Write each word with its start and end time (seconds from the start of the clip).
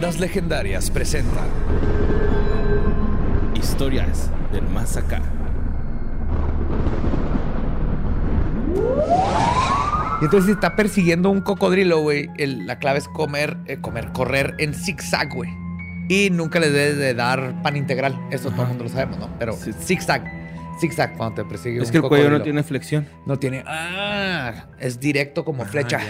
Leyendas 0.00 0.18
Legendarias 0.18 0.90
presenta 0.90 1.42
Historias 3.54 4.30
del 4.50 4.66
Más 4.68 4.96
Acá. 4.96 5.20
Y 10.22 10.24
entonces 10.24 10.46
si 10.46 10.52
está 10.52 10.74
persiguiendo 10.74 11.28
un 11.28 11.42
cocodrilo, 11.42 12.00
güey. 12.00 12.30
La 12.38 12.78
clave 12.78 13.00
es 13.00 13.08
comer, 13.08 13.58
eh, 13.66 13.76
comer, 13.82 14.10
correr 14.12 14.54
en 14.56 14.72
zigzag, 14.72 15.34
güey. 15.34 15.50
Y 16.08 16.30
nunca 16.30 16.60
le 16.60 16.70
debes 16.70 16.96
de 16.96 17.12
dar 17.12 17.60
pan 17.62 17.76
integral. 17.76 18.18
Eso 18.30 18.50
todo 18.52 18.62
el 18.62 18.68
mundo 18.68 18.84
lo 18.84 18.90
sabemos, 18.90 19.18
¿no? 19.18 19.28
Pero 19.38 19.52
zigzag. 19.52 20.24
Zigzag 20.80 21.14
cuando 21.18 21.42
te 21.42 21.44
persigue 21.46 21.76
Es 21.76 21.88
un 21.88 21.92
que 21.92 21.98
el 21.98 22.04
cuello 22.04 22.30
no 22.30 22.40
tiene 22.40 22.62
flexión. 22.62 23.06
No 23.26 23.38
tiene. 23.38 23.64
Ah, 23.66 24.64
es 24.78 24.98
directo 24.98 25.44
como 25.44 25.66
flecha. 25.66 26.00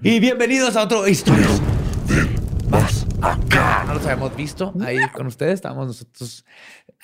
Y 0.00 0.20
bienvenidos 0.20 0.76
a 0.76 0.84
otro 0.84 1.08
Historias 1.08 1.60
del 2.06 2.38
Más 2.70 2.99
Acá. 3.22 3.84
No 3.86 3.94
los 3.94 4.04
habíamos 4.04 4.34
visto 4.34 4.72
ahí 4.80 4.98
con 5.12 5.26
ustedes. 5.26 5.54
Estábamos 5.54 5.86
nosotros 5.88 6.44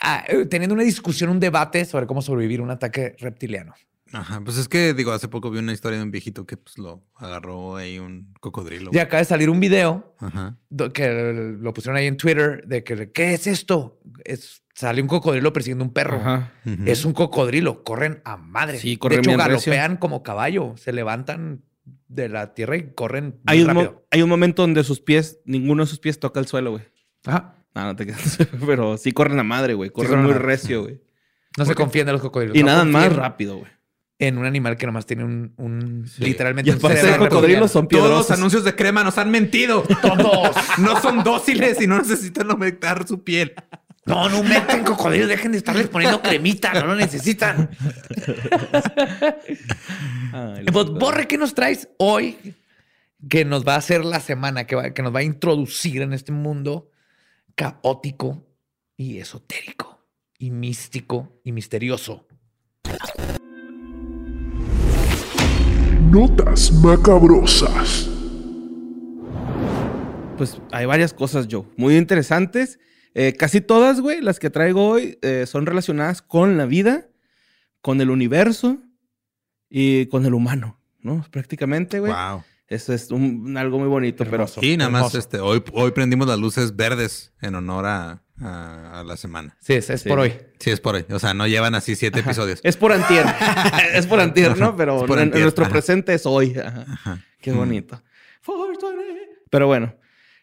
ah, 0.01 0.25
eh, 0.29 0.47
teniendo 0.47 0.75
una 0.75 0.83
discusión, 0.83 1.31
un 1.31 1.41
debate 1.41 1.85
sobre 1.85 2.07
cómo 2.07 2.23
sobrevivir 2.23 2.61
a 2.61 2.63
un 2.63 2.71
ataque 2.71 3.17
reptiliano. 3.19 3.75
Ajá, 4.13 4.41
pues 4.41 4.57
es 4.57 4.69
que, 4.69 4.95
digo, 4.95 5.13
hace 5.13 5.29
poco 5.29 5.51
vi 5.51 5.59
una 5.59 5.73
historia 5.73 5.99
de 5.99 6.05
un 6.05 6.11
viejito 6.11 6.47
que 6.47 6.57
pues 6.57 6.79
lo 6.79 7.03
agarró 7.17 7.77
ahí 7.77 7.99
un 7.99 8.33
cocodrilo. 8.41 8.91
Y 8.95 8.99
acaba 8.99 9.19
de 9.19 9.25
salir 9.25 9.51
un 9.51 9.59
video 9.59 10.15
Ajá. 10.19 10.57
que 10.95 11.57
lo 11.59 11.75
pusieron 11.75 11.97
ahí 11.97 12.07
en 12.07 12.17
Twitter 12.17 12.65
de 12.67 12.85
que, 12.85 13.11
¿qué 13.11 13.35
es 13.35 13.47
esto? 13.47 14.01
Es, 14.25 14.63
sale 14.75 15.03
un 15.03 15.09
cocodrilo 15.09 15.53
persiguiendo 15.53 15.85
un 15.85 15.93
perro. 15.93 16.19
Ajá. 16.19 16.53
Ujú. 16.65 16.85
Es 16.87 17.05
un 17.05 17.13
cocodrilo, 17.13 17.83
corren 17.83 18.23
a 18.25 18.37
madre. 18.37 18.79
Sí, 18.79 18.97
corren 18.97 19.17
de 19.17 19.21
hecho, 19.23 19.31
bien 19.37 19.51
recio. 19.51 19.73
galopean 19.73 19.97
como 19.97 20.23
caballo, 20.23 20.75
se 20.77 20.93
levantan 20.93 21.65
de 22.09 22.29
la 22.29 22.55
tierra 22.55 22.77
y 22.77 22.93
corren 22.95 23.41
Hay 23.47 23.63
un, 23.63 23.69
rápido. 23.69 24.07
hay 24.11 24.23
un 24.23 24.29
momento 24.29 24.63
donde 24.63 24.83
sus 24.85 25.01
pies, 25.01 25.41
ninguno 25.45 25.83
de 25.85 25.89
sus 25.89 25.99
pies 25.99 26.19
toca 26.21 26.41
el 26.41 26.47
suelo, 26.47 26.73
güey. 26.73 26.85
Ajá. 27.25 27.55
No, 27.75 27.85
no 27.85 27.97
te 27.97 28.07
quedas. 28.07 28.39
Pero 28.67 28.97
sí 28.97 29.13
corren 29.13 29.39
a 29.39 29.43
madre, 29.45 29.75
güey. 29.75 29.91
Corren 29.91 30.23
muy 30.23 30.33
recio, 30.33 30.83
güey. 30.85 31.01
No 31.59 31.65
se 31.65 31.75
confían 31.75 32.07
de 32.07 32.13
los 32.13 32.21
cocodrilos. 32.23 32.57
Y 32.57 32.61
no 32.61 32.67
nada 32.67 32.85
más 32.85 33.15
rápido, 33.15 33.59
güey. 33.59 33.71
En 34.19 34.39
un 34.39 34.47
animal 34.47 34.79
que 34.79 34.87
nomás 34.87 35.05
tiene 35.05 35.25
un, 35.25 35.53
un- 35.59 36.07
literalmente 36.19 36.71
Y 36.71 36.73
un 36.73 36.79
aparte 36.79 37.05
de 37.07 37.19
cocodrilos 37.19 37.71
son 37.71 37.87
Todos 37.87 38.03
los 38.05 38.09
piedrosos. 38.11 38.31
anuncios 38.39 38.65
de 38.65 38.75
crema 38.75 39.05
nos 39.05 39.19
han 39.19 39.31
mentido. 39.31 39.83
Todos. 39.83 40.57
No 40.79 41.01
son 41.03 41.23
dóciles 41.23 41.81
y 41.83 41.87
no 41.87 41.99
necesitan 41.99 42.51
aumentar 42.51 43.07
su 43.07 43.23
piel. 43.23 43.55
No, 44.07 44.29
no 44.29 44.43
meten 44.45 44.85
cocodrilos, 44.85 45.29
dejen 45.29 45.51
de 45.53 45.59
estarles 45.59 45.89
poniendo 45.89 46.23
cremita, 46.23 46.73
no 46.75 46.87
lo 46.87 46.95
necesitan. 46.95 47.69
Ay, 50.33 50.65
Pues, 50.73 50.87
Borre, 50.91 51.27
¿qué 51.27 51.37
nos 51.39 51.55
traes 51.55 51.89
hoy? 51.99 52.55
Que 53.29 53.45
nos 53.45 53.67
va 53.67 53.75
a 53.75 53.79
hacer 53.79 54.05
la 54.05 54.21
semana, 54.21 54.65
que, 54.65 54.77
va- 54.77 54.91
que 54.91 55.03
nos 55.03 55.13
va 55.15 55.19
a 55.21 55.25
introducir 55.25 56.03
en 56.03 56.13
este 56.13 56.31
mundo 56.31 56.91
caótico 57.57 58.47
y 58.97 59.19
esotérico 59.19 60.07
y 60.39 60.51
místico 60.53 61.41
y 61.43 61.51
misterioso. 61.53 62.27
Notas 66.11 66.71
macabrosas. 66.73 68.09
Pues 70.37 70.61
hay 70.71 70.87
varias 70.87 71.13
cosas, 71.13 71.49
Joe, 71.51 71.65
muy 71.77 71.97
interesantes. 71.97 72.79
Eh, 73.19 73.33
casi 73.33 73.63
todas, 73.63 74.01
güey, 74.03 74.21
las 74.21 74.39
que 74.39 74.51
traigo 74.51 74.87
hoy 74.89 75.19
eh, 75.23 75.47
son 75.47 75.65
relacionadas 75.65 76.21
con 76.21 76.59
la 76.59 76.67
vida, 76.67 77.09
con 77.81 78.01
el 78.03 78.11
universo 78.11 78.79
y 79.71 80.05
con 80.07 80.27
el 80.27 80.35
humano, 80.35 80.79
¿no? 81.01 81.25
Prácticamente, 81.31 81.99
güey. 82.01 82.13
Wow. 82.13 82.45
Eso 82.69 82.93
es 82.93 83.11
un- 83.13 83.57
algo 83.57 83.79
muy 83.79 83.89
bonito, 83.89 84.25
pero... 84.29 84.47
Sí, 84.49 84.77
nada 84.77 84.91
más 84.91 85.01
hermoso. 85.03 85.19
este, 85.19 85.39
hoy, 85.39 85.63
hoy 85.73 85.93
prendimos 85.93 86.27
las 86.27 86.39
luces 86.39 86.75
verdes 86.77 87.33
en 87.41 87.55
honor 87.55 87.87
a, 87.87 88.23
a- 88.41 89.01
a 89.01 89.05
la 89.05 89.17
semana. 89.17 89.57
Sí, 89.61 89.75
es, 89.75 89.89
es 89.89 90.03
Sí. 90.03 90.09
por 90.09 90.19
hoy. 90.19 90.35
Sí, 90.59 90.71
es 90.71 90.81
por 90.81 90.97
hoy. 90.97 91.07
O 91.11 91.19
sea, 91.21 91.33
no 91.33 91.47
llevan 91.47 91.75
así 91.77 91.95
siete 91.97 92.21
episodios. 92.21 92.61
Es 92.65 92.77
por 92.77 92.93
antier. 92.93 93.25
es 93.95 94.07
por 94.07 94.19
antier, 94.21 94.59
¿no? 94.59 94.77
Pero 94.77 94.97
Es 94.99 95.03
por 95.05 95.19
en- 95.19 95.23
en 95.23 95.29
antier, 95.29 95.43
nuestro 95.45 95.65
ajá. 95.65 95.73
presente 95.73 96.13
es 96.13 96.27
hoy. 96.27 96.55
Ajá. 96.59 96.85
Ajá. 96.89 97.25
Qué 97.41 97.53
Mm. 97.53 97.57
bonito. 97.57 98.03
420. 98.45 99.29
Pero 99.49 99.67
bueno. 99.69 99.95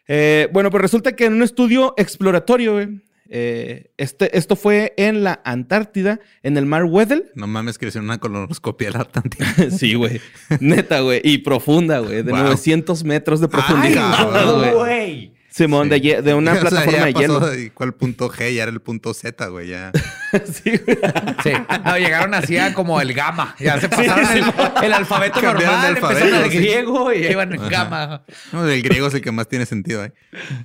Eh, 0.08 0.48
bueno, 0.52 0.70
pues 0.70 0.82
resulta 0.82 1.12
que 1.16 1.26
en 1.26 1.34
un 1.34 1.42
estudio 1.42 1.94
exploratorio, 1.96 2.74
güey, 2.74 3.02
eh, 3.30 3.90
este, 3.96 4.36
esto 4.36 4.54
fue 4.54 4.92
en 4.96 5.24
la 5.24 5.40
Antártida, 5.44 6.20
en 6.42 6.56
el 6.56 6.66
mar 6.66 6.84
Weddell. 6.84 7.30
No 7.34 7.46
mames 7.46 7.78
que 7.78 7.86
hicieron 7.86 8.04
una 8.06 8.18
colonoscopia 8.18 8.88
de 8.88 8.92
la 8.94 9.00
Atlántida. 9.00 9.46
sí, 9.70 9.94
güey. 9.94 10.20
Neta, 10.60 11.00
güey. 11.00 11.20
Y 11.24 11.38
profunda, 11.38 12.00
güey. 12.00 12.22
De 12.22 12.30
Wow. 12.32 12.42
900 12.44 13.02
metros 13.04 13.40
de 13.40 13.48
profundidad, 13.48 14.14
cabrón. 14.16 14.74
güey. 14.76 15.33
Simón, 15.56 15.88
de, 15.88 15.98
Sí. 15.98 16.02
hie- 16.08 16.20
de 16.20 16.34
una 16.34 16.50
O 16.52 16.54
sea, 16.54 16.60
plataforma 16.62 16.98
ya 16.98 17.04
de 17.06 17.12
pasó 17.12 17.22
hielo. 17.22 17.40
de- 17.46 17.70
¿Cuál 17.72 17.94
punto 17.94 18.28
G? 18.28 18.52
Ya 18.54 18.64
era 18.64 18.72
el 18.72 18.80
punto 18.80 19.14
Z, 19.14 19.46
güey. 19.48 19.68
Ya. 19.68 19.92
sí, 20.52 20.72
güey. 20.84 20.98
Sí. 21.44 21.52
No, 21.84 21.96
llegaron 21.96 22.34
así 22.34 22.58
a 22.58 22.74
como 22.74 23.00
el 23.00 23.14
gamma. 23.14 23.54
Ya 23.60 23.78
se 23.80 23.88
pasaron 23.88 24.26
el, 24.36 24.44
el 24.84 24.92
alfabeto 24.92 25.40
Cambiaron 25.40 25.62
normal, 25.62 25.82
de 25.82 25.86
alfabeto, 26.00 26.18
empezaron 26.24 26.44
el 26.46 26.50
sí. 26.50 26.58
griego 26.58 27.12
y 27.12 27.22
ya 27.22 27.30
iban 27.30 27.52
en 27.52 27.60
Ajá. 27.60 27.68
gamma. 27.70 28.24
No, 28.52 28.68
el 28.68 28.82
griego 28.82 29.06
es 29.06 29.14
el 29.14 29.20
que 29.22 29.30
más 29.30 29.46
tiene 29.46 29.64
sentido, 29.66 30.04
¿eh? 30.04 30.12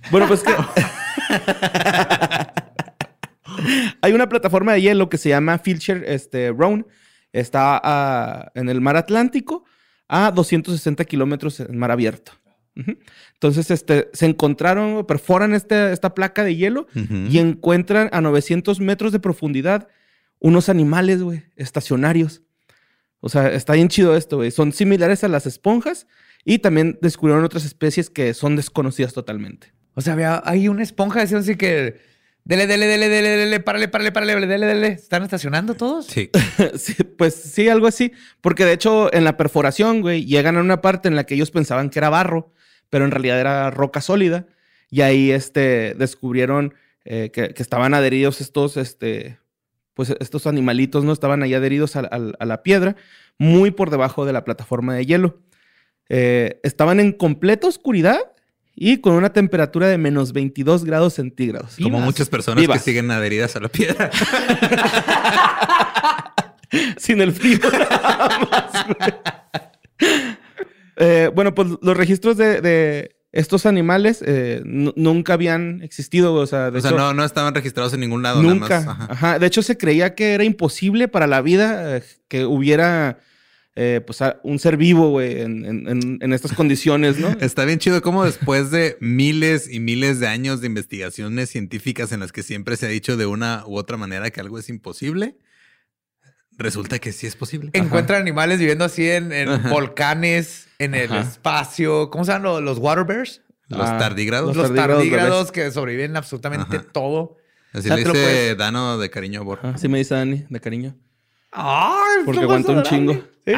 Bueno, 0.09 0.27
pues 0.27 0.41
que. 0.41 0.53
Hay 4.01 4.13
una 4.13 4.29
plataforma 4.29 4.73
de 4.73 4.81
hielo 4.81 5.09
que 5.09 5.17
se 5.17 5.29
llama 5.29 5.57
Filcher 5.59 6.03
este, 6.07 6.51
Roan. 6.51 6.85
Está 7.31 8.51
en 8.55 8.69
el 8.69 8.81
mar 8.81 8.97
Atlántico 8.97 9.63
a 10.07 10.31
260 10.31 11.05
kilómetros 11.05 11.59
en 11.59 11.77
mar 11.77 11.91
abierto. 11.91 12.31
Ujú. 12.75 12.97
Entonces, 13.41 13.71
este, 13.71 14.09
se 14.11 14.25
encontraron, 14.25 15.05
perforan 15.05 15.53
este- 15.53 15.93
esta 15.93 16.13
placa 16.13 16.43
de 16.43 16.55
hielo 16.57 16.87
Ujú. 16.93 17.15
y 17.29 17.39
encuentran 17.39 18.09
a 18.11 18.19
900 18.19 18.81
metros 18.81 19.13
de 19.13 19.19
profundidad 19.21 19.87
unos 20.39 20.67
animales, 20.67 21.21
güey, 21.23 21.43
estacionarios. 21.55 22.41
O 23.21 23.29
sea, 23.29 23.47
está 23.51 23.73
bien 23.73 23.87
chido 23.87 24.15
esto, 24.17 24.37
güey. 24.37 24.51
Son 24.51 24.73
similares 24.73 25.23
a 25.23 25.29
las 25.29 25.45
esponjas 25.45 26.05
y 26.43 26.59
también 26.59 26.97
descubrieron 27.01 27.43
otras 27.45 27.63
especies 27.65 28.09
que 28.09 28.33
son 28.33 28.55
desconocidas 28.57 29.13
totalmente. 29.13 29.73
O 29.93 30.01
sea, 30.01 30.13
había, 30.13 30.41
hay 30.45 30.67
una 30.67 30.83
esponja, 30.83 31.19
decían 31.21 31.41
así 31.41 31.55
que. 31.55 31.97
Dele, 32.45 32.67
dele, 32.67 32.87
dele, 32.87 33.09
dele, 33.09 33.29
dele, 33.37 33.59
párale, 33.59 33.89
párale, 33.89 34.11
párale, 34.11 34.47
dele, 34.47 34.65
dele. 34.65 34.87
¿Están 34.87 35.23
estacionando 35.23 35.75
todos? 35.75 36.07
Sí. 36.07 36.29
Sí, 36.75 36.93
pues 37.17 37.35
sí, 37.35 37.67
algo 37.69 37.87
así. 37.87 38.11
Porque 38.41 38.65
de 38.65 38.73
hecho, 38.73 39.13
en 39.13 39.23
la 39.23 39.37
perforación, 39.37 40.01
güey, 40.01 40.25
llegan 40.25 40.57
a 40.57 40.61
una 40.61 40.81
parte 40.81 41.07
en 41.09 41.15
la 41.15 41.25
que 41.25 41.35
ellos 41.35 41.51
pensaban 41.51 41.89
que 41.89 41.99
era 41.99 42.09
barro, 42.09 42.51
pero 42.89 43.05
en 43.05 43.11
realidad 43.11 43.39
era 43.39 43.69
roca 43.71 44.01
sólida. 44.01 44.45
Y 44.89 45.01
ahí 45.01 45.31
este, 45.31 45.93
descubrieron 45.97 46.73
eh, 47.05 47.29
que, 47.31 47.53
que 47.53 47.61
estaban 47.63 47.93
adheridos 47.93 48.41
estos, 48.41 48.75
este, 48.77 49.37
pues 49.93 50.09
estos 50.19 50.47
animalitos, 50.47 51.03
¿no? 51.05 51.11
Estaban 51.13 51.43
ahí 51.43 51.53
adheridos 51.53 51.95
a, 51.95 51.99
a- 52.01 52.31
a 52.39 52.45
la 52.45 52.63
piedra, 52.63 52.95
muy 53.37 53.71
por 53.71 53.89
debajo 53.89 54.25
de 54.25 54.33
la 54.33 54.43
plataforma 54.43 54.95
de 54.95 55.05
hielo. 55.05 55.37
Eh, 56.09 56.59
estaban 56.63 56.99
en 56.99 57.11
completa 57.11 57.67
oscuridad 57.67 58.19
y 58.75 58.97
con 58.97 59.13
una 59.13 59.31
temperatura 59.33 59.87
de 59.87 59.97
menos 59.99 60.33
22 60.33 60.85
grados 60.85 61.13
centígrados. 61.15 61.75
Como 61.75 61.89
Vivas. 61.89 62.05
muchas 62.05 62.29
personas 62.29 62.61
Vivas. 62.61 62.79
que 62.79 62.83
siguen 62.91 63.11
adheridas 63.11 63.55
a 63.55 63.59
la 63.59 63.67
piedra. 63.69 64.09
Sin 66.97 67.19
el 67.21 67.31
frío. 67.31 67.59
nada 67.71 68.39
más, 68.51 68.85
güey. 68.87 70.38
Eh, 70.99 71.31
bueno, 71.33 71.55
pues 71.55 71.69
los 71.81 71.95
registros 71.97 72.37
de, 72.37 72.61
de 72.61 73.15
estos 73.31 73.65
animales 73.65 74.21
eh, 74.25 74.61
nu- 74.65 74.93
nunca 74.95 75.33
habían 75.33 75.81
existido. 75.81 76.33
O 76.33 76.45
sea, 76.45 76.69
de 76.71 76.79
O 76.79 76.81
sea, 76.81 76.91
no, 76.91 77.13
no 77.13 77.23
estaban 77.23 77.55
registrados 77.55 77.93
en 77.93 78.01
ningún 78.01 78.21
lado. 78.21 78.43
nada 78.43 78.53
nunca. 78.53 78.81
más. 78.81 78.87
Ajá. 78.87 79.07
Ajá. 79.09 79.39
De 79.39 79.47
hecho, 79.47 79.61
se 79.61 79.77
creía 79.77 80.13
que 80.13 80.33
era 80.33 80.43
imposible 80.43 81.07
para 81.07 81.25
la 81.25 81.41
vida 81.41 81.97
eh, 81.97 82.03
que 82.27 82.43
hubiera 82.45 83.19
eh, 83.75 84.01
pues, 84.05 84.19
un 84.43 84.59
ser 84.59 84.75
vivo, 84.75 85.09
güey, 85.11 85.39
en, 85.41 85.63
en- 85.65 86.17
en- 86.21 86.33
estas 86.33 86.51
condiciones, 86.51 87.17
¿no? 87.17 87.29
Está 87.39 87.63
bien 87.63 87.79
chido 87.79 88.01
como 88.01 88.25
después 88.25 88.71
de 88.71 88.97
miles 88.99 89.71
y 89.71 89.79
miles 89.79 90.19
de 90.19 90.27
años 90.27 90.59
de 90.59 90.67
investigaciones 90.67 91.49
científicas 91.49 92.11
en 92.11 92.19
las 92.19 92.33
que 92.33 92.43
siempre 92.43 92.75
se 92.75 92.87
ha 92.87 92.89
dicho 92.89 93.15
de 93.15 93.25
una 93.25 93.63
u 93.67 93.77
otra 93.77 93.95
manera 93.95 94.31
que 94.31 94.41
algo 94.41 94.59
es 94.59 94.67
imposible, 94.67 95.37
resulta 96.57 96.99
que 96.99 97.11
sí 97.11 97.27
es 97.27 97.35
posible. 97.35 97.69
Encuentran 97.73 98.21
animales 98.21 98.59
viviendo 98.59 98.83
así 98.83 99.07
en, 99.09 99.31
en 99.31 99.69
volcanes, 99.69 100.67
en 100.79 100.95
el 100.95 101.11
Ajá. 101.11 101.21
espacio. 101.21 102.09
¿Cómo 102.09 102.25
se 102.25 102.31
llaman 102.31 102.43
los, 102.43 102.61
los 102.63 102.77
water 102.79 103.03
bears? 103.05 103.41
Los 103.67 103.87
Ah, 103.87 103.97
tardígrados. 103.99 104.55
Los, 104.55 104.65
tardígrados 104.67 104.95
tardígrados 104.97 105.51
que 105.51 105.69
sobreviven 105.71 106.17
absolutamente 106.17 106.77
Ajá. 106.77 106.85
todo. 106.91 107.37
Así 107.71 107.87
Ya 107.87 107.95
le 107.95 108.01
te 108.01 108.07
lo 108.07 108.13
dice 108.15 108.25
puedes- 108.25 108.57
Dano 108.57 108.97
de 108.97 109.09
cariño 109.11 109.41
a 109.41 109.43
Borja. 109.43 109.69
Ajá, 109.69 109.77
sí 109.77 109.87
me 109.87 109.99
dice 109.99 110.15
Dani, 110.15 110.43
de 110.49 110.59
cariño. 110.59 110.95
¡Ay! 111.51 112.23
Porque 112.25 112.41
¿cómo 112.41 112.53
aguanta 112.53 112.71
un 112.71 112.83
chingo. 112.83 113.13
Sí. 113.45 113.53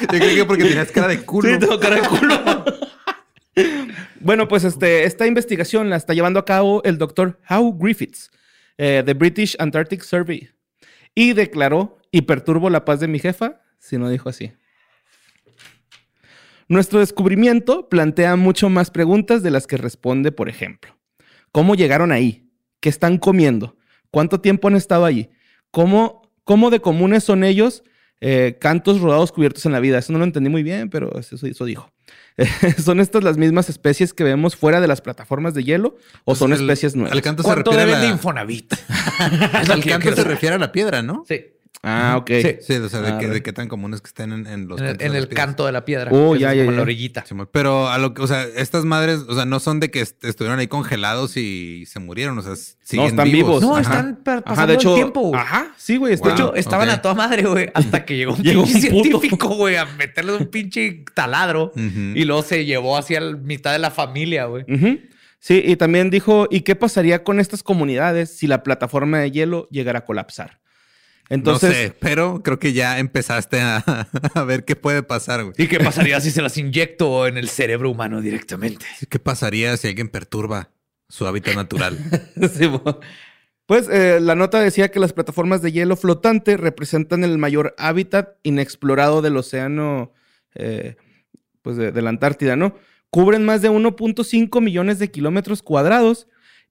Yo 0.00 0.06
creo 0.08 0.34
que 0.34 0.44
porque 0.44 0.64
tenías 0.64 0.90
cara 0.90 1.08
de 1.08 1.22
culo. 1.24 1.48
Sí, 1.52 1.58
tengo 1.58 1.78
cara 1.78 1.96
de 1.96 2.02
culo. 2.08 2.64
bueno, 4.20 4.48
pues 4.48 4.64
este, 4.64 5.04
esta 5.04 5.26
investigación 5.26 5.90
la 5.90 5.96
está 5.96 6.14
llevando 6.14 6.38
a 6.40 6.44
cabo 6.44 6.82
el 6.84 6.96
doctor 6.98 7.38
Howe 7.48 7.76
Griffiths, 7.78 8.30
eh, 8.78 9.02
de 9.04 9.14
British 9.14 9.56
Antarctic 9.58 10.02
Survey, 10.02 10.48
y 11.14 11.32
declaró, 11.34 11.98
y 12.10 12.22
perturbo 12.22 12.70
la 12.70 12.84
paz 12.84 13.00
de 13.00 13.08
mi 13.08 13.18
jefa, 13.18 13.60
si 13.78 13.98
no 13.98 14.08
dijo 14.08 14.28
así. 14.28 14.52
Nuestro 16.70 17.00
descubrimiento 17.00 17.88
plantea 17.88 18.36
mucho 18.36 18.68
más 18.70 18.92
preguntas 18.92 19.42
de 19.42 19.50
las 19.50 19.66
que 19.66 19.76
responde, 19.76 20.30
por 20.30 20.48
ejemplo. 20.48 20.96
¿Cómo 21.50 21.74
llegaron 21.74 22.12
ahí? 22.12 22.48
¿Qué 22.78 22.88
están 22.88 23.18
comiendo? 23.18 23.76
¿Cuánto 24.12 24.40
tiempo 24.40 24.68
han 24.68 24.76
estado 24.76 25.04
allí? 25.04 25.30
¿Cómo, 25.72 26.22
cómo 26.44 26.70
de 26.70 26.78
comunes 26.78 27.24
son 27.24 27.42
ellos 27.42 27.82
eh, 28.20 28.56
cantos 28.60 29.00
rodados 29.00 29.32
cubiertos 29.32 29.66
en 29.66 29.72
la 29.72 29.80
vida? 29.80 29.98
Eso 29.98 30.12
no 30.12 30.20
lo 30.20 30.24
entendí 30.24 30.48
muy 30.48 30.62
bien, 30.62 30.90
pero 30.90 31.18
eso, 31.18 31.44
eso 31.44 31.64
dijo. 31.64 31.92
¿Son 32.80 33.00
estas 33.00 33.24
las 33.24 33.36
mismas 33.36 33.68
especies 33.68 34.14
que 34.14 34.22
vemos 34.22 34.54
fuera 34.54 34.80
de 34.80 34.86
las 34.86 35.00
plataformas 35.00 35.54
de 35.54 35.64
hielo 35.64 35.96
o 36.24 36.36
son 36.36 36.50
Pues 36.50 36.60
El- 36.60 36.70
especies 36.70 36.94
nuevas? 36.94 37.12
Al 37.12 37.22
canto 37.22 37.42
se 37.42 37.48
¿Cuánto 37.48 37.72
refiere 37.72 37.82
a 37.82 37.86
deben 37.96 38.00
de 38.00 38.06
la... 38.06 38.12
Infonavit? 38.14 38.74
Al 39.70 39.84
canto 39.84 40.14
se 40.14 40.22
refiere 40.22 40.54
a 40.54 40.58
la 40.58 40.70
piedra, 40.70 41.02
¿no? 41.02 41.24
Sí. 41.26 41.46
Ah, 41.82 42.16
ok. 42.18 42.30
Sí. 42.42 42.56
Sí, 42.60 42.72
o 42.74 42.88
sea, 42.90 43.00
de, 43.00 43.08
Ah, 43.12 43.18
que, 43.18 43.26
de 43.28 43.42
qué 43.42 43.54
tan 43.54 43.66
comunes 43.66 44.02
que 44.02 44.08
estén 44.08 44.32
en, 44.32 44.46
en 44.46 44.68
los 44.68 44.78
En 44.82 45.00
el, 45.00 45.16
en 45.16 45.26
canto 45.28 45.64
de 45.64 45.72
la 45.72 45.86
piedra. 45.86 46.10
Oh, 46.12 46.34
que 46.34 46.40
ya, 46.40 46.52
ya, 46.52 46.60
como 46.64 46.72
ya. 46.72 46.76
la 46.76 46.82
orillita. 46.82 47.24
Pero 47.52 47.88
a 47.88 47.96
lo 47.96 48.12
que, 48.12 48.20
o 48.20 48.26
sea, 48.26 48.44
estas 48.44 48.84
madres, 48.84 49.20
o 49.26 49.34
sea, 49.34 49.46
no 49.46 49.60
son 49.60 49.80
de 49.80 49.90
que 49.90 50.02
est- 50.02 50.22
estuvieron 50.22 50.58
ahí 50.58 50.66
congelados 50.66 51.38
y 51.38 51.86
se 51.86 51.98
murieron, 51.98 52.36
o 52.36 52.42
sea, 52.42 52.54
siguen 52.54 53.04
No, 53.04 53.08
están 53.08 53.32
vivos. 53.32 53.62
No, 53.62 53.76
Ajá. 53.76 53.80
están 53.80 54.16
pa- 54.16 54.42
pasando 54.42 54.52
Ajá, 54.52 54.66
de 54.66 54.74
hecho, 54.74 54.90
el 54.90 54.94
tiempo. 54.96 55.20
güey. 55.22 55.40
Ajá, 55.40 55.72
sí, 55.78 55.96
güey. 55.96 56.16
De 56.16 56.30
hecho, 56.32 56.54
estaban 56.54 56.90
a 56.90 57.00
toda 57.00 57.14
madre, 57.14 57.44
güey, 57.44 57.70
hasta 57.74 58.04
que 58.04 58.14
llegó 58.18 58.34
un 58.34 58.42
Llegó 58.42 58.66
científico, 58.66 59.48
güey, 59.48 59.76
a 59.76 59.86
meterle 59.86 60.36
un 60.36 60.48
pinche 60.48 61.02
taladro 61.14 61.72
y 61.74 62.24
luego 62.24 62.42
se 62.42 62.66
llevó 62.66 62.98
hacia 62.98 63.22
la 63.22 63.36
mitad 63.38 63.72
de 63.72 63.78
la 63.78 63.90
familia, 63.90 64.44
güey. 64.44 64.66
Sí, 65.38 65.62
y 65.64 65.76
también 65.76 66.10
dijo, 66.10 66.46
¿y 66.50 66.60
qué 66.60 66.76
pasaría 66.76 67.24
con 67.24 67.40
estas 67.40 67.62
comunidades 67.62 68.36
si 68.36 68.46
la 68.46 68.62
plataforma 68.62 69.18
de 69.20 69.30
hielo 69.30 69.66
llegara 69.70 70.00
a 70.00 70.04
colapsar? 70.04 70.60
Entonces, 71.30 71.70
no 71.70 71.74
sé, 71.76 71.96
pero 72.00 72.42
creo 72.42 72.58
que 72.58 72.72
ya 72.72 72.98
empezaste 72.98 73.60
a, 73.60 73.76
a 74.34 74.44
ver 74.44 74.64
qué 74.64 74.74
puede 74.74 75.04
pasar, 75.04 75.44
güey. 75.44 75.54
¿Y 75.56 75.68
qué 75.68 75.78
pasaría 75.78 76.20
si 76.20 76.32
se 76.32 76.42
las 76.42 76.58
inyecto 76.58 77.28
en 77.28 77.38
el 77.38 77.48
cerebro 77.48 77.88
humano 77.88 78.20
directamente? 78.20 78.84
¿Qué 79.08 79.18
pasaría 79.20 79.76
si 79.76 79.86
alguien 79.86 80.08
perturba 80.08 80.70
su 81.08 81.26
hábitat 81.26 81.54
natural? 81.54 81.98
Sí, 82.52 82.68
pues 83.66 83.88
eh, 83.88 84.18
la 84.20 84.34
nota 84.34 84.60
decía 84.60 84.90
que 84.90 84.98
las 84.98 85.12
plataformas 85.12 85.62
de 85.62 85.70
hielo 85.70 85.94
flotante 85.94 86.56
representan 86.56 87.22
el 87.22 87.38
mayor 87.38 87.76
hábitat 87.78 88.36
inexplorado 88.42 89.22
del 89.22 89.36
océano, 89.36 90.12
eh, 90.56 90.96
pues 91.62 91.76
de, 91.76 91.92
de 91.92 92.02
la 92.02 92.10
Antártida, 92.10 92.56
¿no? 92.56 92.74
Cubren 93.10 93.44
más 93.44 93.62
de 93.62 93.70
1.5 93.70 94.60
millones 94.60 94.98
de 94.98 95.12
kilómetros 95.12 95.62
cuadrados 95.62 96.26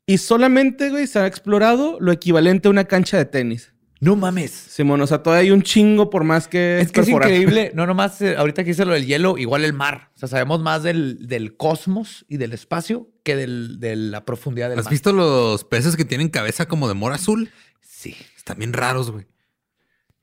y 0.05 0.17
solamente, 0.17 0.89
güey, 0.89 1.07
se 1.07 1.19
ha 1.19 1.27
explorado 1.27 1.97
lo 2.01 2.12
equivalente 2.12 2.67
a 2.67 2.71
una 2.71 2.85
cancha 2.85 3.17
de 3.17 3.25
tenis. 3.25 3.73
No 4.01 4.16
mames. 4.16 4.51
Simón, 4.51 5.01
o 5.01 5.07
sea, 5.07 5.22
todavía 5.24 5.42
hay 5.44 5.51
un 5.51 5.62
chingo 5.62 6.10
por 6.10 6.24
más 6.24 6.48
que 6.48 6.80
Es 6.80 6.92
que 6.92 7.01
es 7.01 7.10
increíble, 7.10 7.72
no 7.75 7.86
nomás 7.86 8.22
eh, 8.22 8.36
ahorita 8.38 8.63
que 8.63 8.72
hice 8.72 8.86
lo 8.86 8.94
del 8.94 9.06
hielo, 9.06 9.38
igual 9.38 9.66
el 9.66 9.74
mar. 9.74 10.12
O 10.16 10.19
sea, 10.19 10.30
sabemos 10.30 10.62
más 10.62 10.84
del, 10.84 11.28
del 11.28 11.57
cosmos 11.57 12.25
y 12.30 12.38
del 12.38 12.54
espacio 12.54 13.10
que 13.24 13.36
del- 13.36 13.80
de 13.80 13.96
la 13.98 14.24
profundidad 14.24 14.69
del 14.69 14.80
¿Has 14.80 14.86
mar. 14.86 14.92
visto 14.92 15.12
los 15.12 15.66
peces 15.66 15.98
que 15.98 16.06
tienen 16.06 16.30
cabeza 16.30 16.66
como 16.68 16.88
de 16.88 16.94
mora 16.94 17.16
azul? 17.16 17.51
Sí. 17.81 18.16
Están 18.38 18.57
bien 18.60 18.72
raros, 18.74 19.12
güey. 19.12 19.28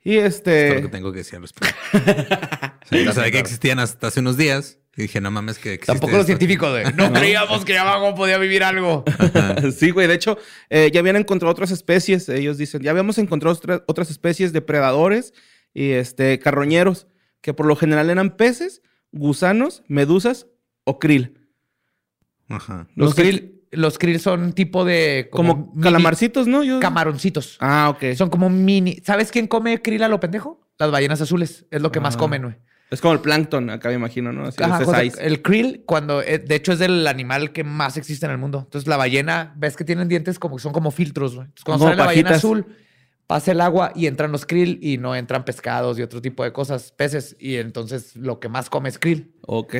Y 0.02 0.16
Es 0.18 0.42
todo 0.42 0.54
lo 0.54 0.58
que 0.60 0.76
este... 0.76 0.88
tengo 0.88 1.12
que 1.12 1.18
decir 1.18 1.36
al 1.36 1.42
respecto. 1.42 1.74
Sí, 2.88 3.02
no 3.04 3.12
sabía 3.12 3.32
que 3.32 3.38
existían 3.40 3.80
hasta 3.80 4.06
hace 4.06 4.20
unos 4.20 4.36
días. 4.36 4.78
Y 4.96 5.02
dije, 5.02 5.20
no 5.20 5.30
mames, 5.30 5.58
que 5.58 5.74
existe 5.74 5.92
Tampoco 5.92 6.12
los 6.12 6.20
esto. 6.20 6.26
científicos 6.28 6.74
de 6.74 6.90
no 6.94 7.12
creíamos 7.12 7.64
que 7.66 7.76
abajo 7.76 8.14
podía 8.14 8.38
vivir 8.38 8.62
algo. 8.64 9.04
sí, 9.76 9.90
güey. 9.90 10.06
De 10.06 10.14
hecho, 10.14 10.38
eh, 10.70 10.90
ya 10.92 11.00
habían 11.00 11.16
encontrado 11.16 11.52
otras 11.52 11.70
especies. 11.70 12.28
Ellos 12.30 12.56
dicen, 12.56 12.80
ya 12.82 12.92
habíamos 12.92 13.18
encontrado 13.18 13.54
otra- 13.54 13.84
otras 13.86 14.10
especies 14.10 14.52
de 14.54 14.62
predadores 14.62 15.34
y 15.74 15.90
este, 15.90 16.38
carroñeros, 16.38 17.06
que 17.42 17.52
por 17.52 17.66
lo 17.66 17.76
general 17.76 18.08
eran 18.08 18.36
peces, 18.36 18.80
gusanos, 19.12 19.82
medusas 19.86 20.46
o 20.84 20.98
krill. 20.98 21.46
Ajá. 22.48 22.86
Los 22.94 23.14
krill, 23.14 23.60
los 23.72 23.98
krill 23.98 24.20
son 24.20 24.52
tipo 24.52 24.84
de 24.84 25.28
Como, 25.30 25.74
calamarcitos, 25.80 26.46
¿no? 26.46 26.62
Yo... 26.62 26.80
camaroncitos. 26.80 27.58
Ah, 27.60 27.88
ok. 27.94 28.14
Son 28.16 28.30
como 28.30 28.48
mini. 28.48 28.96
¿Sabes 29.04 29.30
quién 29.30 29.46
come 29.46 29.82
krill 29.82 30.02
a 30.04 30.08
lo 30.08 30.20
pendejo? 30.20 30.66
Las 30.78 30.90
ballenas 30.90 31.20
azules. 31.20 31.66
Es 31.70 31.82
lo 31.82 31.90
que 31.92 32.00
más 32.00 32.14
Ah. 32.14 32.18
comen, 32.18 32.42
güey. 32.42 32.54
Es 32.90 33.00
como 33.00 33.14
el 33.14 33.20
plancton, 33.20 33.68
acá 33.70 33.88
me 33.88 33.96
imagino, 33.96 34.32
¿no? 34.32 34.44
Así, 34.44 34.62
Ajá, 34.62 35.02
el 35.02 35.42
krill, 35.42 35.82
cuando 35.86 36.22
eh, 36.22 36.38
de 36.38 36.54
hecho 36.54 36.72
es 36.72 36.80
el 36.80 37.06
animal 37.08 37.52
que 37.52 37.64
más 37.64 37.96
existe 37.96 38.26
en 38.26 38.32
el 38.32 38.38
mundo. 38.38 38.60
Entonces 38.64 38.86
la 38.86 38.96
ballena, 38.96 39.54
ves 39.56 39.76
que 39.76 39.84
tienen 39.84 40.08
dientes 40.08 40.38
como 40.38 40.58
son 40.58 40.72
como 40.72 40.92
filtros, 40.92 41.34
güey. 41.34 41.46
Entonces, 41.46 41.64
cuando 41.64 41.84
Como 41.84 41.90
sale 41.90 41.98
la 41.98 42.06
ballena 42.06 42.30
azul, 42.30 42.66
pasa 43.26 43.50
el 43.50 43.60
agua 43.60 43.90
y 43.96 44.06
entran 44.06 44.30
los 44.30 44.46
krill 44.46 44.78
y 44.80 44.98
no 44.98 45.16
entran 45.16 45.44
pescados 45.44 45.98
y 45.98 46.02
otro 46.02 46.22
tipo 46.22 46.44
de 46.44 46.52
cosas, 46.52 46.92
peces. 46.92 47.34
Y 47.40 47.56
entonces 47.56 48.14
lo 48.14 48.38
que 48.38 48.48
más 48.48 48.70
come 48.70 48.88
es 48.88 48.98
krill. 48.98 49.32
Ok. 49.42 49.76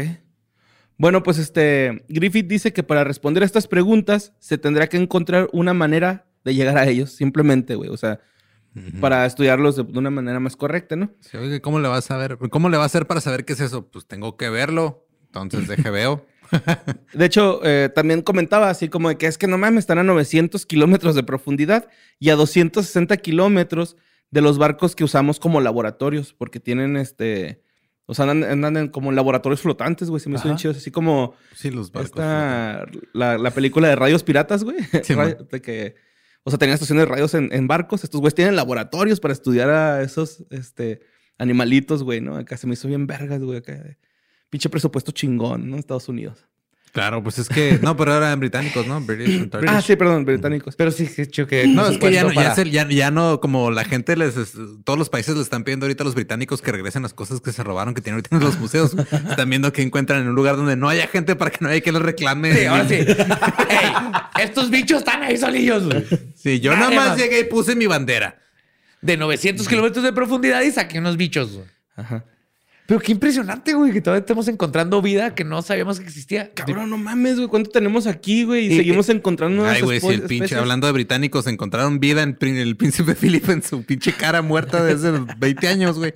Bueno, 0.98 1.22
pues 1.22 1.38
este 1.38 2.04
Griffith 2.08 2.48
dice 2.48 2.72
que 2.72 2.82
para 2.82 3.04
responder 3.04 3.42
a 3.42 3.46
estas 3.46 3.68
preguntas 3.68 4.32
se 4.40 4.58
tendrá 4.58 4.88
que 4.88 4.96
encontrar 4.96 5.48
una 5.52 5.74
manera 5.74 6.26
de 6.44 6.54
llegar 6.54 6.78
a 6.78 6.86
ellos, 6.86 7.12
simplemente, 7.12 7.74
güey. 7.74 7.90
O 7.90 7.96
sea, 7.96 8.20
para 9.00 9.26
estudiarlos 9.26 9.76
de 9.76 9.84
de 9.84 9.98
una 9.98 10.10
manera 10.10 10.40
más 10.40 10.56
correcta, 10.56 10.96
¿no? 10.96 11.10
Sí, 11.20 11.36
oye, 11.36 11.60
¿cómo 11.60 11.80
le 11.80 11.88
vas 11.88 12.10
a 12.10 12.16
ver? 12.16 12.38
¿Cómo 12.50 12.68
le 12.68 12.76
va 12.76 12.82
a 12.82 12.86
hacer 12.86 13.06
para 13.06 13.20
saber 13.20 13.44
qué 13.44 13.54
es 13.54 13.60
eso? 13.60 13.86
Pues 13.86 14.06
tengo 14.06 14.36
que 14.36 14.50
verlo. 14.50 15.06
Entonces 15.26 15.68
deje 15.68 15.90
veo. 15.90 16.24
De 17.12 17.24
hecho, 17.24 17.60
eh, 17.64 17.90
también 17.94 18.22
comentaba 18.22 18.70
así 18.70 18.88
como 18.88 19.08
de 19.08 19.18
que 19.18 19.26
es 19.26 19.36
que 19.38 19.46
no 19.46 19.58
mames, 19.58 19.80
están 19.80 19.98
a 19.98 20.02
900 20.02 20.64
kilómetros 20.66 21.14
de 21.14 21.22
profundidad 21.22 21.88
y 22.18 22.30
a 22.30 22.36
260 22.36 23.16
kilómetros 23.18 23.96
de 24.30 24.40
los 24.40 24.58
barcos 24.58 24.94
que 24.96 25.04
usamos 25.04 25.40
como 25.40 25.60
laboratorios, 25.60 26.32
porque 26.32 26.60
tienen 26.60 26.96
este. 26.96 27.62
O 28.08 28.14
sea, 28.14 28.30
andan, 28.30 28.50
andan 28.50 28.76
en 28.76 28.88
como 28.88 29.10
laboratorios 29.10 29.60
flotantes, 29.60 30.08
güey. 30.10 30.20
Se 30.20 30.28
me 30.28 30.38
chidos. 30.56 30.76
Así 30.76 30.92
como 30.92 31.34
Sí, 31.54 31.70
los 31.70 31.90
barcos. 31.90 32.10
esta, 32.10 32.86
la, 33.12 33.36
la 33.36 33.50
película 33.50 33.88
de 33.88 33.96
radios 33.96 34.22
piratas, 34.22 34.62
güey. 34.62 34.76
Sí, 35.02 35.14
de 35.50 35.60
que, 35.60 35.96
o 36.46 36.50
sea, 36.50 36.60
tenían 36.60 36.74
estaciones 36.74 37.02
de 37.02 37.10
radios 37.10 37.34
en, 37.34 37.66
barcos. 37.66 38.04
Estos 38.04 38.20
güeyes 38.20 38.36
tienen 38.36 38.54
laboratorios 38.54 39.18
para 39.18 39.32
estudiar 39.32 39.68
a 39.68 40.02
esos 40.02 40.46
este, 40.50 41.00
animalitos, 41.38 42.04
güey, 42.04 42.20
¿no? 42.20 42.36
Acá 42.36 42.56
se 42.56 42.68
me 42.68 42.74
hizo 42.74 42.86
bien 42.86 43.08
vergas, 43.08 43.42
güey. 43.42 43.60
Pinche 44.48 44.68
presupuesto 44.68 45.10
chingón, 45.10 45.68
¿no? 45.68 45.76
Estados 45.76 46.08
Unidos. 46.08 46.46
Claro, 46.96 47.22
pues 47.22 47.38
es 47.38 47.50
que. 47.50 47.78
No, 47.82 47.94
pero 47.94 48.16
eran 48.16 48.40
británicos, 48.40 48.86
¿no? 48.86 48.98
British. 49.06 49.50
Ah, 49.68 49.82
sí, 49.82 49.96
perdón, 49.96 50.24
británicos. 50.24 50.74
Pero 50.76 50.90
sí, 50.90 51.06
que. 51.06 51.66
No, 51.68 51.86
es 51.88 51.98
que 51.98 52.10
ya 52.10 52.22
no, 52.22 52.30
ya, 52.30 52.34
para- 52.34 52.54
se- 52.54 52.70
ya, 52.70 52.88
ya 52.88 53.10
no, 53.10 53.38
como 53.38 53.70
la 53.70 53.84
gente 53.84 54.16
les, 54.16 54.38
es- 54.38 54.54
todos 54.82 54.98
los 54.98 55.10
países 55.10 55.36
le 55.36 55.42
están 55.42 55.62
pidiendo 55.62 55.84
ahorita 55.84 56.04
a 56.04 56.06
los 56.06 56.14
británicos 56.14 56.62
que 56.62 56.72
regresen 56.72 57.02
las 57.02 57.12
cosas 57.12 57.42
que 57.42 57.52
se 57.52 57.62
robaron, 57.62 57.92
que 57.92 58.00
tienen 58.00 58.14
ahorita 58.20 58.34
en 58.36 58.42
los 58.42 58.58
museos. 58.58 58.96
Están 59.28 59.50
viendo 59.50 59.70
que 59.74 59.82
encuentran 59.82 60.22
en 60.22 60.28
un 60.28 60.34
lugar 60.34 60.56
donde 60.56 60.74
no 60.74 60.88
haya 60.88 61.06
gente 61.06 61.36
para 61.36 61.50
que 61.50 61.58
no 61.60 61.68
haya 61.68 61.82
que 61.82 61.92
les 61.92 62.00
reclame. 62.00 62.54
Sí, 62.54 62.64
ahora 62.64 62.88
sí. 62.88 62.94
Ey, 62.94 63.92
estos 64.42 64.70
bichos 64.70 65.00
están 65.00 65.22
ahí 65.22 65.36
solillos, 65.36 65.84
güey. 65.84 66.02
Sí, 66.34 66.60
yo 66.60 66.74
nada 66.74 66.90
más 66.92 67.08
más. 67.10 67.18
llegué 67.18 67.40
y 67.40 67.44
puse 67.44 67.76
mi 67.76 67.86
bandera. 67.86 68.38
De 69.02 69.18
900 69.18 69.68
kilómetros 69.68 70.02
de 70.02 70.14
profundidad 70.14 70.62
y 70.62 70.70
saqué 70.72 70.98
unos 70.98 71.18
bichos, 71.18 71.52
güey. 71.52 71.66
Ajá. 71.94 72.24
Pero 72.86 73.00
qué 73.00 73.12
impresionante, 73.12 73.74
güey, 73.74 73.92
que 73.92 74.00
todavía 74.00 74.20
estamos 74.20 74.46
encontrando 74.48 75.02
vida 75.02 75.34
que 75.34 75.42
no 75.44 75.60
sabíamos 75.62 75.98
que 75.98 76.06
existía. 76.06 76.52
Cabrón, 76.54 76.88
no 76.90 76.96
mames, 76.98 77.36
güey. 77.36 77.48
¿Cuánto 77.48 77.70
tenemos 77.70 78.06
aquí, 78.06 78.44
güey? 78.44 78.66
Y, 78.68 78.72
Y- 78.74 78.76
seguimos 78.76 79.08
encontrando 79.08 79.56
nuevas 79.56 79.76
Ay, 79.76 79.82
güey, 79.82 80.00
si 80.00 80.06
el 80.06 80.20
pinche, 80.20 80.34
especies. 80.36 80.60
hablando 80.60 80.86
de 80.86 80.92
británicos, 80.92 81.46
encontraron 81.48 81.98
vida 81.98 82.22
en 82.22 82.36
el 82.40 82.76
príncipe 82.76 83.14
Philip 83.20 83.48
en 83.50 83.62
su 83.62 83.82
pinche 83.84 84.12
cara 84.12 84.40
muerta 84.42 84.84
desde 84.84 85.12
20 85.38 85.68
años, 85.68 85.98
güey. 85.98 86.12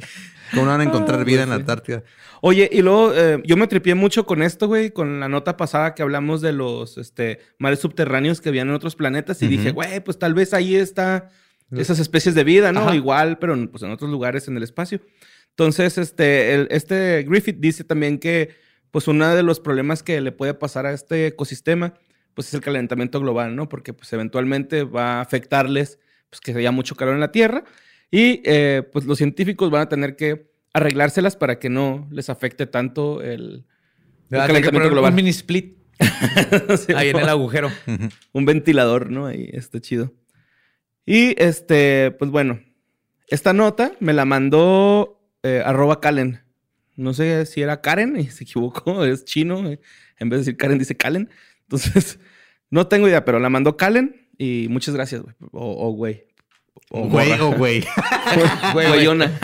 ¿Cómo 0.53 0.65
no 0.65 0.71
van 0.73 0.81
a 0.81 0.85
encontrar 0.85 1.25
vida 1.25 1.43
en 1.45 1.51
la 1.51 1.55
Antártida? 1.57 2.03
Oye, 2.41 2.69
y 2.73 2.83
luego 2.83 3.13
eh, 3.15 3.41
yo 3.45 3.57
me 3.57 3.67
tripié 3.69 3.95
mucho 3.95 4.27
con 4.27 4.43
esto, 4.43 4.67
güey, 4.67 4.91
con 4.91 5.21
la 5.21 5.29
nota 5.29 5.57
pasada 5.57 5.95
que 5.95 6.03
hablamos 6.03 6.41
de 6.41 6.53
los 6.53 6.99
este, 6.99 7.39
mares 7.59 7.79
subterráneos 7.81 8.41
que 8.41 8.49
habían 8.49 8.69
en 8.69 8.75
otros 8.75 8.97
planetas. 8.97 9.43
Y 9.43 9.47
dije, 9.47 9.71
güey, 9.73 10.01
pues 10.03 10.19
tal 10.19 10.35
vez 10.35 10.53
ahí 10.55 10.75
está 10.75 11.29
esas 11.71 12.01
especies 12.01 12.35
de 12.35 12.43
vida, 12.43 12.73
¿no? 12.73 12.81
Ajá. 12.81 12.97
Igual, 12.97 13.39
pero 13.39 13.55
pues, 13.71 13.83
en 13.85 13.93
otros 13.93 14.11
lugares 14.11 14.49
en 14.49 14.57
el 14.57 14.63
espacio. 14.65 15.01
Entonces, 15.61 15.99
este, 15.99 16.55
el- 16.55 16.69
este 16.71 17.23
Griffith 17.29 17.59
dice 17.59 17.85
también 17.85 18.19
que, 18.19 18.49
pues, 18.91 19.07
uno 19.09 19.29
de 19.35 19.43
los 19.43 19.61
problemas 19.61 20.03
que 20.03 20.19
le 20.23 20.33
puede 20.33 20.55
pasar 20.55 20.87
a 20.87 20.93
este 20.95 21.27
ecosistema, 21.27 21.93
pues, 22.33 22.49
es 22.49 22.55
el 22.55 22.63
calentamiento 22.63 23.21
global, 23.21 23.55
¿no? 23.55 23.69
Porque, 23.69 23.93
pues, 23.93 24.11
eventualmente 24.15 24.85
va 24.85 25.19
a 25.19 25.21
afectarles, 25.21 25.99
pues, 26.31 26.41
que 26.41 26.53
haya 26.53 26.71
mucho 26.71 26.95
calor 26.95 27.13
en 27.13 27.21
la 27.21 27.31
Tierra. 27.31 27.65
Y 28.11 28.41
eh, 28.47 28.89
pues 28.91 29.05
los 29.05 29.19
científicos 29.19 29.71
van 29.71 29.83
a 29.83 29.89
tener 29.91 30.17
que 30.17 30.51
arreglárselas 30.73 31.37
para 31.37 31.59
que 31.59 31.69
no 31.69 32.09
les 32.11 32.31
afecte 32.31 32.67
tanto 32.67 33.21
el, 33.21 33.67
calentamiento 34.31 34.89
global. 34.89 35.11
Un 35.11 35.17
mini 35.17 35.29
split 35.29 35.77
Sí, 36.87 36.95
ahí 36.97 37.11
en 37.11 37.19
el 37.19 37.29
agujero. 37.29 37.71
un 38.33 38.47
ventilador, 38.47 39.11
¿no? 39.11 39.27
Ahí 39.27 39.51
está 39.53 39.79
chido. 39.79 40.15
Y 41.05 41.35
este, 41.41 42.13
pues 42.13 42.31
bueno, 42.31 42.61
esta 43.29 43.53
nota 43.53 43.93
me 44.01 44.15
la 44.15 44.25
mandó 44.25 45.20
eh, 45.43 45.63
arroba 45.65 46.01
Kalen. 46.01 46.41
No 46.97 47.15
sé 47.15 47.47
si 47.47 47.63
era 47.63 47.81
Karen 47.81 48.19
y 48.19 48.27
se 48.31 48.45
equivocó, 48.45 49.05
es 49.05 49.25
chino. 49.25 49.69
eh, 49.69 49.81
En 50.19 50.29
vez 50.29 50.39
de 50.39 50.45
decir 50.45 50.57
Karen, 50.57 50.79
dice 50.79 50.97
Kalen. 50.97 51.31
Entonces, 51.63 52.19
no 52.71 52.87
tengo 52.89 53.09
idea, 53.09 53.25
pero 53.25 53.39
la 53.39 53.49
mandó 53.51 53.77
Kalen 53.77 54.29
y 54.39 54.67
muchas 54.71 54.95
gracias, 54.95 55.23
güey. 55.23 55.35
O 55.53 55.89
o 55.89 55.93
güey. 55.93 56.27
O 56.93 57.07
Güey 57.09 57.33
o 57.41 57.53
güey. 57.53 57.85
Güey, 58.35 58.47
güey. 58.73 58.89
Güeyona. 58.89 59.39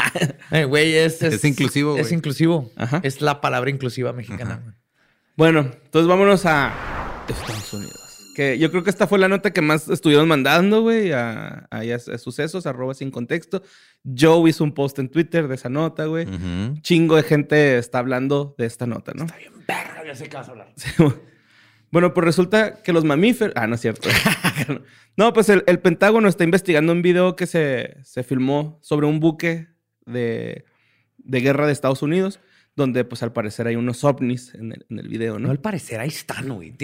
Eh, 0.51 0.65
Güey, 0.65 0.95
es, 0.97 1.23
Es 1.23 1.45
inclusivo, 1.45 1.97
Es 1.97 2.07
güey. 2.09 2.15
inclusivo. 2.15 2.71
Ajá. 2.77 3.01
Es 3.05 3.21
la 3.21 3.41
palabra 3.41 3.71
inclusiva 3.71 4.13
mexicana. 4.13 4.61
güey. 4.63 4.75
Bueno, 5.37 5.61
entonces 5.85 6.09
vámonos 6.09 6.45
a 6.47 7.25
Estados 7.29 7.73
Unidos. 7.75 8.06
Que 8.37 8.59
yo 8.59 8.71
creo 8.71 8.85
que 8.85 8.91
esta 8.91 9.07
fue 9.07 9.19
la 9.19 9.29
nota 9.29 9.51
que 9.55 9.63
más 9.63 9.89
estuvieron 9.89 10.29
mandando, 10.29 10.83
güey, 10.83 11.11
a, 11.13 11.67
a- 11.71 11.81
a 11.81 12.19
sucesos, 12.19 12.67
arroba 12.67 12.93
sin 12.93 13.11
contexto. 13.11 13.63
Joe 14.05 14.51
hizo 14.51 14.63
un 14.63 14.73
post 14.73 14.99
en 14.99 15.09
Twitter 15.09 15.49
de 15.49 15.55
esa 15.55 15.71
nota, 15.71 16.05
güey. 16.05 16.27
Chingo 16.83 17.17
de 17.17 17.23
gente 17.23 17.79
está 17.79 17.99
hablando 17.99 18.55
de 18.59 18.67
esta 18.67 18.87
nota, 18.87 19.13
¿no? 19.15 19.25
Está 19.25 19.39
bien, 19.39 19.53
verga, 19.67 20.03
ya 20.07 20.15
sé 20.15 20.29
qué 20.29 20.37
vas 20.37 20.49
a 20.49 20.51
hablar. 20.51 20.71
Sí, 20.77 20.91
bueno, 21.91 22.13
pues 22.13 22.25
resulta 22.27 22.83
que 22.83 22.93
los 22.93 23.05
mamíferos. 23.05 23.55
Ah, 23.57 23.67
no 23.67 23.77
es 23.77 23.81
cierto. 23.81 24.11
no, 25.17 25.33
pues 25.33 25.49
el, 25.49 25.65
el 25.67 25.79
Pentágono 25.79 26.29
está 26.29 26.45
investigando 26.45 26.93
un 26.93 27.01
video 27.01 27.37
que 27.37 27.47
se, 27.47 27.97
se 28.03 28.23
filmó 28.23 28.79
sobre 28.83 29.07
un 29.07 29.19
buque 29.19 29.69
de, 30.05 30.67
de 31.17 31.41
guerra 31.41 31.67
de 31.67 31.73
Estados 31.73 32.03
Unidos, 32.03 32.41
donde, 32.75 33.05
pues 33.05 33.23
al 33.23 33.33
parecer 33.33 33.67
hay 33.67 33.77
unos 33.77 34.05
ovnis 34.05 34.55
en 34.55 34.73
el, 34.73 34.85
en 34.91 34.99
el 34.99 35.09
video, 35.09 35.35
No, 35.39 35.47
¿no? 35.47 35.51
al 35.53 35.61
parecer, 35.61 36.01
ahí 36.01 36.09
están, 36.09 36.49
güey. 36.55 36.75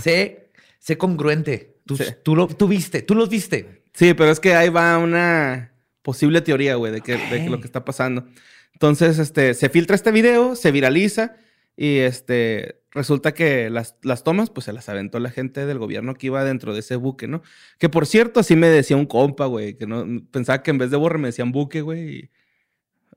Sé, 0.00 0.49
sé 0.80 0.98
congruente. 0.98 1.76
Tú, 1.86 1.96
Sí. 1.96 2.04
tú, 2.24 2.34
lo, 2.34 2.48
tú 2.48 2.66
viste, 2.66 3.02
tú 3.02 3.14
los 3.14 3.28
viste. 3.28 3.84
Sí, 3.94 4.14
pero 4.14 4.30
es 4.30 4.40
que 4.40 4.54
ahí 4.54 4.68
va 4.68 4.98
una 4.98 5.72
posible 6.02 6.40
teoría, 6.40 6.74
güey, 6.74 6.92
de, 6.92 7.00
que, 7.00 7.12
de 7.16 7.44
que 7.44 7.50
lo 7.50 7.60
que 7.60 7.66
está 7.66 7.84
pasando. 7.84 8.26
Entonces, 8.72 9.18
este, 9.18 9.54
se 9.54 9.68
filtra 9.68 9.94
este 9.94 10.10
video, 10.10 10.56
se 10.56 10.72
viraliza 10.72 11.36
y 11.76 11.98
este, 11.98 12.80
resulta 12.92 13.34
que 13.34 13.68
las, 13.70 13.96
las 14.02 14.22
tomas, 14.24 14.50
pues 14.50 14.64
se 14.64 14.72
las 14.72 14.88
aventó 14.88 15.18
la 15.20 15.30
gente 15.30 15.66
del 15.66 15.78
gobierno 15.78 16.14
que 16.14 16.26
iba 16.28 16.44
dentro 16.44 16.72
de 16.74 16.80
ese 16.80 16.96
buque, 16.96 17.28
¿no? 17.28 17.42
Que 17.78 17.88
por 17.88 18.06
cierto, 18.06 18.40
así 18.40 18.56
me 18.56 18.68
decía 18.68 18.96
un 18.96 19.06
compa, 19.06 19.46
güey, 19.46 19.76
que 19.76 19.86
no, 19.86 20.06
pensaba 20.30 20.62
que 20.62 20.70
en 20.70 20.78
vez 20.78 20.90
de 20.90 20.96
borre 20.96 21.18
me 21.18 21.28
decían 21.28 21.52
buque, 21.52 21.80
güey, 21.82 22.08
y 22.16 22.30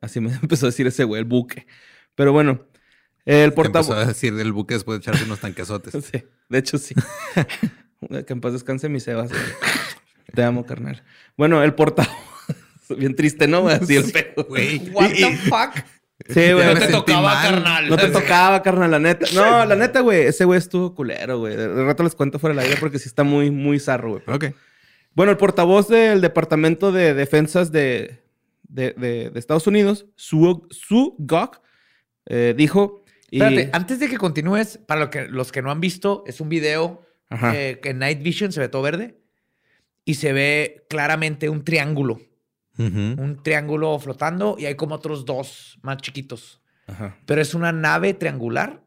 así 0.01 0.19
me 0.19 0.31
empezó 0.41 0.65
a 0.65 0.69
decir 0.69 0.87
ese 0.87 1.03
güey, 1.03 1.19
el 1.19 1.25
buque. 1.25 1.67
Pero 2.15 2.33
bueno, 2.33 2.65
el 3.25 3.35
Que 3.35 3.43
empezó 3.43 3.55
portavoz... 3.55 3.89
a 3.91 4.05
decir 4.05 4.33
del 4.35 4.51
buque 4.51 4.73
después 4.75 4.99
de 4.99 5.01
echarse 5.03 5.23
unos 5.25 5.39
tanquesotes. 5.39 5.93
Sí, 6.11 6.23
de 6.49 6.57
hecho 6.57 6.77
sí. 6.77 6.93
que 8.09 8.33
en 8.33 8.41
paz 8.41 8.53
descanse 8.53 8.89
mi 8.89 8.99
Sebas. 8.99 9.29
güey. 9.29 9.41
Te 10.33 10.43
amo, 10.43 10.65
carnal. 10.65 11.03
Bueno, 11.37 11.63
el 11.63 11.73
portavoz. 11.73 12.11
Bien 12.97 13.15
triste, 13.15 13.47
¿no? 13.47 13.67
Así 13.67 13.95
el 13.95 14.11
pedo. 14.11 14.45
Güey. 14.47 14.89
What 14.91 15.11
the 15.11 15.37
fuck? 15.37 15.85
Sí, 16.27 16.51
güey. 16.53 16.65
No 16.73 16.79
te 16.79 16.87
tocaba, 16.87 17.33
mal. 17.33 17.49
carnal. 17.51 17.89
No 17.89 17.97
te 17.97 18.07
tocaba, 18.09 18.61
carnal, 18.61 18.91
la 18.91 18.99
neta. 18.99 19.25
No, 19.33 19.65
la 19.65 19.75
neta, 19.75 20.01
güey. 20.01 20.23
Ese 20.23 20.45
güey 20.45 20.57
estuvo 20.57 20.93
culero, 20.93 21.39
güey. 21.39 21.55
De 21.55 21.67
de 21.67 21.83
rato 21.85 22.03
les 22.03 22.15
cuento 22.15 22.39
fuera 22.39 22.55
del 22.55 22.65
aire 22.65 22.77
porque 22.79 22.99
sí 22.99 23.07
está 23.07 23.23
muy, 23.23 23.51
muy 23.51 23.79
zarro, 23.79 24.11
güey. 24.11 24.23
Ok. 24.27 24.45
Bueno, 25.15 25.31
el 25.31 25.37
portavoz 25.37 25.87
del 25.87 26.21
Departamento 26.21 26.91
de 26.91 27.13
Defensas 27.13 27.71
de, 27.71 28.19
de, 28.63 28.91
de- 28.97 29.29
de 29.29 29.39
Estados 29.39 29.67
Unidos, 29.67 30.05
Sue, 30.15 30.55
Sue 30.71 31.11
Gok, 31.19 31.59
eh, 32.25 32.53
dijo... 32.57 33.02
y- 33.33 33.41
Espérate, 33.41 33.69
antes 33.73 33.99
de 33.99 34.09
que 34.09 34.17
continúes, 34.17 34.77
para 34.85 35.01
lo 35.01 35.09
que, 35.09 35.27
los 35.27 35.51
que 35.51 35.61
no 35.61 35.71
han 35.71 35.79
visto, 35.79 36.23
es 36.27 36.39
un 36.41 36.49
video 36.49 37.01
Ajá. 37.29 37.55
eh, 37.55 37.79
que 37.81 37.89
en 37.89 37.99
Night 37.99 38.21
Vision 38.21 38.51
se 38.51 38.59
ve 38.59 38.69
todo 38.69 38.81
verde 38.81 39.17
y 40.05 40.15
se 40.15 40.33
ve 40.33 40.85
claramente 40.89 41.49
un 41.49 41.63
triángulo. 41.63 42.19
Ujú. 42.77 42.87
Un 43.21 43.39
triángulo 43.43 43.97
flotando 43.99 44.55
y 44.59 44.65
hay 44.65 44.75
como 44.75 44.95
otros 44.95 45.25
dos 45.25 45.77
más 45.83 45.97
chiquitos. 45.97 46.61
Ajá. 46.87 47.17
Pero 47.25 47.41
es 47.41 47.53
una 47.53 47.71
nave 47.71 48.13
triangular 48.13 48.83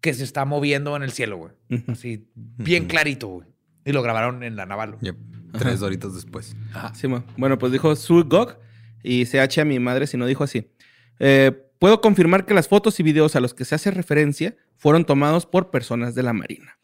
que 0.00 0.12
se 0.14 0.24
está 0.24 0.44
moviendo 0.44 0.94
en 0.96 1.02
el 1.02 1.12
cielo, 1.12 1.36
güey. 1.38 1.52
Ujú. 1.70 1.92
Así, 1.92 2.28
bien 2.34 2.82
Ujú. 2.84 2.90
clarito, 2.90 3.28
güey. 3.28 3.48
Y 3.84 3.92
lo 3.92 4.02
grabaron 4.02 4.42
en 4.42 4.56
la 4.56 4.66
naval. 4.66 4.96
Yep. 5.00 5.16
Tres 5.58 5.80
doritos 5.80 6.14
después. 6.14 6.56
Sí, 6.94 7.08
ma. 7.08 7.24
bueno, 7.36 7.58
pues 7.58 7.72
dijo 7.72 7.94
Sue 7.96 8.22
Gok 8.22 8.56
y 9.02 9.26
CH 9.26 9.58
a 9.60 9.64
mi 9.64 9.78
madre 9.80 10.06
si 10.06 10.16
no 10.16 10.26
dijo 10.26 10.44
así. 10.44 10.70
Eh, 11.18 11.52
puedo 11.82 12.00
confirmar 12.00 12.46
que 12.46 12.54
las 12.54 12.68
fotos 12.68 13.00
y 13.00 13.02
videos 13.02 13.34
a 13.34 13.40
los 13.40 13.54
que 13.54 13.64
se 13.64 13.74
hace 13.74 13.90
referencia 13.90 14.54
fueron 14.76 15.04
tomados 15.04 15.46
por 15.46 15.72
personas 15.72 16.14
de 16.14 16.22
la 16.22 16.32
Marina. 16.32 16.78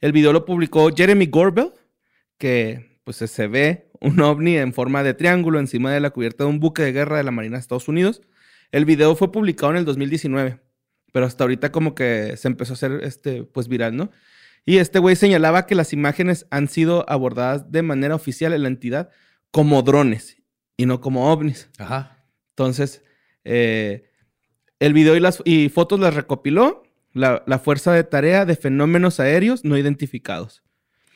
El 0.00 0.12
video 0.12 0.32
lo 0.32 0.46
publicó 0.46 0.88
Jeremy 0.96 1.26
Gorbel, 1.26 1.72
que 2.38 2.98
pues 3.04 3.18
se 3.18 3.46
ve 3.48 3.90
un 4.00 4.18
ovni 4.18 4.56
en 4.56 4.72
forma 4.72 5.02
de 5.02 5.12
triángulo 5.12 5.58
encima 5.58 5.92
de 5.92 6.00
la 6.00 6.08
cubierta 6.08 6.44
de 6.44 6.48
un 6.48 6.58
buque 6.58 6.82
de 6.82 6.92
guerra 6.92 7.18
de 7.18 7.24
la 7.24 7.32
Marina 7.32 7.58
de 7.58 7.60
Estados 7.60 7.86
Unidos. 7.86 8.22
El 8.72 8.86
video 8.86 9.14
fue 9.14 9.30
publicado 9.30 9.72
en 9.72 9.76
el 9.76 9.84
2019, 9.84 10.58
pero 11.12 11.26
hasta 11.26 11.44
ahorita 11.44 11.70
como 11.70 11.94
que 11.94 12.34
se 12.38 12.48
empezó 12.48 12.72
a 12.72 12.76
hacer 12.76 12.92
este 13.02 13.42
pues 13.42 13.68
viral, 13.68 13.94
¿no? 13.94 14.10
Y 14.64 14.78
este 14.78 15.00
güey 15.00 15.16
señalaba 15.16 15.66
que 15.66 15.74
las 15.74 15.92
imágenes 15.92 16.46
han 16.50 16.68
sido 16.68 17.04
abordadas 17.10 17.70
de 17.70 17.82
manera 17.82 18.14
oficial 18.14 18.54
en 18.54 18.62
la 18.62 18.68
entidad 18.68 19.10
como 19.50 19.82
drones 19.82 20.38
y 20.78 20.86
no 20.86 21.02
como 21.02 21.30
ovnis. 21.30 21.68
Ajá. 21.76 22.24
Entonces, 22.52 23.04
eh, 23.44 24.06
el 24.80 24.92
video 24.92 25.14
y 25.16 25.20
las 25.20 25.40
y 25.44 25.68
fotos 25.68 26.00
las 26.00 26.14
recopiló 26.14 26.82
la, 27.12 27.42
la 27.46 27.58
Fuerza 27.58 27.92
de 27.92 28.02
Tarea 28.04 28.44
de 28.44 28.56
Fenómenos 28.56 29.20
Aéreos 29.20 29.64
No 29.64 29.76
Identificados. 29.78 30.62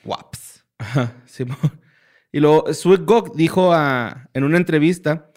Waps. 0.04 0.64
Ajá, 0.78 1.12
Simón. 1.26 1.59
Y 2.33 2.40
luego, 2.40 2.73
Sweet 2.73 3.02
Gok 3.04 3.35
dijo 3.37 3.73
a- 3.73 4.28
en 4.35 4.44
una 4.44 4.56
entrevista, 4.59 5.30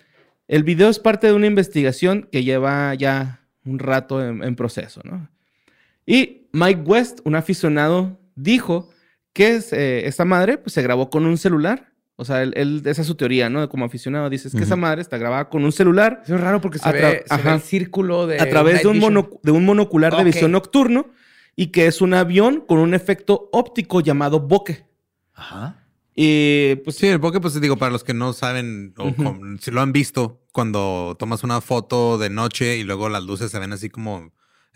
el 0.48 0.63
video 0.63 0.89
es 0.89 1.00
parte 1.00 1.27
de 1.27 1.34
una 1.34 1.48
investigación 1.48 2.27
que 2.31 2.43
lleva 2.43 2.93
ya 2.96 3.48
un 3.65 3.79
rato 3.79 4.24
en, 4.25 4.43
en 4.43 4.55
proceso, 4.55 5.01
¿no? 5.03 5.29
Y 6.05 6.48
Mike 6.53 6.81
West, 6.86 7.19
un 7.25 7.36
aficionado, 7.36 8.19
dijo 8.36 8.89
que 9.34 9.55
es, 9.55 9.74
eh, 9.74 10.07
esta 10.07 10.25
madre 10.25 10.57
pues, 10.57 10.74
se 10.74 10.81
grabó 10.81 11.10
con 11.10 11.25
un 11.25 11.38
celular. 11.38 11.91
O 12.20 12.26
sea, 12.26 12.42
él, 12.42 12.52
él- 12.56 12.82
esa 12.86 13.02
es 13.02 13.08
su 13.08 13.14
teoría, 13.16 13.48
¿no? 13.50 13.70
Como 13.70 13.86
aficionado, 13.86 14.30
dices 14.30 14.52
que 14.54 14.64
esa 14.64 14.76
madre 14.76 15.02
está 15.02 15.18
grabada 15.20 15.50
con 15.50 15.64
un 15.64 15.72
celular 15.72 16.22
Eso 16.24 16.34
es 16.36 16.42
raro 16.42 16.60
porque 16.60 16.80
se, 16.80 16.90
A 16.90 16.92
ve, 16.92 17.24
se 17.28 17.38
ve 17.44 17.54
el 17.54 17.62
círculo 17.62 18.26
de. 18.28 18.40
a 18.42 18.50
través 18.50 18.82
de 18.82 18.88
un, 18.88 18.94
Vision. 18.96 19.14
mono- 19.14 19.40
de 19.44 19.52
un 19.52 19.64
monocular 19.66 20.18
de 20.18 20.24
visión 20.24 20.52
nocturno 20.52 21.08
y 21.56 21.68
que 21.68 21.86
es 21.88 22.02
un 22.02 22.14
avión 22.16 22.64
con 22.68 22.80
un 22.80 22.94
efecto 22.96 23.50
óptico 23.52 24.02
llamado 24.02 24.40
bokeh. 24.40 24.86
Ajá. 25.34 25.84
Y 26.16 26.76
pues 26.78 26.96
Sí, 26.96 27.06
el 27.08 27.20
bokeh, 27.20 27.40
pues 27.40 27.60
digo, 27.62 27.78
para 27.78 27.92
los 27.92 28.04
que 28.04 28.16
no 28.16 28.34
saben 28.34 28.96
o 28.98 29.14
si 29.60 29.70
lo 29.70 29.82
han 29.82 29.92
visto, 29.94 30.42
cuando 30.52 31.16
tomas 31.20 31.44
una 31.44 31.62
foto 31.62 32.18
de 32.18 32.32
noche 32.32 32.78
y 32.78 32.84
luego 32.84 33.10
las 33.10 33.24
luces 33.24 33.52
se 33.52 33.60
ven 33.60 33.74
así 33.74 33.90
como 33.92 34.32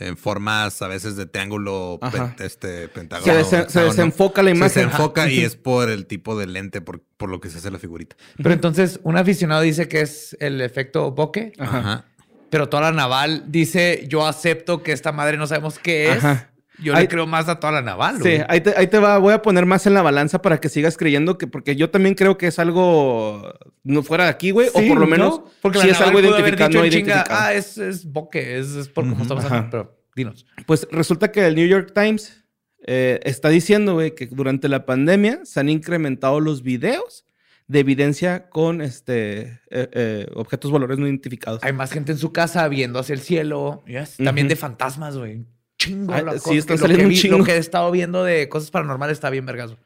en 0.08 0.17
formas 0.17 0.81
a 0.81 0.88
veces 0.88 1.15
de 1.15 1.25
triángulo, 1.25 2.00
Ajá. 2.01 2.36
este, 2.39 2.84
se, 2.84 2.88
pentágono. 2.89 3.34
desen- 3.34 3.67
se 3.67 3.81
desenfoca 3.81 4.41
la 4.43 4.51
Se 4.51 4.58
imagen. 4.58 4.86
desenfoca 4.89 5.29
y 5.29 5.41
es 5.41 5.55
por 5.55 5.89
el 5.89 6.05
tipo 6.05 6.38
de 6.38 6.48
lente, 6.48 6.81
por, 6.81 7.01
por 7.17 7.29
lo 7.29 7.39
que 7.39 7.50
se 7.50 7.58
hace 7.60 7.72
la 7.72 7.79
figurita. 7.79 8.15
Pero 8.38 8.53
entonces, 8.53 9.00
un 9.03 9.17
aficionado 9.17 9.62
dice 9.62 9.88
que 9.88 10.01
es 10.01 10.36
el 10.39 10.62
efecto 10.62 11.12
bokeh. 11.12 11.53
Ajá. 11.60 12.05
pero 12.50 12.67
toda 12.70 12.84
la 12.84 12.91
naval 12.91 13.46
dice: 13.48 14.05
Yo 14.10 14.27
acepto 14.27 14.84
que 14.84 14.91
esta 14.91 15.12
madre 15.12 15.38
no 15.38 15.48
sabemos 15.48 15.79
qué 15.79 16.12
es. 16.12 16.17
Ajá. 16.17 16.50
Yo 16.82 16.94
le 16.94 17.08
creo 17.08 17.28
más 17.28 17.48
a 17.48 17.60
toda 17.60 17.74
la 17.74 17.82
naval. 17.82 18.18
Sí, 18.18 18.22
güey. 18.22 18.44
ahí 18.48 18.62
te, 18.62 18.74
ahí 18.76 18.88
te 18.88 19.00
va, 19.00 19.18
voy 19.18 19.34
a 19.34 19.42
poner 19.42 19.66
más 19.66 19.86
en 19.86 19.94
la 19.94 20.02
balanza 20.02 20.42
para 20.42 20.60
que 20.60 20.70
sigas 20.70 20.98
creyendo 20.98 21.38
que, 21.38 21.48
porque 21.48 21.76
yo 21.76 21.90
también 21.90 22.16
creo 22.16 22.38
que 22.38 22.48
es 22.48 22.60
algo 22.60 23.54
no 23.84 24.04
fuera 24.04 24.26
de 24.26 24.30
aquí, 24.32 24.52
güey, 24.52 24.70
o 24.70 24.74
por 24.74 24.98
lo 24.98 25.02
¿no? 25.02 25.08
menos 25.08 25.42
porque 25.62 25.80
sí 25.80 25.88
la 25.88 25.94
es 25.94 26.00
naval 26.00 26.16
algo 26.16 26.36
identificado, 26.36 26.84
no 26.84 26.90
chinga. 26.90 27.26
Ah, 27.30 27.54
es, 27.54 27.78
es 27.78 28.06
bokeh, 28.06 28.60
es, 28.60 28.76
es 28.76 28.90
por 28.90 29.08
cómo 29.08 29.22
estamos 29.22 29.46
hablando. 29.46 29.70
Pero 29.70 29.98
dinos. 30.16 30.46
Pues 30.66 30.88
resulta 30.92 31.32
que 31.32 31.46
el 31.46 31.56
New 31.56 31.68
York 31.68 31.92
Times 31.94 32.44
eh, 32.86 33.20
está 33.24 33.50
diciendo, 33.50 33.94
güey, 33.94 34.16
que 34.16 34.28
durante 34.28 34.68
la 34.68 34.86
pandemia 34.86 35.42
se 35.44 35.60
han 35.60 35.70
incrementado 35.70 36.40
los 36.40 36.64
videos 36.64 37.26
de 37.68 37.80
evidencia 37.80 38.50
con 38.50 38.82
este 38.82 39.62
eh, 39.70 39.90
eh, 39.94 40.28
objetos 40.36 40.72
valores 40.72 40.98
no 40.98 41.08
identificados. 41.08 41.64
Hay 41.64 41.74
más 41.74 41.92
gente 41.92 42.12
en 42.12 42.18
su 42.18 42.34
casa 42.34 42.68
viendo 42.68 43.00
hacia 43.00 43.14
el 43.14 43.22
cielo. 43.22 43.84
Yes. 43.88 44.18
También 44.18 44.48
de 44.48 44.56
fantasmas, 44.56 45.18
güey. 45.18 45.46
Chingo. 45.84 46.14
Ah, 46.14 46.20
sí, 46.38 46.62
que- 46.62 46.74
lo, 46.74 46.78
saliendo 46.78 46.98
que 46.98 47.04
un 47.04 47.10
vi- 47.10 47.18
chingo. 47.20 47.38
lo 47.40 47.44
que 47.44 47.54
he 47.54 47.58
estado 47.58 47.90
viendo 47.92 48.24
de 48.24 48.48
cosas 48.50 48.70
paranormales 48.72 49.14
está 49.18 49.30
bien 49.30 49.46
vergazo. 49.46 49.78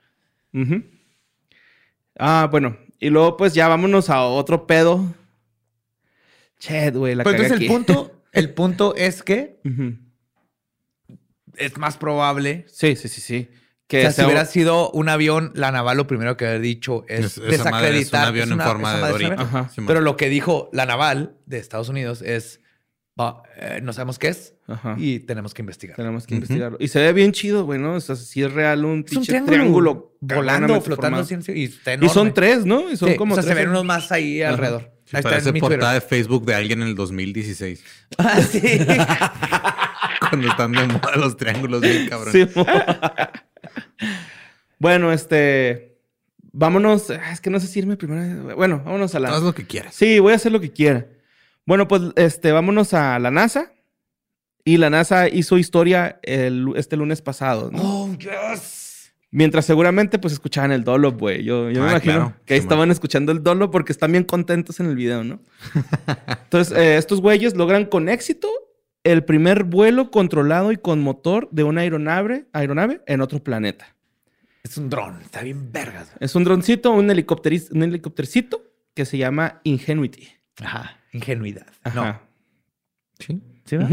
Ujú. 0.54 0.84
Ah, 2.18 2.48
bueno. 2.52 2.78
Y 3.00 3.10
luego, 3.10 3.38
pues 3.38 3.54
ya 3.54 3.68
vámonos 3.68 4.10
a 4.10 4.24
otro 4.24 4.68
pedo. 4.68 5.14
Chet, 6.60 6.96
güey, 6.96 7.16
la 7.16 7.24
Pero 7.24 7.36
cagué 7.38 7.48
entonces 7.48 7.68
el 7.68 7.72
aquí. 7.72 7.74
punto, 7.86 8.22
el 8.32 8.54
punto 8.54 8.96
es 8.96 9.22
que 9.24 9.60
es 11.58 11.78
más 11.78 11.98
probable. 11.98 12.66
Sí, 12.70 12.96
sí, 12.96 13.08
sí, 13.08 13.22
sí. 13.22 13.50
Que 13.88 14.00
o 14.00 14.02
sea, 14.02 14.12
si 14.12 14.24
hubiera 14.24 14.46
sido 14.46 14.90
un 14.92 15.10
avión, 15.10 15.52
la 15.54 15.72
naval 15.72 15.98
lo 15.98 16.08
primero 16.08 16.38
que 16.38 16.46
haber 16.48 16.62
dicho 16.62 17.06
Es- 17.08 17.26
es 17.26 17.38
un 17.38 17.50
desacreditar. 17.50 18.28
avión 18.28 18.52
en 18.52 18.60
forma 18.60 18.90
esa 18.90 18.96
de 18.98 19.02
madre 19.14 19.26
es 19.26 19.30
dorito. 19.38 19.70
Pero 19.86 20.02
lo 20.02 20.18
que 20.18 20.30
dijo 20.30 20.70
la 20.74 20.86
naval 20.88 21.36
de 21.46 21.60
Estados 21.60 21.88
Unidos 21.90 22.22
es, 22.24 22.62
"Ah, 22.64 22.65
eh, 23.18 23.80
no 23.82 23.94
sabemos 23.94 24.20
qué 24.20 24.28
es 24.28 24.54
Ajá. 24.68 24.96
y 24.98 25.20
tenemos 25.20 25.54
que 25.54 25.62
investigar. 25.62 25.96
Tenemos 25.96 26.28
que 26.28 26.36
investigarlo. 26.36 26.78
Y 26.82 26.90
se 26.90 27.00
ve 27.00 27.14
bien 27.14 27.32
chido, 27.32 27.64
güey, 27.66 27.80
¿no? 27.80 27.94
O 27.94 28.00
sea, 28.02 28.16
si 28.16 28.44
es 28.44 28.52
real 28.52 28.84
un, 28.84 29.06
Es 29.08 29.12
un 29.16 29.24
pinche 29.24 29.42
triángulo, 29.42 29.48
triángulo, 29.48 30.14
volando, 30.22 30.82
flotando 30.82 31.26
y, 31.54 31.64
está 31.66 31.92
Y 31.92 31.94
enorme. 31.94 32.14
son 32.14 32.34
tres, 32.34 32.66
¿no? 32.66 32.92
Y 32.92 32.98
son 32.98 33.12
Sí, 33.12 33.16
como 33.16 33.34
o 33.34 33.36
sea, 33.36 33.44
se 33.44 33.50
tres. 33.52 33.60
ven 33.60 33.70
unos 33.70 33.86
más 33.86 34.12
ahí 34.12 34.42
alrededor. 34.42 34.92
Sí, 35.06 35.16
ahí 35.16 35.20
está 35.20 35.30
parece 35.30 35.54
portada 35.54 35.94
de 35.94 36.02
Facebook 36.02 36.46
de 36.46 36.56
alguien 36.56 36.82
en 36.82 36.90
el 36.90 36.96
2016. 36.96 37.84
Ah, 38.18 38.42
sí. 38.42 38.62
Cuando 40.30 40.48
están 40.50 40.72
de 40.72 40.88
moda 40.88 41.16
los 41.18 41.38
triángulos 41.38 41.82
bien 41.82 42.08
cabrón. 42.10 42.34
Sí, 42.34 42.46
bueno, 44.80 45.12
este. 45.12 45.98
Vámonos. 46.52 47.10
Es 47.10 47.42
que 47.42 47.50
no 47.50 47.60
sé 47.60 47.68
si 47.68 47.80
irme 47.80 47.98
primero. 47.98 48.56
Bueno, 48.56 48.82
vámonos 48.84 49.14
a 49.16 49.20
la. 49.20 49.30
Haz 49.30 49.44
lo 49.44 49.54
que 49.54 49.66
quieras. 49.66 49.94
Sí, 49.94 50.20
voy 50.20 50.34
a 50.34 50.38
hacer 50.38 50.52
lo 50.52 50.60
que 50.62 50.72
quiera. 50.72 51.06
Bueno, 51.66 51.88
pues 51.88 52.02
este, 52.16 52.52
vámonos 52.52 52.94
a 52.94 53.18
la 53.20 53.32
NASA. 53.32 53.72
Y 54.68 54.78
la 54.78 54.90
NASA 54.90 55.30
hizo 55.30 55.58
historia 55.60 56.20
el- 56.24 56.74
este 56.76 56.98
lunes 56.98 57.22
pasado, 57.22 57.70
¿no? 57.72 57.80
oh, 57.82 58.18
yes. 58.18 59.14
Mientras 59.30 59.66
seguramente 59.66 60.18
pues 60.18 60.34
escuchaban 60.34 60.72
el 60.72 60.84
dolo, 60.84 61.12
güey. 61.12 61.44
Yo, 61.44 61.70
yo 61.70 61.82
me 61.82 61.88
Ah, 61.88 61.92
imagino 61.92 62.14
claro. 62.14 62.34
que 62.46 62.54
ahí 62.56 62.60
Sí, 62.62 62.64
estaban 62.66 62.90
escuchando 62.90 63.32
el 63.32 63.44
dolo 63.44 63.70
porque 63.70 63.92
están 63.92 64.12
bien 64.14 64.24
contentos 64.24 64.80
en 64.80 64.88
el 64.88 64.96
video, 64.96 65.24
¿no? 65.24 65.40
Entonces, 66.46 66.76
eh, 66.78 66.98
estos 66.98 67.22
güeyes 67.22 67.56
logran 67.56 67.86
con 67.86 68.10
éxito 68.10 68.48
el 69.04 69.24
primer 69.24 69.66
vuelo 69.66 70.10
controlado 70.10 70.72
y 70.72 70.78
con 70.78 71.02
motor 71.02 71.48
de 71.52 71.64
una 71.64 71.82
aeronave, 71.82 72.46
aeronave 72.54 73.02
en 73.06 73.22
otro 73.22 73.44
planeta. 73.44 73.96
Es 74.64 74.78
un 74.78 74.90
dron. 74.90 75.22
Está 75.22 75.42
bien 75.44 75.72
vergas. 75.72 76.10
Es 76.20 76.34
un 76.34 76.44
droncito, 76.44 76.90
un, 76.92 77.06
un 77.06 77.84
helicóptercito 77.84 78.64
que 78.96 79.06
se 79.06 79.18
llama 79.20 79.60
Ingenuity. 79.64 80.28
Ajá. 80.64 80.98
Ingenuidad. 81.16 81.68
Ajá. 81.84 81.96
No. 81.96 82.22
Sí. 83.20 83.42
¿Sí, 83.66 83.78
va? 83.78 83.88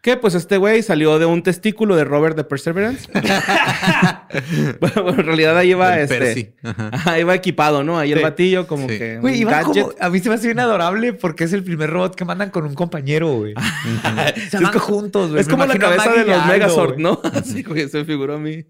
Que 0.00 0.16
pues 0.16 0.34
este 0.36 0.58
güey 0.58 0.80
salió 0.84 1.18
de 1.18 1.26
un 1.26 1.42
testículo 1.42 1.96
de 1.96 2.04
Robert 2.04 2.36
de 2.36 2.44
Perseverance. 2.44 3.10
bueno, 4.80 5.10
en 5.10 5.26
realidad 5.26 5.58
ahí 5.58 5.70
iba 5.70 5.98
este. 5.98 6.18
Percy. 6.18 6.54
Ajá. 6.62 6.90
Ajá, 6.92 7.18
iba 7.18 7.34
equipado, 7.34 7.82
¿no? 7.82 7.98
Ahí 7.98 8.12
el 8.12 8.22
batillo 8.22 8.68
como 8.68 8.88
Sí. 8.88 8.96
que. 8.96 9.18
Güey, 9.18 9.40
iba 9.40 9.60
como... 9.62 9.90
A 10.00 10.08
mí 10.08 10.20
se 10.20 10.28
me 10.28 10.36
hace 10.36 10.46
bien 10.46 10.60
adorable 10.60 11.14
porque 11.14 11.42
es 11.44 11.52
el 11.52 11.64
primer 11.64 11.90
robot 11.90 12.14
que 12.14 12.24
mandan 12.24 12.50
con 12.50 12.64
un 12.64 12.74
compañero, 12.74 13.38
güey. 13.38 13.54
se 14.50 14.60
van 14.60 14.72
juntos, 14.78 15.30
güey. 15.30 15.40
Es 15.40 15.48
como 15.48 15.66
la 15.66 15.76
cabeza 15.76 16.12
de 16.12 16.24
los 16.24 16.46
Megazord. 16.46 16.98
¿no? 16.98 17.20
Así, 17.34 17.64
güey, 17.64 17.88
se 17.88 17.98
me 17.98 18.04
figuró 18.04 18.36
a 18.36 18.38
mí. 18.38 18.64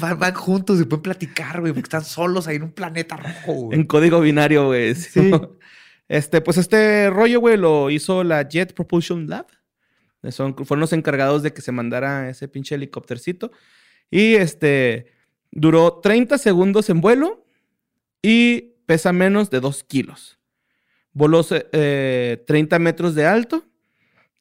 Van, 0.00 0.16
van 0.16 0.34
juntos 0.34 0.80
y 0.80 0.84
pueden 0.84 1.02
platicar, 1.02 1.60
güey, 1.60 1.72
porque 1.72 1.86
están 1.86 2.04
solos 2.04 2.46
ahí 2.46 2.54
en 2.56 2.62
un 2.62 2.72
planeta 2.72 3.16
rojo, 3.16 3.52
güey. 3.64 3.78
En 3.80 3.84
código 3.84 4.20
binario, 4.20 4.66
güey. 4.66 4.94
Sí. 4.94 5.32
Este, 6.08 6.40
pues 6.40 6.56
este 6.56 7.10
rollo, 7.10 7.40
güey, 7.40 7.56
lo 7.56 7.90
hizo 7.90 8.24
la 8.24 8.48
Jet 8.48 8.74
Propulsion 8.74 9.28
Lab. 9.28 9.46
Son, 10.30 10.54
fueron 10.66 10.80
los 10.80 10.92
encargados 10.92 11.42
de 11.42 11.52
que 11.52 11.62
se 11.62 11.70
mandara 11.70 12.28
ese 12.28 12.48
pinche 12.48 12.74
helicóptercito. 12.74 13.52
Y 14.10 14.34
este, 14.34 15.12
duró 15.50 16.00
30 16.00 16.38
segundos 16.38 16.88
en 16.90 17.00
vuelo 17.00 17.44
y 18.22 18.74
pesa 18.86 19.12
menos 19.12 19.50
de 19.50 19.60
2 19.60 19.84
kilos. 19.84 20.38
Voló 21.12 21.44
eh, 21.50 22.42
30 22.46 22.78
metros 22.78 23.14
de 23.14 23.26
alto 23.26 23.64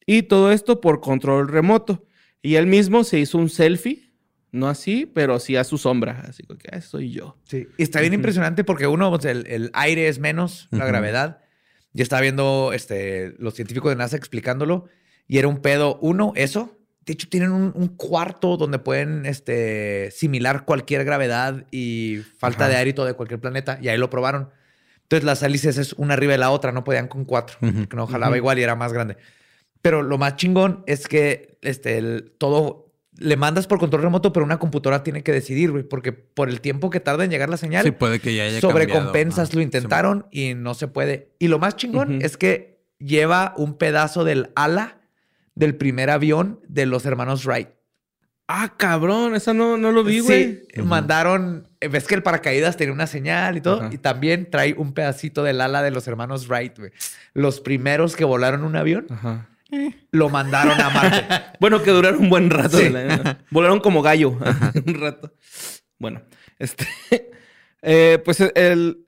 y 0.05 0.23
todo 0.23 0.51
esto 0.51 0.79
por 0.81 1.01
control 1.01 1.47
remoto. 1.49 2.05
Y 2.41 2.55
él 2.55 2.65
mismo 2.65 3.03
se 3.03 3.19
hizo 3.19 3.37
un 3.37 3.49
selfie, 3.49 4.11
no 4.51 4.67
así, 4.69 5.05
pero 5.05 5.39
sí 5.39 5.55
a 5.57 5.63
su 5.63 5.77
sombra. 5.77 6.23
Así 6.27 6.43
que 6.43 6.69
"Ah, 6.71 6.81
soy 6.81 7.11
yo. 7.11 7.37
Sí. 7.43 7.67
Y 7.77 7.83
está 7.83 7.99
bien 7.99 8.13
impresionante 8.13 8.63
porque 8.63 8.87
uno, 8.87 9.09
pues, 9.11 9.25
el, 9.25 9.45
el 9.47 9.69
aire 9.73 10.07
es 10.07 10.19
menos, 10.19 10.69
la 10.71 10.85
gravedad. 10.85 11.41
Y 11.97 12.01
estaba 12.03 12.21
viendo 12.21 12.73
este, 12.73 13.33
los 13.39 13.55
científicos 13.55 13.89
de 13.89 13.95
NASA 13.95 14.15
explicándolo. 14.15 14.85
Y 15.27 15.39
era 15.39 15.47
un 15.47 15.57
pedo. 15.63 15.97
Uno, 15.99 16.31
eso. 16.35 16.77
De 17.07 17.13
hecho, 17.13 17.27
tienen 17.27 17.51
un, 17.51 17.71
un 17.73 17.87
cuarto 17.87 18.55
donde 18.55 18.77
pueden 18.77 19.25
este, 19.25 20.11
similar 20.11 20.63
cualquier 20.63 21.03
gravedad 21.05 21.65
y 21.71 22.17
falta 22.37 22.65
Ajá. 22.65 22.69
de 22.73 22.77
aire 22.77 22.89
y 22.91 22.93
todo 22.93 23.07
de 23.07 23.13
cualquier 23.15 23.39
planeta. 23.39 23.79
Y 23.81 23.87
ahí 23.87 23.97
lo 23.97 24.11
probaron. 24.11 24.51
Entonces, 25.01 25.23
las 25.25 25.41
hélices 25.41 25.77
es 25.79 25.93
una 25.93 26.13
arriba 26.13 26.33
de 26.33 26.37
la 26.37 26.51
otra. 26.51 26.71
No 26.71 26.83
podían 26.83 27.07
con 27.07 27.25
cuatro. 27.25 27.57
Porque 27.59 27.95
no 27.95 28.05
jalaba 28.05 28.37
igual 28.37 28.59
y 28.59 28.61
era 28.63 28.75
más 28.75 28.93
grande. 28.93 29.17
Pero 29.81 30.03
lo 30.03 30.19
más 30.19 30.35
chingón 30.35 30.83
es 30.85 31.07
que 31.07 31.57
este, 31.63 31.97
el- 31.97 32.31
todo 32.37 32.86
le 33.19 33.35
mandas 33.35 33.67
por 33.67 33.79
control 33.79 34.03
remoto, 34.03 34.31
pero 34.33 34.45
una 34.45 34.59
computadora 34.59 35.03
tiene 35.03 35.23
que 35.23 35.31
decidir, 35.31 35.71
güey, 35.71 35.83
porque 35.83 36.11
por 36.11 36.49
el 36.49 36.61
tiempo 36.61 36.89
que 36.89 36.99
tarda 36.99 37.23
en 37.23 37.31
llegar 37.31 37.49
la 37.49 37.57
señal, 37.57 37.83
Sí, 37.83 37.91
puede 37.91 38.19
que 38.19 38.35
ya 38.35 38.43
haya 38.43 38.61
sobrecompensas, 38.61 39.53
lo 39.53 39.61
intentaron 39.61 40.27
y 40.31 40.53
no 40.53 40.73
se 40.73 40.87
puede. 40.87 41.31
Y 41.39 41.47
lo 41.47 41.59
más 41.59 41.75
chingón 41.75 42.21
es 42.21 42.37
que 42.37 42.79
lleva 42.99 43.53
un 43.57 43.77
pedazo 43.77 44.23
del 44.23 44.51
ala 44.55 45.01
del 45.55 45.75
primer 45.75 46.09
avión 46.09 46.59
de 46.67 46.85
los 46.85 47.05
hermanos 47.05 47.45
Wright. 47.45 47.69
Ah, 48.49 48.75
cabrón, 48.77 49.35
esa 49.35 49.53
no, 49.53 49.75
no 49.75 49.91
lo 49.91 50.05
vi, 50.05 50.19
güey. 50.19 50.63
Sí, 50.73 50.81
mandaron, 50.81 51.67
eh, 51.81 51.89
ves 51.89 52.07
que 52.07 52.15
el 52.15 52.23
paracaídas 52.23 52.77
tenía 52.77 52.93
una 52.93 53.07
señal 53.07 53.57
y 53.57 53.61
todo, 53.61 53.89
y 53.91 53.97
también 53.97 54.49
trae 54.49 54.73
un 54.77 54.93
pedacito 54.93 55.43
del 55.43 55.59
ala 55.59 55.81
de 55.81 55.91
los 55.91 56.07
hermanos 56.07 56.47
Wright, 56.47 56.79
güey. 56.79 56.91
Los 57.33 57.59
primeros 57.59 58.15
que 58.15 58.23
volaron 58.23 58.63
un 58.63 58.77
avión 58.77 59.07
Ajá. 59.09 59.49
Lo 60.11 60.29
mandaron 60.29 60.79
a 60.79 60.89
Marte. 60.89 61.25
Bueno, 61.59 61.81
que 61.83 61.91
duraron 61.91 62.21
un 62.21 62.29
buen 62.29 62.49
rato. 62.49 62.77
Sí. 62.77 62.89
la- 62.89 63.39
Volaron 63.51 63.79
como 63.79 64.01
gallo 64.01 64.29
un 64.85 64.93
rato. 64.95 65.33
Bueno, 65.99 66.21
este. 66.59 66.85
eh, 67.81 68.19
pues 68.23 68.39
el, 68.41 69.05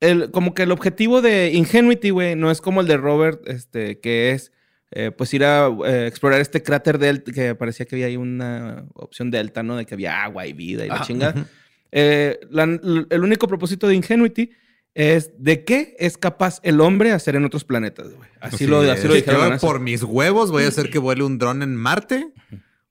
el. 0.00 0.30
Como 0.30 0.54
que 0.54 0.62
el 0.62 0.72
objetivo 0.72 1.20
de 1.22 1.52
Ingenuity, 1.52 2.10
güey, 2.10 2.34
no 2.36 2.50
es 2.50 2.60
como 2.60 2.80
el 2.80 2.86
de 2.86 2.96
Robert, 2.96 3.46
este, 3.48 4.00
que 4.00 4.30
es. 4.32 4.50
eh, 4.92 5.10
pues 5.10 5.32
ir 5.34 5.44
a 5.44 5.68
eh, 5.86 6.06
explorar 6.06 6.40
este 6.40 6.62
cráter 6.62 6.98
delta, 6.98 7.32
que 7.32 7.54
parecía 7.54 7.84
que 7.86 7.96
había 7.96 8.06
ahí 8.06 8.16
una 8.16 8.86
opción 8.94 9.30
delta, 9.30 9.62
¿no? 9.62 9.76
De 9.76 9.84
que 9.86 9.94
había 9.94 10.22
agua 10.24 10.46
y 10.46 10.52
vida 10.52 10.84
y 10.84 10.88
la 10.88 10.94
Ajá. 10.96 11.04
chingada. 11.04 11.46
La- 11.92 12.64
el 13.10 13.20
único 13.22 13.46
propósito 13.46 13.86
de 13.86 13.94
Ingenuity 13.94 14.50
es 14.94 15.32
de 15.38 15.64
qué 15.64 15.96
es 15.98 16.16
capaz 16.16 16.60
el 16.62 16.80
hombre 16.80 17.12
hacer 17.12 17.36
en 17.36 17.44
otros 17.44 17.64
planetas, 17.64 18.12
güey. 18.14 18.28
Así, 18.40 18.58
Sí, 18.58 18.66
lo, 18.66 18.80
así 18.80 19.08
lo 19.08 19.14
dijeron. 19.14 19.52
yo 19.52 19.58
por 19.58 19.80
mis 19.80 20.02
huevos 20.02 20.50
voy 20.50 20.64
a 20.64 20.68
hacer 20.68 20.90
que 20.90 20.98
vuele 21.00 21.24
un 21.24 21.38
dron 21.38 21.62
en 21.62 21.74
Marte. 21.76 22.28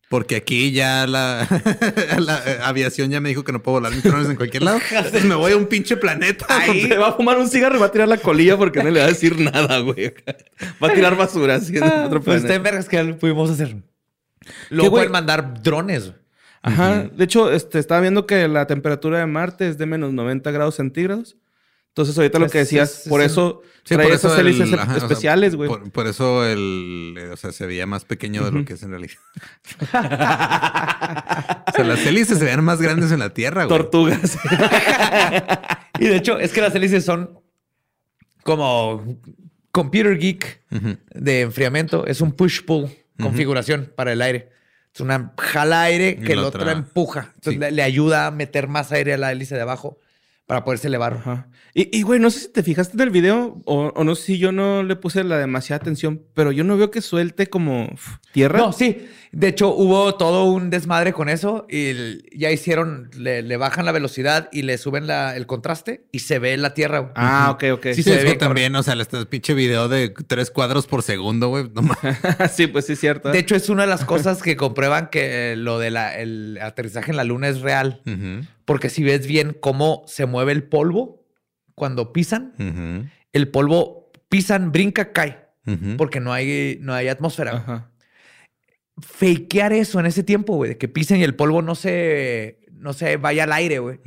Porque 0.10 0.36
aquí 0.36 0.72
ya 0.72 1.08
la, 1.08 1.48
la, 2.20 2.68
aviación 2.68 3.10
ya 3.10 3.20
me 3.20 3.30
dijo 3.30 3.44
que 3.44 3.52
no 3.52 3.64
puedo 3.64 3.78
volar 3.80 3.94
mis 3.94 4.04
drones 4.04 4.30
en 4.30 4.36
cualquier 4.36 4.62
lado. 4.62 4.80
Entonces 4.92 5.26
me 5.26 5.34
voy 5.34 5.54
a 5.54 5.58
un 5.58 5.66
pinche 5.66 5.98
planeta. 5.98 6.46
Se 6.72 6.98
va 6.98 7.08
a 7.08 7.14
fumar 7.14 7.40
un 7.40 7.48
cigarro 7.48 7.78
y 7.78 7.80
va 7.80 7.88
a 7.88 7.92
tirar 7.92 8.08
la 8.08 8.18
colilla 8.18 8.56
porque 8.56 8.84
no 8.84 8.92
le 8.92 9.00
va 9.00 9.08
a 9.08 9.10
decir 9.10 9.40
nada, 9.40 9.80
güey. 9.80 10.14
Va 10.84 10.90
a 10.90 10.94
tirar 10.94 11.18
basura 11.18 11.56
así 11.56 11.78
en 11.78 11.84
otro 11.84 12.22
Pues 12.22 12.44
está 12.44 12.48
planeta. 12.50 12.56
en 12.56 12.64
vergas 12.64 12.88
que 12.88 13.04
pudimos 13.16 13.50
hacer. 13.50 13.70
¿Qué, 13.70 14.50
Luego 14.70 14.92
pueden 14.92 15.12
mandar 15.12 15.64
drones. 15.64 16.14
Ajá. 16.62 17.10
De 17.12 17.24
hecho, 17.24 17.52
este, 17.52 17.80
estaba 17.80 18.00
viendo 18.02 18.28
que 18.28 18.48
la 18.48 18.68
temperatura 18.68 19.18
de 19.18 19.26
Marte 19.26 19.68
es 19.68 19.80
de 19.80 19.88
menos 19.88 20.14
90 20.14 20.52
grados 20.52 20.76
centígrados. 20.76 21.38
Entonces, 21.96 22.18
ahorita 22.18 22.40
lo 22.40 22.50
que 22.50 22.58
decías, 22.60 23.04
por 23.08 23.22
es 23.22 23.32
eso 23.34 23.62
por 23.88 24.02
esas 24.02 24.24
eso 24.24 24.40
el- 24.40 24.48
hélices 24.48 24.74
ajá, 24.74 24.84
o 24.84 24.96
sea, 24.96 24.98
especiales, 25.08 25.56
güey. 25.56 25.70
por, 25.70 25.92
por 25.92 26.08
eso 26.08 26.44
el, 26.46 27.16
eh, 27.20 27.30
o 27.32 27.38
sea, 27.38 27.52
se 27.52 27.66
veía 27.68 27.86
más 27.86 28.04
pequeño 28.06 28.44
de 28.46 28.52
lo 28.52 28.66
que 28.66 28.74
es 28.74 28.82
en 28.84 28.90
realidad. 28.92 29.14
o 31.68 31.72
sea, 31.76 31.84
las 31.86 32.06
hélices 32.06 32.38
se 32.40 32.46
veían 32.46 32.64
más 32.64 32.82
grandes 32.82 33.12
en 33.12 33.20
la 33.20 33.30
Tierra, 33.32 33.66
güey. 33.66 33.78
Tortugas. 33.78 34.38
Y 36.00 36.08
de 36.08 36.16
hecho, 36.16 36.40
es 36.40 36.52
que 36.52 36.60
las 36.62 36.74
hélices 36.74 37.06
son 37.06 37.40
como 38.42 39.20
computer 39.72 40.18
geek 40.18 40.62
de 41.14 41.42
enfriamiento. 41.42 42.08
Es 42.08 42.20
un 42.20 42.32
push-pull 42.34 42.90
configuración 43.22 43.94
para 43.96 44.12
el 44.12 44.22
aire. 44.24 44.50
Es 44.94 45.02
una 45.02 45.34
jala 45.38 45.84
aire 45.84 46.18
que 46.18 46.36
la 46.36 46.48
otra- 46.48 46.72
empuja. 46.72 47.32
Entonces 47.36 47.60
le, 47.60 47.72
le 47.72 47.84
ayuda 47.84 48.26
a 48.28 48.32
meter 48.32 48.68
más 48.68 48.92
aire 48.92 49.14
a 49.14 49.18
la 49.18 49.32
hélice 49.32 49.54
de 49.56 49.62
abajo 49.62 50.00
para 50.46 50.64
poderse 50.64 50.88
elevar. 50.88 51.14
Ajá. 51.14 51.50
Y, 51.74 51.98
y, 51.98 52.02
güey, 52.04 52.20
no 52.20 52.30
sé 52.30 52.42
si 52.42 52.52
te 52.52 52.64
fijaste 52.64 52.96
en 52.96 53.02
el 53.02 53.10
video 53.10 53.62
o, 53.66 53.92
o 53.96 54.04
no 54.04 54.16
sé 54.16 54.24
si 54.24 54.38
yo 54.38 54.52
no 54.52 54.84
le 54.84 54.96
puse 54.96 55.24
la 55.24 55.38
demasiada 55.38 55.82
atención, 55.82 56.22
pero 56.34 56.52
yo 56.52 56.64
no 56.64 56.78
veo 56.78 56.92
que 56.92 57.02
suelte 57.02 57.48
como 57.48 57.90
tierra. 58.32 58.60
No, 58.60 58.74
sí. 58.74 59.08
De 59.36 59.48
hecho, 59.48 59.74
hubo 59.74 60.14
todo 60.14 60.46
un 60.46 60.70
desmadre 60.70 61.12
con 61.12 61.28
eso 61.28 61.66
y 61.68 62.20
ya 62.38 62.52
hicieron, 62.52 63.10
le, 63.18 63.42
le 63.42 63.58
bajan 63.58 63.84
la 63.84 63.92
velocidad 63.92 64.48
y 64.52 64.62
le 64.62 64.78
suben 64.78 65.08
la- 65.08 65.36
el 65.36 65.48
contraste 65.48 66.06
y 66.12 66.20
se 66.20 66.38
ve 66.38 66.56
la 66.56 66.76
tierra. 66.76 67.00
güey. 67.00 67.12
Ah, 67.16 67.50
ok, 67.52 67.64
ok. 67.74 67.84
Sí, 67.88 67.96
Sí, 67.96 68.04
se 68.04 68.18
ve 68.18 68.24
que 68.34 68.36
también, 68.36 68.76
o 68.76 68.84
sea, 68.84 68.94
este 68.94 69.26
pinche 69.26 69.56
video 69.56 69.90
de 69.90 70.14
tres 70.28 70.52
cuadros 70.52 70.86
por 70.86 71.02
segundo, 71.02 71.50
güey. 71.50 71.68
No 71.74 71.82
sí, 72.54 72.68
pues 72.68 72.86
sí, 72.86 72.94
es 72.94 73.00
cierto. 73.00 73.32
De 73.32 73.40
hecho, 73.40 73.56
es 73.56 73.70
una 73.70 73.82
de 73.84 73.88
las 73.90 74.06
cosas 74.06 74.44
que 74.44 74.56
comprueban 74.56 75.08
que 75.10 75.56
lo 75.58 75.80
del 75.80 75.98
aterrizaje 76.62 77.10
en 77.10 77.18
la 77.18 77.24
luna 77.24 77.48
es 77.50 77.62
real. 77.62 78.02
Porque 78.66 78.90
si 78.90 79.04
ves 79.04 79.26
bien 79.26 79.58
cómo 79.60 80.04
se 80.06 80.28
mueve 80.28 80.52
el 80.52 80.62
polvo 80.64 81.26
cuando 81.74 82.14
pisan, 82.14 82.54
el 83.34 83.48
polvo 83.48 84.12
pisan, 84.30 84.72
brinca, 84.72 85.12
cae. 85.12 85.40
Porque 85.98 86.20
no 86.20 86.32
hay, 86.34 86.78
no 86.82 86.94
hay 86.94 87.08
atmósfera. 87.08 87.58
Ajá. 87.58 87.90
Fakear 89.02 89.74
eso 89.74 90.00
en 90.00 90.06
ese 90.06 90.24
tiempo, 90.24 90.56
güey, 90.56 90.70
de 90.70 90.78
que 90.78 90.88
pisen 90.88 91.20
y 91.20 91.24
el 91.24 91.36
polvo 91.36 91.62
no 91.62 91.76
se, 91.76 92.60
no 92.72 92.94
sé, 92.94 93.18
vaya 93.18 93.44
al 93.46 93.54
aire, 93.54 93.80
güey. 93.80 94.00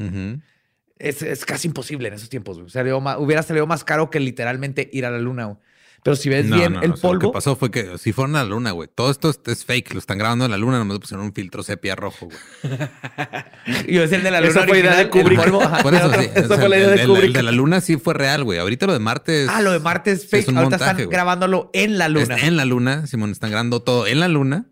Es, 0.99 1.21
es 1.23 1.45
casi 1.45 1.69
imposible 1.69 2.09
en 2.09 2.15
esos 2.15 2.29
tiempos, 2.31 2.59
güey. 2.59 2.71
Salió 2.71 3.01
ma- 3.01 3.19
hubiera 3.19 3.43
salido 3.43 3.67
más 3.67 3.85
caro 3.85 4.11
que 4.11 4.21
literalmente 4.21 4.89
ir 4.93 5.05
a 5.05 5.11
la 5.11 5.19
luna, 5.19 5.45
güey. 5.47 5.59
Pero 6.03 6.15
si 6.15 6.29
ves 6.29 6.47
No, 6.47 6.57
bien 6.57 6.73
no, 6.75 6.83
el 6.83 6.91
no, 6.91 6.95
o 6.95 6.97
sea, 6.97 7.09
Lo 7.11 7.19
polvo. 7.19 7.31
que 7.33 7.35
pasó 7.35 7.57
fue 7.57 7.71
que 7.73 7.99
si 7.99 8.13
fueron 8.13 8.37
a 8.37 8.45
la 8.45 8.49
luna, 8.51 8.71
güey. 8.71 8.89
Todo 8.95 9.11
esto 9.11 9.29
es, 9.29 9.41
es 9.47 9.65
fake. 9.65 9.93
Lo 9.93 9.99
están 9.99 10.19
grabando 10.19 10.45
en 10.45 10.53
la 10.53 10.57
luna. 10.57 10.79
Nomás 10.79 11.01
pusieron 11.01 11.27
un 11.27 11.33
filtro 11.35 11.65
sepia 11.65 11.97
rojo, 11.97 12.27
güey. 12.29 12.39
Yo 13.89 14.05
es 14.05 14.13
el 14.13 14.23
de 14.23 14.31
la 14.31 14.41
luna. 14.41 14.51
Esa 14.53 14.67
fue 14.69 14.79
idea 14.79 14.95
de 14.95 15.03
el 15.03 15.11
Kubrick. 15.11 15.41
polvo, 15.41 15.63
ajá, 15.63 15.83
Por 15.83 15.95
eso, 15.97 16.13
sí. 16.21 16.29
Esa 16.35 16.57
fue 16.59 16.69
la 16.69 16.77
idea 16.79 16.91
el, 16.91 16.97
de 16.97 17.03
el- 17.03 17.09
Kubrick. 17.09 17.25
el 17.27 17.33
de 17.33 17.43
la 17.43 17.51
luna 17.53 17.81
sí 17.81 17.97
fue 17.97 18.15
real, 18.15 18.45
güey. 18.45 18.61
Ahorita 18.61 18.87
lo 18.87 18.93
de 18.93 19.01
Marte 19.01 19.43
es... 19.45 19.49
Ah, 19.49 19.61
lo 19.63 19.73
de 19.73 19.81
Marte 19.81 20.13
es 20.13 20.29
fake. 20.31 20.43
Es 20.45 20.49
un 20.49 20.59
Ahorita 20.59 20.71
montaje, 20.77 20.91
están 20.93 21.05
güey. 21.07 21.13
grabándolo 21.15 21.71
en 21.73 21.99
la 21.99 22.09
luna. 22.09 22.35
Está 22.37 22.47
en 22.47 22.57
la 22.57 22.65
luna, 22.65 23.07
Simón. 23.09 23.33
Están 23.33 23.51
grabando 23.51 23.83
todo 23.83 24.07
en 24.07 24.21
la 24.21 24.29
luna. 24.29 24.67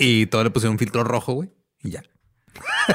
Y 0.00 0.26
todo 0.26 0.44
le 0.44 0.50
pusieron 0.50 0.72
un 0.74 0.78
filtro 0.78 1.04
rojo, 1.04 1.34
güey. 1.34 1.50
Y 1.82 1.90
ya. 1.90 2.02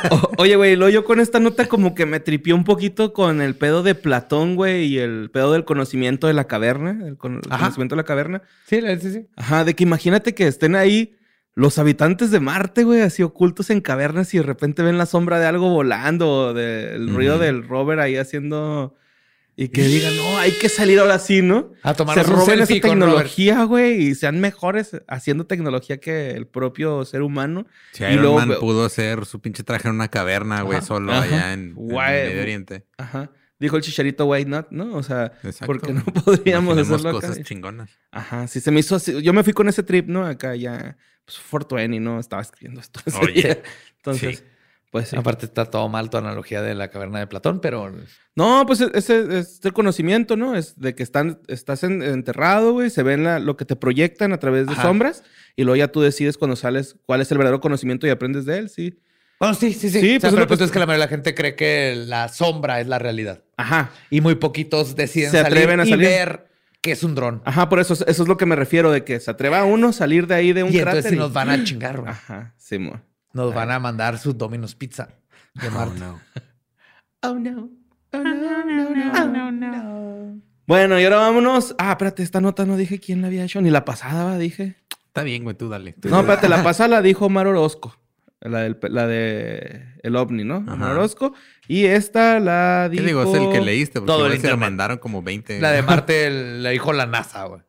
O- 0.09 0.31
oye, 0.37 0.55
güey, 0.55 0.75
lo 0.75 0.89
yo 0.89 1.03
con 1.05 1.19
esta 1.19 1.39
nota 1.39 1.67
como 1.67 1.93
que 1.93 2.05
me 2.05 2.19
tripió 2.19 2.55
un 2.55 2.63
poquito 2.63 3.13
con 3.13 3.41
el 3.41 3.55
pedo 3.55 3.83
de 3.83 3.93
Platón, 3.93 4.55
güey, 4.55 4.85
y 4.85 4.97
el 4.99 5.29
pedo 5.31 5.53
del 5.53 5.65
conocimiento 5.65 6.27
de 6.27 6.33
la 6.33 6.45
caverna, 6.45 6.99
el, 7.05 7.17
con- 7.17 7.35
el 7.35 7.41
Ajá. 7.51 7.65
conocimiento 7.65 7.95
de 7.95 8.01
la 8.01 8.05
caverna. 8.05 8.41
Sí, 8.65 8.79
sí, 8.99 9.11
sí. 9.11 9.27
Ajá, 9.35 9.63
de 9.63 9.75
que 9.75 9.83
imagínate 9.83 10.33
que 10.33 10.47
estén 10.47 10.75
ahí 10.75 11.15
los 11.53 11.77
habitantes 11.77 12.31
de 12.31 12.39
Marte, 12.39 12.83
güey, 12.85 13.01
así 13.01 13.21
ocultos 13.23 13.69
en 13.69 13.81
cavernas 13.81 14.33
y 14.33 14.37
de 14.37 14.43
repente 14.43 14.81
ven 14.83 14.97
la 14.97 15.05
sombra 15.05 15.37
de 15.39 15.45
algo 15.45 15.69
volando 15.69 16.29
o 16.31 16.53
del 16.53 17.13
ruido 17.13 17.37
del 17.37 17.67
rover 17.67 17.99
ahí 17.99 18.15
haciendo... 18.15 18.95
Y 19.55 19.67
que 19.67 19.83
digan, 19.83 20.15
no, 20.15 20.37
hay 20.37 20.53
que 20.53 20.69
salir 20.69 20.99
ahora 20.99 21.19
sí, 21.19 21.41
¿no? 21.41 21.73
A 21.83 21.91
Se 21.91 21.97
tomarnos 21.97 22.27
un 22.27 22.33
roben 22.35 22.59
esa 22.61 22.73
tecnología, 22.73 23.63
güey, 23.65 24.01
y 24.01 24.15
sean 24.15 24.39
mejores 24.39 24.91
haciendo 25.07 25.45
tecnología 25.45 25.99
que 25.99 26.31
el 26.31 26.47
propio 26.47 27.03
ser 27.05 27.21
humano. 27.21 27.67
Si 27.91 28.03
Y 28.03 28.07
Iron 28.07 28.21
luego 28.21 28.35
Man 28.37 28.53
pudo 28.59 28.85
hacer 28.85 29.25
su 29.25 29.41
pinche 29.41 29.63
traje 29.63 29.87
en 29.89 29.95
una 29.95 30.07
caverna, 30.07 30.61
güey, 30.61 30.81
solo 30.81 31.11
Ajá. 31.11 31.23
allá 31.23 31.53
en. 31.53 31.75
Medio 31.75 32.41
Oriente. 32.41 32.85
Ajá. 32.97 33.29
Dijo 33.59 33.75
el 33.77 33.83
chicharito 33.83 34.25
White 34.25 34.49
Not, 34.49 34.67
¿no? 34.71 34.95
O 34.95 35.03
sea, 35.03 35.33
Exacto. 35.43 35.67
porque 35.67 35.93
no 35.93 36.03
podríamos 36.25 36.73
Imaginemos 36.73 36.89
hacerlo 37.01 37.17
acá. 37.19 37.27
cosas 37.27 37.43
chingonas. 37.45 37.91
Ajá, 38.11 38.47
sí 38.47 38.59
se 38.59 38.71
me 38.71 38.79
hizo 38.79 38.95
así. 38.95 39.21
Yo 39.21 39.33
me 39.33 39.43
fui 39.43 39.53
con 39.53 39.69
ese 39.69 39.83
trip, 39.83 40.07
¿no? 40.07 40.25
Acá 40.25 40.55
ya, 40.55 40.97
pues, 41.25 41.37
420, 41.37 41.99
¿no? 41.99 42.19
Estaba 42.19 42.41
escribiendo 42.41 42.81
esto. 42.81 43.01
Oye, 43.21 43.33
día. 43.33 43.61
Entonces, 43.97 44.39
sí. 44.39 44.43
Pues 44.91 45.07
sí. 45.09 45.15
Aparte 45.17 45.45
está 45.47 45.65
todo 45.65 45.89
mal 45.89 46.09
tu 46.09 46.17
analogía 46.17 46.61
de 46.61 46.75
la 46.75 46.89
caverna 46.89 47.17
de 47.19 47.25
Platón, 47.27 47.59
pero 47.61 47.91
No, 48.35 48.65
pues 48.67 48.81
ese 48.81 49.39
es 49.39 49.59
el 49.63 49.73
conocimiento, 49.73 50.37
¿no? 50.37 50.55
Es 50.55 50.79
de 50.79 50.93
que 50.95 51.01
están, 51.03 51.39
estás 51.47 51.83
en- 51.83 52.01
enterrado, 52.03 52.73
güey, 52.73 52.89
se 52.89 53.01
ven 53.03 53.23
la- 53.23 53.39
lo 53.39 53.57
que 53.57 53.65
te 53.65 53.75
proyectan 53.75 54.31
a 54.33 54.37
través 54.37 54.67
de 54.67 54.73
Ajá. 54.73 54.83
sombras 54.83 55.23
y 55.55 55.63
luego 55.63 55.75
ya 55.77 55.87
tú 55.89 56.01
decides 56.01 56.37
cuando 56.37 56.55
sales 56.55 56.95
cuál 57.05 57.21
es 57.21 57.31
el 57.31 57.37
verdadero 57.39 57.59
conocimiento 57.61 58.05
y 58.05 58.09
aprendes 58.11 58.45
de 58.45 58.57
él, 58.59 58.69
sí. 58.69 58.99
Bueno, 59.39 59.55
sí, 59.55 59.73
sí, 59.73 59.89
sí. 59.89 59.99
Sí, 60.01 60.17
O 60.17 60.19
sea, 60.19 60.19
pues, 60.19 60.33
pero 60.33 60.41
el 60.43 60.47
punto 60.49 60.63
es 60.65 60.71
que 60.71 60.77
la 60.79 60.85
mayoría 60.85 61.05
de 61.05 61.09
la 61.09 61.15
gente 61.15 61.33
cree 61.33 61.55
que 61.55 61.95
la 61.97 62.29
sombra 62.29 62.79
es 62.79 62.87
la 62.87 62.99
realidad. 62.99 63.43
Ajá. 63.57 63.89
Y 64.11 64.21
muy 64.21 64.35
poquitos 64.35 64.95
deciden 64.95 65.31
Se 65.31 65.39
atreven 65.39 65.79
salir 65.79 65.93
a 65.93 65.97
y 65.97 65.99
ver 65.99 66.47
que 66.81 66.91
es 66.91 67.03
un 67.03 67.15
dron. 67.15 67.41
Ajá, 67.45 67.67
por 67.69 67.79
eso, 67.79 67.93
eso 67.93 68.05
es 68.23 68.27
lo 68.27 68.37
que 68.37 68.45
me 68.45 68.55
refiero, 68.55 68.91
de 68.91 69.03
que 69.03 69.19
se 69.19 69.31
atreva 69.31 69.63
uno 69.63 69.89
a 69.89 69.93
salir 69.93 70.27
de 70.27 70.35
ahí 70.35 70.53
de 70.53 70.63
un 70.63 70.69
Y 70.69 70.73
cráter. 70.79 70.97
entonces 70.97 71.17
nos 71.17 71.33
van 71.33 71.49
a 71.49 71.63
chingar, 71.63 71.99
güey. 72.01 72.11
Ajá, 72.11 72.53
sí, 72.57 72.77
mo. 72.77 73.01
Nos 73.33 73.53
van 73.53 73.71
a 73.71 73.79
mandar 73.79 74.17
sus 74.17 74.37
Domino's 74.37 74.75
Pizza 74.75 75.09
de 75.53 75.69
Marte. 75.69 76.01
Oh 77.23 77.35
no. 77.35 77.69
Oh 78.13 78.17
no, 78.17 78.65
no, 79.27 79.51
no. 79.51 80.41
Bueno, 80.65 80.99
y 80.99 81.03
ahora 81.03 81.17
vámonos. 81.17 81.75
Ah, 81.77 81.91
espérate, 81.91 82.23
esta 82.23 82.41
nota 82.41 82.65
no 82.65 82.77
dije 82.77 82.99
quién 82.99 83.21
la 83.21 83.27
había 83.27 83.43
hecho, 83.43 83.61
ni 83.61 83.69
la 83.69 83.85
pasada, 83.85 84.23
¿va? 84.23 84.37
dije. 84.39 84.77
Está 85.05 85.21
bien, 85.21 85.43
güey, 85.43 85.55
tú 85.55 85.69
dale. 85.69 85.93
Tú 85.93 86.09
No, 86.09 86.15
dale. 86.15 86.33
espérate, 86.33 86.49
la 86.49 86.63
pasada 86.63 86.87
la 86.87 87.01
dijo 87.03 87.27
Omar 87.27 87.45
Orozco. 87.45 87.95
La, 88.39 88.61
del, 88.61 88.79
la 88.89 89.05
de 89.05 89.83
el 90.01 90.15
ovni, 90.15 90.43
¿no? 90.43 90.57
Omar 90.57 90.93
Orozco. 90.93 91.35
Y 91.67 91.85
esta 91.85 92.39
la 92.39 92.87
¿Qué 92.91 93.01
dijo... 93.01 93.05
digo? 93.05 93.35
Es 93.35 93.39
el 93.41 93.51
que 93.51 93.61
leíste, 93.61 93.99
porque 93.99 94.07
Todo 94.13 94.25
el 94.25 94.31
se 94.31 94.37
internet. 94.37 94.59
mandaron 94.59 94.97
como 94.97 95.21
20. 95.21 95.61
La 95.61 95.71
de 95.71 95.81
Marte 95.83 96.31
la 96.31 96.69
dijo 96.71 96.91
la 96.91 97.05
NASA, 97.05 97.45
güey. 97.45 97.61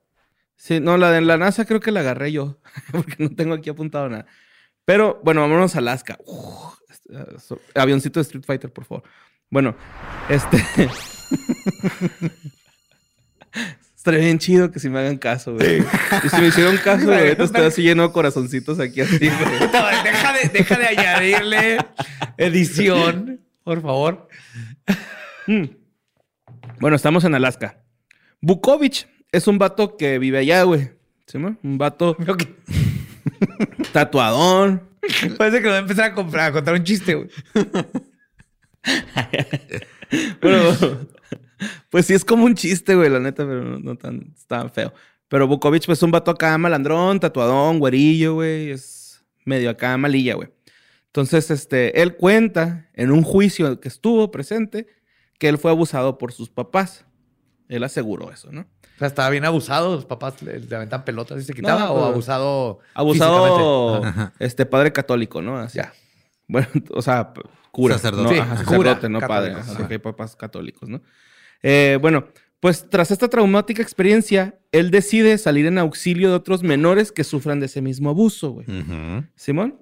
Sí, 0.57 0.81
no, 0.81 0.96
la 0.96 1.11
de 1.11 1.20
la 1.20 1.37
NASA 1.37 1.66
creo 1.66 1.81
que 1.81 1.90
la 1.92 2.01
agarré 2.01 2.33
yo, 2.33 2.59
porque 2.90 3.16
no 3.18 3.29
tengo 3.35 3.53
aquí 3.53 3.68
apuntado 3.68 4.09
nada. 4.09 4.25
Pero 4.85 5.21
bueno, 5.25 5.40
vámonos 5.42 5.75
a 5.75 5.79
Alaska. 5.79 6.18
Uf, 6.25 6.75
avioncito 7.75 8.21
de 8.21 8.23
Street 8.23 8.45
Fighter, 8.45 8.73
por 8.73 8.85
favor. 8.85 9.05
Bueno, 9.51 9.77
este. 10.29 10.64
Estaría 13.97 14.21
bien 14.21 14.38
chido 14.38 14.73
que 14.73 14.81
si 14.81 14.88
me 14.88 14.99
hagan 14.99 15.16
caso, 15.16 15.55
güey. 15.55 15.85
Y 16.25 16.29
si 16.29 16.40
me 16.40 16.49
hicieron 16.49 16.77
caso, 16.79 17.07
güey, 17.09 17.21
ahorita 17.21 17.45
estoy 17.45 17.64
así 17.66 17.83
lleno 17.83 18.03
de 18.09 18.12
corazoncitos 18.12 18.81
aquí 18.81 19.01
así, 19.01 19.18
güey. 19.18 19.61
Deja 20.03 20.33
de, 20.33 20.49
deja 20.49 20.77
de 20.77 20.87
añadirle 20.88 21.79
edición, 22.37 23.40
por 23.62 23.81
favor. 23.81 24.27
Bueno, 26.81 26.97
estamos 26.97 27.23
en 27.25 27.37
Alaska. 27.37 27.79
Bukovich 28.40 29.07
es 29.31 29.47
un 29.47 29.59
vato 29.59 29.97
que 29.97 30.18
vive 30.18 30.38
allá, 30.38 30.64
güey. 30.64 30.90
¿Sí, 31.27 31.38
mo? 31.38 31.57
Un 31.62 31.79
vato 31.79 32.16
tatuadón. 33.93 34.83
Parece 35.39 35.63
que 35.63 35.69
va 35.69 35.77
a 35.77 35.79
empezar 35.79 36.11
a, 36.11 36.15
comprar, 36.15 36.51
a 36.51 36.53
contar 36.53 36.75
un 36.75 36.85
chiste, 36.85 37.15
güey. 37.15 37.29
Bueno, 40.43 40.77
pues 41.89 42.05
sí 42.05 42.13
es 42.13 42.23
como 42.23 42.45
un 42.45 42.55
chiste, 42.55 42.95
güey, 42.95 43.09
la 43.09 43.19
neta, 43.19 43.47
pero 43.47 43.65
no, 43.65 43.79
no 43.79 43.97
tan, 43.97 44.35
tan 44.47 44.71
feo. 44.71 44.93
Pero 45.29 45.47
Bukovich, 45.47 45.87
pues 45.87 45.99
es 45.99 46.03
un 46.03 46.11
vato 46.11 46.31
acá 46.31 46.59
malandrón, 46.59 47.19
tatuadón, 47.19 47.79
güerillo, 47.79 48.35
güey. 48.35 48.71
Es 48.71 49.25
medio 49.47 49.71
acá 49.71 49.97
malilla, 49.97 50.35
güey. 50.35 50.51
Entonces, 51.07 51.51
este, 51.51 52.03
él 52.03 52.17
cuenta 52.17 52.91
en 52.93 53.11
un 53.11 53.23
juicio 53.23 53.81
que 53.81 53.89
estuvo 53.89 54.31
presente 54.31 54.87
que 55.39 55.49
él 55.49 55.59
fue 55.59 55.71
abusado 55.71 56.19
por 56.19 56.33
sus 56.33 56.51
papás. 56.51 57.07
Él 57.73 57.85
aseguró 57.85 58.31
eso, 58.31 58.53
¿no? 58.53 58.61
O 58.63 58.99
sea, 58.99 59.09
estaba 59.09 59.31
bien 59.31 59.45
abusado. 59.45 59.95
Los 59.97 60.05
papás 60.05 60.43
le, 60.43 60.61
le 60.61 60.77
aventan 60.77 61.05
pelotas 61.05 61.41
y 61.41 61.45
se 61.45 61.55
quitaba. 61.55 61.81
No, 61.87 61.93
o 61.93 62.05
abusado. 62.05 62.81
Abusado, 62.95 64.03
este, 64.39 64.67
padre 64.67 64.93
católico, 64.93 65.41
¿no? 65.41 65.57
Así. 65.59 65.79
Ya. 65.79 65.93
Bueno, 66.47 66.69
o 66.91 67.03
sea, 67.03 67.33
cura. 67.71 67.95
Sacerdote. 67.95 68.25
No, 68.25 68.35
Sí, 68.35 68.39
Ajá, 68.41 68.65
cura, 68.65 68.91
sacerdote, 68.91 69.09
no 69.09 69.21
padre. 69.21 69.55
porque 69.77 69.95
hay 69.95 69.99
papás 69.99 70.37
católicos, 70.37 70.89
¿no? 70.89 71.01
Eh, 71.63 71.99
bueno, 72.01 72.27
pues 72.61 72.89
tras 72.91 73.11
esta 73.11 73.29
traumática 73.29 73.83
experiencia, 73.83 74.59
él 74.71 74.91
decide 74.91 75.39
salir 75.39 75.67
en 75.67 75.79
auxilio 75.79 76.29
de 76.29 76.37
otros 76.37 76.63
menores 76.63 77.11
que 77.11 77.25
sufran 77.25 77.59
de 77.59 77.67
ese 77.67 77.81
mismo 77.83 78.11
abuso, 78.11 78.51
güey. 78.51 78.67
Simón. 79.35 79.81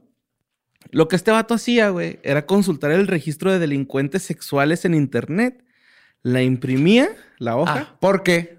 Lo 0.91 1.09
que 1.09 1.17
este 1.17 1.31
vato 1.31 1.55
hacía, 1.55 1.91
güey, 1.91 2.21
era 2.23 2.47
consultar 2.47 2.91
el 2.93 3.07
registro 3.07 3.53
de 3.53 3.59
delincuentes 3.59 4.23
sexuales 4.23 4.85
en 4.85 4.95
internet. 4.95 5.63
La 6.23 6.43
imprimía, 6.43 7.09
la 7.39 7.57
hoja. 7.57 7.87
Ah, 7.91 7.97
porque, 8.01 8.59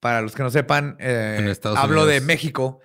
para 0.00 0.20
los 0.20 0.34
que 0.34 0.42
no 0.42 0.50
sepan, 0.50 0.96
eh, 0.98 1.36
En 1.38 1.48
Estados 1.48 1.78
hablo 1.78 2.04
de 2.06 2.14
Unidos. 2.18 2.26
México. 2.26 2.80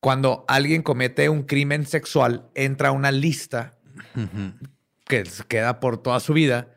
Cuando 0.00 0.44
alguien 0.48 0.82
comete 0.82 1.28
un 1.28 1.42
crimen 1.42 1.86
sexual, 1.86 2.48
entra 2.54 2.88
a 2.88 2.92
una 2.92 3.12
lista 3.12 3.74
Ujú. 4.16 4.54
que 5.06 5.24
se 5.26 5.44
queda 5.44 5.78
por 5.78 5.98
toda 6.02 6.20
su 6.20 6.32
vida 6.32 6.68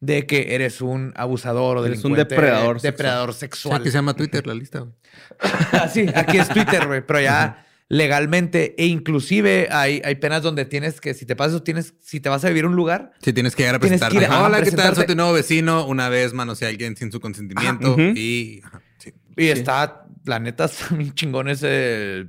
de 0.00 0.26
que 0.26 0.54
eres 0.54 0.82
un 0.82 1.12
abusador 1.16 1.78
o 1.78 1.86
Eres 1.86 2.04
un 2.04 2.12
delincuente. 2.12 2.34
depredador 2.34 2.80
sexual. 2.80 2.92
depredador 2.92 3.30
O 3.30 3.32
sea, 3.32 3.48
que 3.82 3.90
se 3.90 3.96
llama 3.96 4.14
Twitter 4.14 4.46
la 4.46 4.54
lista, 4.54 4.80
güey. 4.80 4.92
Ah, 5.72 5.88
sí, 5.88 6.06
aquí 6.14 6.36
es 6.38 6.48
Twitter, 6.50 6.86
güey, 6.86 7.04
pero 7.04 7.20
ya 7.20 7.65
legalmente 7.88 8.74
e 8.78 8.86
inclusive 8.86 9.68
hay, 9.70 10.02
hay 10.04 10.16
penas 10.16 10.42
donde 10.42 10.64
tienes 10.64 11.00
que, 11.00 11.14
si 11.14 11.24
te 11.24 11.36
pasas, 11.36 11.62
tienes, 11.62 11.94
si 12.00 12.18
te 12.20 12.28
vas 12.28 12.44
a 12.44 12.48
vivir 12.48 12.64
a 12.64 12.68
un 12.68 12.76
lugar, 12.76 13.12
Sí, 13.22 13.32
tienes 13.32 13.54
que 13.54 13.62
llegar 13.62 13.76
a 13.76 13.78
que 13.78 13.82
presentarte. 13.88 14.16
ir 14.16 14.24
a- 14.24 14.42
Hola, 14.44 14.62
¿qué 14.62 14.72
tal? 14.72 14.94
Soy 14.96 15.06
tu 15.06 15.14
nuevo 15.14 15.32
vecino. 15.32 15.86
Una 15.86 16.08
vez 16.08 16.32
manoseé 16.32 16.66
a 16.66 16.70
alguien 16.70 16.96
sin 16.96 17.12
su 17.12 17.20
consentimiento. 17.20 17.92
Ajá. 17.94 18.02
Y... 18.16 18.60
ajá, 18.64 18.82
sí. 18.98 19.12
y 19.36 19.46
está, 19.48 20.06
la 20.24 20.38
neta, 20.40 20.64
está 20.66 20.94
bien 20.96 21.12
chingón 21.14 21.48
ese, 21.48 22.26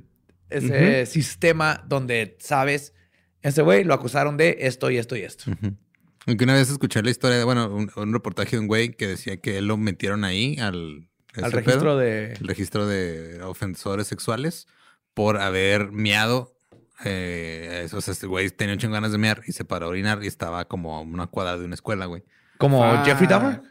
ese 0.48 1.06
sistema 1.06 1.84
donde 1.88 2.36
sabes, 2.40 2.94
ese 3.42 3.62
güey 3.62 3.82
lo 3.84 3.94
acusaron 3.94 4.36
de 4.36 4.58
esto 4.60 4.90
y 4.90 4.98
esto 4.98 5.16
y 5.16 5.22
esto. 5.22 5.44
Aunque 6.26 6.44
una 6.44 6.54
vez 6.54 6.70
escuché 6.70 7.02
la 7.02 7.10
historia 7.10 7.38
de, 7.38 7.44
bueno, 7.44 7.74
un, 7.74 7.90
un 7.96 8.12
reportaje 8.12 8.52
de 8.56 8.60
un 8.60 8.66
güey 8.68 8.90
que 8.90 9.06
decía 9.08 9.38
que 9.38 9.58
él 9.58 9.66
lo 9.66 9.76
metieron 9.76 10.24
ahí 10.24 10.56
al, 10.60 11.08
Al 11.34 11.50
registro 11.52 11.80
pedo, 11.82 11.98
de... 11.98 12.32
el 12.34 12.46
registro 12.46 12.86
de 12.86 13.42
ofensores 13.42 14.06
sexuales 14.06 14.66
por 15.18 15.38
haber 15.38 15.90
miado. 15.90 16.54
Eh, 17.04 17.82
eso, 17.84 17.98
o 17.98 18.00
sea, 18.00 18.12
este 18.12 18.26
güey 18.28 18.50
tenía 18.50 18.74
un 18.74 18.78
chingo 18.78 18.94
ganas 18.94 19.12
de 19.12 19.18
mear 19.18 19.42
y 19.46 19.52
se 19.52 19.64
paró 19.64 19.86
a 19.86 19.88
orinar 19.88 20.22
y 20.22 20.26
estaba 20.28 20.64
como 20.66 20.96
a 20.96 21.00
una 21.00 21.26
cuadra 21.26 21.58
de 21.58 21.64
una 21.64 21.74
escuela, 21.74 22.06
güey. 22.06 22.22
Como 22.58 22.88
Fuck. 22.88 23.04
Jeffrey 23.04 23.28
Dahmer, 23.28 23.62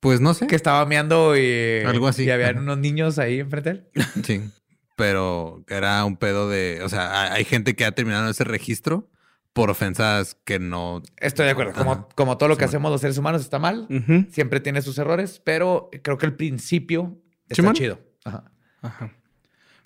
Pues 0.00 0.20
no 0.20 0.34
sé. 0.34 0.46
que 0.46 0.56
estaba 0.56 0.84
meando 0.86 1.36
y... 1.36 1.82
Algo 1.86 2.08
así. 2.08 2.24
Y 2.24 2.30
había 2.30 2.48
Ajá. 2.50 2.60
unos 2.60 2.78
niños 2.78 3.18
ahí 3.18 3.40
enfrente 3.40 3.72
de 3.72 3.78
él. 3.78 3.86
Sí. 4.24 4.50
Pero 4.96 5.64
era 5.68 6.04
un 6.04 6.18
pedo 6.18 6.48
de. 6.50 6.80
O 6.84 6.88
sea, 6.90 7.32
hay- 7.32 7.44
gente 7.46 7.74
que 7.74 7.86
ha 7.86 7.92
terminado 7.92 8.28
ese 8.28 8.44
registro 8.44 9.08
por 9.54 9.70
ofensas 9.70 10.36
que 10.44 10.58
no. 10.58 11.02
Estoy 11.16 11.46
de 11.46 11.52
acuerdo. 11.52 11.72
Como, 11.72 12.06
como 12.14 12.36
todo 12.36 12.50
lo 12.50 12.58
que 12.58 12.64
hacemos 12.66 12.90
los 12.92 13.00
seres 13.00 13.16
humanos 13.16 13.40
está 13.40 13.58
mal. 13.58 13.88
Siempre 14.30 14.60
tiene 14.60 14.82
sus 14.82 14.98
errores, 14.98 15.40
pero 15.42 15.88
creo 16.02 16.18
que 16.18 16.26
el 16.26 16.34
principio 16.36 17.18
está 17.48 17.62
Simón. 17.62 17.74
chido. 17.74 17.98
Ajá. 18.26 18.52
Ajá. 18.82 19.16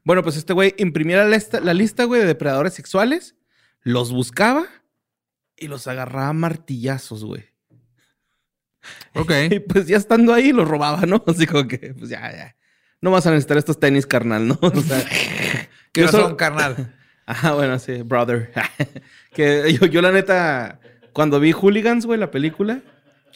Bueno, 0.04 0.22
pues 0.22 0.36
este 0.36 0.52
güey 0.52 0.74
imprimía 0.78 1.16
la 1.24 1.28
lista, 1.28 1.60
la 1.60 1.74
lista, 1.74 2.04
güey, 2.04 2.20
de 2.20 2.26
depredadores 2.26 2.74
sexuales, 2.74 3.34
los 3.82 4.12
buscaba 4.12 4.66
y 5.56 5.68
los 5.68 5.86
agarraba 5.86 6.28
a 6.28 6.32
martillazos, 6.34 7.24
güey. 7.24 7.44
Ok. 9.14 9.32
Y 9.50 9.60
pues 9.60 9.86
ya 9.86 9.96
estando 9.96 10.32
ahí 10.34 10.52
los 10.52 10.68
robaba, 10.68 11.06
¿no? 11.06 11.22
Así 11.26 11.46
como 11.46 11.66
que, 11.66 11.94
pues 11.94 12.10
ya, 12.10 12.20
ya. 12.32 12.56
No 13.00 13.10
vas 13.10 13.26
a 13.26 13.30
necesitar 13.30 13.56
estos 13.58 13.78
tenis, 13.80 14.06
carnal, 14.06 14.46
¿no? 14.48 14.58
O 14.62 14.80
sea, 14.80 15.02
¿Qué 15.92 16.00
yo 16.02 16.06
razón, 16.06 16.20
solo- 16.22 16.36
carnal? 16.36 16.94
Ajá, 17.26 17.54
bueno, 17.54 17.78
sí, 17.78 18.02
brother. 18.02 18.52
que 19.32 19.72
yo, 19.80 19.86
yo, 19.86 20.02
la 20.02 20.12
neta, 20.12 20.80
cuando 21.14 21.40
vi 21.40 21.52
Hooligans, 21.52 22.04
güey, 22.04 22.18
la 22.20 22.30
película, 22.30 22.82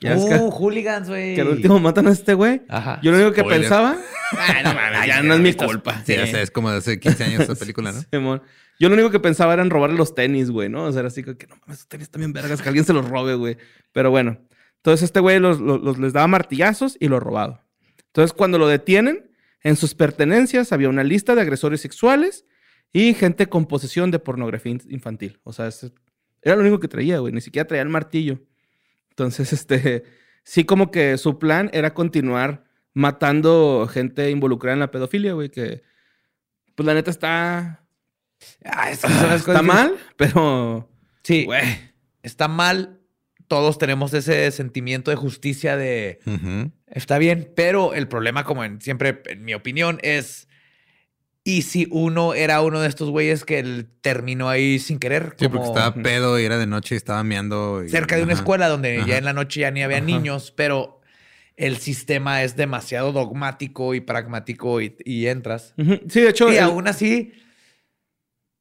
ya 0.00 0.14
es 0.14 0.24
que, 0.24 0.34
Uh, 0.37 0.50
hooligans, 0.50 1.08
güey. 1.08 1.34
que 1.34 1.40
al 1.40 1.48
último 1.48 1.78
matan 1.80 2.06
a 2.06 2.12
este 2.12 2.34
güey. 2.34 2.62
Ajá. 2.68 3.00
Yo 3.02 3.11
lo 3.11 3.16
único 3.18 3.32
que 3.32 3.40
Spoiler. 3.40 3.61
pensaba, 3.62 3.96
ay, 4.37 4.62
no 4.64 4.74
mames, 4.74 5.06
ya 5.06 5.22
no 5.22 5.34
es 5.34 5.40
mi 5.40 5.52
culpa. 5.54 6.02
Sí, 6.04 6.14
ya 6.14 6.26
sé, 6.26 6.42
es 6.42 6.50
como 6.50 6.70
de 6.70 6.78
hace 6.78 7.00
15 7.00 7.24
años 7.24 7.40
esa 7.42 7.54
película, 7.54 7.92
¿no? 7.92 8.00
Simón. 8.12 8.42
Yo 8.80 8.88
lo 8.88 8.94
único 8.94 9.11
que 9.11 9.18
pensaba 9.18 9.52
era 9.54 9.62
en 9.62 9.70
robarle 9.70 9.96
los 9.96 10.14
tenis, 10.14 10.50
güey, 10.50 10.68
¿no? 10.68 10.84
O 10.84 10.92
sea, 10.92 11.00
era 11.00 11.08
así 11.08 11.22
como 11.24 11.37
que 11.37 11.46
no 11.48 11.56
mames, 11.56 11.78
esos 11.78 11.88
tenis 11.88 12.11
también 12.11 12.32
vergas, 12.32 12.62
que 12.62 12.68
alguien 12.68 12.84
se 12.84 12.92
los 12.92 13.08
robe, 13.08 13.34
güey. 13.34 13.56
Pero 13.92 14.11
bueno, 14.11 14.38
entonces 14.76 15.02
este 15.04 15.18
güey 15.20 15.40
los, 15.40 15.58
los- 15.61 15.80
los- 15.82 15.98
les 15.98 16.12
daba 16.12 16.28
martillazos 16.28 16.96
y 17.00 17.08
lo 17.08 17.18
robaba. 17.18 17.64
Entonces, 18.06 18.32
cuando 18.32 18.56
lo 18.58 18.68
detienen, 18.68 19.30
en 19.64 19.74
sus 19.76 19.94
pertenencias 19.96 20.72
había 20.72 20.88
una 20.88 21.02
lista 21.02 21.34
de 21.34 21.40
agresores 21.40 21.80
sexuales 21.80 22.44
y 22.92 23.14
gente 23.14 23.48
con 23.48 23.66
posesión 23.66 24.12
de 24.12 24.20
pornografía 24.20 24.70
in- 24.72 24.82
infantil. 24.90 25.40
O 25.42 25.52
sea, 25.52 25.66
ese- 25.66 25.90
era 26.40 26.54
lo 26.54 26.62
único 26.62 26.78
que 26.78 26.87
traía, 26.87 27.18
güey. 27.18 27.32
Ni 27.32 27.40
siquiera 27.40 27.66
traía 27.66 27.82
el 27.82 27.88
martillo. 27.88 28.38
Entonces, 29.18 29.52
este, 29.52 30.04
sí 30.44 30.64
como 30.64 30.90
que 30.92 31.18
su 31.18 31.38
plan 31.38 31.70
era 31.72 31.92
continuar 31.94 32.64
matando 32.94 33.88
gente 33.92 34.31
involucrada 34.31 34.74
en 34.74 34.81
la 34.81 34.90
pedofilia, 34.90 35.33
güey, 35.33 35.50
que 35.50 35.83
pues 36.74 36.87
la 36.87 36.94
neta 36.94 37.11
está 37.11 37.85
Ah, 38.64 38.90
es 38.90 39.00
que 39.00 39.09
son 39.09 39.12
las 39.28 39.42
cosas 39.42 39.48
está 39.48 39.61
que- 39.61 39.66
mal, 39.66 39.96
pero 40.16 40.88
Sí. 41.24 41.44
güey, 41.44 41.64
Está 42.22 42.46
mal. 42.48 43.00
Todos 43.48 43.78
tenemos 43.78 44.12
ese 44.12 44.50
sentimiento 44.50 45.11
de 45.11 45.16
justicia 45.16 45.76
de 45.76 46.20
está 46.87 47.16
bien, 47.18 47.50
pero 47.57 47.94
el 47.94 48.07
problema, 48.07 48.44
como 48.44 48.62
en, 48.64 48.81
siempre, 48.83 49.22
en 49.26 49.44
mi 49.44 49.54
opinión, 49.54 49.98
es. 50.02 50.48
¿Y 51.48 51.62
si 51.62 51.88
uno 51.90 52.34
era 52.34 52.61
uno 52.61 52.78
de 52.80 52.88
estos 52.88 53.08
güeyes 53.08 53.44
que 53.46 53.58
él 53.58 53.88
terminó 54.02 54.50
ahí 54.50 54.78
sin 54.78 54.98
querer? 54.98 55.34
Sí, 55.38 55.46
como 55.46 55.62
porque 55.64 55.68
estaba 55.78 55.94
pedo 55.94 56.38
y 56.38 56.44
era 56.44 56.58
de 56.58 56.66
noche 56.66 56.94
y 56.94 56.98
estaba 56.98 57.24
meando. 57.24 57.82
y- 57.84 57.88
cerca 57.88 58.16
de 58.16 58.22
una 58.22 58.34
ajá. 58.34 58.42
escuela 58.42 58.68
donde 58.68 58.98
Ajá. 58.98 59.06
ya 59.06 59.16
en 59.16 59.24
la 59.24 59.32
noche 59.32 59.61
ya 59.61 59.70
ni 59.70 59.82
había 59.82 59.96
Ajá. 59.96 60.04
niños, 60.06 60.52
pero 60.54 61.00
el 61.56 61.78
sistema 61.78 62.42
es 62.42 62.54
demasiado 62.54 63.12
dogmático 63.12 63.94
y 63.94 64.00
pragmático 64.00 64.82
y, 64.82 64.94
y 65.06 65.26
entras. 65.28 65.72
Sí, 66.08 66.20
de 66.20 66.28
hecho, 66.28 66.52
Y 66.52 66.56
el- 66.56 66.64
aún 66.64 66.87
así, 66.87 67.32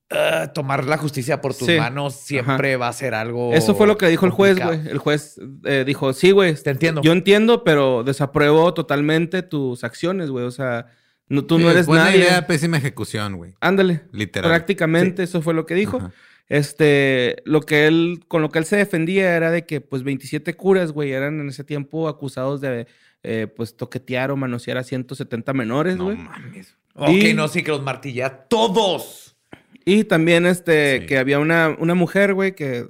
ah, 0.10 0.52
tomar 0.54 0.86
la 0.86 0.98
justicia 0.98 1.42
por 1.42 1.54
tus 1.54 1.68
Sí. 1.68 1.78
manos 1.78 2.16
siempre 2.16 2.78
va 2.78 2.88
a 2.88 2.94
ser 2.94 3.14
algo. 3.14 3.54
eso 3.54 3.76
fue 3.76 3.88
lo 3.88 3.98
que 3.98 4.08
dijo 4.08 4.26
el 4.26 4.32
juez, 4.32 4.58
güey. 4.64 4.88
El 4.88 4.98
juez 4.98 5.40
eh, 5.66 5.84
dijo, 5.86 6.14
sí, 6.14 6.32
güey, 6.32 6.56
Te 6.56 6.70
entiendo. 6.70 7.02
yo 7.02 7.12
entiendo, 7.12 7.64
pero 7.64 8.04
desapruebo 8.04 8.74
totalmente 8.74 9.44
tus 9.44 9.84
acciones, 9.84 10.30
güey. 10.30 10.46
O 10.46 10.52
sea, 10.52 10.88
no, 11.30 11.46
tú 11.46 11.58
Sí, 11.58 11.64
no 11.64 11.72
eres 11.72 11.86
buena 11.86 12.06
nadie. 12.06 12.20
idea, 12.20 12.48
pésima 12.48 12.78
ejecución, 12.78 13.36
güey. 13.36 13.54
Ándale. 13.60 14.02
Literal. 14.12 14.50
Prácticamente 14.50 15.24
eso 15.24 15.42
fue 15.42 15.54
lo 15.54 15.66
que 15.66 15.76
dijo. 15.76 15.98
Ajá. 15.98 16.12
Este, 16.50 17.42
lo 17.46 17.60
que 17.62 17.88
él, 17.88 18.22
con 18.30 18.42
lo 18.42 18.50
que 18.50 18.60
él 18.60 18.66
se 18.66 18.78
defendía 18.78 19.36
era 19.36 19.52
de 19.52 19.66
que, 19.66 19.82
pues, 19.82 20.04
27 20.04 20.56
curas, 20.56 20.92
güey, 20.94 21.12
eran 21.12 21.40
en 21.42 21.50
ese 21.50 21.64
tiempo 21.66 22.08
acusados 22.08 22.62
de, 22.62 22.88
eh, 23.24 23.48
pues, 23.54 23.76
toquetear 23.76 24.32
o 24.32 24.38
manosear 24.38 24.78
a 24.78 24.84
170 24.84 25.52
menores, 25.54 25.98
No 25.98 26.06
güey. 26.06 26.18
mames. 26.18 26.76
Ok, 26.94 27.10
Y- 27.10 27.34
no, 27.34 27.48
sí, 27.50 27.64
que 27.64 27.72
los 27.72 27.84
martilla 27.84 28.46
todos. 28.48 29.36
Y 29.84 30.06
también 30.06 30.46
este, 30.46 31.02
Sí. 31.02 31.06
que 31.06 31.18
había 31.18 31.40
una, 31.40 31.76
una 31.80 31.96
mujer, 31.96 32.34
güey, 32.34 32.56
que 32.56 32.86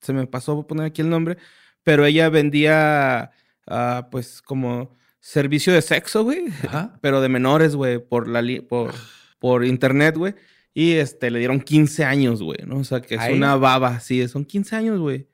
se 0.00 0.12
me 0.12 0.26
pasó 0.26 0.66
poner 0.66 0.84
aquí 0.86 1.00
el 1.00 1.08
nombre, 1.10 1.38
pero 1.82 2.04
ella 2.04 2.28
vendía, 2.28 3.30
ah, 3.66 4.08
pues, 4.10 4.42
como 4.42 4.94
servicio 5.20 5.72
de 5.72 5.82
sexo, 5.82 6.24
güey, 6.24 6.44
Ajá. 6.66 6.98
pero 7.02 7.20
de 7.20 7.28
menores, 7.28 7.74
güey, 7.74 7.98
por, 7.98 8.28
la 8.28 8.42
li- 8.42 8.60
por, 8.60 8.94
por 9.38 9.64
internet, 9.64 10.16
güey. 10.16 10.34
Y 10.74 10.92
este, 10.92 11.30
le 11.30 11.38
dieron 11.40 11.60
15 11.60 12.04
años, 12.04 12.42
güey, 12.42 12.58
¿no? 12.66 12.76
O 12.78 12.84
sea, 12.84 13.00
que 13.00 13.16
es 13.16 13.20
¿Ahí? 13.20 13.34
una 13.34 13.56
baba, 13.56 13.98
sí, 14.00 14.26
son 14.28 14.44
15 14.44 14.76
años, 14.76 15.00
güey. 15.00 15.26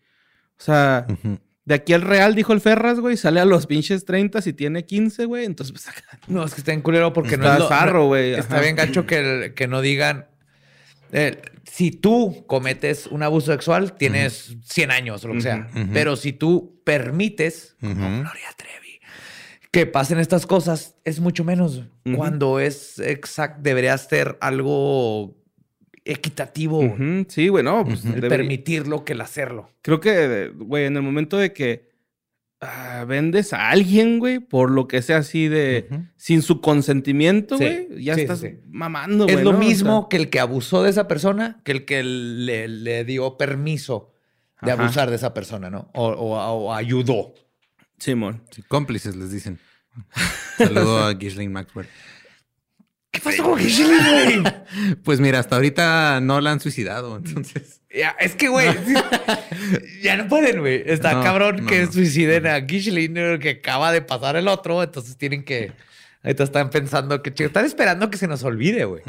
O 0.59 0.62
sea, 0.62 1.07
de 1.66 1.75
aquí 1.75 1.92
al 1.92 2.01
real, 2.03 2.35
dijo 2.35 2.53
el 2.55 2.61
Ferras, 2.61 2.99
güey, 3.01 3.16
sale 3.18 3.40
a 3.40 3.44
los 3.44 3.66
pinches 3.66 4.05
30 4.07 4.40
si 4.40 4.53
tiene 4.55 4.87
15, 4.87 5.27
güey. 5.27 5.44
Entonces, 5.44 5.73
pues 5.73 5.88
acá 5.88 6.18
No, 6.29 6.44
es 6.44 6.55
que 6.55 6.61
está 6.61 6.73
en 6.73 6.81
culero 6.81 7.12
porque 7.12 7.37
no 7.37 7.44
está 7.44 7.55
es 7.55 7.59
lo- 7.61 7.68
zarro, 7.68 8.07
güey. 8.07 8.33
Está 8.35 8.61
bien 8.61 8.77
gacho 8.77 9.07
que, 9.07 9.18
el- 9.18 9.55
que 9.55 9.66
no 9.66 9.81
digan. 9.83 10.29
eh, 11.12 11.42
si 11.70 11.90
tú 11.90 12.44
cometes 12.47 13.07
un 13.09 13.23
abuso 13.23 13.51
sexual, 13.53 13.94
tienes 13.94 14.57
100 14.64 14.90
años 14.92 15.25
o 15.25 15.29
lo 15.29 15.35
que 15.35 15.40
sea. 15.42 15.68
Ujú. 15.75 15.88
Pero 15.92 16.14
si 16.16 16.33
tú 16.33 16.81
permites, 16.85 17.77
como 17.81 17.94
Gloria 17.94 18.49
Trevi, 18.57 18.84
que 19.74 19.87
pasen 19.87 20.18
estas 20.18 20.46
cosas, 20.46 20.96
es 21.04 21.20
mucho 21.20 21.44
menos. 21.44 21.82
Cuando 22.16 22.60
es 22.60 22.98
exacto, 23.00 23.60
debería 23.62 23.96
ser 23.98 24.38
algo 24.40 25.37
equitativo. 26.04 26.82
Sí, 27.28 27.48
güey, 27.48 27.64
no, 27.64 27.84
pues 27.84 28.04
El 28.04 28.20
permitirlo 28.28 29.04
que 29.04 29.12
el 29.14 29.20
hacerlo. 29.20 29.70
Creo 29.82 30.00
que, 30.00 30.52
güey, 30.54 30.84
en 30.87 30.96
el 30.96 31.02
momento 31.02 31.37
de 31.38 31.52
que 31.52 31.88
ah, 32.60 33.04
vendes 33.06 33.52
a 33.52 33.70
alguien, 33.70 34.18
güey, 34.18 34.38
por 34.38 34.70
lo 34.70 34.87
que 34.88 35.02
sea 35.02 35.18
así 35.18 35.48
de 35.48 35.88
sin 36.16 36.42
su 36.42 36.60
consentimiento, 36.60 37.58
Sí, 37.58 37.64
güey, 37.64 38.04
ya 38.04 38.14
sí, 38.14 38.22
estás 38.22 38.40
sí, 38.40 38.58
mamando, 38.66 39.26
Es 39.26 39.42
lo 39.42 39.52
¿no? 39.52 39.58
O 39.58 39.60
mismo 39.60 40.00
sea, 40.02 40.08
que 40.10 40.16
el 40.18 40.30
que 40.30 40.40
abusó 40.40 40.82
de 40.82 40.90
esa 40.90 41.08
persona, 41.08 41.60
que 41.64 41.72
el 41.72 41.84
que 41.84 42.02
le, 42.04 42.68
le 42.68 43.04
dio 43.04 43.37
permiso 43.37 44.12
de 44.62 44.72
Ajá. 44.72 44.82
abusar 44.82 45.10
de 45.10 45.16
esa 45.16 45.34
persona, 45.34 45.68
¿no? 45.70 45.90
O, 45.94 46.06
o- 46.08 46.38
o 46.66 46.72
ayudó. 46.74 47.34
Simón. 47.98 48.42
Sí, 48.50 48.62
cómplices 48.62 49.16
les 49.16 49.30
dicen. 49.30 49.59
Saludo 50.59 51.04
a 51.04 51.12
Ghislaine 51.14 51.52
Maxwell. 51.52 51.88
¿Qué 53.14 53.20
pasó 53.20 53.44
con 53.44 53.52
güey? 53.52 54.42
Pues 55.04 55.20
mira, 55.20 55.38
hasta 55.38 55.54
ahorita 55.54 56.20
no 56.20 56.40
la 56.40 56.50
han 56.50 56.59
suicidado, 56.61 57.16
entonces. 57.16 57.80
Ya, 57.94 58.11
es 58.18 58.35
que, 58.35 58.48
güey, 58.48 58.68
ya 60.02 60.16
no 60.16 60.26
pueden, 60.26 60.59
güey. 60.61 60.83
Está 60.85 61.12
No, 61.14 61.22
cabrón 61.22 61.59
no, 61.62 61.66
que 61.66 61.85
no. 61.85 61.92
suiciden 61.92 62.48
a 62.48 62.61
Giselle, 62.66 63.38
que 63.38 63.50
acaba 63.50 63.92
de 63.92 64.02
pasar 64.02 64.35
el 64.35 64.48
otro, 64.48 64.83
entonces 64.83 65.16
tienen 65.16 65.44
que... 65.44 65.72
Ahorita 66.24 66.42
están 66.42 66.70
pensando 66.70 67.22
que, 67.22 67.33
chico, 67.33 67.46
están 67.46 67.66
esperando 67.66 68.11
que 68.11 68.16
se 68.16 68.26
nos 68.26 68.42
olvide, 68.42 68.85
güey. 68.85 69.02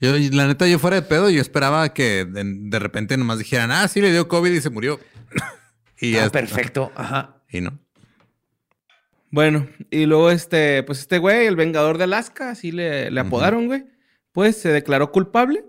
Yo, 0.00 0.12
la 0.32 0.46
neta, 0.46 0.66
yo 0.66 0.78
fuera 0.78 0.96
de 0.96 1.02
pedo, 1.02 1.30
yo 1.30 1.40
esperaba 1.40 1.94
que 1.94 2.26
de, 2.26 2.42
de 2.44 2.78
repente 2.78 3.16
nomás 3.16 3.38
dijeran, 3.38 3.70
ah, 3.70 3.88
sí, 3.88 4.02
le 4.02 4.10
dio 4.12 4.28
COVID 4.28 4.52
y 4.52 4.60
se 4.60 4.68
murió. 4.68 5.00
Y 6.00 6.16
Ah, 6.16 6.30
perfecto. 6.30 6.92
Ajá. 6.94 7.42
Y 7.50 7.60
no. 7.60 7.78
Bueno, 9.30 9.68
y 9.90 10.06
luego 10.06 10.30
este, 10.30 10.82
pues 10.82 11.00
este 11.00 11.18
güey, 11.18 11.46
el 11.46 11.54
Vengador 11.56 11.98
de 11.98 12.04
Alaska, 12.04 12.50
así 12.50 12.72
le, 12.72 13.10
le 13.10 13.20
apodaron, 13.20 13.66
güey, 13.66 13.84
pues 14.32 14.56
se 14.56 14.70
declaró 14.70 15.12
culpable 15.12 15.64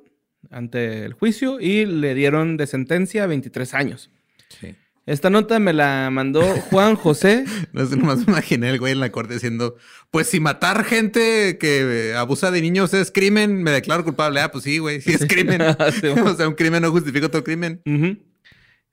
ante 0.49 1.05
el 1.05 1.13
juicio 1.13 1.59
y 1.59 1.85
le 1.85 2.15
dieron 2.15 2.57
de 2.57 2.65
sentencia 2.65 3.27
23 3.27 3.73
años. 3.75 4.09
Sí. 4.49 4.75
Esta 5.05 5.29
nota 5.29 5.59
me 5.59 5.73
la 5.73 6.09
mandó 6.11 6.41
Juan 6.71 6.95
José. 6.95 7.45
No 7.71 7.85
sé, 7.85 7.97
nomás 7.97 8.17
me 8.25 8.33
imaginé 8.33 8.69
el 8.69 8.79
güey 8.79 8.93
en 8.93 8.99
la 8.99 9.11
corte 9.11 9.35
diciendo, 9.35 9.75
pues 10.09 10.27
si 10.27 10.39
matar 10.39 10.83
gente 10.83 11.57
que 11.59 12.13
abusa 12.17 12.49
de 12.49 12.61
niños 12.61 12.93
es 12.95 13.11
crimen, 13.11 13.61
me 13.61 13.71
declaro 13.71 14.03
culpable. 14.03 14.39
Ah, 14.41 14.51
pues 14.51 14.63
sí, 14.63 14.79
güey, 14.79 15.01
sí 15.01 15.13
es 15.13 15.25
crimen. 15.29 15.61
Sí, 16.01 16.07
o 16.07 16.35
sea, 16.35 16.47
un 16.47 16.55
crimen 16.55 16.81
no 16.81 16.89
justifica 16.91 17.27
otro 17.27 17.43
crimen. 17.43 17.81
Ujú. 17.85 18.17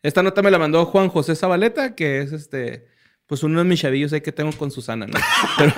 Esta 0.03 0.23
nota 0.23 0.43
me 0.43 0.51
la 0.51 0.59
mandó 0.59 0.85
Juan 0.87 1.09
José 1.09 1.35
Zabaleta, 1.35 1.95
que 1.95 2.21
es 2.21 2.33
este, 2.33 2.87
pues 3.27 3.43
uno 3.43 3.59
de 3.59 3.65
mis 3.65 3.81
chavillos 3.81 4.13
ahí 4.13 4.21
que 4.21 4.31
tengo 4.33 4.53
con 4.53 4.71
Susana, 4.71 5.07
¿no? 5.07 5.19
Pero- 5.59 5.73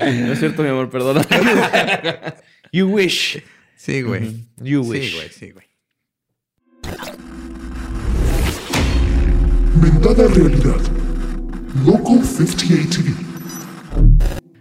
no 0.26 0.32
es 0.32 0.38
cierto, 0.38 0.62
mi 0.62 0.68
amor, 0.68 0.90
perdona. 0.90 1.22
You 2.72 2.86
wish. 2.88 3.42
Sí, 3.76 4.02
güey. 4.02 4.44
You 4.58 4.82
Sí, 4.84 4.90
wish. 4.90 5.14
güey, 5.14 5.28
sí, 5.30 5.50
güey. 5.52 5.66
Mentada 9.80 10.26
realidad. 10.28 10.76
Loco 11.86 12.20
58 12.22 13.00
TV. 13.02 13.14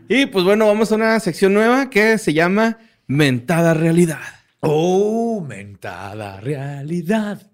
y 0.08 0.26
pues 0.28 0.46
bueno, 0.46 0.68
vamos 0.68 0.92
a 0.92 0.96
una 0.96 1.20
sección 1.20 1.54
nueva 1.54 1.90
que 1.90 2.18
se 2.18 2.34
llama 2.34 2.78
Mentada 3.08 3.74
Realidad. 3.74 4.20
Oh, 4.60 5.44
mentada 5.48 6.42
realidad. 6.42 7.52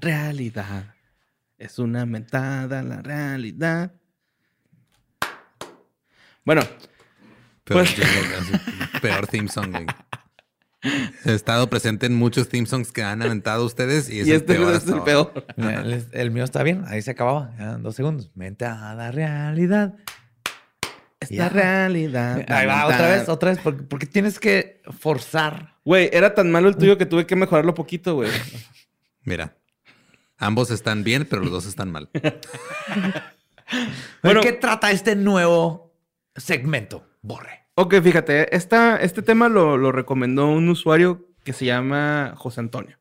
Realidad. 0.00 0.94
Es 1.56 1.78
una 1.78 2.06
mentada 2.06 2.82
la 2.82 3.02
realidad. 3.02 3.92
Bueno, 6.44 6.62
Peor, 7.64 7.84
Pues- 7.84 9.00
peor 9.02 9.26
theme 9.26 9.48
song, 9.48 9.70
güey. 9.72 9.86
He 11.24 11.34
estado 11.34 11.68
presente 11.68 12.06
en 12.06 12.14
muchos 12.14 12.48
theme 12.48 12.66
songs 12.66 12.92
que 12.92 13.02
han 13.02 13.20
aventado 13.20 13.64
ustedes 13.66 14.08
y 14.08 14.20
es 14.20 14.28
y 14.28 14.30
el 14.30 14.36
este 14.36 14.54
peor 14.54 14.74
es 14.74 14.86
el 14.86 15.02
peor. 15.02 15.46
El, 15.56 16.06
el 16.12 16.30
mío 16.30 16.44
está 16.44 16.62
bien, 16.62 16.84
ahí 16.86 17.02
se 17.02 17.10
acababa, 17.10 17.52
ya 17.58 17.76
dos 17.78 17.96
segundos. 17.96 18.30
Mentada 18.34 19.10
realidad. 19.10 19.96
Esta 21.20 21.48
realidad. 21.48 22.44
Ahí 22.48 22.66
va, 22.66 22.86
otra 22.86 23.08
vez, 23.08 23.28
otra 23.28 23.50
vez. 23.50 23.60
Porque, 23.62 23.82
porque 23.82 24.06
tienes 24.06 24.38
que 24.38 24.82
forzar. 24.98 25.76
Güey, 25.84 26.10
era 26.12 26.34
tan 26.34 26.50
malo 26.50 26.68
el 26.68 26.76
tuyo 26.76 26.98
que 26.98 27.06
tuve 27.06 27.26
que 27.26 27.36
mejorarlo 27.36 27.74
poquito, 27.74 28.14
güey. 28.14 28.30
Mira, 29.22 29.56
ambos 30.36 30.70
están 30.70 31.04
bien, 31.04 31.26
pero 31.28 31.42
los 31.42 31.50
dos 31.50 31.66
están 31.66 31.90
mal. 31.90 32.10
Bueno. 34.22 34.40
¿De 34.40 34.46
qué 34.46 34.52
trata 34.54 34.90
este 34.90 35.14
nuevo 35.14 35.94
segmento? 36.34 37.06
Borre. 37.20 37.66
Ok, 37.74 37.96
fíjate, 38.02 38.56
esta, 38.56 38.96
este 38.96 39.20
tema 39.20 39.50
lo, 39.50 39.76
lo 39.76 39.92
recomendó 39.92 40.48
un 40.48 40.70
usuario 40.70 41.28
que 41.44 41.52
se 41.52 41.66
llama 41.66 42.32
José 42.36 42.60
Antonio. 42.60 42.98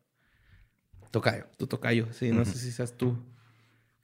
Tocayo. 1.09 1.45
Tu 1.57 1.67
tocayo, 1.67 2.07
sí, 2.11 2.31
no 2.31 2.45
sé 2.45 2.57
si 2.57 2.71
seas 2.71 2.97
tú. 2.97 3.17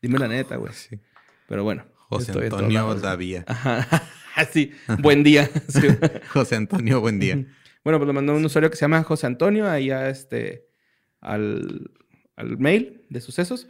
Dime 0.01 0.19
la 0.19 0.27
neta, 0.27 0.55
güey. 0.55 0.73
Sí. 0.73 0.99
Pero 1.47 1.63
bueno. 1.63 1.83
José 2.15 2.31
Estoy 2.31 2.45
Antonio. 2.45 2.95
Davía. 2.95 3.43
Ajá. 3.47 4.03
sí, 4.51 4.71
buen 4.99 5.23
día. 5.23 5.49
Sí. 5.67 5.87
José 6.29 6.55
Antonio, 6.55 7.01
buen 7.01 7.19
día. 7.19 7.45
Bueno, 7.83 7.99
pues 7.99 8.07
lo 8.07 8.13
mandó 8.13 8.33
un 8.33 8.45
usuario 8.45 8.69
que 8.69 8.77
se 8.77 8.85
llama 8.85 9.03
José 9.03 9.27
Antonio 9.27 9.69
ahí 9.69 9.91
a 9.91 10.07
este, 10.07 10.69
al, 11.19 11.91
al 12.37 12.57
mail 12.57 13.01
de 13.09 13.19
sucesos. 13.19 13.67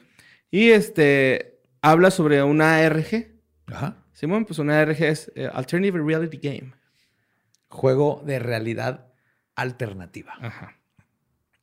Y 0.51 0.69
este, 0.69 1.61
habla 1.81 2.11
sobre 2.11 2.43
una 2.43 2.77
ARG. 2.77 3.31
Ajá. 3.65 4.05
Simón, 4.13 4.45
pues 4.45 4.59
una 4.59 4.79
ARG 4.79 5.01
es 5.01 5.31
eh, 5.33 5.49
Alternative 5.51 5.99
Reality 5.99 6.37
Game. 6.37 6.75
Juego 7.69 8.21
de 8.23 8.37
realidad 8.37 9.07
alternativa. 9.55 10.35
Ajá. 10.39 10.77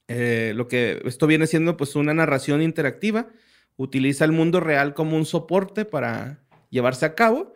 Eh, 0.09 0.53
lo 0.57 0.67
que 0.67 1.01
esto 1.05 1.29
viene 1.29 1.47
siendo 1.47 1.77
pues 1.77 1.95
una 1.95 2.13
narración 2.13 2.63
interactiva. 2.63 3.29
Utiliza 3.77 4.25
el 4.25 4.33
mundo 4.33 4.59
real 4.59 4.93
como 4.93 5.17
un 5.17 5.25
soporte 5.25 5.85
para 5.85 6.41
llevarse 6.71 7.05
a 7.07 7.15
cabo. 7.15 7.55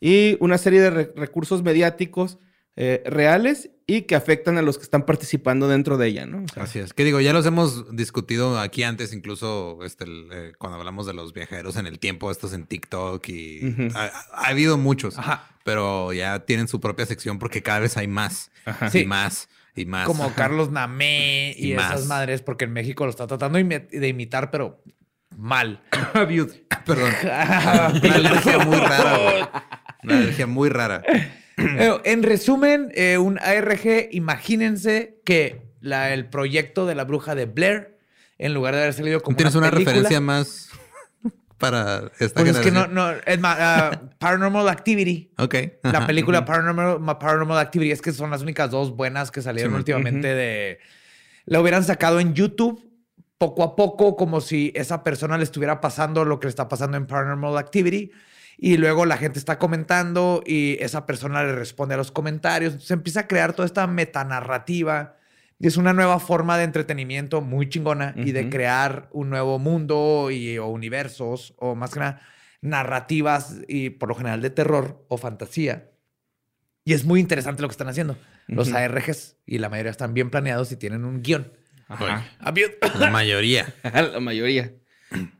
Y 0.00 0.36
una 0.40 0.58
serie 0.58 0.80
de 0.80 0.90
re- 0.90 1.12
recursos 1.14 1.62
mediáticos 1.62 2.38
eh, 2.74 3.02
reales 3.06 3.70
y 3.86 4.02
que 4.02 4.14
afectan 4.16 4.56
a 4.58 4.62
los 4.62 4.78
que 4.78 4.84
están 4.84 5.04
participando 5.04 5.68
dentro 5.68 5.98
de 5.98 6.08
ella, 6.08 6.24
¿no? 6.26 6.42
O 6.44 6.48
sea, 6.48 6.62
Así 6.62 6.78
es. 6.78 6.94
Que 6.94 7.04
digo, 7.04 7.20
ya 7.20 7.32
los 7.34 7.44
hemos 7.46 7.94
discutido 7.94 8.58
aquí 8.58 8.82
antes, 8.82 9.12
incluso 9.12 9.78
este, 9.84 10.04
el, 10.04 10.28
eh, 10.32 10.52
cuando 10.58 10.78
hablamos 10.78 11.06
de 11.06 11.12
los 11.12 11.32
viajeros 11.34 11.76
en 11.76 11.86
el 11.86 11.98
tiempo, 11.98 12.30
estos 12.30 12.52
en 12.54 12.66
TikTok 12.66 13.28
y 13.28 13.76
ha, 13.94 14.06
ha 14.32 14.46
habido 14.48 14.78
muchos, 14.78 15.18
Ajá. 15.18 15.50
pero 15.64 16.12
ya 16.14 16.46
tienen 16.46 16.66
su 16.66 16.80
propia 16.80 17.04
sección 17.06 17.38
porque 17.38 17.62
cada 17.62 17.80
vez 17.80 17.96
hay 17.98 18.08
más 18.08 18.50
Ajá. 18.64 18.86
y 18.86 18.90
Sí. 18.90 19.04
más 19.04 19.48
y 19.76 19.84
más. 19.84 20.06
Como 20.06 20.34
Carlos 20.34 20.70
Namé 20.70 21.54
y, 21.58 21.72
Y 21.72 21.74
más. 21.74 21.94
esas 21.94 22.06
madres, 22.06 22.40
porque 22.42 22.64
en 22.64 22.72
México 22.72 23.04
lo 23.04 23.10
está 23.10 23.26
tratando 23.26 23.58
de 23.58 24.08
imitar, 24.08 24.50
pero 24.50 24.82
mal. 25.36 25.82
Perdón. 26.12 27.10
Una 27.22 28.14
alergia 28.14 28.58
muy 28.58 28.76
rara. 28.78 29.18
güey. 29.18 29.44
Una 30.04 30.16
alergia 30.18 30.46
muy 30.46 30.68
rara. 30.68 31.02
En 31.56 32.22
resumen, 32.22 32.90
eh, 32.94 33.18
un 33.18 33.38
ARG, 33.38 34.08
imagínense 34.10 35.20
que 35.24 35.62
la- 35.80 36.12
el 36.12 36.26
proyecto 36.28 36.86
de 36.86 36.94
la 36.94 37.04
bruja 37.04 37.34
de 37.34 37.46
Blair, 37.46 37.98
en 38.38 38.54
lugar 38.54 38.74
de 38.74 38.80
haber 38.82 38.94
salido 38.94 39.20
como 39.20 39.36
¿Tienes 39.36 39.54
una, 39.54 39.70
película, 39.70 39.92
referencia 39.92 40.20
más 40.20 40.70
para 41.58 42.10
esta 42.18 42.40
Pues 42.40 42.56
es 42.56 42.58
que 42.62 42.72
no, 42.72 42.88
no, 42.88 43.10
es 43.12 43.38
más, 43.38 43.56
ah, 43.60 44.00
Paranormal 44.18 44.68
Activity. 44.68 45.30
Ok. 45.38 45.54
La 45.84 46.04
película 46.06 46.44
Paranormal, 46.44 46.98
Ma- 46.98 47.18
Paranormal 47.20 47.58
Activity 47.58 47.92
es 47.92 48.02
que 48.02 48.12
son 48.12 48.30
las 48.30 48.42
únicas 48.42 48.70
dos 48.70 48.96
buenas 48.96 49.30
que 49.30 49.42
salieron 49.42 49.72
Sí, 49.72 49.76
últimamente 49.78 50.28
de... 50.34 50.78
La 51.44 51.60
hubieran 51.60 51.84
sacado 51.84 52.18
en 52.18 52.34
YouTube 52.34 52.88
poco 53.42 53.64
a 53.64 53.74
poco, 53.74 54.14
como 54.14 54.40
si 54.40 54.70
esa 54.76 55.02
persona 55.02 55.36
le 55.36 55.42
estuviera 55.42 55.80
pasando 55.80 56.24
lo 56.24 56.38
que 56.38 56.46
le 56.46 56.50
está 56.50 56.68
pasando 56.68 56.96
en 56.96 57.08
Paranormal 57.08 57.58
Activity. 57.58 58.12
Y 58.56 58.76
luego 58.76 59.04
la 59.04 59.16
gente 59.16 59.40
está 59.40 59.58
comentando 59.58 60.44
y 60.46 60.76
esa 60.78 61.06
persona 61.06 61.42
le 61.42 61.52
responde 61.56 61.94
a 61.94 61.96
los 61.96 62.12
comentarios. 62.12 62.84
Se 62.84 62.94
empieza 62.94 63.20
a 63.20 63.26
crear 63.26 63.52
toda 63.52 63.66
esta 63.66 63.88
metanarrativa. 63.88 65.16
Y 65.58 65.66
es 65.66 65.76
una 65.76 65.92
nueva 65.92 66.20
forma 66.20 66.56
de 66.56 66.62
entretenimiento 66.62 67.40
muy 67.40 67.68
chingona 67.68 68.14
y 68.16 68.30
de 68.30 68.48
crear 68.48 69.08
un 69.10 69.28
nuevo 69.28 69.58
mundo 69.58 70.30
y, 70.30 70.58
o 70.58 70.68
universos 70.68 71.54
o 71.58 71.74
más 71.74 71.90
que 71.90 71.98
nada 71.98 72.20
narrativas 72.60 73.56
y 73.66 73.90
por 73.90 74.08
lo 74.08 74.14
general 74.14 74.40
de 74.40 74.50
terror 74.50 75.04
o 75.08 75.18
fantasía. 75.18 75.90
Y 76.84 76.92
es 76.92 77.04
muy 77.04 77.18
interesante 77.18 77.60
lo 77.60 77.66
que 77.66 77.72
están 77.72 77.88
haciendo. 77.88 78.16
Los 78.46 78.68
Ujú. 78.68 78.76
ARGs 78.76 79.36
y 79.46 79.58
la 79.58 79.68
mayoría 79.68 79.90
están 79.90 80.14
bien 80.14 80.30
planeados 80.30 80.70
y 80.70 80.76
tienen 80.76 81.04
un 81.04 81.22
guion. 81.22 81.52
Ajá. 81.92 82.24
La 82.98 83.10
mayoría. 83.10 83.72
la 83.82 84.20
mayoría. 84.20 84.72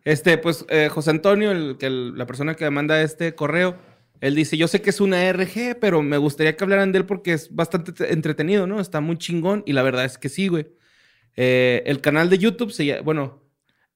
Este, 0.05 0.37
pues, 0.39 0.65
eh, 0.69 0.89
José 0.91 1.11
Antonio, 1.11 1.51
el, 1.53 1.77
que 1.79 1.87
el- 1.87 2.17
la 2.19 2.27
persona 2.27 2.55
que 2.55 2.69
manda 2.71 3.01
este 3.03 3.35
correo, 3.35 3.77
él 4.21 4.35
dice, 4.35 4.57
yo 4.57 4.69
sé 4.69 4.83
que 4.83 4.91
es 4.91 5.01
una 5.01 5.27
RG, 5.33 5.79
pero 5.81 6.03
me 6.03 6.17
gustaría 6.19 6.57
que 6.57 6.63
hablaran 6.65 6.93
de 6.93 6.99
él 6.99 7.07
porque 7.07 7.33
es 7.33 7.55
bastante 7.55 7.93
te- 7.93 8.13
entretenido, 8.13 8.67
¿no? 8.67 8.81
Está 8.81 9.01
muy 9.01 9.17
chingón 9.17 9.63
y 9.67 9.73
la 9.73 9.83
verdad 9.83 10.05
es 10.05 10.19
que 10.19 10.29
sí, 10.29 10.49
güey. 10.49 10.69
Eh, 11.37 11.83
el 11.87 12.01
canal 12.03 12.29
de 12.29 12.39
YouTube, 12.39 12.71
se 12.71 12.85
llama, 12.85 13.01
bueno, 13.03 13.43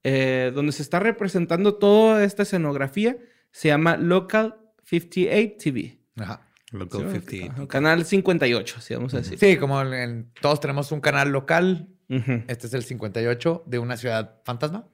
eh, 0.03 0.51
donde 0.55 0.73
se 0.73 0.83
está 0.83 0.99
representando 0.99 1.75
toda 1.75 2.25
esta 2.25 2.43
escenografía, 2.45 3.17
se 3.53 3.69
llama 3.69 3.97
Local 3.99 4.57
58 4.85 5.55
TV. 5.59 5.99
Ajá. 6.17 6.43
Local 6.73 7.03
Sí, 7.03 7.07
58. 7.21 7.53
ajá, 7.53 7.69
Canal 7.69 8.05
58, 8.05 8.81
si 8.81 8.95
vamos 8.95 9.15
a 9.15 9.19
decir. 9.19 9.39
Sí, 9.39 9.57
como 9.57 9.81
en- 9.83 9.93
en- 9.95 10.33
todos 10.41 10.59
tenemos 10.61 10.91
un 10.93 11.01
canal 11.01 11.29
local. 11.31 11.89
Este 12.09 12.67
es 12.67 12.75
el 12.75 12.85
58 12.85 13.65
de 13.67 13.79
una 13.79 13.97
ciudad 13.97 14.41
fantasma. 14.45 14.87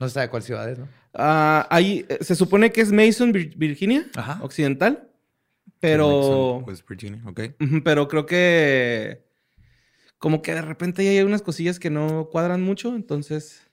No 0.00 0.08
se 0.08 0.14
sabe 0.14 0.28
cuál 0.30 0.42
ciudad 0.42 0.68
es, 0.68 0.78
¿no? 0.78 0.88
Ah, 1.14 1.66
ahí, 1.70 2.04
eh, 2.08 2.18
se 2.22 2.34
supone 2.34 2.72
que 2.72 2.80
es 2.80 2.90
Mason, 2.92 3.32
Vir- 3.32 3.54
Virginia, 3.56 4.06
Ajá. 4.16 4.38
occidental, 4.42 5.08
pero... 5.80 6.56
West 6.58 6.64
pues, 6.64 6.86
Virginia, 6.86 7.22
ok. 7.26 7.40
Pero 7.84 8.08
creo 8.08 8.26
que 8.26 9.24
como 10.18 10.40
que 10.42 10.54
de 10.54 10.62
repente 10.62 11.08
hay 11.08 11.20
unas 11.22 11.42
cosillas 11.42 11.78
que 11.78 11.90
no 11.90 12.28
cuadran 12.30 12.62
mucho, 12.62 12.94
entonces 12.94 13.68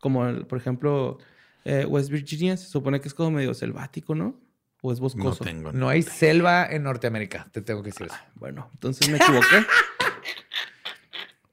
como 0.00 0.26
el- 0.26 0.46
por 0.46 0.58
ejemplo 0.58 1.18
eh, 1.64 1.84
West 1.84 2.10
Virginia 2.10 2.56
se 2.56 2.66
supone 2.66 3.00
que 3.00 3.08
es 3.08 3.14
como 3.14 3.30
medio 3.32 3.52
selvático, 3.54 4.14
¿no? 4.14 4.40
O 4.80 4.92
es 4.92 4.98
No 5.00 5.04
boscoso. 5.04 5.44
tengo. 5.44 5.72
No 5.72 5.88
hay 5.88 6.02
selva 6.02 6.66
en 6.70 6.84
Norteamérica, 6.84 7.48
te 7.52 7.60
tengo 7.62 7.82
que 7.82 7.88
decir 7.90 8.06
eso. 8.06 8.16
Bueno, 8.36 8.70
entonces 8.74 9.08
me 9.08 9.16
equivoqué. 9.18 9.46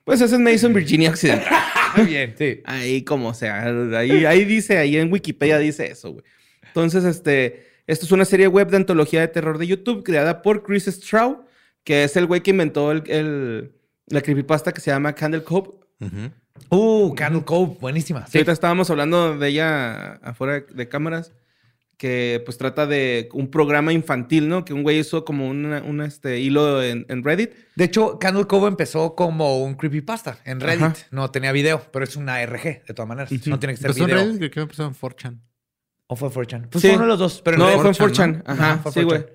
pues 0.05 0.21
ese 0.21 0.35
es 0.35 0.41
Mason, 0.41 0.73
Virginia 0.73 1.09
Occidental. 1.09 1.51
Muy 1.97 2.05
bien, 2.05 2.33
sí. 2.37 2.61
Ahí 2.65 3.03
como 3.03 3.33
sea, 3.33 3.63
ahí, 3.97 4.23
ahí 4.25 4.45
dice, 4.45 4.77
ahí 4.77 4.95
en 4.97 5.11
Wikipedia 5.11 5.57
dice 5.59 5.91
eso, 5.91 6.11
güey. 6.13 6.23
Entonces, 6.67 7.03
este, 7.03 7.67
esto 7.87 8.05
es 8.05 8.11
una 8.13 8.23
serie 8.25 8.47
web 8.47 8.69
de 8.69 8.77
antología 8.77 9.19
de 9.21 9.27
terror 9.29 9.57
de 9.57 9.67
YouTube 9.67 10.03
creada 10.03 10.41
por 10.41 10.63
Chris 10.63 10.85
Straub, 10.87 11.45
que 11.83 12.03
es 12.05 12.15
el 12.15 12.25
güey 12.25 12.41
que 12.41 12.51
inventó 12.51 12.91
el, 12.91 13.03
el- 13.09 13.71
la 14.07 14.21
creepypasta 14.21 14.71
que 14.71 14.81
se 14.81 14.91
llama 14.91 15.13
Candle 15.13 15.43
Cove. 15.43 15.69
Uh, 16.69 17.13
Candle 17.15 17.43
Cove, 17.43 17.77
buenísima. 17.79 18.27
Sí, 18.27 18.37
ahorita 18.37 18.51
estábamos 18.51 18.89
hablando 18.89 19.37
de 19.37 19.47
ella 19.49 20.13
afuera 20.23 20.63
de 20.69 20.87
cámaras, 20.87 21.33
que 21.97 22.41
pues 22.45 22.57
trata 22.57 22.85
de 22.87 23.29
un 23.33 23.49
programa 23.49 23.93
infantil, 23.93 24.49
¿no? 24.49 24.65
Que 24.65 24.73
un 24.73 24.83
güey 24.83 24.99
hizo 24.99 25.23
como 25.25 25.47
una- 25.49 25.81
un 25.81 26.01
este, 26.01 26.39
hilo 26.39 26.83
en, 26.83 27.05
en 27.09 27.23
Reddit. 27.23 27.51
De 27.75 27.85
hecho, 27.85 28.19
Candle 28.19 28.45
Cove 28.47 28.67
empezó 28.67 29.15
como 29.15 29.63
un 29.63 29.75
creepypasta 29.75 30.39
en 30.45 30.59
Reddit. 30.59 30.81
Ajá. 30.83 30.95
No 31.11 31.31
tenía 31.31 31.51
video, 31.51 31.81
pero 31.93 32.03
es 32.05 32.15
una 32.15 32.45
RG, 32.45 32.83
de 32.85 32.93
todas 32.93 33.07
maneras. 33.07 33.31
No 33.47 33.59
tiene 33.59 33.73
que 33.73 33.77
ser 33.77 33.87
Empezó 33.91 34.03
en 34.03 34.11
video. 34.11 34.25
Reddit, 34.25 34.39
creo 34.39 34.49
que 34.51 34.59
empezó 34.61 34.85
en 34.85 34.93
4chan. 34.93 35.39
¿O 36.07 36.15
fue 36.15 36.29
4chan? 36.29 36.69
Pues 36.69 36.81
Sí. 36.81 36.87
fue 36.89 36.95
uno 36.97 37.05
de 37.05 37.09
los 37.09 37.19
dos, 37.19 37.41
pero 37.43 37.55
en 37.57 37.59
no, 37.63 37.79
fue 37.79 37.89
en 37.89 37.95
4chan, 37.95 38.13
4chan. 38.13 38.43
Ajá, 38.45 38.73
Ajá, 38.73 38.77
fue 38.83 38.91
sí, 38.91 39.03
güey. 39.03 39.25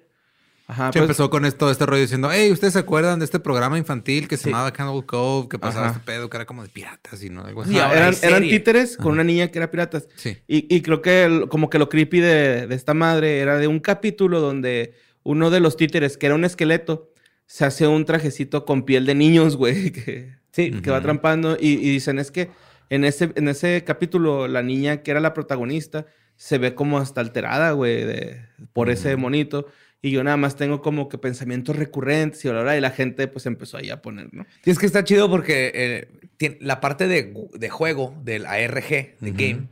4chan. 0.70 0.72
Ajá, 0.72 0.90
pues- 0.90 1.02
empezó 1.02 1.30
con 1.30 1.44
esto, 1.44 1.70
este 1.70 1.87
rollo 1.87 2.02
diciendo, 2.02 2.28
hey, 2.33 2.50
¿ustedes 2.52 2.72
se 2.74 2.78
acuerdan 2.78 3.18
de 3.18 3.24
este 3.24 3.40
programa 3.40 3.78
infantil 3.78 4.28
que 4.28 4.37
se 4.37 4.44
Sí. 4.44 4.50
llamaba 4.50 4.72
Candle 4.72 5.04
Cove? 5.06 5.48
Que 5.48 5.59
pasaba 5.59 5.87
Ajá. 5.88 5.96
este 5.98 6.06
pedo 6.06 6.30
que 6.30 6.37
era 6.37 6.46
como 6.46 6.62
de 6.62 6.68
piratas 6.68 7.22
y 7.22 7.30
no 7.30 7.44
algo 7.44 7.62
así. 7.62 7.74
Y 7.74 7.78
Ajá, 7.78 7.88
ahora 7.88 8.00
eran, 8.09 8.14
eran 8.22 8.42
títeres 8.42 8.96
con 8.96 9.12
una 9.12 9.24
niña 9.24 9.48
que 9.48 9.59
era 9.59 9.70
piratas. 9.70 10.09
Sí. 10.16 10.38
Y, 10.48 10.74
y 10.74 10.83
creo 10.83 11.02
que 11.02 11.24
el- 11.24 11.48
como 11.48 11.68
que 11.70 11.78
lo 11.78 11.88
creepy 11.88 12.20
de, 12.20 12.66
de 12.66 12.74
esta 12.74 12.94
madre 12.94 13.40
era 13.40 13.59
de 13.59 13.66
un 13.66 13.80
capítulo 13.80 14.40
donde 14.40 14.94
uno 15.22 15.50
de 15.50 15.61
los 15.61 15.76
títeres, 15.76 16.16
que 16.16 16.26
era 16.26 16.35
un 16.35 16.44
esqueleto, 16.44 17.12
se 17.46 17.64
hace 17.64 17.87
un 17.87 18.04
trajecito 18.04 18.64
con 18.64 18.85
piel 18.85 19.07
de 19.07 19.14
niños, 19.14 19.57
güey, 19.57 19.90
que, 19.92 20.34
Sí. 20.53 20.70
que 20.82 20.90
va 20.90 21.01
trampando. 21.01 21.57
Y, 21.61 21.70
y 21.74 21.90
dicen, 21.90 22.18
es 22.18 22.30
que 22.30 22.51
en 22.88 23.05
ese, 23.05 23.30
en 23.36 23.47
ese 23.49 23.84
capítulo 23.84 24.49
la 24.49 24.62
niña 24.62 25.03
que 25.03 25.11
era 25.12 25.20
la 25.20 25.32
protagonista 25.34 26.07
se 26.36 26.59
ve 26.59 26.74
como 26.74 26.99
hasta 26.99 27.20
alterada, 27.20 27.72
güey, 27.72 28.05
de- 28.05 28.40
por 28.72 28.88
ese 28.90 29.14
monito. 29.16 29.66
Y 30.03 30.11
yo 30.12 30.24
nada 30.24 30.36
más 30.38 30.57
tengo 30.57 30.80
como 30.80 31.09
que 31.09 31.18
pensamientos 31.18 31.76
recurrentes 31.76 32.42
y 32.44 32.48
bla, 32.48 32.62
bla, 32.62 32.76
y 32.76 32.80
la 32.80 32.90
gente 32.90 33.28
pues 33.28 33.44
empezó 33.46 33.76
ahí 33.76 33.90
a 33.90 34.01
poner, 34.01 34.32
¿no? 34.32 34.46
Sí, 34.64 34.70
es 34.70 34.78
que 34.78 34.86
está 34.86 35.05
chido 35.05 35.28
porque 35.28 35.70
eh, 35.74 36.09
tien- 36.38 36.57
la 36.61 36.80
parte 36.80 37.07
de, 37.07 37.34
de 37.53 37.68
juego 37.68 38.14
del 38.24 38.46
ARG, 38.46 38.88
de 38.88 39.16
Ujú. 39.20 39.32
game, 39.34 39.68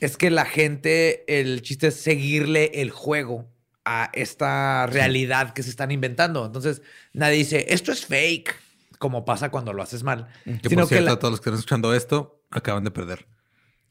es 0.00 0.16
que 0.18 0.30
la 0.30 0.44
gente, 0.44 1.24
el 1.26 1.62
chiste 1.62 1.86
es 1.86 1.94
seguirle 1.96 2.82
el 2.82 2.90
juego 2.90 3.48
a 3.84 4.10
esta 4.12 4.86
realidad 4.86 5.54
que 5.54 5.62
se 5.62 5.70
están 5.70 5.90
inventando. 5.90 6.44
Entonces, 6.44 6.82
nadie 7.14 7.38
dice, 7.38 7.66
esto 7.70 7.92
es 7.92 8.04
fake, 8.04 8.54
como 8.98 9.24
pasa 9.24 9.50
cuando 9.50 9.72
lo 9.72 9.82
haces 9.82 10.02
mal. 10.02 10.28
Que 10.62 10.68
Sino 10.68 10.82
por 10.82 10.88
cierto, 10.88 11.06
la- 11.06 11.12
a 11.14 11.18
todos 11.18 11.32
los 11.32 11.40
que 11.40 11.48
están 11.48 11.58
escuchando 11.58 11.94
esto, 11.94 12.42
acaban 12.50 12.84
de 12.84 12.90
perder. 12.90 13.26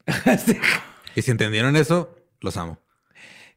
Y 1.14 1.22
si 1.22 1.30
entendieron 1.30 1.76
eso, 1.76 2.16
los 2.40 2.56
amo. 2.56 2.80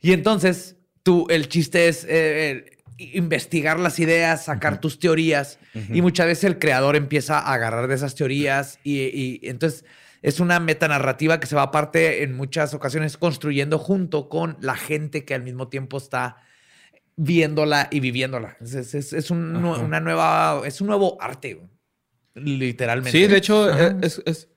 Y 0.01 0.11
entonces, 0.11 0.74
tú, 1.05 1.27
el 1.29 1.47
chiste 1.47 1.87
es 1.87 2.03
eh, 2.03 2.65
eh, 2.97 3.11
investigar 3.13 3.79
las 3.79 3.99
ideas, 3.99 4.45
sacar 4.45 4.81
tus 4.81 4.97
teorías. 4.99 5.59
Y 5.93 6.01
muchas 6.01 6.25
veces 6.25 6.45
el 6.45 6.57
creador 6.59 6.95
empieza 6.95 7.37
a 7.39 7.53
agarrar 7.53 7.87
de 7.87 7.93
esas 7.95 8.15
teorías. 8.15 8.79
Y, 8.83 9.01
y 9.03 9.39
entonces 9.43 9.85
es 10.21 10.39
una 10.39 10.59
metanarrativa 10.59 11.39
que 11.39 11.45
se 11.45 11.55
va 11.55 11.61
aparte 11.61 12.23
en 12.23 12.35
muchas 12.35 12.73
ocasiones 12.73 13.17
construyendo 13.17 13.77
junto 13.77 14.27
con 14.29 14.57
la 14.59 14.75
gente 14.75 15.23
que 15.25 15.35
al 15.35 15.43
mismo 15.43 15.67
tiempo 15.67 15.97
está 15.97 16.37
viéndola 17.15 17.87
y 17.91 17.99
viviéndola. 17.99 18.57
Es, 18.59 18.73
es- 18.73 19.13
es 19.13 19.31
un, 19.31 19.55
una 19.85 19.99
nueva, 19.99 20.61
es 20.65 20.81
un 20.81 20.87
nuevo 20.87 21.17
arte, 21.21 21.61
literalmente. 22.33 23.11
Sí, 23.17 23.27
de 23.27 23.37
hecho, 23.37 23.69
eh, 23.69 23.95
es, 24.01 24.21
es- 24.25 24.49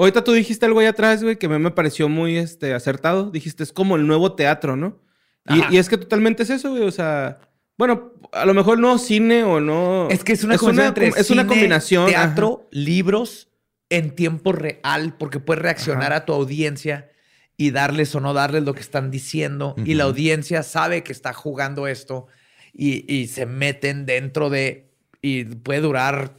Ahorita 0.00 0.22
tú 0.22 0.32
dijiste 0.32 0.64
algo 0.64 0.78
ahí 0.78 0.86
atrás, 0.86 1.24
güey, 1.24 1.36
que 1.36 1.46
a 1.46 1.48
mí 1.48 1.58
me 1.58 1.72
pareció 1.72 2.08
muy 2.08 2.36
este, 2.36 2.72
acertado. 2.72 3.32
Dijiste, 3.32 3.64
es 3.64 3.72
como 3.72 3.96
el 3.96 4.06
nuevo 4.06 4.36
teatro, 4.36 4.76
¿no? 4.76 5.00
Y, 5.48 5.76
es 5.76 5.88
que 5.88 5.98
totalmente 5.98 6.42
es 6.42 6.50
eso, 6.50 6.70
güey. 6.70 6.82
O 6.82 6.90
sea, 6.90 7.40
bueno, 7.76 8.12
a 8.32 8.44
lo 8.44 8.54
mejor 8.54 8.78
no 8.78 8.98
cine 8.98 9.44
o 9.44 9.60
no... 9.60 10.08
Es 10.10 10.24
que 10.24 10.32
es 10.32 10.44
una, 10.44 10.54
es 10.54 10.60
combinación 10.60 10.94
com- 10.94 11.04
entre 11.04 11.20
es 11.20 11.30
una 11.30 11.42
cine, 11.42 11.46
combinación. 11.46 12.06
teatro, 12.06 12.68
libros 12.70 13.48
en 13.90 14.14
tiempo 14.14 14.52
real, 14.52 15.14
porque 15.18 15.40
puedes 15.40 15.62
reaccionar 15.62 16.12
Ajá. 16.12 16.16
a 16.22 16.24
tu 16.26 16.32
audiencia 16.32 17.10
y 17.56 17.70
darles 17.70 18.14
o 18.14 18.20
no 18.20 18.34
darles 18.34 18.64
lo 18.64 18.74
que 18.74 18.80
están 18.80 19.10
diciendo. 19.10 19.74
Y 19.84 19.94
la 19.94 20.04
audiencia 20.04 20.62
sabe 20.62 21.02
que 21.02 21.12
está 21.12 21.32
jugando 21.32 21.86
esto 21.86 22.26
y, 22.72 23.12
y 23.12 23.28
se 23.28 23.46
meten 23.46 24.06
dentro 24.06 24.50
de... 24.50 24.90
Y 25.20 25.44
puede 25.44 25.80
durar 25.80 26.36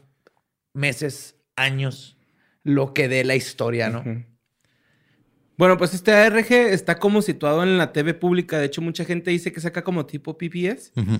meses, 0.73 1.35
años, 1.55 2.17
lo 2.63 2.93
que 2.93 3.07
dé 3.09 3.23
la 3.23 3.35
historia, 3.35 3.89
¿no? 3.89 4.03
Bueno, 5.59 5.77
pues 5.77 5.93
este 5.93 6.13
ARG 6.13 6.53
está 6.53 6.99
como 6.99 7.21
situado 7.21 7.63
en 7.63 7.77
la 7.77 7.91
TV 7.91 8.13
pública. 8.13 8.57
De 8.57 8.67
hecho, 8.67 8.81
mucha 8.81 9.03
gente 9.03 9.29
dice 9.29 9.51
que 9.51 9.59
saca 9.59 9.83
como 9.83 10.05
tipo. 10.05 10.31
Ujú. 10.31 11.19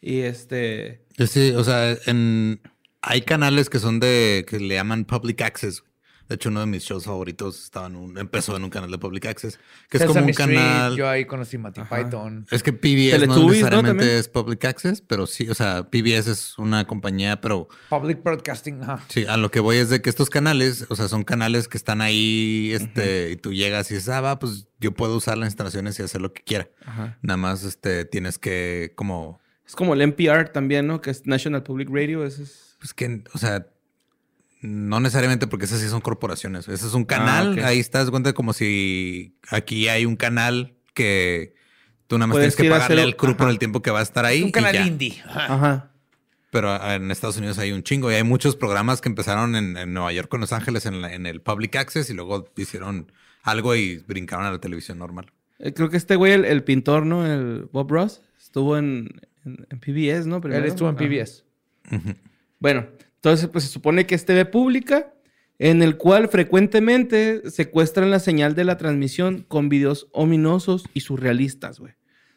Y 0.00 0.20
este... 0.20 1.04
Sí, 1.26 1.50
o 1.56 1.64
sea, 1.64 1.98
en, 2.06 2.60
hay 3.02 3.22
canales 3.22 3.68
que 3.68 3.80
son 3.80 3.98
de, 3.98 4.46
que 4.46 4.60
le 4.60 4.76
llaman 4.76 5.04
public 5.04 5.42
access. 5.42 5.82
De 6.30 6.36
hecho, 6.36 6.48
uno 6.48 6.60
de 6.60 6.66
mis 6.66 6.84
shows 6.84 7.06
favoritos 7.06 7.60
estaba 7.64 7.88
en 7.88 7.96
un, 7.96 8.16
empezó 8.16 8.56
en 8.56 8.62
un 8.62 8.70
canal 8.70 8.88
de 8.88 8.98
public 8.98 9.26
access, 9.26 9.58
que 9.88 9.96
es 9.96 10.04
como 10.04 10.20
un 10.20 10.30
Street, 10.30 10.54
canal. 10.56 10.96
yo 10.96 11.08
ahí 11.08 11.24
conocí 11.24 11.58
Monty 11.58 11.80
Python. 11.80 12.46
Es 12.52 12.62
que 12.62 12.72
PBS 12.72 13.26
no 13.26 13.34
Teletubbies, 13.34 13.38
¿no? 13.40 13.48
necesariamente 13.48 14.18
es 14.20 14.28
public 14.28 14.64
access, 14.64 15.00
pero 15.00 15.26
sí, 15.26 15.48
o 15.48 15.56
sea, 15.56 15.90
PBS 15.90 16.28
es 16.30 16.56
una 16.56 16.86
compañía, 16.86 17.40
pero 17.40 17.66
Public 17.88 18.22
Broadcasting, 18.22 18.80
ajá. 18.80 19.04
sí, 19.08 19.26
a 19.26 19.36
lo 19.36 19.50
que 19.50 19.58
voy 19.58 19.78
es 19.78 19.90
de 19.90 20.02
que 20.02 20.08
estos 20.08 20.30
canales, 20.30 20.86
o 20.88 20.94
sea, 20.94 21.08
son 21.08 21.24
canales 21.24 21.66
que 21.66 21.76
están 21.76 22.00
ahí, 22.00 22.70
este, 22.74 23.32
y 23.32 23.36
tú 23.36 23.52
llegas 23.52 23.90
y 23.90 23.94
dices, 23.94 24.10
ah, 24.10 24.20
va, 24.20 24.38
pues 24.38 24.68
yo 24.78 24.94
puedo 24.94 25.16
usar 25.16 25.36
las 25.36 25.48
instalaciones 25.48 25.98
y 25.98 26.04
hacer 26.04 26.20
lo 26.20 26.32
que 26.32 26.44
quiera. 26.44 26.68
Ajá. 26.86 27.18
Nada 27.22 27.38
más, 27.38 27.64
este, 27.64 28.04
tienes 28.04 28.38
que 28.38 28.92
como 28.94 29.40
Es 29.66 29.74
como 29.74 29.94
el 29.94 30.00
NPR 30.02 30.50
también, 30.50 30.86
¿no? 30.86 31.00
Que 31.00 31.10
es 31.10 31.26
National 31.26 31.64
Public 31.64 31.88
Radio. 31.90 32.24
Ese 32.24 32.44
es... 32.44 32.76
Pues 32.78 32.94
que, 32.94 33.24
o 33.34 33.38
sea, 33.38 33.66
no 34.62 35.00
necesariamente 35.00 35.46
porque 35.46 35.64
esas 35.64 35.80
sí 35.80 35.88
son 35.88 36.00
corporaciones. 36.00 36.68
Ese 36.68 36.86
es 36.86 36.94
un 36.94 37.04
canal. 37.04 37.52
ok. 37.58 37.64
Ahí 37.64 37.78
estás 37.80 38.10
cuenta 38.10 38.32
como 38.32 38.52
si 38.52 39.36
aquí 39.50 39.88
hay 39.88 40.04
un 40.06 40.16
canal 40.16 40.74
que 40.94 41.54
tú 42.06 42.18
nada 42.18 42.26
más 42.28 42.34
Puedes 42.36 42.56
tienes 42.56 42.72
que 42.72 42.78
pagarle 42.78 43.02
al 43.02 43.16
crew 43.16 43.36
por 43.36 43.48
el 43.48 43.58
tiempo 43.58 43.80
que 43.82 43.90
va 43.90 44.00
a 44.00 44.02
estar 44.02 44.24
ahí. 44.24 44.42
un 44.42 44.48
y 44.48 44.52
canal 44.52 44.74
ya. 44.74 44.86
indie. 44.86 45.22
ajá. 45.26 45.54
Ajá. 45.54 45.86
Pero 46.50 46.70
ah, 46.72 46.96
en 46.96 47.10
Estados 47.12 47.36
Unidos 47.36 47.58
hay 47.58 47.70
un 47.70 47.84
chingo 47.84 48.10
y 48.10 48.14
hay 48.16 48.24
muchos 48.24 48.56
programas 48.56 49.00
que 49.00 49.08
empezaron 49.08 49.54
en, 49.54 49.76
en 49.76 49.94
Nueva 49.94 50.12
York 50.12 50.28
con 50.28 50.40
Los 50.40 50.52
Ángeles 50.52 50.84
en, 50.84 51.00
la- 51.00 51.14
en 51.14 51.26
el 51.26 51.40
Public 51.40 51.76
Access 51.76 52.10
y 52.10 52.14
luego 52.14 52.50
hicieron 52.56 53.12
algo 53.44 53.76
y 53.76 53.98
brincaron 53.98 54.44
a 54.44 54.50
la 54.50 54.58
televisión 54.58 54.98
normal. 54.98 55.30
Eh, 55.60 55.72
Creo 55.72 55.88
que 55.90 55.96
este 55.96 56.16
güey, 56.16 56.32
el, 56.32 56.44
el 56.44 56.64
pintor, 56.64 57.06
¿no? 57.06 57.24
El 57.24 57.68
Bob 57.72 57.90
Ross, 57.92 58.20
estuvo 58.38 58.76
en, 58.76 59.20
en, 59.44 59.64
en 59.70 59.78
PBS, 59.78 60.26
¿no? 60.26 60.38
Él 60.44 60.64
estuvo 60.64 60.88
en 60.90 60.96
Ajá. 60.96 61.04
PBS. 61.06 61.44
Bueno, 62.58 62.86
entonces 63.22 63.48
pues 63.48 63.64
se 63.64 63.70
supone 63.70 64.06
que 64.06 64.14
es 64.14 64.24
TV 64.24 64.44
pública, 64.46 65.12
en 65.58 65.82
el 65.82 65.96
cual 65.98 66.28
frecuentemente 66.28 67.50
secuestran 67.50 68.10
la 68.10 68.18
señal 68.18 68.54
de 68.54 68.64
la 68.64 68.76
transmisión 68.78 69.44
con 69.46 69.68
videos 69.68 70.08
ominosos 70.12 70.84
y 70.94 71.00
surrealistas, 71.00 71.78
güey. 71.80 71.92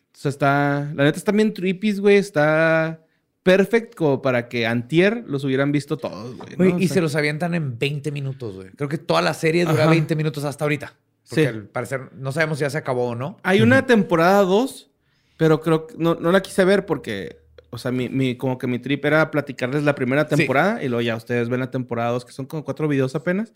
Entonces 0.07 0.25
está, 0.33 0.91
la 0.95 1.03
neta 1.05 1.17
está 1.17 1.31
bien 1.31 1.53
trippy, 1.53 1.93
güey, 1.99 2.17
está 2.17 3.01
perfect 3.43 3.95
como 3.95 4.21
para 4.21 4.47
que 4.47 4.65
antier 4.67 5.23
los 5.27 5.43
hubieran 5.43 5.71
visto 5.71 5.97
todos, 5.97 6.35
güey. 6.37 6.51
¿no? 6.51 6.57
Güey, 6.57 6.71
O 6.73 6.79
y 6.79 6.87
sea, 6.87 6.95
se 6.95 7.01
los 7.01 7.15
avientan 7.15 7.53
en 7.55 7.77
20 7.79 8.11
minutos, 8.11 8.55
güey. 8.55 8.69
Creo 8.71 8.89
que 8.89 8.97
toda 8.97 9.21
la 9.21 9.33
serie 9.33 9.65
dura 9.65 9.83
Ajá. 9.83 9.91
20 9.91 10.15
minutos 10.15 10.43
hasta 10.43 10.65
ahorita. 10.65 10.93
Porque 11.29 11.41
Sí. 11.43 11.47
al 11.47 11.67
parecer 11.67 12.09
no 12.15 12.31
sabemos 12.33 12.57
si 12.57 12.63
ya 12.63 12.69
se 12.69 12.77
acabó 12.77 13.07
o 13.07 13.15
no. 13.15 13.37
Hay 13.43 13.61
una 13.61 13.85
temporada 13.85 14.41
2, 14.43 14.91
pero 15.37 15.61
creo 15.61 15.87
que 15.87 15.95
no, 15.97 16.15
no 16.15 16.31
la 16.31 16.41
quise 16.41 16.63
ver 16.65 16.85
porque, 16.85 17.37
o 17.73 17.77
sea, 17.77 17.91
mi, 17.91 18.07
mi- 18.09 18.35
como 18.37 18.57
que 18.57 18.67
mi 18.67 18.79
trip 18.79 19.03
era 19.05 19.31
platicarles 19.31 19.83
la 19.83 19.95
primera 19.95 20.27
Sí. 20.29 20.35
temporada 20.35 20.83
y 20.83 20.87
luego 20.87 21.01
ya 21.01 21.15
ustedes 21.15 21.49
ven 21.49 21.59
la 21.59 21.71
temporada 21.71 22.11
2, 22.11 22.23
que 22.25 22.31
son 22.31 22.45
como 22.45 22.63
cuatro 22.63 22.87
videos 22.87 23.15
apenas. 23.15 23.53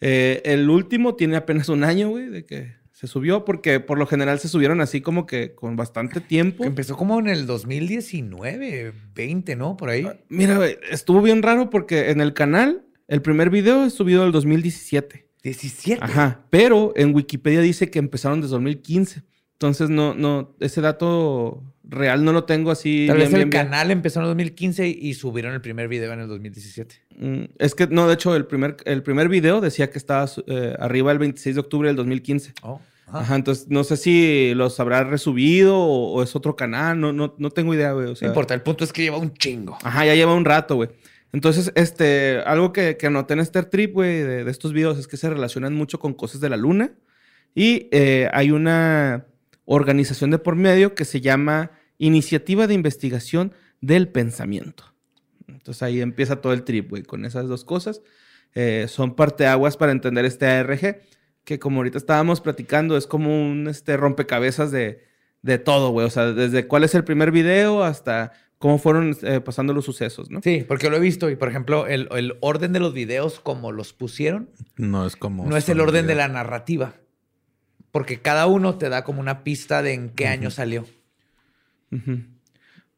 Eh, 0.00 0.42
el 0.44 0.68
último 0.68 1.14
tiene 1.14 1.36
apenas 1.36 1.68
un 1.68 1.84
año, 1.84 2.10
güey, 2.10 2.26
de 2.28 2.44
que 2.44 2.74
se 2.92 3.06
subió, 3.06 3.44
porque 3.44 3.80
por 3.80 3.98
lo 3.98 4.06
general 4.06 4.38
se 4.38 4.48
subieron 4.48 4.80
así 4.80 5.00
como 5.00 5.26
que 5.26 5.54
con 5.54 5.76
bastante 5.76 6.20
tiempo. 6.20 6.62
Que 6.64 6.68
empezó 6.68 6.96
como 6.96 7.18
en 7.20 7.28
el 7.28 7.46
2019, 7.46 8.92
20, 9.14 9.56
¿no? 9.56 9.76
Por 9.76 9.90
ahí. 9.90 10.06
Mira, 10.28 10.56
güey, 10.56 10.76
estuvo 10.90 11.22
bien 11.22 11.42
raro 11.42 11.70
porque 11.70 12.10
en 12.10 12.20
el 12.20 12.32
canal, 12.34 12.84
el 13.08 13.22
primer 13.22 13.50
video 13.50 13.84
es 13.84 13.94
subido 13.94 14.22
del 14.22 14.32
2017. 14.32 15.26
17. 15.42 16.04
Ajá, 16.04 16.44
pero 16.50 16.92
en 16.94 17.14
Wikipedia 17.14 17.60
dice 17.60 17.90
que 17.90 17.98
empezaron 17.98 18.40
desde 18.40 18.52
2015. 18.52 19.22
Entonces, 19.62 19.90
no, 19.90 20.12
no, 20.14 20.56
ese 20.58 20.80
dato 20.80 21.62
real 21.84 22.24
no 22.24 22.32
lo 22.32 22.42
tengo 22.42 22.72
así. 22.72 23.04
Tal 23.06 23.16
bien, 23.18 23.26
vez 23.28 23.34
el 23.34 23.38
bien, 23.40 23.50
bien. 23.50 23.64
canal 23.66 23.92
empezó 23.92 24.18
en 24.18 24.24
el 24.24 24.30
2015 24.30 24.88
y 24.88 25.14
subieron 25.14 25.54
el 25.54 25.60
primer 25.60 25.86
video 25.86 26.12
en 26.12 26.18
el 26.18 26.26
2017. 26.26 26.96
Mm, 27.16 27.44
Es 27.58 27.76
que, 27.76 27.86
no, 27.86 28.08
de 28.08 28.14
hecho, 28.14 28.34
el 28.34 28.44
primer, 28.46 28.76
el 28.86 29.04
primer 29.04 29.28
video 29.28 29.60
decía 29.60 29.88
que 29.88 29.98
estaba 29.98 30.28
eh, 30.48 30.74
arriba 30.80 31.12
el 31.12 31.18
26 31.18 31.54
de 31.54 31.60
octubre 31.60 31.88
del 31.88 31.94
2015. 31.94 32.54
Oh. 32.62 32.80
ajá. 33.06 33.20
Ajá, 33.20 33.36
entonces 33.36 33.68
no 33.68 33.84
sé 33.84 33.96
si 33.96 34.52
los 34.56 34.80
habrá 34.80 35.04
resubido 35.04 35.78
o, 35.78 36.12
o 36.14 36.22
es 36.24 36.34
otro 36.34 36.56
canal, 36.56 36.98
no, 36.98 37.12
no, 37.12 37.36
no 37.38 37.50
tengo 37.50 37.72
idea, 37.72 37.92
güey. 37.92 38.06
O 38.06 38.08
No 38.10 38.16
sea, 38.16 38.26
importa, 38.26 38.54
el 38.54 38.62
punto 38.62 38.82
es 38.82 38.92
que 38.92 39.02
lleva 39.02 39.18
un 39.18 39.32
chingo. 39.34 39.78
Ajá, 39.84 40.04
ya 40.04 40.16
lleva 40.16 40.34
un 40.34 40.44
rato, 40.44 40.74
güey. 40.74 40.88
Entonces, 41.32 41.70
este, 41.76 42.40
algo 42.46 42.72
que, 42.72 42.96
que 42.96 43.06
anoté 43.06 43.34
en 43.34 43.40
este 43.40 43.62
trip, 43.62 43.92
güey, 43.92 44.22
de, 44.22 44.42
de 44.44 44.50
estos 44.50 44.72
videos 44.72 44.98
es 44.98 45.06
que 45.06 45.16
se 45.16 45.30
relacionan 45.30 45.72
mucho 45.72 46.00
con 46.00 46.14
cosas 46.14 46.40
de 46.40 46.50
la 46.50 46.56
luna. 46.56 46.94
Y 47.54 47.88
eh, 47.92 48.30
hay 48.32 48.50
una 48.50 49.26
organización 49.64 50.30
de 50.30 50.38
por 50.38 50.56
medio 50.56 50.94
que 50.94 51.04
se 51.04 51.20
llama 51.20 51.72
Iniciativa 51.98 52.66
de 52.66 52.74
Investigación 52.74 53.52
del 53.80 54.08
Pensamiento. 54.08 54.92
Entonces 55.46 55.82
ahí 55.82 56.00
empieza 56.00 56.40
todo 56.40 56.52
el 56.52 56.64
trip, 56.64 56.90
güey, 56.90 57.02
con 57.02 57.24
esas 57.24 57.48
dos 57.48 57.64
cosas. 57.64 58.02
Eh, 58.54 58.86
son 58.88 59.14
parteaguas 59.14 59.76
para 59.76 59.92
entender 59.92 60.24
este 60.24 60.46
ARG, 60.46 61.00
que 61.44 61.58
como 61.58 61.78
ahorita 61.78 61.98
estábamos 61.98 62.40
platicando, 62.40 62.96
es 62.96 63.06
como 63.06 63.50
un 63.50 63.68
este, 63.68 63.96
rompecabezas 63.96 64.70
de, 64.70 65.04
de 65.42 65.58
todo, 65.58 65.90
güey. 65.90 66.06
O 66.06 66.10
sea, 66.10 66.32
desde 66.32 66.66
cuál 66.66 66.84
es 66.84 66.94
el 66.94 67.04
primer 67.04 67.30
video 67.30 67.82
hasta 67.82 68.32
cómo 68.58 68.78
fueron 68.78 69.16
eh, 69.22 69.40
pasando 69.40 69.72
los 69.72 69.84
sucesos, 69.84 70.30
¿no? 70.30 70.40
Sí, 70.42 70.64
porque 70.66 70.88
lo 70.88 70.96
he 70.96 71.00
visto 71.00 71.30
y, 71.30 71.36
por 71.36 71.48
ejemplo, 71.48 71.86
el, 71.86 72.08
el 72.12 72.36
orden 72.40 72.72
de 72.72 72.80
los 72.80 72.94
videos 72.94 73.40
como 73.40 73.72
los 73.72 73.92
pusieron 73.92 74.50
No 74.76 75.04
es 75.04 75.16
como. 75.16 75.46
no 75.46 75.56
es 75.56 75.68
el 75.68 75.80
orden 75.80 76.06
de 76.06 76.14
la 76.14 76.28
narrativa. 76.28 76.94
Porque 77.92 78.20
cada 78.20 78.46
uno 78.46 78.76
te 78.78 78.88
da 78.88 79.04
como 79.04 79.20
una 79.20 79.44
pista 79.44 79.82
de 79.82 79.92
en 79.94 80.08
qué 80.10 80.26
año 80.26 80.50
salió. 80.50 80.86
Ujú. 81.92 82.20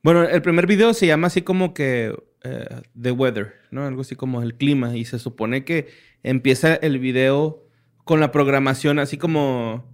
Bueno, 0.03 0.22
el 0.24 0.40
primer 0.40 0.66
video 0.66 0.95
se 0.95 1.07
llama 1.07 1.26
así 1.26 1.42
como 1.42 1.74
que 1.74 2.14
eh, 2.45 2.82
The 3.01 3.11
Weather, 3.11 3.55
¿no? 3.70 3.86
Algo 3.86 4.03
así 4.03 4.14
como 4.16 4.42
el 4.42 4.55
clima. 4.55 4.97
Y 4.97 5.05
se 5.05 5.18
supone 5.18 5.64
que 5.64 5.88
empieza 6.22 6.74
el 6.74 6.99
video 6.99 7.66
con 8.05 8.20
la 8.20 8.30
programación, 8.30 8.99
así 8.99 9.18
como 9.18 9.92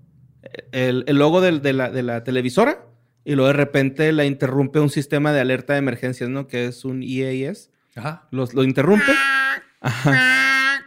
el, 0.72 1.04
el 1.06 1.16
logo 1.18 1.40
del- 1.40 1.62
de, 1.62 1.72
la, 1.72 1.90
de 1.90 2.02
la 2.02 2.22
televisora. 2.24 2.84
Y 3.24 3.34
luego 3.36 3.48
de 3.48 3.52
repente 3.54 4.12
la 4.12 4.24
interrumpe 4.24 4.80
un 4.80 4.90
sistema 4.90 5.32
de 5.32 5.40
alerta 5.40 5.74
de 5.74 5.78
emergencias, 5.78 6.28
¿no? 6.28 6.46
Que 6.46 6.66
es 6.66 6.84
un 6.84 7.02
EAS. 7.02 7.70
Ajá. 7.94 8.28
Los, 8.32 8.52
lo 8.54 8.64
interrumpe. 8.64 9.12
Ajá. 9.80 10.82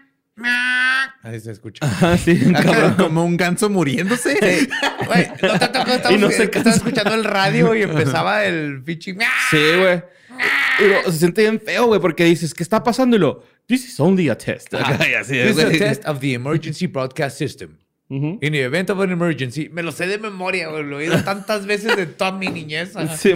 Ahí 1.24 1.40
se 1.40 1.52
escucha. 1.52 1.86
Ajá, 1.86 2.18
sí, 2.20 2.38
cabrón. 2.64 2.96
como 2.96 3.26
un 3.26 3.38
ganso 3.38 3.70
muriéndose. 3.70 4.38
Güey, 5.06 5.28
no 5.42 5.60
te 5.60 5.68
tocó, 5.68 5.92
estabas, 5.92 6.12
Y 6.12 6.18
no 6.18 6.30
se 6.30 6.44
estabas 6.44 6.50
cansa. 6.50 6.70
escuchando 6.72 7.14
el 7.16 7.24
radio 7.24 7.76
y 7.76 7.82
empezaba 7.82 8.46
el 8.46 8.82
pinche... 8.84 9.14
Sí, 9.50 9.58
güey. 9.80 10.02
Y 10.80 10.84
luego 10.88 11.12
se 11.12 11.20
siente 11.20 11.42
bien 11.42 11.60
feo, 11.60 11.88
güey, 11.88 12.00
porque 12.00 12.26
dices, 12.26 12.54
¿qué 12.54 12.64
está 12.64 12.84
pasando? 12.84 13.16
Y 13.16 13.20
lo, 13.20 13.44
this 13.68 13.86
is 13.86 14.00
only 14.00 14.30
a 14.30 14.38
test. 14.38 14.74
Y 14.74 15.14
así, 15.14 15.34
This 15.38 15.58
is 15.58 15.64
a 15.64 15.70
test 15.70 16.08
of 16.08 16.20
the 16.20 16.34
emergency 16.34 16.88
broadcast 16.88 17.38
system. 17.38 17.78
In 18.10 18.40
the 18.40 18.64
event 18.64 18.90
of 18.92 19.00
an 19.00 19.12
emergency. 19.12 19.70
Me 19.70 19.82
lo 19.82 19.92
sé 19.92 20.06
de 20.08 20.20
memoria, 20.20 20.68
güey. 20.70 20.84
Lo 20.84 21.00
he 21.00 21.06
oído 21.10 21.24
tantas 21.24 21.66
veces 21.66 21.96
de 21.96 22.06
toda 22.06 22.32
mi 22.32 22.48
niñez. 22.48 22.94
Sí, 23.18 23.32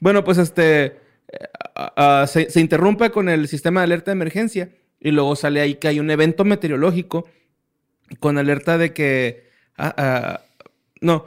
bueno, 0.00 0.22
pues 0.22 0.36
este 0.38 0.98
ah, 1.74 1.92
ah, 1.96 2.26
se, 2.26 2.50
se 2.50 2.60
interrumpe 2.60 3.10
con 3.10 3.28
el 3.28 3.48
sistema 3.48 3.80
de 3.80 3.84
alerta 3.84 4.10
de 4.10 4.16
emergencia 4.16 4.68
y 5.00 5.10
luego 5.10 5.36
sale 5.36 5.60
ahí 5.60 5.74
que 5.76 5.88
hay 5.88 6.00
un 6.00 6.10
evento 6.10 6.44
meteorológico 6.44 7.28
con 8.20 8.38
alerta 8.38 8.78
de 8.78 8.92
que 8.92 9.50
ah, 9.76 9.94
ah, 9.96 10.40
no 11.00 11.26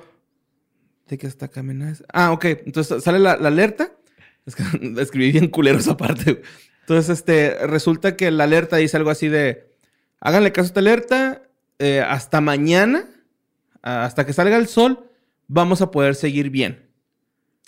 de 1.07 1.17
que 1.17 1.27
hasta 1.27 1.47
acá 1.47 1.61
amenaza. 1.61 2.03
Ah, 2.13 2.31
ok. 2.31 2.45
Entonces 2.45 3.03
sale 3.03 3.19
la, 3.19 3.35
la 3.35 3.47
alerta. 3.47 3.91
Es 4.45 4.55
que 4.55 4.63
escribí 5.01 5.31
bien 5.31 5.47
culero 5.47 5.79
esa 5.79 5.97
parte. 5.97 6.41
Entonces, 6.81 7.19
este, 7.19 7.55
resulta 7.67 8.15
que 8.15 8.31
la 8.31 8.45
alerta 8.45 8.77
dice 8.77 8.97
algo 8.97 9.11
así 9.11 9.27
de, 9.27 9.75
háganle 10.21 10.51
caso 10.51 10.65
a 10.65 10.69
esta 10.69 10.79
alerta, 10.79 11.43
eh, 11.77 12.01
hasta 12.01 12.41
mañana, 12.41 13.05
hasta 13.83 14.25
que 14.25 14.33
salga 14.33 14.57
el 14.57 14.67
sol, 14.67 15.07
vamos 15.47 15.83
a 15.83 15.91
poder 15.91 16.15
seguir 16.15 16.49
bien. 16.49 16.89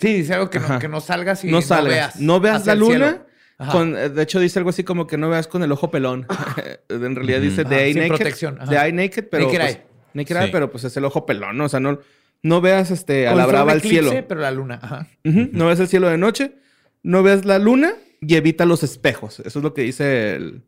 Sí, 0.00 0.12
dice 0.12 0.34
algo 0.34 0.50
que, 0.50 0.58
no, 0.58 0.78
que 0.80 0.88
no 0.88 1.00
salgas 1.00 1.44
y 1.44 1.52
no 1.52 1.62
salgas. 1.62 1.94
veas. 1.94 2.20
No 2.20 2.40
veas 2.40 2.66
la 2.66 2.74
luna. 2.74 3.22
Con, 3.70 3.96
eh, 3.96 4.08
de 4.08 4.22
hecho, 4.22 4.40
dice 4.40 4.58
algo 4.58 4.70
así 4.70 4.84
como 4.84 5.06
que 5.06 5.16
no 5.16 5.28
veas 5.28 5.46
con 5.46 5.62
el 5.62 5.70
ojo 5.72 5.90
pelón. 5.90 6.26
en 6.88 7.14
realidad 7.14 7.40
dice 7.40 7.64
de 7.64 7.84
eye 7.84 7.92
sin 7.92 8.02
naked. 8.02 8.16
protección. 8.16 8.58
De 8.68 8.76
eye 8.76 8.92
naked, 8.92 9.28
pero. 9.30 9.46
Naked 9.46 9.58
pues, 9.58 9.74
eye. 9.74 9.82
naked 10.14 10.36
eye, 10.36 10.48
pero 10.52 10.70
pues 10.70 10.84
es 10.84 10.96
el 10.96 11.04
ojo 11.04 11.26
pelón, 11.26 11.56
¿no? 11.56 11.64
O 11.64 11.68
sea, 11.68 11.80
no, 11.80 11.98
no 12.42 12.60
veas 12.60 12.90
este, 12.90 13.28
a 13.28 13.34
la 13.34 13.46
brava 13.46 13.72
al 13.72 13.78
eclipse, 13.78 14.02
cielo. 14.02 14.26
Pero 14.26 14.40
la 14.40 14.50
luna. 14.50 14.78
Ajá. 14.82 15.08
No 15.22 15.66
ves 15.66 15.80
el 15.80 15.88
cielo 15.88 16.08
de 16.08 16.18
noche, 16.18 16.52
no 17.02 17.22
ves 17.22 17.44
la 17.44 17.58
luna 17.58 17.94
y 18.20 18.34
evita 18.34 18.64
los 18.64 18.82
espejos. 18.82 19.40
Eso 19.40 19.58
es 19.58 19.62
lo 19.62 19.74
que 19.74 19.82
dice 19.82 20.36
el. 20.36 20.62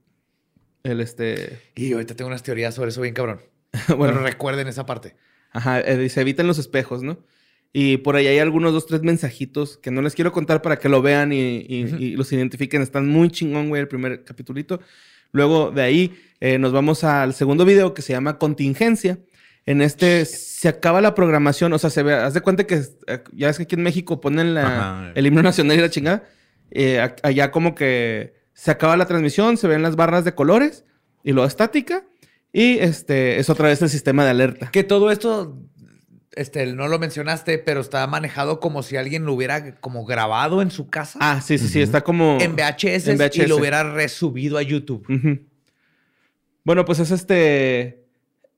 El 0.83 1.01
este. 1.01 1.61
Y 1.75 1.95
ahorita 1.95 2.15
tengo 2.15 2.29
unas 2.29 2.43
teorías 2.43 2.75
sobre 2.75 2.91
eso 2.91 3.01
bien 3.01 3.15
cabrón. 3.15 3.41
bueno, 3.89 4.15
Pero 4.15 4.21
recuerden 4.23 4.69
esa 4.69 4.85
parte. 4.87 5.17
Ajá, 5.51 5.81
eh, 5.81 5.97
dice, 5.97 6.21
eviten 6.21 6.47
los 6.47 6.59
espejos, 6.59 7.03
¿no? 7.03 7.19
Y 7.77 7.97
por 7.99 8.15
ahí 8.15 8.29
hay 8.29 8.39
algunos 8.39 8.73
dos, 8.73 8.87
tres 8.87 9.03
mensajitos 9.03 9.79
que 9.79 9.91
no 9.91 10.01
les 10.01 10.15
quiero 10.15 10.31
contar 10.31 10.63
para 10.63 10.79
que 10.79 10.89
lo 10.89 11.03
vean 11.03 11.33
y, 11.33 11.37
y- 11.69 11.95
y 11.99 12.17
los 12.17 12.33
identifiquen. 12.33 12.81
Están 12.83 13.09
muy 13.09 13.31
chingón, 13.31 13.69
güey, 13.69 13.83
el 13.83 13.89
primer 13.89 14.23
capitulito. 14.23 14.79
Luego 15.33 15.73
de 15.73 15.83
ahí 15.83 16.15
eh, 16.41 16.59
nos 16.59 16.71
vamos 16.73 17.03
al 17.03 17.35
segundo 17.35 17.65
video 17.65 17.93
que 17.93 18.01
se 18.03 18.13
llama 18.13 18.39
Contingencia. 18.39 19.19
En 19.67 19.81
este 19.83 20.25
se 20.25 20.69
acaba 20.69 21.01
la 21.01 21.15
programación, 21.17 21.73
o 21.73 21.79
sea, 21.79 21.91
se 21.91 22.05
ve, 22.05 22.13
haz 22.15 22.35
de 22.35 22.43
cuenta 22.43 22.65
que 22.65 22.77
eh, 23.09 23.23
ya 23.33 23.49
es 23.49 23.57
que 23.57 23.65
aquí 23.65 23.75
en 23.75 23.83
México 23.83 24.21
ponen 24.21 24.55
la- 24.55 25.13
el 25.17 25.27
himno 25.27 25.43
nacional 25.43 25.77
y 25.77 25.81
la 25.81 25.91
chingada. 25.91 26.23
Eh, 26.71 27.01
allá 27.25 27.51
como 27.51 27.75
que 27.75 28.35
se 28.53 28.71
acaba 28.71 28.97
la 28.97 29.07
transmisión, 29.07 29.57
se 29.57 29.67
ven 29.67 29.83
las 29.83 29.97
barras 29.97 30.25
de 30.25 30.33
colores 30.35 30.85
y 31.25 31.33
luego 31.33 31.49
estática. 31.49 32.05
Y 32.53 32.79
este 32.79 33.41
es 33.41 33.51
otra 33.51 33.67
vez 33.67 33.83
el 33.83 33.89
sistema 33.89 34.23
de 34.25 34.31
alerta. 34.31 34.71
Que 34.71 34.85
todo 34.85 35.11
esto, 35.11 35.59
este, 36.37 36.67
no 36.67 36.89
lo 36.89 36.99
mencionaste, 36.99 37.59
pero 37.59 37.81
está 37.81 38.07
manejado 38.07 38.61
como 38.61 38.83
si 38.83 38.97
alguien 38.97 39.25
lo 39.25 39.33
hubiera 39.33 39.77
como 39.81 40.05
grabado 40.05 40.63
en 40.63 40.71
su 40.71 40.89
casa. 40.89 41.19
Ah, 41.23 41.41
sí, 41.41 41.59
sí, 41.59 41.69
sí, 41.69 41.81
está 41.81 42.03
como... 42.03 42.39
en 42.41 42.57
VHS, 42.57 43.09
en 43.09 43.19
VHS. 43.19 43.37
y 43.39 43.47
lo 43.47 43.57
hubiera 43.57 43.83
resubido 43.93 44.59
a 44.59 44.63
YouTube. 44.63 45.07
Bueno, 46.65 46.85
pues 46.85 46.99
es 46.99 47.11
este... 47.11 48.05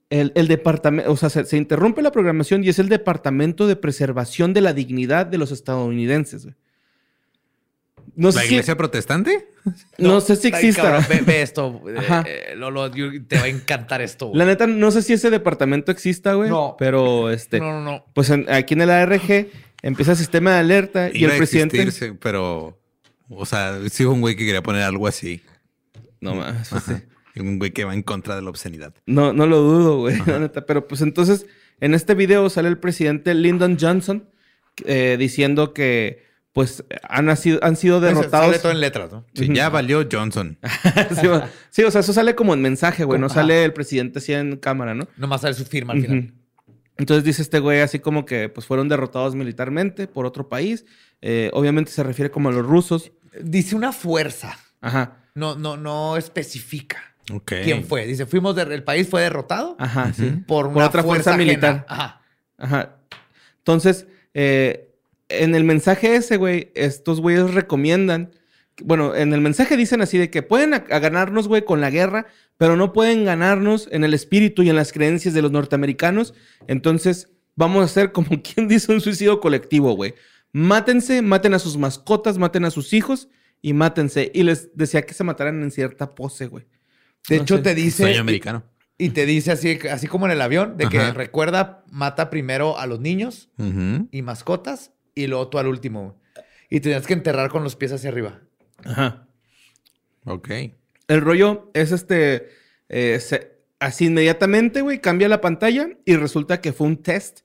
El, 0.08 0.30
el 0.36 0.46
departamento, 0.46 1.10
o 1.10 1.16
sea, 1.16 1.30
se, 1.30 1.44
se 1.44 1.56
interrumpe 1.56 2.00
la 2.00 2.12
programación 2.12 2.62
y 2.62 2.68
es 2.68 2.78
el 2.78 2.88
Departamento 2.88 3.66
de 3.66 3.74
Preservación 3.74 4.54
de 4.54 4.60
la 4.60 4.72
Dignidad 4.72 5.26
de 5.26 5.36
los 5.36 5.50
estadounidenses. 5.50 6.44
güey. 6.44 6.54
No 8.16 8.32
sé, 8.32 8.38
¿La 8.38 8.44
si, 8.44 8.48
iglesia 8.54 8.76
protestante? 8.76 9.48
no 9.98 10.20
sé 10.20 10.36
si 10.36 10.48
exista. 10.48 10.82
cabrón, 10.82 11.04
ve, 11.08 11.20
ve 11.20 11.42
esto. 11.42 11.82
eh, 11.88 11.94
Ajá. 11.98 12.24
eh, 12.26 12.54
Lolo, 12.56 12.90
te 12.90 13.36
va 13.38 13.44
a 13.44 13.48
encantar 13.48 14.00
esto. 14.02 14.26
güey. 14.28 14.38
La 14.38 14.46
neta, 14.46 14.66
no 14.66 14.90
sé 14.90 15.02
si 15.02 15.12
ese 15.12 15.30
departamento 15.30 15.92
exista, 15.92 16.34
güey. 16.34 16.48
No. 16.50 16.76
Pero 16.78 17.30
este... 17.30 17.60
No, 17.60 17.72
no, 17.72 17.82
no. 17.82 18.04
Pues 18.14 18.30
en- 18.30 18.50
aquí 18.50 18.74
en 18.74 18.80
el 18.80 18.90
ARG 18.90 19.48
empieza 19.82 20.12
el 20.12 20.16
sistema 20.16 20.52
de 20.54 20.58
alerta 20.60 21.10
y 21.12 21.24
el 21.24 21.30
a 21.32 21.36
presidente... 21.36 21.80
existirse, 21.82 22.16
pero... 22.20 22.80
O 23.28 23.44
sea, 23.44 23.78
sí 23.90 24.04
un 24.04 24.20
güey 24.20 24.34
que 24.36 24.46
quería 24.46 24.62
poner 24.62 24.82
algo 24.82 25.06
así. 25.06 25.42
No 26.20 26.34
más. 26.36 26.68
pues. 26.70 27.02
Y 27.34 27.40
Un 27.40 27.58
güey 27.58 27.72
que 27.72 27.84
va 27.84 27.92
en 27.92 28.02
contra 28.02 28.34
de 28.36 28.40
la 28.42 28.48
obscenidad. 28.50 28.94
No, 29.04 29.32
no 29.34 29.46
lo 29.46 29.58
dudo, 29.58 29.98
güey, 29.98 30.16
la 30.26 30.38
neta. 30.38 30.64
Pero 30.64 30.88
pues 30.88 31.02
entonces, 31.02 31.44
en 31.80 31.92
este 31.92 32.14
video 32.14 32.48
sale 32.48 32.68
el 32.68 32.78
presidente 32.78 33.34
Lyndon 33.34 33.76
Johnson 33.78 34.30
eh, 34.86 35.16
diciendo 35.18 35.74
que 35.74 36.24
pues 36.56 36.82
han, 37.06 37.36
sido, 37.36 37.58
han 37.62 37.76
sido 37.76 38.00
derrotados. 38.00 38.46
Sale 38.46 38.58
todo 38.60 38.72
en 38.72 38.80
letras, 38.80 39.12
¿no? 39.12 39.26
Sí, 39.34 39.46
ya 39.52 39.68
valió 39.68 40.08
Johnson. 40.10 40.56
sí, 41.20 41.26
o- 41.26 41.42
sí, 41.68 41.82
o 41.84 41.90
sea, 41.90 42.00
eso 42.00 42.14
sale 42.14 42.34
como 42.34 42.54
en 42.54 42.62
mensaje, 42.62 43.04
güey. 43.04 43.20
No 43.20 43.26
Ajá. 43.26 43.34
sale 43.34 43.62
el 43.62 43.74
presidente 43.74 44.20
así 44.20 44.32
en 44.32 44.56
cámara, 44.56 44.94
¿no? 44.94 45.06
Nomás 45.18 45.42
sale 45.42 45.52
su 45.52 45.66
firma 45.66 45.92
al 45.92 46.00
final. 46.00 46.32
Entonces 46.96 47.24
dice 47.24 47.42
este 47.42 47.58
güey 47.58 47.80
así 47.80 47.98
como 47.98 48.24
que 48.24 48.48
pues 48.48 48.66
fueron 48.66 48.88
derrotados 48.88 49.34
militarmente 49.34 50.08
por 50.08 50.24
otro 50.24 50.48
país. 50.48 50.86
Eh, 51.20 51.50
obviamente 51.52 51.90
se 51.90 52.02
refiere 52.02 52.30
como 52.30 52.48
a 52.48 52.52
los 52.52 52.64
rusos. 52.64 53.12
Dice 53.38 53.76
una 53.76 53.92
fuerza. 53.92 54.56
Ajá, 54.80 55.18
No, 55.34 55.56
no, 55.56 55.76
no 55.76 56.16
especifica 56.16 56.96
Ok. 57.30 57.52
quién 57.64 57.84
fue. 57.84 58.06
Dice, 58.06 58.24
fuimos 58.24 58.56
de- 58.56 58.62
el 58.62 58.82
país 58.82 59.10
fue 59.10 59.20
derrotado 59.20 59.76
ajá, 59.78 60.10
sí. 60.14 60.42
por 60.46 60.68
una 60.68 60.86
otra 60.86 61.02
fuerza 61.02 61.32
ajena. 61.34 61.44
militar. 61.44 61.84
Ajá. 61.86 62.22
Ajá. 62.56 62.96
Entonces, 63.58 64.06
eh, 64.32 64.85
en 65.28 65.54
el 65.54 65.64
mensaje 65.64 66.16
ese, 66.16 66.36
güey, 66.36 66.70
estos 66.74 67.20
güeyes 67.20 67.52
recomiendan. 67.54 68.30
Bueno, 68.84 69.14
en 69.14 69.32
el 69.32 69.40
mensaje 69.40 69.76
dicen 69.76 70.02
así 70.02 70.18
de 70.18 70.30
que 70.30 70.42
pueden 70.42 70.74
a- 70.74 70.84
a 70.90 70.98
ganarnos, 70.98 71.48
güey, 71.48 71.64
con 71.64 71.80
la 71.80 71.90
guerra, 71.90 72.26
pero 72.58 72.76
no 72.76 72.92
pueden 72.92 73.24
ganarnos 73.24 73.88
en 73.90 74.04
el 74.04 74.12
espíritu 74.14 74.62
y 74.62 74.68
en 74.70 74.76
las 74.76 74.92
creencias 74.92 75.32
de 75.34 75.42
los 75.42 75.50
norteamericanos. 75.50 76.34
Entonces, 76.68 77.30
vamos 77.54 77.82
a 77.82 77.84
hacer 77.86 78.12
como 78.12 78.28
quien 78.42 78.68
dice 78.68 78.92
un 78.92 79.00
suicidio 79.00 79.40
colectivo, 79.40 79.92
güey. 79.94 80.14
Mátense, 80.52 81.22
maten 81.22 81.54
a 81.54 81.58
sus 81.58 81.76
mascotas, 81.76 82.38
maten 82.38 82.64
a 82.64 82.70
sus 82.70 82.92
hijos 82.92 83.28
y 83.62 83.72
mátense. 83.72 84.30
Y 84.34 84.42
les 84.42 84.74
decía 84.76 85.02
que 85.02 85.14
se 85.14 85.24
mataran 85.24 85.62
en 85.62 85.70
cierta 85.70 86.14
pose, 86.14 86.46
güey. 86.46 86.66
De 87.28 87.36
No 87.38 87.42
hecho, 87.42 87.56
sé. 87.56 87.62
te 87.62 87.74
dice. 87.74 88.02
Sueño 88.04 88.20
americano. 88.20 88.62
Y 88.98 89.10
te 89.10 89.26
dice 89.26 89.52
así, 89.52 89.78
así 89.90 90.06
como 90.06 90.24
en 90.26 90.32
el 90.32 90.40
avión, 90.40 90.78
de 90.78 90.88
que 90.88 91.12
recuerda, 91.12 91.84
mata 91.90 92.30
primero 92.30 92.78
a 92.78 92.86
los 92.86 93.00
niños 93.00 93.50
y 94.10 94.22
mascotas 94.22 94.92
y 95.16 95.26
luego 95.26 95.48
tú 95.48 95.58
al 95.58 95.66
último. 95.66 96.02
güey. 96.04 96.44
Y 96.70 96.78
tenías 96.80 97.06
que 97.06 97.14
enterrar 97.14 97.50
con 97.50 97.64
los 97.64 97.74
pies 97.74 97.90
hacia 97.92 98.10
arriba. 98.10 98.40
Ajá. 98.84 99.26
Ok. 100.24 100.48
El 101.08 101.20
rollo 101.20 101.70
es 101.74 101.90
este. 101.92 102.48
eh, 102.88 103.18
se- 103.20 103.56
así 103.80 104.06
inmediatamente, 104.06 104.80
güey, 104.82 105.00
cambia 105.00 105.28
la 105.28 105.40
pantalla 105.40 105.88
y 106.04 106.16
resulta 106.16 106.60
que 106.60 106.72
fue 106.72 106.86
un 106.86 107.02
test 107.02 107.40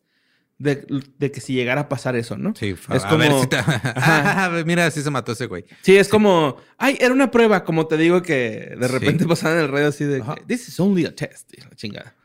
de, 0.58 0.86
de 1.18 1.32
que 1.32 1.42
si 1.42 1.54
llegara 1.54 1.82
a 1.82 1.90
pasar 1.90 2.16
eso, 2.16 2.38
¿no? 2.38 2.54
Sí, 2.56 2.76
Es 2.94 3.06
a 3.06 3.16
ver 3.18 3.30
como- 3.30 3.42
si 3.42 3.48
te... 3.48 3.58
Ajá. 3.58 3.82
Ah, 4.56 4.64
mira, 4.66 4.86
así 4.86 5.02
se 5.02 5.10
mató 5.10 5.32
ese 5.32 5.46
güey. 5.48 5.66
Sí, 5.82 5.98
es 5.98 6.08
como. 6.08 6.58
Ay, 6.78 6.98
era 7.00 7.14
una 7.14 7.32
prueba, 7.32 7.64
como 7.64 7.88
te 7.88 7.98
digo, 7.98 8.22
que 8.22 8.76
de 8.80 8.88
repente 8.88 9.24
Sí. 9.24 9.30
pasaban 9.30 9.58
en 9.58 9.64
el 9.66 9.72
radio 9.72 9.88
así 9.88 10.04
de. 10.06 10.22
Que, 10.22 10.44
This 10.48 10.68
is 10.68 10.80
only 10.80 11.06
a 11.06 11.16
test. 11.16 11.52
y 11.54 11.62
la 11.62 11.70
chingada. 11.76 12.16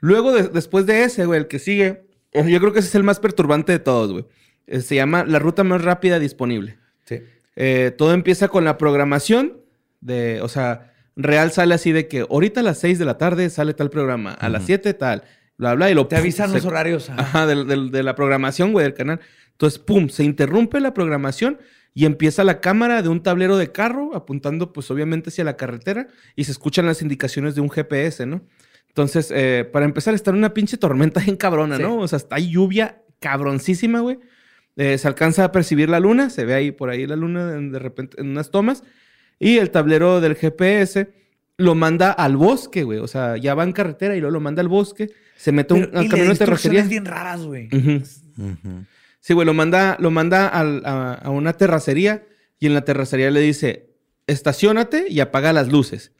Luego, 0.00 0.32
de- 0.32 0.48
después 0.48 0.86
de 0.86 1.04
ese, 1.04 1.26
güey, 1.26 1.40
el 1.40 1.48
que 1.48 1.58
sigue, 1.58 2.04
eh, 2.32 2.44
yo 2.48 2.60
creo 2.60 2.72
que 2.72 2.78
ese 2.80 2.88
es 2.88 2.94
el 2.94 3.02
más 3.04 3.18
perturbante 3.20 3.72
de 3.72 3.78
todos, 3.80 4.12
güey. 4.12 4.26
Eh, 4.68 4.80
Se 4.80 4.94
llama 4.94 5.24
la 5.24 5.38
ruta 5.38 5.64
más 5.64 5.82
rápida 5.82 6.18
disponible. 6.18 6.78
Sí. 7.04 7.20
Eh, 7.56 7.92
todo 7.98 8.12
empieza 8.14 8.48
con 8.48 8.64
la 8.64 8.78
programación 8.78 9.54
de, 10.00 10.40
o 10.42 10.48
sea, 10.48 10.92
real 11.16 11.50
sale 11.50 11.74
así 11.74 11.90
de 11.90 12.06
que 12.06 12.20
ahorita 12.20 12.60
a 12.60 12.62
las 12.62 12.78
6 12.78 12.98
de 13.00 13.04
la 13.04 13.18
tarde 13.18 13.50
sale 13.50 13.74
tal 13.74 13.90
programa, 13.90 14.32
a 14.34 14.48
las 14.48 14.64
7 14.66 14.94
tal, 14.94 15.24
bla, 15.56 15.74
bla, 15.74 15.90
y 15.90 15.94
lo 15.94 16.06
Te 16.06 16.14
avisan 16.16 16.50
se- 16.50 16.56
los 16.56 16.64
horarios. 16.66 17.10
ajá. 17.10 17.46
De, 17.48 18.02
la 18.04 18.14
programación, 18.14 18.72
güey, 18.72 18.84
del 18.84 18.94
canal. 18.94 19.18
Entonces, 19.52 19.80
pum, 19.80 20.08
se 20.08 20.22
interrumpe 20.22 20.78
la 20.78 20.94
programación 20.94 21.58
y 21.94 22.04
empieza 22.04 22.44
la 22.44 22.60
cámara 22.60 23.02
de 23.02 23.08
un 23.08 23.24
tablero 23.24 23.56
de 23.56 23.72
carro 23.72 24.14
apuntando, 24.14 24.72
pues 24.72 24.88
obviamente 24.92 25.30
hacia 25.30 25.42
la 25.42 25.56
carretera 25.56 26.06
y 26.36 26.44
se 26.44 26.52
escuchan 26.52 26.86
las 26.86 27.02
indicaciones 27.02 27.56
de 27.56 27.60
un 27.60 27.70
GPS, 27.70 28.24
¿no? 28.24 28.42
Entonces, 28.86 29.32
eh, 29.34 29.68
para 29.72 29.84
empezar, 29.84 30.14
está 30.14 30.30
en 30.30 30.36
una 30.36 30.54
pinche 30.54 30.76
tormenta 30.76 31.18
bien 31.24 31.36
cabrona, 31.36 31.76
Sí. 31.76 31.82
¿no? 31.82 31.96
O 31.98 32.06
sea, 32.06 32.18
está 32.18 32.38
lluvia 32.38 33.02
cabroncísima, 33.18 33.98
güey. 34.00 34.18
Eh, 34.78 34.96
se 34.96 35.06
alcanza 35.08 35.44
a 35.44 35.52
percibir 35.52 35.90
la 35.90 36.00
luna, 36.00 36.30
se 36.30 36.44
ve 36.46 36.54
ahí 36.54 36.70
por 36.70 36.88
ahí 36.88 37.06
la 37.06 37.16
luna 37.16 37.52
en- 37.54 37.72
de 37.72 37.78
repente 37.78 38.18
en 38.20 38.28
unas 38.30 38.50
tomas. 38.50 38.82
Y 39.38 39.58
el 39.58 39.70
tablero 39.70 40.20
del 40.22 40.34
GPS 40.36 41.10
lo 41.58 41.74
manda 41.74 42.10
al 42.12 42.36
bosque, 42.36 42.84
güey. 42.84 42.98
O 43.00 43.06
sea, 43.08 43.36
ya 43.36 43.54
va 43.54 43.64
en 43.64 43.72
carretera 43.72 44.16
y 44.16 44.20
luego 44.20 44.32
lo 44.32 44.40
manda 44.40 44.62
al 44.62 44.68
bosque. 44.68 45.10
Se 45.36 45.52
mete 45.52 45.74
un, 45.74 45.80
Pero- 45.86 45.98
al 45.98 46.06
y 46.06 46.08
camino 46.08 46.30
de 46.32 46.36
terracería. 46.38 46.82
bien 46.84 47.04
raras, 47.04 47.42
güey. 47.44 47.68
Ujú. 47.74 48.04
Sí, 49.20 49.34
güey, 49.34 49.44
lo 49.44 49.52
manda, 49.52 49.96
lo 50.00 50.10
manda 50.10 50.46
al- 50.48 50.82
a, 50.86 51.14
a 51.14 51.30
una 51.30 51.52
terracería 51.52 52.24
y 52.60 52.66
en 52.66 52.74
la 52.74 52.82
terracería 52.82 53.30
le 53.32 53.40
dice, 53.40 53.90
estacionate 54.28 55.06
y 55.08 55.20
apaga 55.20 55.52
las 55.52 55.68
luces. 55.68 56.12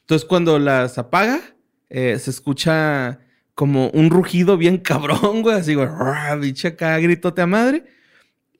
Entonces 0.00 0.26
cuando 0.28 0.58
las 0.58 0.98
apaga, 0.98 1.40
eh, 1.88 2.18
se 2.18 2.30
escucha 2.30 3.20
como 3.54 3.88
un 3.90 4.10
rugido 4.10 4.56
bien 4.58 4.78
cabrón, 4.78 5.42
güey, 5.42 5.56
así, 5.56 5.74
güey, 5.74 5.88
bicho 6.40 6.68
acá, 6.68 6.98
gritote 6.98 7.40
a 7.42 7.46
madre. 7.46 7.84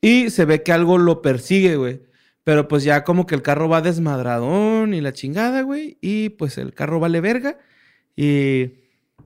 Y 0.03 0.29
se 0.31 0.45
ve 0.45 0.63
que 0.63 0.73
algo 0.73 0.99
lo 0.99 1.23
persigue, 1.23 1.77
güey. 1.77 2.03
Pero 2.45 2.69
pues 2.69 2.83
ya 2.83 3.05
como 3.05 3.25
que 3.25 3.37
el 3.37 3.43
carro 3.43 3.69
va 3.69 3.81
desmadradón 3.81 4.93
y 4.93 5.01
la 5.01 5.13
chingada, 5.13 5.63
güey. 5.63 5.97
Y 6.03 6.31
pues 6.31 6.59
el 6.59 6.75
carro 6.75 7.01
vale 7.01 7.21
verga. 7.21 7.57
Y 8.17 8.73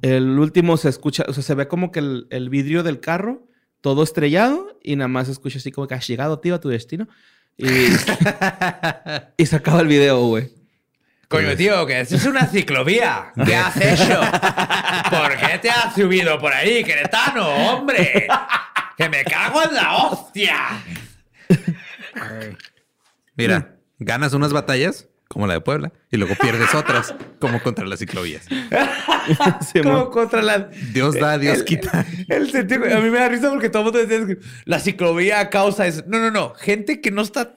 el 0.02 0.38
último 0.38 0.76
se 0.76 0.90
escucha, 0.90 1.24
o 1.26 1.32
sea, 1.32 1.42
se 1.42 1.54
ve 1.54 1.66
como 1.66 1.90
que 1.90 2.00
el, 2.00 2.26
el 2.30 2.50
vidrio 2.50 2.82
del 2.82 3.00
carro 3.00 3.48
todo 3.80 4.02
estrellado 4.02 4.78
y 4.82 4.96
nada 4.96 5.08
más 5.08 5.26
se 5.26 5.32
escucha 5.32 5.58
así 5.58 5.72
como 5.72 5.86
que 5.86 5.94
has 5.94 6.06
llegado, 6.06 6.40
tío, 6.40 6.54
a 6.54 6.60
tu 6.60 6.68
destino. 6.68 7.08
Y, 7.56 7.66
y 9.38 9.46
se 9.46 9.56
acaba 9.56 9.80
el 9.80 9.86
video, 9.86 10.26
güey. 10.26 10.50
Coño, 11.28 11.56
tío, 11.56 11.86
que 11.86 12.00
es 12.00 12.26
una 12.26 12.46
ciclovía. 12.46 13.32
¿Qué 13.44 13.56
has 13.56 13.76
hecho? 13.76 14.20
¿Por 15.10 15.36
qué 15.36 15.58
te 15.58 15.70
has 15.70 15.94
subido 15.94 16.38
por 16.38 16.52
ahí, 16.52 16.84
Queretano, 16.84 17.48
hombre? 17.48 18.28
Que 18.96 19.08
me 19.08 19.24
cago 19.24 19.62
en 19.62 19.74
la 19.74 19.94
hostia. 19.96 20.56
Mira, 23.36 23.76
ganas 23.98 24.32
unas 24.32 24.52
batallas, 24.52 25.08
como 25.28 25.46
la 25.46 25.54
de 25.54 25.60
Puebla, 25.60 25.92
y 26.10 26.16
luego 26.16 26.34
pierdes 26.40 26.74
otras, 26.74 27.14
como 27.40 27.62
contra 27.62 27.84
las 27.86 27.98
ciclovías. 27.98 28.46
Sí, 29.72 29.80
Como 29.82 29.92
mo- 30.04 30.10
contra 30.10 30.40
la. 30.42 30.70
Dios 30.92 31.14
da, 31.16 31.36
Dios 31.38 31.58
el- 31.58 31.64
quita. 31.64 32.06
El 32.28 32.50
sentido, 32.50 32.84
a 32.84 33.00
mí 33.00 33.10
me 33.10 33.18
da 33.18 33.28
risa 33.28 33.50
porque 33.50 33.68
todo 33.68 33.80
el 33.82 33.92
mundo 33.92 34.06
decía 34.06 34.26
que 34.26 34.38
la 34.64 34.78
ciclovía 34.80 35.50
causa 35.50 35.86
eso. 35.86 36.02
No, 36.06 36.18
no, 36.18 36.30
no. 36.30 36.54
Gente 36.54 37.00
que 37.00 37.10
no 37.10 37.22
está, 37.22 37.56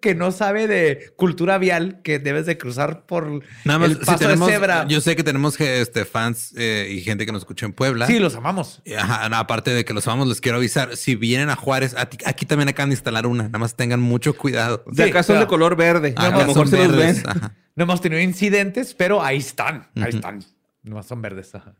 que 0.00 0.14
no 0.14 0.30
sabe 0.32 0.66
de 0.68 1.12
cultura 1.16 1.58
vial, 1.58 2.00
que 2.02 2.18
debes 2.18 2.46
de 2.46 2.56
cruzar 2.58 3.06
por 3.06 3.42
Nada 3.64 3.78
más, 3.78 3.90
el 3.90 3.98
si 3.98 4.04
paso 4.04 4.18
tenemos- 4.18 4.46
de 4.48 4.54
cebra. 4.54 4.86
Yo 4.88 5.00
sé 5.00 5.16
que 5.16 5.22
tenemos 5.24 5.60
este, 5.60 6.04
fans 6.04 6.54
eh, 6.56 6.88
y 6.90 7.00
gente 7.00 7.26
que 7.26 7.32
nos 7.32 7.42
escucha 7.42 7.66
en 7.66 7.72
Puebla. 7.72 8.06
Sí, 8.06 8.18
los 8.18 8.34
amamos. 8.36 8.80
Y, 8.84 8.94
ajá, 8.94 9.28
no, 9.28 9.36
aparte 9.36 9.70
de 9.72 9.84
que 9.84 9.92
los 9.92 10.06
amamos, 10.06 10.28
les 10.28 10.40
quiero 10.40 10.58
avisar. 10.58 10.96
Si 10.96 11.14
vienen 11.16 11.50
a 11.50 11.56
Juárez, 11.56 11.94
a 11.96 12.06
ti- 12.08 12.18
aquí 12.24 12.46
también 12.46 12.68
acaban 12.68 12.90
de 12.90 12.94
instalar 12.94 13.26
una. 13.26 13.44
Nada 13.44 13.58
más 13.58 13.74
tengan 13.74 14.00
mucho 14.00 14.34
cuidado. 14.36 14.84
De 14.86 15.04
Sí, 15.04 15.10
acá 15.10 15.22
son 15.22 15.40
de 15.40 15.46
color 15.46 15.76
verde. 15.76 16.14
Acá 16.16 16.26
a 16.26 16.30
lo 16.30 16.46
mejor 16.46 16.68
se 16.68 16.76
los 16.78 16.88
ven. 16.88 16.96
verdes, 16.98 17.22
ajá. 17.26 17.54
No 17.76 17.84
hemos 17.84 18.00
tenido 18.00 18.20
incidentes, 18.20 18.92
pero 18.92 19.22
ahí 19.22 19.36
están. 19.38 19.86
Ahí 19.94 20.10
están. 20.10 20.44
Nomás 20.82 21.06
son 21.06 21.22
verdes. 21.22 21.54
ajá. 21.54 21.74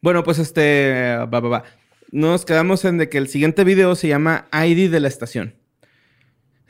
Bueno, 0.00 0.22
pues 0.24 0.38
este. 0.38 1.16
Va, 1.32 1.40
va, 1.40 1.48
va. 1.48 1.64
Nos 2.10 2.44
quedamos 2.46 2.84
en 2.86 2.96
de 2.98 3.08
que 3.10 3.18
el 3.18 3.28
siguiente 3.28 3.64
video 3.64 3.94
se 3.96 4.08
llama 4.08 4.46
ID 4.52 4.90
de 4.90 5.00
la 5.00 5.08
estación. 5.08 5.54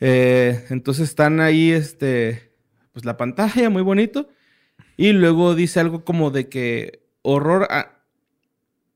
Eh, 0.01 0.65
entonces 0.71 1.09
están 1.09 1.41
ahí, 1.41 1.71
este. 1.73 2.53
Pues 2.93 3.05
la 3.05 3.17
pantalla, 3.17 3.71
muy 3.71 3.83
bonito. 3.83 4.29
Y 4.97 5.13
luego 5.13 5.55
dice 5.55 5.81
algo 5.81 6.05
como 6.05 6.31
de 6.31 6.49
que 6.49 7.05
horror. 7.23 7.67
a- 7.71 7.95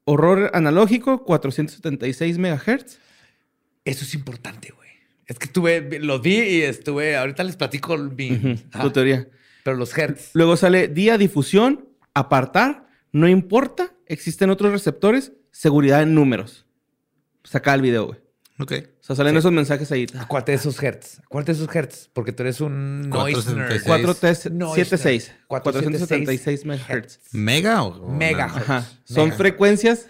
horror 0.05 0.51
analógico, 0.55 1.25
476 1.25 2.39
megahertz. 2.39 2.99
Eso 3.85 4.05
es 4.05 4.15
importante, 4.15 4.73
güey. 4.77 4.89
Es 5.27 5.39
que 5.39 5.47
tuve, 5.47 6.01
los 6.01 6.21
vi 6.23 6.39
y 6.41 6.63
estuve. 6.63 7.17
Ahorita 7.17 7.45
les 7.45 7.57
platico 7.57 7.97
mi. 7.97 8.33
Ujú, 8.33 8.57
Ajá. 8.73 8.83
Tu 8.85 8.91
teoría. 8.91 9.29
Pero 9.65 9.77
los 9.77 9.97
hertz. 9.97 10.31
Luego 10.35 10.57
sale 10.57 10.89
día 10.89 11.19
difusión, 11.19 11.89
apartar, 12.15 12.89
no 13.13 13.29
importa, 13.29 13.95
existen 14.07 14.51
otros 14.51 14.73
receptores, 14.73 15.33
seguridad 15.53 16.03
en 16.03 16.15
números. 16.15 16.67
Saca 17.45 17.73
el 17.75 17.83
video, 17.83 18.07
güey. 18.07 18.19
Ok. 18.63 18.73
O 19.01 19.05
sea, 19.05 19.17
salen 19.17 19.37
esos 19.37 19.51
mensajes 19.51 19.91
ahí. 19.91 20.07
Acuérdate 20.19 20.53
de 20.53 20.57
esos 20.59 20.81
hertz. 20.81 21.21
Acuérdate 21.25 21.53
de 21.53 21.63
esos 21.65 21.75
hertz. 21.75 22.11
Porque 22.13 22.33
tú 22.33 22.43
eres 22.45 22.61
un 22.61 23.09
noise 23.11 23.55
nerd. 23.55 23.83
476. 23.83 24.53
476. 24.65 25.33
476 25.49 26.59
476 26.63 26.65
megahertz. 26.65 27.21
¿Mega 27.33 27.83
o? 27.83 28.13
nada? 28.13 28.45
Ajá. 28.45 28.81
Son 29.05 29.25
Megahertz. 29.25 29.37
frecuencias. 29.37 30.07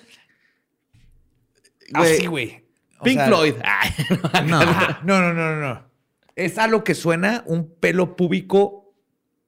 Güey, 1.95 2.15
Así, 2.15 2.27
güey. 2.27 2.65
O 2.99 3.05
Pink 3.05 3.17
sea, 3.19 3.27
Floyd. 3.27 3.55
No. 4.47 4.61
Ajá. 4.61 5.01
No, 5.05 5.21
no, 5.21 5.33
no, 5.35 5.57
no, 5.57 5.61
no. 5.75 5.85
Es 6.37 6.59
a 6.59 6.67
lo 6.67 6.85
que 6.85 6.95
suena 6.95 7.43
un 7.47 7.75
pelo 7.75 8.17
púbico 8.17 8.95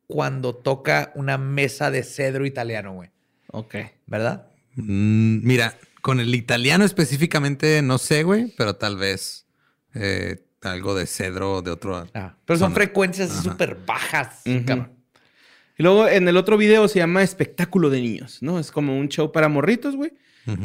cuando 0.07 0.55
toca 0.55 1.13
una 1.15 1.39
mesa 1.39 1.91
de 1.91 2.03
cedro 2.03 2.47
italiano, 2.47 2.93
güey. 2.95 3.11
Ok. 3.53 3.77
¿Verdad? 4.07 4.49
Mm, 4.77 5.47
mira, 5.47 5.77
con 6.05 6.21
el 6.21 6.35
italiano 6.35 6.85
específicamente 6.85 7.81
no 7.81 7.97
sé, 7.97 8.25
güey, 8.25 8.53
pero 8.59 8.77
tal 8.77 8.99
vez 8.99 9.47
eh, 9.95 10.45
algo 10.61 10.95
de 10.95 11.07
cedro 11.07 11.63
de 11.63 11.71
otro. 11.71 12.07
Ah, 12.13 12.35
pero 12.45 12.59
son 12.59 12.67
zona. 12.67 12.75
frecuencias 12.75 13.31
súper 13.43 13.79
bajas, 13.87 14.43
cabrón. 14.67 14.93
Y 15.79 15.83
luego 15.83 16.07
en 16.07 16.29
el 16.29 16.37
otro 16.37 16.59
video 16.59 16.89
se 16.89 16.99
llama 16.99 17.23
Espectáculo 17.23 17.89
de 17.89 18.03
Niños, 18.03 18.43
¿no? 18.43 18.59
Es 18.59 18.71
como 18.71 18.99
un 18.99 19.09
show 19.09 19.33
para 19.33 19.49
morritos, 19.49 19.97
güey. 19.97 20.13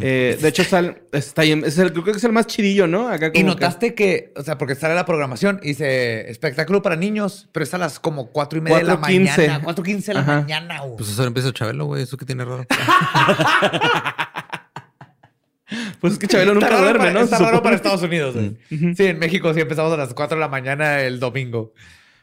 Eh, 0.01 0.37
de 0.41 0.47
hecho, 0.49 0.65
sal- 0.65 1.03
está 1.13 1.43
ahí- 1.43 1.53
es 1.65 1.77
el- 1.77 1.93
creo 1.93 2.03
que 2.03 2.11
es 2.11 2.23
el 2.25 2.33
más 2.33 2.47
chidillo, 2.47 2.85
¿no? 2.85 3.07
Acá 3.07 3.27
Y 3.27 3.31
como 3.31 3.31
que- 3.31 3.43
notaste 3.43 3.95
que... 3.95 4.33
o 4.35 4.43
sea, 4.43 4.57
porque 4.57 4.75
sale 4.75 4.93
la 4.93 5.05
programación 5.05 5.61
y 5.63 5.69
dice 5.69 6.29
espectáculo 6.29 6.81
para 6.81 6.97
niños, 6.97 7.47
pero 7.53 7.63
es 7.63 7.73
a 7.73 7.77
las 7.77 7.97
como 7.97 8.27
cuatro 8.27 8.59
y 8.59 8.61
media 8.61 8.79
de 8.79 8.83
la 8.83 8.99
4:15. 8.99 9.37
mañana. 9.37 9.61
Cuatro 9.63 9.83
quince 9.85 10.07
de 10.11 10.15
la 10.15 10.19
Ajá. 10.19 10.41
mañana, 10.41 10.81
güey. 10.81 10.97
Pues 10.97 11.09
eso 11.09 11.23
empieza 11.23 11.53
Chabelo, 11.53 11.85
güey. 11.85 12.03
Eso 12.03 12.17
que 12.17 12.25
tiene 12.25 12.43
raro. 12.43 12.65
Pues 15.99 16.13
es 16.13 16.19
que 16.19 16.27
Chabelo 16.27 16.53
nunca 16.55 16.77
duerme, 16.81 16.99
para- 16.99 17.11
¿no? 17.13 17.19
Está 17.21 17.37
raro 17.37 17.47
supone. 17.57 17.63
para 17.63 17.75
Estados 17.75 18.01
Unidos. 18.03 18.35
Sí, 18.69 19.05
en 19.05 19.19
México 19.19 19.53
sí 19.53 19.59
empezamos 19.61 19.93
a 19.93 19.97
las 19.97 20.13
4 20.13 20.35
de 20.37 20.39
la 20.41 20.47
mañana 20.47 21.01
el 21.01 21.19
domingo. 21.19 21.73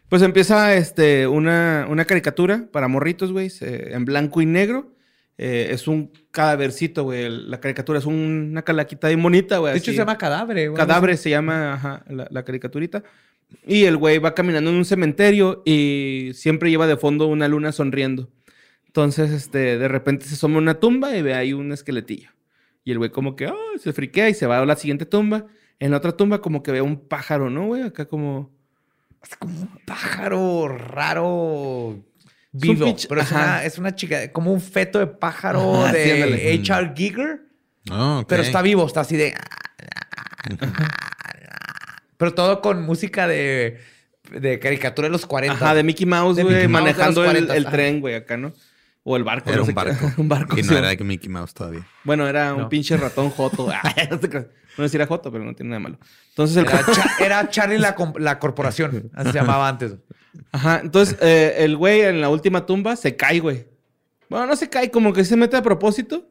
Pues 0.09 0.23
empieza 0.23 0.75
este, 0.77 1.27
una, 1.27 1.87
una 1.89 2.05
caricatura 2.05 2.67
para 2.73 2.87
morritos, 2.89 3.33
güey, 3.33 3.51
en 3.61 4.05
blanco 4.05 4.41
y 4.41 4.47
negro. 4.47 4.93
Eh, 5.39 5.69
es 5.73 5.87
un 5.87 6.11
cadavercito, 6.31 7.03
güey. 7.05 7.29
La 7.29 7.61
caricatura 7.61 7.99
es 7.99 8.07
un- 8.07 8.49
una 8.53 8.63
calaquita 8.63 9.09
bien 9.09 9.23
bonita, 9.23 9.59
güey. 9.59 9.73
De 9.73 9.79
hecho, 9.79 9.91
así. 9.91 9.97
se 9.97 10.03
llama 10.03 10.17
cadáver, 10.17 10.71
güey. 10.71 10.77
Cadáver 10.79 11.17
se 11.17 11.31
llama 11.31 11.75
ajá, 11.75 12.05
la, 12.09 12.27
la 12.31 12.45
caricaturita. 12.45 13.03
Y 13.67 13.85
el 13.85 13.97
güey 13.97 14.19
va 14.19 14.35
caminando 14.35 14.71
en 14.71 14.77
un 14.77 14.85
cementerio 14.85 15.63
y 15.67 16.31
siempre 16.35 16.71
lleva 16.71 16.87
de 16.87 16.97
fondo 16.97 17.27
una 17.27 17.47
luna 17.49 17.71
sonriendo. 17.73 18.31
Entonces, 18.87 19.31
este, 19.31 19.77
de 19.79 19.89
repente 19.89 20.25
se 20.25 20.35
asoma 20.35 20.59
una 20.59 20.75
tumba 20.81 21.15
y 21.17 21.23
ve 21.23 21.35
ahí 21.35 21.53
un 21.53 21.71
esqueletillo. 21.71 22.31
Y 22.87 22.93
el 22.93 22.99
güey 22.99 23.11
como 23.11 23.35
que 23.35 23.47
"Ah", 23.47 23.55
se 23.79 23.93
friquea 23.93 24.29
y 24.31 24.35
se 24.35 24.47
va 24.47 24.59
a 24.59 24.65
la 24.65 24.77
siguiente 24.77 25.05
tumba. 25.05 25.45
En 25.81 25.91
la 25.91 25.99
otra 25.99 26.13
tumba 26.17 26.41
como 26.41 26.63
que 26.63 26.71
ve 26.71 26.81
un 26.81 27.09
pájaro, 27.09 27.51
¿no, 27.51 27.67
güey? 27.67 27.83
Acá 27.83 28.07
como... 28.07 28.51
Es 29.23 29.37
como 29.37 29.61
un 29.61 29.69
pájaro 29.85 30.69
raro 30.69 32.03
vivo. 32.53 32.97
pero 33.09 33.21
es 33.21 33.33
una, 33.33 33.65
es 33.65 33.79
una 33.79 33.95
chica, 33.95 34.33
como 34.33 34.53
un 34.53 34.61
feto 34.61 35.01
de 35.01 35.09
pájaro 35.09 35.83
Ajá, 35.83 35.93
de. 35.93 36.61
H.R. 36.63 36.93
Giger. 36.97 37.41
Oh, 37.91 38.21
ok. 38.21 38.29
Pero 38.29 38.43
está 38.43 38.63
vivo, 38.63 38.87
está 38.87 39.01
así 39.01 39.17
de. 39.17 39.35
Pero 42.17 42.35
todo 42.35 42.61
con 42.63 42.83
música 42.83 43.27
de, 43.29 43.79
de 44.33 44.59
caricatura 44.59 45.09
de 45.09 45.13
los 45.13 45.27
40. 45.27 45.57
Ajá, 45.57 45.75
de 45.75 45.83
Mickey 45.83 46.07
Mouse, 46.07 46.41
güey, 46.41 46.69
Mouse 46.69 46.69
manejando 46.69 47.23
el, 47.25 47.31
40, 47.31 47.57
el 47.57 47.67
ajá. 47.67 47.77
tren, 47.77 48.01
güey, 48.01 48.15
acá, 48.15 48.37
¿no? 48.37 48.53
O 49.09 49.17
el 49.17 49.23
barco. 49.23 49.49
Era 49.51 49.59
no 49.59 49.63
un 49.63 49.67
sé 49.69 49.73
qué. 49.73 49.77
barco. 49.77 50.13
un 50.21 50.29
barco. 50.29 50.59
Y 50.59 50.65
sí. 50.65 50.71
no 50.71 50.77
era 50.79 50.93
Mickey 51.05 51.29
Mouse 51.29 51.55
todavía. 51.55 51.87
Bueno, 52.03 52.27
era 52.27 52.53
un 52.55 52.69
pinche 52.69 52.97
ratón 52.97 53.31
joto. 53.31 53.69
Ay, 53.71 54.09
no. 54.11 54.19
No 54.77 54.83
decir 54.83 55.01
era 55.01 55.07
joto, 55.07 55.31
pero 55.31 55.45
no 55.45 55.55
tiene 55.55 55.71
nada 55.71 55.79
de 55.79 55.83
malo. 55.85 55.99
Entonces 56.31 56.57
el... 56.57 56.67
Era, 56.67 56.85
Cha- 56.93 57.25
era 57.25 57.49
Charlie 57.49 57.79
la, 57.79 57.95
la 58.19 58.39
corporación. 58.41 59.11
Así 59.15 59.31
se 59.31 59.39
llamaba 59.39 59.69
antes. 59.69 59.95
Ajá, 60.51 60.81
entonces 60.83 61.17
eh, 61.23 61.55
el 61.59 61.77
güey 61.77 62.01
en 62.01 62.21
la 62.21 62.29
última 62.29 62.67
tumba 62.67 62.97
se 62.97 63.15
cae, 63.15 63.39
güey. 63.39 63.69
Bueno, 64.29 64.47
no 64.47 64.57
se 64.57 64.69
cae, 64.69 64.91
como 64.91 65.13
que 65.13 65.25
se 65.25 65.37
mete 65.37 65.57
a 65.57 65.63
propósito, 65.63 66.29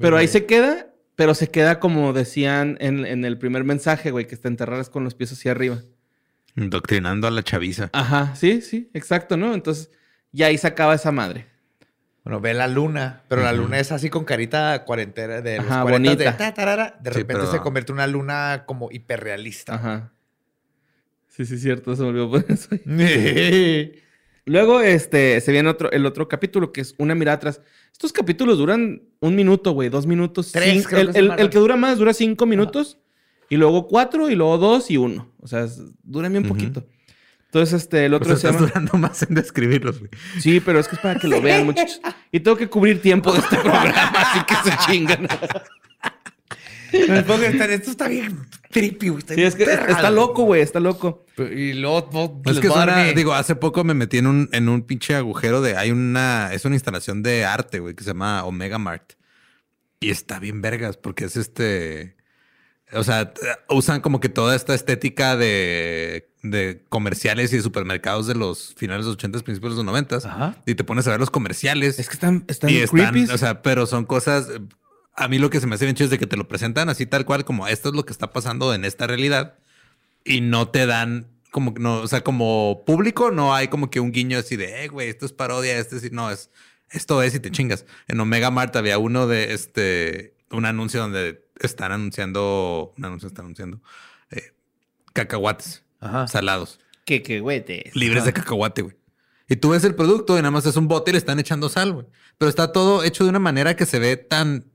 pero 0.00 0.16
ahí 0.16 0.26
se 0.26 0.46
queda, 0.46 0.86
pero 1.16 1.34
se 1.34 1.50
queda 1.50 1.80
como 1.80 2.14
decían 2.14 2.78
en, 2.80 3.04
en 3.04 3.26
el 3.26 3.36
primer 3.36 3.62
mensaje, 3.62 4.10
güey, 4.10 4.26
que 4.26 4.38
te 4.38 4.48
enterraras 4.48 4.88
con 4.88 5.04
los 5.04 5.14
pies 5.14 5.32
hacia 5.32 5.50
arriba. 5.52 5.82
Doctrinando 6.54 7.26
a 7.28 7.30
la 7.30 7.42
chaviza. 7.42 7.90
Ajá, 7.92 8.34
sí, 8.36 8.62
sí, 8.62 8.90
exacto, 8.94 9.36
¿no? 9.36 9.52
Entonces, 9.54 9.90
ya 10.32 10.46
ahí 10.46 10.56
se 10.58 10.66
acaba 10.66 10.94
esa 10.94 11.12
madre. 11.12 11.46
Bueno, 12.24 12.40
ve 12.40 12.52
la 12.54 12.68
luna, 12.68 13.22
pero 13.28 13.42
la 13.42 13.52
luna 13.52 13.78
es 13.78 13.92
así 13.92 14.10
con 14.10 14.24
carita 14.24 14.84
cuarentena 14.84 15.40
de 15.40 15.56
los 15.56 15.66
Ajá, 15.70 15.82
40 15.82 16.10
de, 16.10 16.16
bonita. 16.16 16.36
ta, 16.36 16.52
tarara. 16.54 16.98
de 17.00 17.10
Sí, 17.10 17.18
repente 17.20 17.42
pero- 17.44 17.50
se 17.52 17.60
convierte 17.60 17.92
en 17.92 17.94
una 17.94 18.06
luna 18.06 18.64
como 18.66 18.90
hiperrealista. 18.92 19.74
Ajá. 19.76 20.12
Sí, 21.28 21.46
sí, 21.46 21.58
cierto, 21.58 21.96
se 21.96 22.02
me 22.02 22.08
olvidó 22.08 22.30
poner 22.30 22.50
eso. 22.50 22.68
Luego, 24.46 24.80
este, 24.80 25.40
se 25.40 25.52
viene 25.52 25.68
otro, 25.68 25.90
el 25.92 26.04
otro 26.06 26.28
capítulo 26.28 26.72
que 26.72 26.80
es 26.80 26.94
una 26.98 27.14
mirada 27.14 27.36
atrás. 27.36 27.60
Estos 27.92 28.12
capítulos 28.12 28.58
duran 28.58 29.02
un 29.20 29.36
minuto, 29.36 29.72
güey, 29.72 29.88
dos 29.88 30.06
minutos. 30.06 30.52
Tres, 30.52 30.84
Cin- 30.84 30.88
creo 30.88 31.00
el, 31.00 31.12
que 31.12 31.18
el 31.18 31.30
el- 31.38 31.50
dura 31.50 31.76
más 31.76 31.98
dura 31.98 32.12
cinco 32.12 32.46
minutos. 32.46 32.98
Y 33.48 33.56
luego 33.56 33.86
cuatro, 33.88 34.30
y 34.30 34.34
luego 34.36 34.58
dos 34.58 34.90
y 34.90 34.96
uno. 34.96 35.32
O 35.40 35.46
sea, 35.48 35.66
duran 36.02 36.32
bien 36.32 36.46
poquito. 36.46 36.86
Entonces, 37.52 37.82
este, 37.82 38.04
el 38.06 38.14
O 38.14 38.18
otro 38.18 38.36
sea, 38.36 38.36
se 38.36 38.46
estás 38.46 38.60
llama... 38.60 38.66
durando 38.68 38.98
más 39.08 39.22
en 39.22 39.34
describirlos, 39.34 39.98
güey. 39.98 40.10
Sí, 40.40 40.60
pero 40.60 40.78
es 40.78 40.86
que 40.86 40.94
es 40.94 41.00
para 41.00 41.18
que 41.18 41.26
lo 41.26 41.40
vean, 41.42 41.64
muchachos. 41.66 42.00
Y 42.30 42.38
tengo 42.40 42.56
que 42.56 42.68
cubrir 42.68 43.02
tiempo 43.02 43.32
de 43.32 43.40
este 43.40 43.56
programa, 43.56 44.12
así 44.14 44.40
que 44.46 44.70
se 44.70 44.76
chingan. 44.86 45.26
Esto 46.92 47.90
está 47.90 48.08
bien 48.08 48.38
trippy, 48.70 49.08
güey. 49.10 49.22
Sí, 49.28 49.42
es 49.42 49.54
que 49.54 49.64
perra, 49.64 49.92
está 49.92 50.10
loco, 50.10 50.44
güey, 50.44 50.60
está 50.62 50.80
loco. 50.80 51.24
Y 51.38 51.72
luego 51.74 52.08
no, 52.12 52.42
Es 52.50 52.56
les 52.56 52.60
que 52.60 52.68
mi- 52.68 53.14
digo, 53.14 53.32
hace 53.34 53.54
poco 53.56 53.84
me 53.84 53.94
metí 53.94 54.18
en 54.18 54.26
un, 54.26 54.48
en 54.52 54.68
un 54.68 54.82
pinche 54.82 55.14
agujero 55.14 55.60
de, 55.60 55.76
hay 55.76 55.90
una, 55.90 56.50
es 56.52 56.64
una 56.64 56.74
instalación 56.76 57.22
de 57.22 57.44
arte, 57.44 57.78
güey, 57.80 57.94
que 57.94 58.04
se 58.04 58.10
llama 58.10 58.44
Omega 58.44 58.78
Mart. 58.78 59.12
Y 60.00 60.10
está 60.10 60.38
bien 60.38 60.62
vergas, 60.62 60.96
porque 60.96 61.26
es 61.26 61.36
este, 61.36 62.16
o 62.92 63.04
sea, 63.04 63.32
usan 63.68 64.00
como 64.00 64.20
que 64.20 64.28
toda 64.28 64.56
esta 64.56 64.74
estética 64.74 65.36
de, 65.36 66.30
de 66.42 66.84
comerciales 66.88 67.52
y 67.52 67.56
de 67.56 67.62
supermercados 67.62 68.26
de 68.26 68.34
los 68.34 68.74
finales 68.76 69.04
de 69.04 69.10
los 69.10 69.16
80, 69.16 69.40
principios 69.40 69.74
de 69.74 69.76
los 69.76 69.84
90 69.84 70.16
Ajá. 70.16 70.56
y 70.66 70.74
te 70.74 70.84
pones 70.84 71.06
a 71.06 71.10
ver 71.10 71.20
los 71.20 71.30
comerciales. 71.30 71.98
Es 71.98 72.08
que 72.08 72.14
están, 72.14 72.44
están 72.48 72.70
y 72.70 72.76
están, 72.76 73.12
creepy. 73.12 73.30
o 73.30 73.38
sea, 73.38 73.62
pero 73.62 73.86
son 73.86 74.04
cosas. 74.04 74.48
A 75.14 75.28
mí 75.28 75.38
lo 75.38 75.50
que 75.50 75.60
se 75.60 75.66
me 75.66 75.74
hace 75.74 75.84
bien 75.84 75.96
chido 75.96 76.06
es 76.06 76.10
de 76.10 76.18
que 76.18 76.26
te 76.26 76.36
lo 76.36 76.48
presentan 76.48 76.88
así 76.88 77.06
tal 77.06 77.24
cual, 77.24 77.44
como 77.44 77.68
esto 77.68 77.90
es 77.90 77.94
lo 77.94 78.04
que 78.04 78.12
está 78.12 78.32
pasando 78.32 78.74
en 78.74 78.84
esta 78.84 79.06
realidad 79.06 79.58
y 80.24 80.40
no 80.40 80.68
te 80.68 80.86
dan 80.86 81.28
como 81.50 81.74
no, 81.78 82.00
o 82.00 82.08
sea, 82.08 82.22
como 82.22 82.84
público 82.86 83.30
no 83.30 83.54
hay 83.54 83.68
como 83.68 83.90
que 83.90 84.00
un 84.00 84.12
guiño 84.12 84.38
así 84.38 84.56
de, 84.56 84.84
eh, 84.84 84.88
güey, 84.88 85.08
esto 85.08 85.26
es 85.26 85.32
parodia, 85.32 85.78
este 85.78 85.98
sí, 85.98 86.08
no 86.12 86.30
es, 86.30 86.50
esto 86.90 87.22
es 87.22 87.34
y 87.34 87.40
te 87.40 87.50
chingas. 87.50 87.86
En 88.08 88.20
Omega 88.20 88.50
Mart 88.50 88.74
había 88.76 88.98
uno 88.98 89.26
de 89.26 89.52
este, 89.52 90.36
un 90.50 90.64
anuncio 90.64 91.00
donde 91.00 91.44
están 91.66 91.92
anunciando, 91.92 92.94
un 92.96 93.04
anuncio 93.04 93.28
están 93.28 93.46
anunciando 93.46 93.80
eh, 94.30 94.52
cacahuates 95.12 95.84
Ajá. 96.00 96.26
salados, 96.28 96.80
Que, 97.04 97.22
que, 97.22 97.40
güey, 97.40 97.64
te... 97.64 97.90
libres 97.94 98.24
de 98.24 98.32
cacahuate, 98.32 98.82
güey. 98.82 98.96
Y 99.48 99.56
tú 99.56 99.70
ves 99.70 99.82
el 99.84 99.96
producto 99.96 100.34
y 100.34 100.36
nada 100.36 100.52
más 100.52 100.64
es 100.66 100.76
un 100.76 100.86
bote 100.86 101.10
y 101.10 101.12
le 101.12 101.18
están 101.18 101.40
echando 101.40 101.68
sal, 101.68 101.92
güey. 101.92 102.06
Pero 102.38 102.48
está 102.48 102.70
todo 102.70 103.02
hecho 103.02 103.24
de 103.24 103.30
una 103.30 103.40
manera 103.40 103.74
que 103.74 103.84
se 103.84 103.98
ve 103.98 104.16
tan 104.16 104.69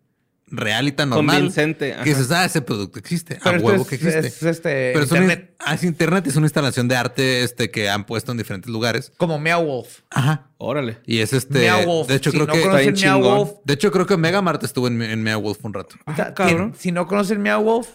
real 0.48 0.88
y 0.88 0.92
tan 0.92 1.10
normal. 1.10 1.36
Convincente, 1.38 1.94
ajá. 1.94 2.04
Que 2.04 2.10
dices, 2.12 2.30
ah, 2.32 2.46
ese 2.46 2.62
producto 2.62 3.00
existe. 3.00 3.40
Pero 3.44 3.58
a 3.58 3.60
huevo 3.62 3.82
es- 3.82 3.88
que 3.88 3.96
existe. 3.96 4.20
es, 4.28 4.44
este, 4.44 4.92
Pero 4.94 5.04
es 5.06 5.12
una- 5.12 5.22
internet. 5.24 5.56
ah, 5.60 5.74
es 5.74 5.84
internet, 5.84 6.28
es 6.28 6.36
una 6.36 6.46
instalación 6.46 6.88
de 6.88 6.96
arte 6.96 7.44
este, 7.44 7.72
que 7.72 7.90
han 7.90 8.06
puesto 8.06 8.32
en 8.32 8.38
diferentes 8.38 8.72
lugares. 8.72 9.12
Como 9.18 9.40
Meow 9.40 9.64
Wolf. 9.66 10.02
Ajá. 10.12 10.52
Órale. 10.58 11.00
Y 11.06 11.20
es 11.20 11.34
este. 11.34 11.60
Meow 11.60 11.86
Wolf. 11.86 12.08
De 12.08 12.16
hecho, 12.16 12.32
si 12.32 12.38
creo 12.38 12.48
no 12.48 12.54
que. 12.54 12.62
conocen 12.62 12.94
Está 12.94 13.02
bien 13.12 13.22
Meow. 13.22 13.38
Wolf, 13.38 13.52
De 13.66 13.74
hecho, 13.74 13.92
creo 13.92 14.06
que 14.06 14.18
Megamart 14.18 14.64
estuvo 14.64 14.88
en, 14.88 15.02
en 15.02 15.24
Meow 15.24 15.42
Wolf 15.42 15.64
un 15.66 15.74
rato. 15.74 15.96
Ah, 16.06 16.34
cabrón. 16.34 16.74
si 16.78 16.92
no 16.92 17.08
conocen 17.08 17.42
Meow 17.42 17.64
Wolf, 17.64 17.90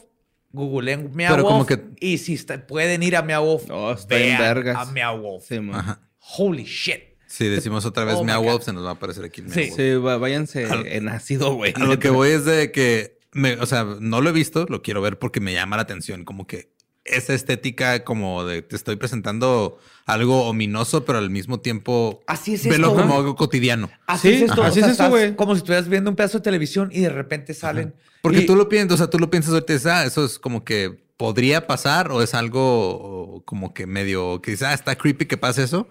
googleen 0.52 1.10
Meow 1.14 1.30
Pero 1.30 1.42
Wolf. 1.44 1.52
como 1.52 1.66
que- 1.66 1.80
Y 2.00 2.18
si 2.18 2.34
está- 2.34 2.66
pueden 2.66 3.02
ir 3.04 3.16
a 3.16 3.22
Meow 3.22 3.44
Wolf, 3.44 3.68
No, 3.68 3.92
está 3.92 4.16
vergas. 4.16 4.76
a 4.76 4.90
Meow 4.90 5.18
Wolf. 5.20 5.44
Sí, 5.46 5.60
man. 5.60 5.76
Ajá. 5.80 6.00
Holy 6.36 6.64
shit. 6.64 7.09
Si 7.30 7.46
decimos 7.46 7.84
otra 7.86 8.04
vez 8.04 8.16
Oh 8.16 8.24
God. 8.24 8.44
Wolf, 8.44 8.64
se 8.64 8.72
nos 8.72 8.84
va 8.84 8.90
a 8.90 8.92
aparecer 8.94 9.24
aquí 9.24 9.40
Sí. 9.42 9.70
Wolf. 9.70 9.76
Sí, 9.76 9.94
váyanse 9.94 10.64
Al- 10.66 10.86
en 10.86 11.08
ácido, 11.08 11.54
güey. 11.54 11.72
A 11.76 11.84
lo 11.84 11.98
que 12.00 12.10
voy 12.10 12.30
es 12.30 12.44
de 12.44 12.72
que, 12.72 13.18
me- 13.32 13.54
o 13.54 13.66
sea, 13.66 13.84
no 14.00 14.20
lo 14.20 14.30
he 14.30 14.32
visto, 14.32 14.66
lo 14.68 14.82
quiero 14.82 15.00
ver 15.00 15.18
porque 15.18 15.38
me 15.40 15.52
llama 15.52 15.76
la 15.76 15.82
atención, 15.82 16.24
como 16.24 16.46
que 16.48 16.70
esa 17.04 17.32
estética 17.32 18.04
como 18.04 18.44
de 18.44 18.62
te 18.62 18.74
estoy 18.74 18.96
presentando 18.96 19.78
algo 20.06 20.46
ominoso, 20.48 21.04
pero 21.04 21.18
al 21.18 21.30
mismo 21.30 21.60
tiempo 21.60 22.20
Así 22.26 22.54
es 22.54 22.64
velo 22.66 22.88
esto, 22.88 23.00
como 23.00 23.16
algo 23.16 23.36
cotidiano. 23.36 23.90
Así 24.08 24.28
Sí, 24.28 24.34
es 24.34 24.50
esto. 24.50 24.62
así 24.64 24.80
o 24.80 24.82
sea, 24.82 24.92
es 24.92 24.98
eso, 25.00 25.08
güey. 25.08 25.36
Como 25.36 25.54
si 25.54 25.58
estuvieras 25.58 25.88
viendo 25.88 26.10
un 26.10 26.16
pedazo 26.16 26.38
de 26.38 26.42
televisión 26.44 26.90
y 26.92 27.00
de 27.00 27.08
repente 27.10 27.54
salen. 27.54 27.94
Porque 28.22 28.40
y- 28.40 28.46
tú 28.46 28.56
lo 28.56 28.68
piensas, 28.68 28.94
o 28.94 28.98
sea, 28.98 29.06
tú 29.10 29.18
lo 29.20 29.30
piensas 29.30 29.52
ahorita 29.54 30.00
ah, 30.00 30.04
eso 30.04 30.24
es 30.24 30.38
como 30.40 30.64
que 30.64 30.98
podría 31.16 31.66
pasar 31.68 32.10
o 32.10 32.22
es 32.22 32.34
algo 32.34 33.42
como 33.44 33.72
que 33.72 33.86
medio, 33.86 34.40
que 34.42 34.52
dices, 34.52 34.66
ah, 34.68 34.74
está 34.74 34.96
creepy 34.96 35.26
que 35.26 35.36
pase 35.36 35.62
eso. 35.62 35.88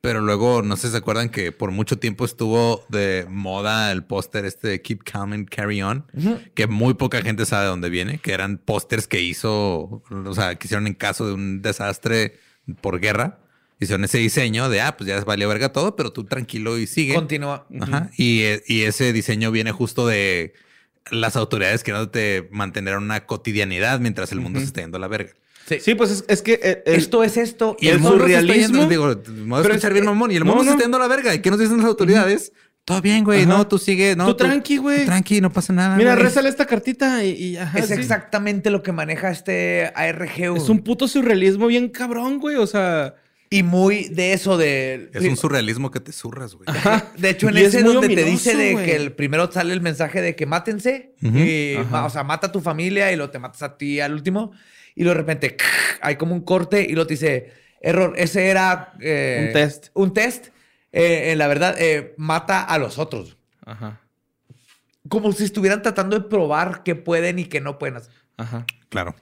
Pero 0.00 0.20
luego, 0.20 0.62
no 0.62 0.76
sé 0.76 0.86
si 0.86 0.92
se 0.92 0.98
acuerdan 0.98 1.28
que 1.28 1.50
por 1.50 1.72
mucho 1.72 1.98
tiempo 1.98 2.24
estuvo 2.24 2.84
de 2.88 3.26
moda 3.28 3.90
el 3.90 4.04
póster 4.04 4.44
este 4.44 4.68
de 4.68 4.80
Keep 4.80 5.02
Calm 5.02 5.32
and 5.32 5.48
Carry 5.48 5.82
On, 5.82 6.04
que 6.54 6.68
muy 6.68 6.94
poca 6.94 7.20
gente 7.20 7.44
sabe 7.46 7.64
de 7.64 7.70
dónde 7.70 7.90
viene, 7.90 8.18
que 8.18 8.32
eran 8.32 8.58
pósters 8.58 9.08
que 9.08 9.20
hizo, 9.20 10.02
o 10.10 10.34
sea, 10.34 10.54
que 10.54 10.68
hicieron 10.68 10.86
en 10.86 10.94
caso 10.94 11.26
de 11.26 11.32
un 11.32 11.62
desastre 11.62 12.38
por 12.80 13.00
guerra. 13.00 13.40
Hicieron 13.80 14.04
ese 14.04 14.18
diseño 14.18 14.68
de, 14.68 14.80
ah, 14.80 14.96
pues 14.96 15.08
ya 15.08 15.20
valió 15.20 15.48
verga 15.48 15.72
todo, 15.72 15.94
pero 15.94 16.12
tú 16.12 16.24
tranquilo 16.24 16.78
y 16.78 16.86
sigue. 16.86 17.14
Continúa. 17.14 17.66
Ajá. 17.80 18.10
Y, 18.16 18.42
eh, 18.42 18.62
y 18.66 18.82
ese 18.82 19.12
diseño 19.12 19.52
viene 19.52 19.70
justo 19.70 20.06
de 20.06 20.54
las 21.10 21.36
autoridades 21.36 21.84
queriéndote 21.84 22.48
mantener 22.50 22.96
una 22.96 23.26
cotidianidad 23.26 24.00
mientras 24.00 24.32
el 24.32 24.40
mundo 24.40 24.58
se 24.60 24.66
está 24.66 24.80
yendo 24.80 24.96
a 24.96 25.00
la 25.00 25.08
verga. 25.08 25.32
Sí. 25.68 25.78
Sí, 25.80 25.94
pues 25.94 26.10
es, 26.10 26.24
es 26.28 26.42
que 26.42 26.58
eh, 26.62 26.82
el- 26.86 26.94
Esto 26.96 27.22
es 27.22 27.36
esto. 27.36 27.76
Y 27.78 27.88
el, 27.88 28.00
surrealismo- 28.00 28.88
digo, 28.88 29.06
me 29.06 29.50
voy 29.50 29.58
a 29.60 29.62
Pero 29.62 29.74
escuchar 29.74 29.90
es- 29.90 29.94
bien 29.94 30.04
mamón, 30.06 30.30
y 30.30 30.36
el 30.36 30.44
no, 30.44 30.46
mundo 30.46 30.64
se 30.64 30.70
está 30.70 30.82
yendo 30.82 30.96
a 30.96 31.00
la 31.00 31.08
verga. 31.08 31.34
¿Y 31.34 31.40
qué 31.40 31.50
nos 31.50 31.60
dicen 31.60 31.76
las 31.78 31.86
autoridades? 31.86 32.52
Todo 32.84 33.02
bien, 33.02 33.22
güey. 33.22 33.42
Ajá. 33.42 33.48
No, 33.50 33.66
tú 33.68 33.76
sigue. 33.76 34.16
No, 34.16 34.26
Tú 34.28 34.34
tranqui, 34.36 34.78
güey. 34.78 35.04
Tranqui, 35.04 35.42
no 35.42 35.52
pasa 35.52 35.74
nada. 35.74 35.94
Mira, 35.96 36.14
güey. 36.14 36.24
rézale 36.24 36.48
esta 36.48 36.64
cartita 36.64 37.22
y, 37.22 37.30
y 37.32 37.56
ajá, 37.58 37.78
es 37.80 37.88
sí. 37.88 37.92
exactamente 37.92 38.70
lo 38.70 38.82
que 38.82 38.92
maneja 38.92 39.30
este 39.30 39.92
ARG. 39.94 40.56
Es 40.56 40.70
un 40.70 40.78
puto 40.78 41.06
surrealismo 41.06 41.66
bien 41.66 41.90
cabrón, 41.90 42.38
güey. 42.38 42.56
O 42.56 42.66
sea, 42.66 43.14
Y 43.50 43.62
muy 43.62 44.08
de 44.08 44.32
eso 44.32 44.56
de... 44.56 45.10
Es 45.12 45.22
un 45.24 45.36
surrealismo 45.36 45.90
que 45.90 46.00
te 46.00 46.12
zurras, 46.12 46.54
güey. 46.54 46.66
De 47.18 47.28
hecho, 47.30 47.50
en 47.50 47.58
Y 47.58 47.60
es 47.60 47.74
ese 47.74 47.84
muy 47.84 47.92
donde 47.92 48.08
te 48.08 48.22
ominoso, 48.22 48.30
dice 48.50 48.56
de 48.56 48.72
güey. 48.72 48.86
que 48.86 48.96
el 48.96 49.12
primero 49.12 49.52
sale 49.52 49.74
el 49.74 49.82
mensaje 49.82 50.22
de 50.22 50.34
que 50.34 50.46
mátense, 50.46 51.12
y, 51.20 51.74
o 51.76 52.08
sea, 52.10 52.24
mata 52.24 52.46
a 52.46 52.52
tu 52.52 52.60
familia 52.62 53.12
y 53.12 53.16
lo 53.16 53.28
te 53.28 53.38
matas 53.38 53.62
a 53.62 53.76
ti 53.76 54.00
al 54.00 54.14
último, 54.14 54.52
y 54.98 55.04
luego 55.04 55.14
de 55.14 55.20
repente 55.24 55.56
hay 56.00 56.16
como 56.16 56.34
un 56.34 56.42
corte 56.42 56.82
y 56.88 56.92
lo 56.94 57.06
te 57.06 57.14
dice, 57.14 57.52
error, 57.80 58.14
ese 58.16 58.48
era... 58.48 58.92
eh, 59.00 59.44
Un 59.48 59.52
test. 59.52 59.86
Un 59.94 60.12
test. 60.14 60.46
Eh, 60.92 61.32
en 61.32 61.38
la 61.38 61.46
verdad, 61.48 61.74
eh, 61.78 62.14
mata 62.16 62.62
a 62.62 62.78
los 62.78 62.98
otros. 62.98 63.36
ajá, 63.64 64.00
Como 65.08 65.32
si 65.32 65.44
estuvieran 65.44 65.82
tratando 65.82 66.18
de 66.18 66.28
probar 66.28 66.82
qué 66.82 66.94
pueden 66.94 67.38
y 67.38 67.44
qué 67.46 67.60
no 67.60 67.78
pueden 67.78 67.96
hacer. 67.96 68.12
ajá. 68.36 68.66
Claro. 68.88 69.14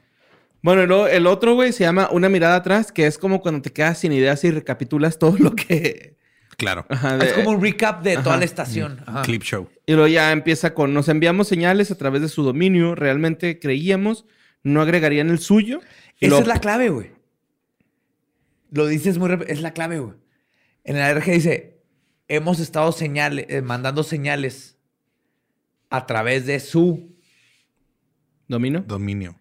Bueno, 0.63 0.83
y 0.83 0.87
luego 0.87 1.07
el 1.07 1.27
otro, 1.27 1.55
güey, 1.55 1.73
se 1.73 1.85
llama 1.85 2.09
Una 2.11 2.29
mirada 2.29 2.57
atrás, 2.57 2.91
que 2.91 3.07
es 3.07 3.19
como 3.19 3.41
cuando 3.41 3.63
te 3.63 3.73
quedas 3.73 3.99
sin 3.99 4.13
ideas 4.13 4.43
y 4.45 4.51
recapitulas 4.51 5.19
todo 5.19 5.37
lo 5.39 5.55
que... 5.55 6.17
Claro. 6.57 6.87
Ajá, 6.89 7.17
Es 7.19 7.29
de- 7.29 7.33
como 7.35 7.51
un 7.51 7.63
recap 7.63 8.03
de 8.03 8.15
toda 8.17 8.31
Ajá. 8.31 8.39
la 8.39 8.45
estación. 8.47 9.01
Ajá. 9.07 9.23
Clip 9.23 9.43
show. 9.43 9.69
Y 9.85 9.93
luego 9.93 10.09
ya 10.09 10.33
empieza 10.33 10.73
con, 10.73 10.95
nos 10.95 11.09
enviamos 11.09 11.47
señales 11.49 11.91
a 11.91 11.99
través 11.99 12.23
de 12.23 12.29
su 12.29 12.43
dominio, 12.43 12.95
realmente 12.95 13.59
creíamos, 13.59 14.25
no 14.67 14.81
agregarían 14.83 15.31
el 15.31 15.39
suyo. 15.39 15.81
Esa 16.21 16.39
es 16.41 16.47
la 16.47 16.61
clave, 16.61 16.89
güey. 16.89 17.11
Lo 18.71 18.87
dices 18.87 19.19
muy... 19.19 19.29
rep- 19.31 19.45
Es 19.49 19.61
la 19.61 19.73
clave, 19.73 19.99
güey. 20.01 20.15
En 20.85 20.97
el 20.97 21.03
ARG 21.03 21.25
dice, 21.27 21.81
hemos 22.29 22.59
estado 22.61 22.91
señale- 22.93 23.47
eh, 23.49 23.63
mandando 23.63 24.03
señales 24.03 24.77
a 25.91 26.07
través 26.07 26.47
de 26.47 26.61
su... 26.61 27.17
¿Dominio? 28.49 28.85
Dominio. 28.87 29.39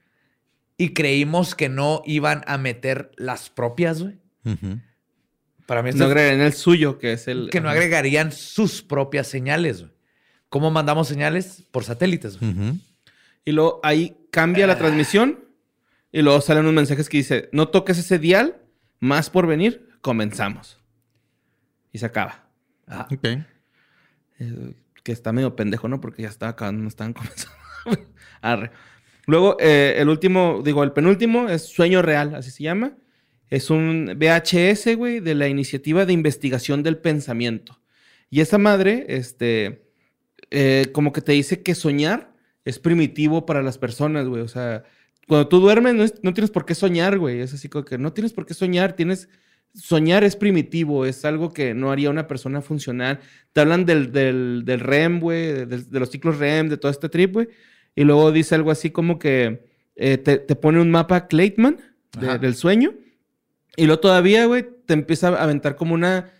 Y 0.78 0.90
creímos 0.94 1.56
que 1.56 1.70
no 1.70 2.02
iban 2.06 2.44
a 2.48 2.58
meter 2.58 3.12
las 3.18 3.50
propias, 3.50 4.02
güey. 4.02 4.20
Para 5.66 5.82
mí 5.82 5.90
esto 5.90 6.04
No 6.04 6.06
agregarían 6.10 6.46
el 6.46 6.54
suyo, 6.54 7.00
que 7.00 7.14
es 7.14 7.28
el... 7.28 7.50
que 7.50 7.62
no 7.62 7.70
agregarían 7.70 8.32
sus 8.32 8.82
propias 8.84 9.28
señales, 9.28 9.82
güey. 9.82 9.92
¿Cómo 10.50 10.70
mandamos 10.72 11.08
señales? 11.08 11.64
Por 11.72 11.84
satélites, 11.84 12.40
güey. 12.40 12.80
Y 13.44 13.52
luego 13.52 13.80
ahí 13.84 14.18
cambia 14.36 14.68
la 14.68 14.78
transmisión 14.78 15.46
y 16.12 16.22
luego 16.22 16.42
salen 16.42 16.64
unos 16.64 16.74
mensajes 16.74 17.08
que 17.08 17.16
dice, 17.16 17.48
no 17.54 17.70
toques 17.70 17.98
ese 17.98 18.20
dial, 18.20 18.58
más 19.00 19.30
por 19.30 19.48
venir, 19.48 19.88
comenzamos. 20.02 20.78
Y 21.94 22.00
se 22.00 22.06
acaba. 22.06 22.50
Ah, 22.86 23.08
Ok. 23.10 23.24
Eh, 24.40 24.74
que 25.04 25.14
está 25.14 25.32
medio 25.32 25.56
pendejo, 25.56 25.88
¿no? 25.88 26.02
Porque 26.02 26.24
ya 26.24 26.28
estaba 26.28 26.50
acabando, 26.50 26.82
no 26.82 26.90
estaban 26.90 27.14
comenzando. 27.20 27.56
Arre. 28.42 28.72
Luego, 29.26 29.56
eh, 29.58 29.96
el 30.00 30.10
último, 30.10 30.62
digo, 30.66 30.84
el 30.84 30.92
penúltimo 30.92 31.48
es 31.48 31.62
Sueño 31.62 32.02
Real, 32.02 32.36
así 32.36 32.52
se 32.52 32.64
llama. 32.64 32.98
Es 33.50 33.70
un 33.70 34.18
VHS, 34.18 34.98
güey, 34.98 35.22
de 35.22 35.34
la 35.34 35.48
Iniciativa 35.48 36.06
de 36.06 36.12
Investigación 36.12 36.84
del 36.84 36.98
Pensamiento. 36.98 37.82
Y 38.30 38.42
esa 38.42 38.58
madre, 38.58 39.06
este, 39.08 39.88
eh, 40.52 40.88
como 40.92 41.14
que 41.14 41.22
te 41.22 41.32
dice 41.32 41.64
que 41.64 41.74
soñar 41.74 42.35
es 42.66 42.80
primitivo 42.80 43.46
para 43.46 43.62
las 43.64 43.78
personas, 43.78 44.28
güey. 44.28 44.42
O 44.42 44.48
sea, 44.48 44.84
cuando 45.28 45.48
tú 45.48 45.60
duermes 45.60 45.94
no, 45.96 46.04
es- 46.04 46.16
no 46.24 46.34
tienes 46.34 46.52
por 46.52 46.66
qué 46.66 46.76
soñar, 46.76 47.18
güey. 47.18 47.40
Es 47.40 47.54
así 47.54 47.70
como 47.70 47.86
que 47.86 47.98
no 47.98 48.12
tienes 48.12 48.34
por 48.34 48.46
qué 48.46 48.54
soñar, 48.54 48.94
tienes... 48.94 49.30
Soñar 49.74 50.24
es 50.24 50.38
primitivo, 50.38 51.06
es 51.06 51.26
algo 51.26 51.52
que 51.52 51.74
no 51.74 51.92
haría 51.92 52.10
una 52.10 52.28
persona 52.28 52.62
funcional. 52.62 53.20
Te 53.52 53.60
hablan 53.60 53.86
del, 53.86 54.14
del, 54.14 54.64
del 54.64 54.80
REM, 54.80 55.20
güey, 55.20 55.66
de, 55.66 56.00
los 56.00 56.10
ciclos 56.10 56.38
REM, 56.40 56.70
de 56.70 56.78
todo 56.78 56.90
este 56.90 57.10
trip, 57.10 57.34
güey. 57.34 57.50
Y 57.94 58.06
luego 58.06 58.32
dice 58.32 58.56
algo 58.56 58.72
así 58.72 58.92
como 58.92 59.20
que 59.20 59.66
eh, 59.98 60.18
te, 60.18 60.38
te 60.38 60.56
pone 60.56 60.80
un 60.80 60.92
mapa 60.92 61.28
Claytman 61.28 61.78
de- 62.18 62.40
del 62.40 62.56
sueño. 62.56 62.94
Y 63.76 63.86
luego 63.88 64.00
todavía, 64.00 64.46
güey, 64.46 64.66
te 64.86 64.94
empieza 64.94 65.28
a 65.28 65.44
aventar 65.44 65.76
como 65.76 65.94
una, 65.94 66.32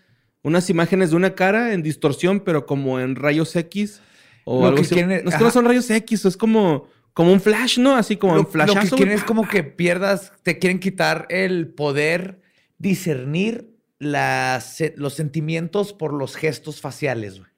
unas 0.42 0.70
imágenes 0.70 1.10
de 1.10 1.16
una 1.16 1.34
cara 1.34 1.74
en 1.74 1.82
distorsión, 1.82 2.40
pero 2.40 2.64
como 2.64 3.00
en 3.00 3.16
rayos 3.16 3.54
X 3.54 4.00
o 4.48 4.60
Lo 4.60 4.66
algo 4.68 4.76
que 4.76 4.82
así. 4.82 4.94
quieren 4.94 5.24
no 5.24 5.30
es 5.30 5.36
que 5.36 5.44
no 5.44 5.50
son 5.50 5.64
rayos 5.64 5.90
X, 5.90 6.24
es 6.24 6.36
como, 6.36 6.88
como 7.12 7.32
un 7.32 7.40
flash, 7.40 7.78
¿no? 7.78 7.96
Así 7.96 8.16
como 8.16 8.34
lo, 8.34 8.40
un 8.40 8.46
lo 8.46 8.52
flashazo. 8.52 8.80
que 8.80 8.88
güey. 8.90 8.98
quieren 8.98 9.14
es 9.18 9.24
como 9.24 9.48
que 9.48 9.64
pierdas, 9.64 10.32
te 10.44 10.60
quieren 10.60 10.78
quitar 10.78 11.26
el 11.30 11.66
poder 11.68 12.40
discernir 12.78 13.68
las, 13.98 14.78
los 14.94 15.14
sentimientos 15.14 15.92
por 15.92 16.12
los 16.12 16.36
gestos 16.36 16.80
faciales, 16.80 17.38
güey. 17.40 17.50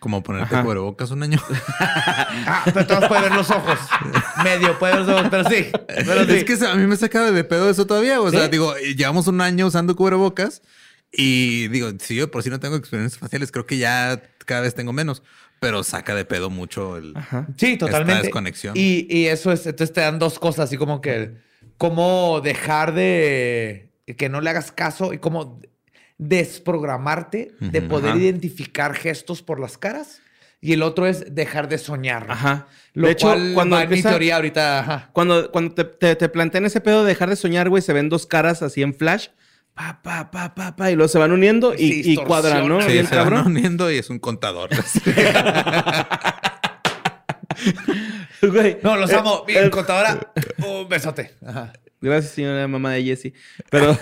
Como 0.00 0.22
ponerte 0.24 0.60
cubrebocas 0.60 1.12
un 1.12 1.22
año. 1.22 1.40
Ah, 2.46 2.62
pero 2.64 2.86
todos 2.86 3.08
pueden 3.08 3.24
ver 3.24 3.34
los 3.36 3.50
ojos. 3.50 3.78
Medio 4.42 4.78
pueden 4.78 4.98
ver 4.98 5.06
los 5.06 5.16
ojos, 5.16 5.28
pero 5.30 5.48
sí. 5.48 5.66
Pero 5.86 6.24
sí. 6.24 6.32
Es 6.32 6.44
que 6.44 6.66
a 6.66 6.74
mí 6.74 6.86
me 6.86 6.96
saca 6.96 7.30
de 7.30 7.44
pedo 7.44 7.70
eso 7.70 7.86
todavía. 7.86 8.20
O 8.20 8.30
sea, 8.30 8.48
digo, 8.48 8.74
llevamos 8.76 9.28
un 9.28 9.40
año 9.40 9.66
usando 9.66 9.96
cubrebocas 9.96 10.60
y 11.10 11.68
digo, 11.68 11.90
si 12.00 12.16
yo 12.16 12.30
por 12.30 12.42
si 12.42 12.50
no 12.50 12.60
tengo 12.60 12.76
experiencias 12.76 13.18
faciales, 13.18 13.52
creo 13.52 13.66
que 13.66 13.78
ya 13.78 14.20
cada 14.44 14.62
vez 14.62 14.74
tengo 14.74 14.92
menos, 14.92 15.22
pero 15.64 15.82
saca 15.82 16.14
de 16.14 16.26
pedo 16.26 16.50
mucho 16.50 16.98
el. 16.98 17.16
Ajá. 17.16 17.46
Sí, 17.56 17.78
totalmente. 17.78 18.12
Esta 18.12 18.22
desconexión. 18.24 18.74
Y, 18.76 19.06
y 19.08 19.28
eso 19.28 19.50
es, 19.50 19.64
entonces 19.64 19.94
te 19.94 20.02
dan 20.02 20.18
dos 20.18 20.38
cosas, 20.38 20.66
así 20.66 20.76
como 20.76 21.00
que 21.00 21.36
cómo 21.78 22.42
dejar 22.42 22.92
de 22.92 23.88
que 24.18 24.28
no 24.28 24.42
le 24.42 24.50
hagas 24.50 24.72
caso 24.72 25.14
y 25.14 25.18
cómo 25.18 25.62
desprogramarte 26.18 27.52
de 27.60 27.80
poder 27.80 28.10
Ajá. 28.10 28.18
identificar 28.18 28.94
gestos 28.94 29.42
por 29.42 29.58
las 29.58 29.78
caras. 29.78 30.20
Y 30.60 30.74
el 30.74 30.82
otro 30.82 31.06
es 31.06 31.34
dejar 31.34 31.68
de 31.68 31.78
soñar. 31.78 32.26
Ajá. 32.28 32.66
Lo 32.92 33.06
de 33.06 33.14
hecho, 33.14 33.28
cual 33.28 33.52
cuando 33.54 33.76
va 33.76 33.84
en 33.84 33.90
mi 33.90 34.02
teoría 34.02 34.36
ahorita, 34.36 34.80
ajá. 34.80 35.10
Cuando, 35.14 35.50
cuando 35.50 35.74
te, 35.74 35.84
te, 35.84 36.14
te 36.14 36.28
plantean 36.28 36.66
ese 36.66 36.82
pedo 36.82 37.04
de 37.04 37.08
dejar 37.08 37.30
de 37.30 37.36
soñar, 37.36 37.70
güey, 37.70 37.82
se 37.82 37.94
ven 37.94 38.10
dos 38.10 38.26
caras 38.26 38.62
así 38.62 38.82
en 38.82 38.92
flash. 38.92 39.28
Pa, 39.74 40.00
pa, 40.02 40.30
pa, 40.30 40.54
pa, 40.54 40.76
pa, 40.76 40.90
y 40.90 40.94
luego 40.94 41.08
se 41.08 41.18
van 41.18 41.32
uniendo 41.32 41.74
y, 41.76 42.12
y 42.12 42.16
cuadran, 42.16 42.68
¿no? 42.68 42.80
Sí, 42.80 42.92
Bien 42.92 43.06
se 43.08 43.16
van 43.16 43.24
cabrón. 43.24 43.46
uniendo 43.48 43.90
y 43.90 43.98
es 43.98 44.08
un 44.08 44.20
contador. 44.20 44.70
Güey, 48.42 48.78
No, 48.82 48.96
los 48.96 49.10
eh, 49.10 49.16
amo. 49.16 49.44
Mi 49.46 49.54
eh, 49.56 49.70
contadora, 49.70 50.32
un 50.66 50.88
besote. 50.88 51.32
Ajá. 51.44 51.72
Gracias, 52.00 52.34
señora 52.34 52.68
mamá 52.68 52.92
de 52.92 53.02
Jesse. 53.02 53.32
Pero 53.70 53.96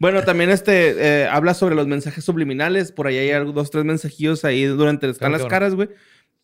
bueno, 0.00 0.22
también 0.22 0.50
este 0.50 0.94
eh, 1.22 1.26
habla 1.26 1.54
sobre 1.54 1.74
los 1.74 1.86
mensajes 1.86 2.24
subliminales. 2.24 2.92
Por 2.92 3.08
ahí 3.08 3.18
hay 3.18 3.30
algo, 3.32 3.52
dos, 3.52 3.70
tres 3.70 3.84
mensajillos 3.84 4.44
ahí 4.44 4.64
durante 4.64 5.10
están 5.10 5.32
las 5.32 5.40
bueno. 5.42 5.50
caras, 5.50 5.74
güey. 5.74 5.88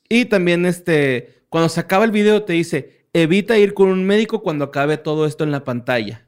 Y 0.09 0.25
también 0.25 0.67
este, 0.67 1.45
cuando 1.49 1.69
se 1.69 1.79
acaba 1.81 2.05
el 2.05 2.11
video 2.11 2.43
te 2.43 2.55
dice, 2.55 3.07
evita 3.13 3.57
ir 3.59 3.75
con 3.75 3.89
un 3.89 4.05
médico 4.05 4.43
cuando 4.43 4.65
acabe 4.67 4.97
todo 4.97 5.27
esto 5.27 5.45
en 5.45 5.53
la 5.53 5.63
pantalla. 5.65 6.27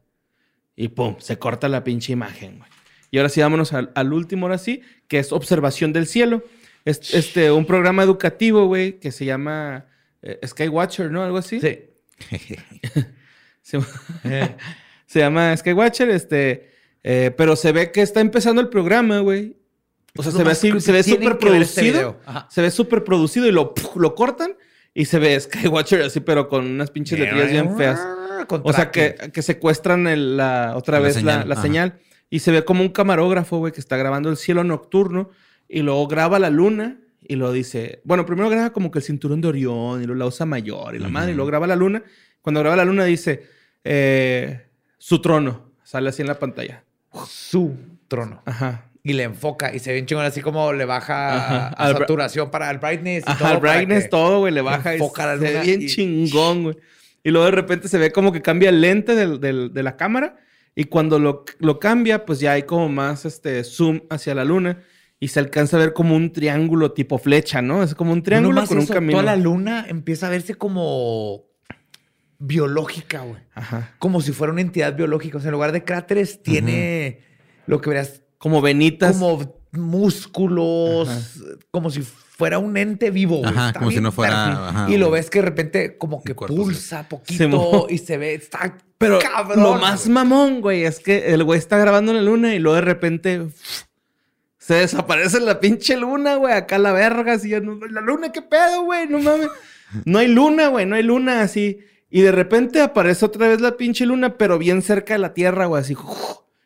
Y 0.77 0.89
pum, 0.89 1.17
se 1.19 1.39
corta 1.39 1.69
la 1.69 1.85
pinche 1.85 2.13
imagen, 2.13 2.59
güey. 2.59 2.71
Y 3.11 3.19
ahora 3.19 3.29
sí, 3.29 3.41
vámonos 3.41 3.73
al, 3.73 3.93
al 3.95 4.13
último, 4.13 4.47
ahora 4.47 4.59
sí, 4.59 4.83
que 5.07 5.21
es 5.21 5.33
Observación 5.33 5.93
del 5.93 6.07
Cielo. 6.07 6.43
Es 6.85 7.15
este, 7.15 7.53
un 7.53 7.65
programa 7.65 8.03
educativo, 8.03 8.67
güey, 8.67 8.99
que 8.99 9.13
se 9.13 9.25
llama 9.25 9.87
eh, 10.23 10.41
Skywatcher, 10.45 11.11
¿no? 11.11 11.23
Algo 11.23 11.39
así. 11.39 11.61
Sí. 11.61 11.79
Se, 13.63 13.81
se 15.07 15.21
llama 15.21 15.57
Skywatcher, 15.57 16.11
este, 16.11 16.71
eh, 17.03 17.31
pero 17.35 17.57
se 17.57 17.73
ve 17.73 17.93
que 17.93 18.03
está 18.03 18.21
empezando 18.21 18.61
el 18.61 18.69
programa, 18.69 19.21
güey. 19.21 19.57
O 20.17 20.23
sea, 20.23 20.33
se 20.33 20.39
ve 20.39 20.45
más 20.45 20.59
así, 20.59 20.81
se 20.81 20.93
ve 20.93 21.03
súper 21.03 21.33
este 21.33 21.39
producido. 21.39 22.21
se 22.51 22.61
ve 22.61 22.71
súper 22.71 23.05
producido 23.05 23.47
y 23.47 23.53
lo, 23.53 23.73
lo 23.97 24.15
cortan 24.15 24.55
y 24.93 25.07
se 25.07 25.19
ve 25.19 25.41
Skywatcher 25.41 26.03
así, 26.03 26.21
pero 26.21 26.49
con 26.49 26.67
unas 26.67 26.91
pinches 26.91 27.19
letrillas 27.19 27.51
bien 27.51 27.77
feas. 27.77 28.01
O 28.49 28.73
sea, 28.73 28.91
que, 28.91 29.17
que 29.33 29.43
secuestran 29.43 30.07
el- 30.07 30.37
la, 30.37 30.75
otra 30.77 30.99
La 30.99 31.05
vez 31.07 31.17
la, 31.17 31.21
señal, 31.33 31.49
la 31.49 31.55
ajá. 31.55 31.63
señal. 31.63 31.99
Y 32.31 32.41
se 32.41 32.51
ve 32.51 32.65
como 32.65 32.83
un 32.83 32.89
camarógrafo, 32.89 33.59
güey, 33.59 33.73
que 33.73 33.81
está 33.81 33.97
grabando 33.97 34.29
el 34.31 34.37
cielo 34.37 34.65
nocturno 34.65 35.31
y 35.69 35.81
luego 35.81 36.07
graba 36.09 36.39
la 36.39 36.51
luna 36.51 36.99
y 37.21 37.37
lo 37.37 37.53
dice. 37.53 38.01
Bueno, 38.05 38.27
primero 38.27 38.51
graba 38.51 38.71
como 38.73 38.91
que 38.91 38.99
el 38.99 39.05
cinturón 39.05 39.41
de 39.41 39.49
Orión 39.49 40.03
y 40.03 40.07
luego 40.07 40.19
la 40.19 40.27
osa 40.27 40.45
mayor 40.47 40.95
y 40.95 40.99
la 40.99 41.09
madre, 41.09 41.33
y 41.33 41.35
luego 41.35 41.49
graba 41.49 41.67
la 41.67 41.77
luna. 41.77 42.03
Cuando 42.43 42.61
graba 42.61 42.77
la 42.77 42.85
luna 42.85 43.05
dice 43.05 43.45
eh, 43.85 44.67
su 44.99 45.21
trono. 45.21 45.71
Sale 45.83 46.09
así 46.09 46.23
en 46.23 46.29
la 46.29 46.39
pantalla. 46.39 46.83
su 47.29 47.77
trono. 48.09 48.43
Ajá. 48.47 48.91
Y 49.03 49.13
le 49.13 49.25
enfoca 49.25 49.75
y 49.75 49.79
se 49.81 49.93
ve 49.93 50.01
un 50.01 50.07
chingón 50.07 50.25
así 50.25 50.41
como 50.41 50.73
le 50.73 50.87
baja 50.87 51.37
Ajá. 51.37 51.69
a 51.69 51.93
saturación 51.93 52.51
para 52.51 52.71
el 52.71 52.79
brightness. 52.79 53.23
y 53.27 53.31
Ajá, 53.31 53.39
todo 53.39 53.53
el 53.55 53.61
brightness, 53.61 54.05
que 54.05 54.09
todo, 54.09 54.39
güey, 54.41 54.53
le 54.53 54.63
baja 54.63 54.93
y 54.93 54.95
enfoca 54.97 55.27
la 55.27 55.35
se 55.35 55.41
ve 55.45 55.51
luna 55.53 55.63
bien 55.63 55.83
y- 55.83 55.87
chingón, 55.87 56.63
güey. 56.65 56.77
Y 57.25 57.31
luego 57.31 57.47
de 57.47 57.51
repente 57.53 57.89
se 57.89 57.99
ve 57.99 58.13
como 58.13 58.31
que 58.31 58.43
cambia 58.43 58.69
el 58.69 58.81
lente 58.81 59.17
del- 59.17 59.41
del- 59.41 59.73
de 59.73 59.83
la 59.83 59.97
cámara 59.97 60.37
y 60.77 60.85
cuando 60.85 61.19
lo, 61.19 61.45
lo 61.59 61.79
cambia, 61.81 62.25
pues 62.27 62.39
ya 62.39 62.53
hay 62.53 62.63
como 62.65 62.89
más 62.89 63.25
este 63.25 63.65
zoom 63.65 64.03
hacia 64.11 64.35
la 64.35 64.45
luna 64.45 64.83
y 65.19 65.29
se 65.29 65.41
alcanza 65.41 65.77
a 65.77 65.81
ver 65.81 65.93
como 65.95 66.15
un 66.15 66.33
triángulo 66.33 66.93
tipo 66.93 67.17
flecha, 67.19 67.63
¿no? 67.63 67.83
Es 67.83 67.95
como 67.95 68.13
un 68.13 68.23
triángulo 68.23 68.65
con 68.67 68.79
un 68.79 68.87
camino. 68.87 69.13
Toda 69.13 69.23
la 69.25 69.37
luna 69.37 69.87
empieza 69.89 70.27
a 70.27 70.31
verse 70.31 70.55
como 70.55 71.45
biológica, 72.39 73.21
güey. 73.21 73.41
Ajá. 73.55 73.95
Como 73.99 74.21
si 74.21 74.33
fuera 74.33 74.53
una 74.53 74.61
entidad 74.63 74.95
biológica. 74.97 75.39
O 75.39 75.41
sea, 75.41 75.49
en 75.49 75.53
lugar 75.55 75.73
de 75.73 75.83
cráteres, 75.85 76.43
tiene 76.43 77.21
lo 77.67 77.81
que 77.81 77.89
verás 77.91 78.23
Como 78.39 78.61
venitas. 78.61 79.17
como 79.17 79.63
músculos, 79.73 81.41
como 81.71 81.91
si 81.91 82.03
fuera 82.37 82.59
un 82.59 82.77
ente 82.77 83.11
vivo. 83.11 83.43
Ajá, 83.47 83.69
Está 83.69 83.79
como 83.79 83.91
si 83.93 84.01
no 84.01 84.11
fuera- 84.13 84.69
ajá, 84.69 84.91
y 84.91 84.97
lo 84.97 85.11
ves 85.11 85.31
que 85.31 85.39
de 85.39 85.45
repente 85.45 85.97
como 85.99 86.23
que 86.23 86.35
cuerpo, 86.35 86.57
pulsa 86.57 87.03
Se 87.03 87.05
poquito 87.09 87.49
mo- 87.49 87.87
y 87.89 87.99
se 87.99 88.17
ve, 88.19 88.35
está 88.35 88.77
Pero 88.99 89.19
cabrón. 89.21 89.63
lo 89.63 89.75
más 89.77 90.03
güey. 90.05 90.15
mamón, 90.15 90.61
güey, 90.61 90.85
es 90.85 90.99
que 90.99 91.33
el 91.33 91.45
güey 91.45 91.59
está 91.59 91.79
grabando 91.79 92.11
en 92.13 92.19
la 92.19 92.23
luna 92.25 92.55
y 92.55 92.59
luego 92.59 92.75
de 92.77 92.81
repente 92.83 93.47
se 94.59 94.75
desaparece 94.75 95.41
la 95.41 95.61
pinche 95.61 95.97
luna, 95.97 96.37
güey, 96.37 96.55
acá 96.55 96.79
la 96.79 96.93
verga, 96.93 97.35
así, 97.35 97.51
ya 97.51 97.61
no- 97.61 97.79
la 97.87 98.01
luna, 98.01 98.33
¿qué 98.33 98.43
pedo, 98.43 98.83
güey? 98.85 99.07
No 99.09 99.19
mames. 99.21 99.49
No 100.05 100.19
hay 100.19 100.27
luna, 100.29 100.69
güey, 100.69 100.87
no 100.87 100.97
hay 100.97 101.03
luna, 101.03 101.43
así. 101.43 101.79
Y 102.11 102.23
de 102.23 102.33
repente 102.33 102.81
aparece 102.81 103.25
otra 103.27 103.47
vez 103.49 103.61
la 103.61 103.77
pinche 103.77 104.07
luna, 104.07 104.37
pero 104.39 104.59
bien 104.59 104.83
cerca 104.83 105.15
de 105.15 105.19
la 105.19 105.35
Tierra, 105.35 105.67
güey, 105.67 105.83
así, 105.83 105.95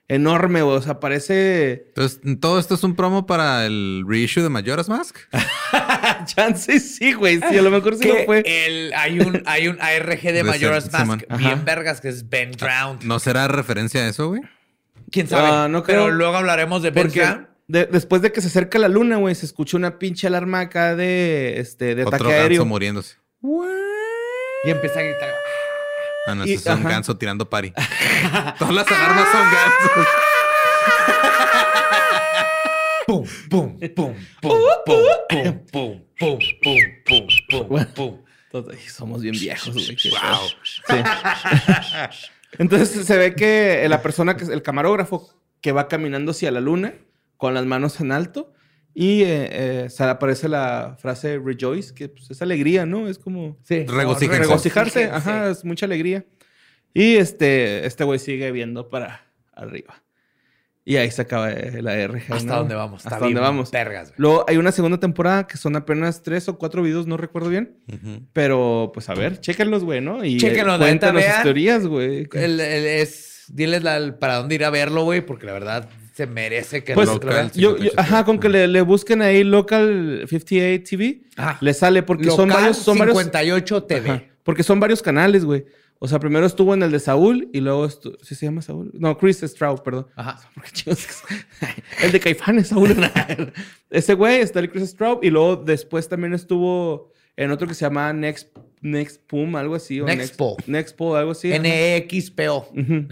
enorme, 0.09 0.63
güey, 0.63 0.77
o 0.77 0.83
sea, 0.83 1.01
parece... 1.01 1.85
Entonces, 1.89 2.21
todo 2.41 2.59
esto 2.59 2.75
es 2.75 2.83
un 2.83 2.97
promo 2.97 3.27
para 3.27 3.67
el 3.67 4.05
reissue 4.07 4.43
de 4.43 4.49
Majora's 4.49 4.89
Mask. 4.89 5.17
Chance 6.25 6.81
sí, 6.81 7.13
güey, 7.13 7.41
sí, 7.49 7.57
a 7.59 7.63
lo 7.63 7.71
mejor 7.71 7.95
sí 7.97 8.01
Que 8.03 8.21
lo 8.21 8.25
fue. 8.25 8.43
el- 8.47 8.93
hay, 8.95 9.21
un, 9.21 9.43
hay 9.47 9.69
un 9.69 9.79
ARG 9.81 10.21
de 10.23 10.33
ser, 10.33 10.45
Majora's 10.45 10.91
Mask 10.93 11.25
bien 11.37 11.65
vergas 11.65 12.01
que 12.01 12.09
es 12.09 12.29
Ben 12.29 12.53
Drowned. 12.53 13.03
¿No 13.05 13.19
será 13.19 13.49
referencia 13.49 14.01
a 14.01 14.09
eso, 14.09 14.29
güey? 14.29 14.41
¿Quién 15.11 15.29
sabe? 15.29 15.49
Ah, 15.51 15.69
no 15.69 15.83
Pero 15.83 16.05
creo. 16.05 16.15
luego 16.15 16.37
hablaremos 16.37 16.83
de 16.83 16.91
Ben 16.91 17.09
Drowned. 17.09 17.47
de- 17.67 17.87
después 17.87 18.23
de 18.23 18.33
que 18.33 18.41
se 18.41 18.49
acerca 18.49 18.79
la 18.79 18.89
luna, 18.89 19.17
güey, 19.17 19.35
se 19.35 19.45
escucha 19.47 19.77
una 19.77 19.99
pinche 19.99 20.27
alarma 20.27 20.61
acá 20.61 20.97
de, 20.97 21.61
este, 21.61 21.95
de 21.95 22.05
Otro 22.05 22.17
ataque 22.17 22.33
aéreo. 22.35 22.65
muriéndose. 22.65 23.17
Y 24.65 24.71
empieza 24.71 24.99
a 25.01 25.03
gritar. 25.03 25.29
Ah, 26.29 26.35
no, 26.35 26.45
Y- 26.47 26.53
ese 26.53 26.69
es 26.69 26.75
un 26.77 26.81
ajá. 26.83 26.91
ganso 26.91 27.17
tirando 27.17 27.49
pari. 27.49 27.73
Todas 28.59 28.75
las 28.75 28.87
alarmas 28.91 29.29
son 29.33 29.47
gansos. 29.51 30.07
Pum, 33.07 33.25
pum, 33.49 33.79
pum, 33.79 34.15
pum, 34.43 34.59
pum, 34.85 35.03
pum, 35.31 35.61
pum, 35.73 36.03
pum, 36.19 36.39
pum, 36.63 37.27
pum, 37.49 37.69
pum, 37.69 37.85
pum. 37.95 38.19
Todos- 38.51 38.75
ay, 38.75 38.81
somos 38.89 39.23
bien 39.23 39.35
viejos, 39.39 39.73
güey. 39.73 39.97
Sí. 39.97 40.11
Entonces 42.59 43.07
se 43.07 43.17
ve 43.17 43.35
que 43.35 43.87
la 43.89 44.03
persona, 44.03 44.37
que 44.37 44.45
es 44.45 44.51
el 44.51 44.63
camarógrafo, 44.63 45.33
que 45.63 45.73
va 45.73 45.89
caminando 45.89 46.33
hacia 46.33 46.51
la 46.51 46.61
luna 46.61 46.95
con 47.39 47.55
las 47.55 47.65
manos 47.65 48.01
en 48.01 48.13
alto 48.13 48.53
y 48.95 49.23
eh, 49.23 49.49
eh, 49.87 49.89
aparece 50.01 50.49
la 50.49 50.97
frase 50.99 51.39
rejoice, 51.39 51.95
que 51.95 52.09
pues, 52.09 52.31
es 52.31 52.43
alegría, 52.43 52.85
¿no? 52.87 53.09
Es 53.09 53.19
como 53.19 53.57
Sí. 53.63 53.85
Regocijarse, 53.87 54.41
Regocíjense. 54.43 55.05
ajá, 55.05 55.51
es 55.51 55.65
mucha 55.65 55.87
alegría. 55.87 56.25
Y 56.95 57.17
este, 57.17 57.87
este 57.87 58.03
güey 58.05 58.19
sigue 58.19 58.51
viendo 58.51 58.89
para 58.89 59.23
arriba. 59.53 60.03
Y 60.85 60.97
ahí 60.97 61.11
se 61.11 61.21
acaba 61.21 61.53
eh, 61.53 61.83
la 61.83 61.95
RG. 62.07 62.33
¿Hasta 62.33 62.45
¿no? 62.55 62.57
dónde 62.61 62.75
vamos? 62.75 63.05
Hasta 63.05 63.19
dónde 63.19 63.39
vamos. 63.41 63.71
Vergas, 63.71 64.09
güey. 64.09 64.15
Luego 64.17 64.45
hay 64.49 64.57
una 64.57 64.73
segunda 64.73 64.99
temporada 64.99 65.47
que 65.47 65.59
son 65.59 65.77
apenas 65.77 66.23
tres 66.23 66.49
o 66.49 66.57
cuatro 66.57 66.83
videos, 66.83 67.07
no 67.07 67.19
recuerdo 67.19 67.51
bien. 67.51 67.77
Pero, 68.33 68.91
pues 68.95 69.09
a 69.11 69.15
ver, 69.15 69.39
chéquenlos, 69.39 69.85
güey, 69.85 70.01
¿no? 70.01 70.25
Y 70.25 70.39
Chéquenlos, 70.39 70.77
eh, 70.77 70.79
cuéntanos 70.79 71.23
teorías, 71.43 71.87
güey. 71.87 72.27
El- 72.33 72.59
el- 72.59 72.87
es, 72.87 73.45
diles 73.49 73.83
la- 73.83 74.19
para 74.19 74.37
dónde 74.37 74.55
ir 74.55 74.65
a 74.65 74.71
verlo, 74.71 75.05
güey, 75.05 75.21
porque 75.21 75.45
la 75.45 75.53
verdad 75.53 75.91
se 76.19 76.27
merece 76.27 76.83
que 76.83 76.95
Pues, 76.95 77.09
local. 77.09 77.53
Yo, 77.55 77.77
yo- 77.77 77.91
58. 77.91 77.95
ajá, 78.01 78.25
con 78.25 78.41
que 78.41 78.49
le, 78.49 78.67
le 78.67 78.83
busquen 78.83 79.23
ahí 79.23 79.45
Local 79.45 80.25
58 80.29 80.83
TV, 80.85 81.21
Ajá. 81.37 81.59
le 81.61 81.73
sale 81.73 82.03
porque 82.03 82.25
son 82.31 82.49
Local 82.49 82.63
varios, 82.63 82.79
son 82.79 82.99
varios, 82.99 83.17
58 83.19 83.83
TV. 83.85 84.11
Ajá, 84.11 84.25
porque 84.43 84.65
son 84.65 84.81
varios 84.81 85.01
canales, 85.01 85.45
güey. 85.45 85.65
O 86.01 86.09
sea, 86.09 86.19
primero 86.19 86.45
estuvo 86.45 86.75
en 86.75 86.83
el 86.83 86.91
de 86.91 86.99
Saúl 86.99 87.49
y 87.53 87.61
luego 87.61 87.87
estu- 87.87 88.17
¿sí 88.23 88.35
se 88.35 88.47
llama 88.47 88.63
Saúl? 88.63 88.91
No, 88.95 89.17
Chris 89.17 89.39
Stroud, 89.45 89.81
perdón. 89.83 90.09
Ajá. 90.17 90.41
El 92.03 92.13
de 92.13 92.19
Caifanes, 92.21 92.69
Saúl. 92.69 92.97
Ese 93.91 94.15
güey 94.15 94.41
está 94.41 94.59
el 94.61 94.71
Chris 94.71 94.91
Stroud 94.91 95.19
y 95.23 95.31
luego 95.31 95.57
después 95.57 96.09
también 96.09 96.35
estuvo 96.35 97.13
en 97.37 97.51
otro 97.53 97.67
que 97.69 97.75
se 97.75 97.85
llama 97.85 98.13
Next 98.13 98.49
Next 98.81 99.23
Pum, 99.27 99.55
algo 99.57 99.75
así. 99.75 100.01
o 100.01 100.05
Nexpo. 100.07 100.55
Next, 100.59 100.69
Nexpo, 100.69 101.17
algo 101.17 101.31
así. 101.33 101.53
ajá. 101.53 101.63
NXPO. 101.63 102.69
Ujú. 102.77 103.07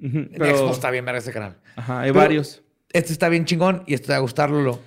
Pero- 0.00 0.46
Nexpo 0.46 0.70
está 0.72 0.90
bien 0.90 1.04
verga 1.04 1.18
ese 1.18 1.32
canal. 1.32 1.58
Ajá, 1.76 2.00
hay 2.00 2.10
Pero- 2.10 2.20
varios. 2.20 2.62
Este 2.92 3.12
está 3.12 3.28
bien 3.28 3.44
chingón 3.44 3.84
y 3.86 3.94
esto 3.94 4.06
te 4.06 4.12
va 4.12 4.18
a 4.18 4.20
gustar, 4.22 4.50
Lolo. 4.50 4.80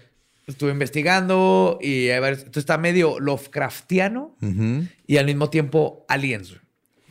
Estuve 0.45 0.72
investigando 0.72 1.78
y 1.82 2.09
hay 2.09 2.20
varios. 2.20 2.43
Esto 2.43 2.59
está 2.59 2.78
medio 2.78 3.18
Lovecraftiano 3.20 4.36
Ujú. 4.41 4.86
y 5.07 5.18
al 5.18 5.26
mismo 5.26 5.49
tiempo 5.49 6.05
aliens. 6.09 6.49
güey. 6.49 6.61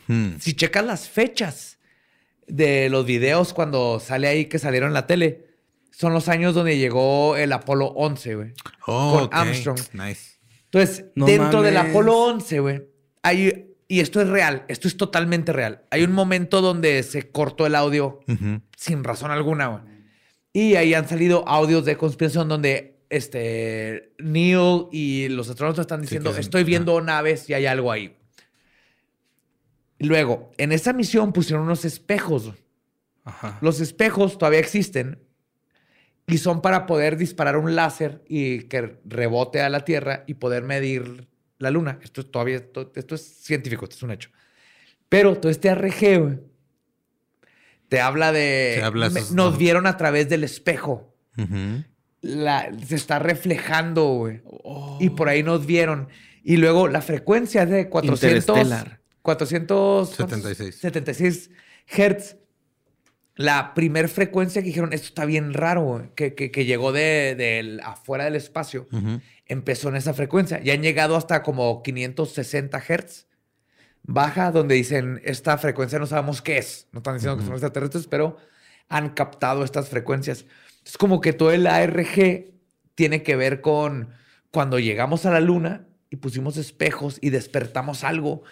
Hmm. 0.08 0.38
Si 0.38 0.54
checas 0.54 0.84
las 0.84 1.08
fechas 1.08 1.78
de 2.46 2.90
los 2.90 3.06
videos 3.06 3.54
cuando 3.54 4.00
sale 4.00 4.26
ahí 4.28 4.46
que 4.46 4.58
salieron 4.58 4.88
en 4.88 4.94
la 4.94 5.06
tele, 5.06 5.46
son 5.92 6.12
los 6.12 6.28
años 6.28 6.54
donde 6.54 6.76
llegó 6.76 7.36
el 7.36 7.52
Apolo 7.52 7.86
11, 7.86 8.34
güey. 8.34 8.52
Oh, 8.86 9.12
Con 9.14 9.22
ok. 9.24 9.34
Armstrong. 9.34 9.78
Nice. 9.94 10.32
Entonces, 10.64 11.06
No 11.14 11.26
dentro 11.26 11.62
del. 11.62 11.76
Apolo 11.76 12.16
11, 12.18 12.60
güey, 12.60 12.82
hay, 13.22 13.66
y 13.92 14.00
esto 14.00 14.22
es 14.22 14.28
real, 14.30 14.64
esto 14.68 14.88
es 14.88 14.96
totalmente 14.96 15.52
real. 15.52 15.82
Hay 15.90 16.02
un 16.02 16.12
momento 16.12 16.62
donde 16.62 17.02
se 17.02 17.30
cortó 17.30 17.66
el 17.66 17.74
audio 17.74 18.20
sin 18.74 19.04
razón 19.04 19.30
alguna, 19.30 19.66
güey. 19.66 19.82
Y 20.54 20.76
ahí 20.76 20.94
han 20.94 21.06
salido 21.06 21.46
audios 21.46 21.84
de 21.84 21.98
conspiración 21.98 22.48
donde 22.48 23.02
este 23.10 24.14
Neil 24.18 24.86
y 24.92 25.28
los 25.28 25.50
astronautas 25.50 25.82
están 25.82 26.00
diciendo, 26.00 26.32
que 26.32 26.40
estoy 26.40 26.64
viendo 26.64 26.98
naves 27.02 27.50
y 27.50 27.52
hay 27.52 27.66
algo 27.66 27.92
ahí. 27.92 28.16
Luego, 29.98 30.52
en 30.56 30.72
esa 30.72 30.94
misión 30.94 31.34
pusieron 31.34 31.64
unos 31.64 31.84
espejos. 31.84 32.50
Ajá. 33.24 33.58
Los 33.60 33.78
espejos 33.80 34.38
todavía 34.38 34.60
existen 34.60 35.22
y 36.26 36.38
son 36.38 36.62
para 36.62 36.86
poder 36.86 37.18
disparar 37.18 37.58
un 37.58 37.74
láser 37.74 38.24
y 38.26 38.60
que 38.68 39.02
rebote 39.04 39.60
a 39.60 39.68
la 39.68 39.80
Tierra 39.84 40.24
y 40.26 40.32
poder 40.32 40.62
medir 40.62 41.28
la 41.62 41.70
Luna. 41.70 41.98
Esto 42.02 42.20
es 42.20 42.30
todavía, 42.30 42.56
esto, 42.56 42.92
esto 42.94 43.14
es 43.14 43.22
científico, 43.22 43.84
esto 43.84 43.96
es 43.96 44.02
un 44.02 44.10
hecho. 44.10 44.30
Pero 45.08 45.36
todo 45.38 45.50
este 45.50 45.72
güey, 46.18 46.38
te 47.88 48.00
habla 48.00 48.32
de... 48.32 48.74
Te 48.78 48.82
habla 48.82 49.10
me- 49.10 49.20
esos- 49.20 49.32
nos 49.32 49.50
ajá. 49.50 49.58
vieron 49.58 49.86
a 49.86 49.96
través 49.96 50.28
del 50.28 50.44
espejo. 50.44 51.14
Ujú. 51.36 51.84
La- 52.22 52.70
se 52.86 52.94
está 52.96 53.18
reflejando, 53.18 54.04
güey. 54.14 54.40
Oh. 54.44 54.98
Y 55.00 55.10
por 55.10 55.28
ahí 55.28 55.42
nos 55.42 55.66
vieron. 55.66 56.08
Y 56.42 56.56
luego 56.56 56.88
la 56.88 57.02
frecuencia 57.02 57.66
de 57.66 57.88
400, 57.88 58.48
Interestelar. 58.56 59.00
476 59.22 60.74
76 60.76 61.50
Hertz. 61.86 62.36
La 63.34 63.72
primer 63.74 64.08
frecuencia 64.10 64.60
que 64.60 64.66
dijeron, 64.68 64.92
esto 64.92 65.06
está 65.06 65.24
bien 65.24 65.54
raro, 65.54 65.82
güey", 65.84 66.10
que, 66.14 66.34
que, 66.34 66.50
que 66.50 66.66
llegó 66.66 66.92
de, 66.92 67.34
del- 67.34 67.80
afuera 67.80 68.24
del 68.24 68.36
espacio, 68.36 68.86
empezó 69.46 69.88
en 69.88 69.96
esa 69.96 70.14
frecuencia. 70.14 70.60
Y 70.62 70.70
han 70.70 70.82
llegado 70.82 71.16
hasta 71.16 71.42
como 71.42 71.82
560 71.82 72.82
Hertz. 72.86 73.26
Baja, 74.04 74.50
donde 74.50 74.74
dicen, 74.74 75.20
esta 75.24 75.56
frecuencia 75.58 75.98
no 75.98 76.06
sabemos 76.06 76.42
qué 76.42 76.58
es. 76.58 76.88
No 76.92 76.98
están 76.98 77.14
diciendo 77.14 77.38
que 77.38 77.44
son 77.44 77.52
extraterrestres, 77.52 78.06
pero 78.08 78.36
han 78.88 79.10
captado 79.10 79.62
estas 79.64 79.88
frecuencias. 79.88 80.44
Es 80.84 80.98
como 80.98 81.20
que 81.20 81.32
todo 81.32 81.52
el 81.52 81.66
ARG 81.66 82.52
tiene 82.94 83.22
que 83.22 83.36
ver 83.36 83.60
con 83.60 84.10
cuando 84.50 84.78
llegamos 84.78 85.24
a 85.24 85.30
la 85.30 85.40
luna 85.40 85.86
y 86.10 86.16
pusimos 86.16 86.56
espejos 86.56 87.18
y 87.20 87.30
despertamos 87.30 88.04
algo 88.04 88.42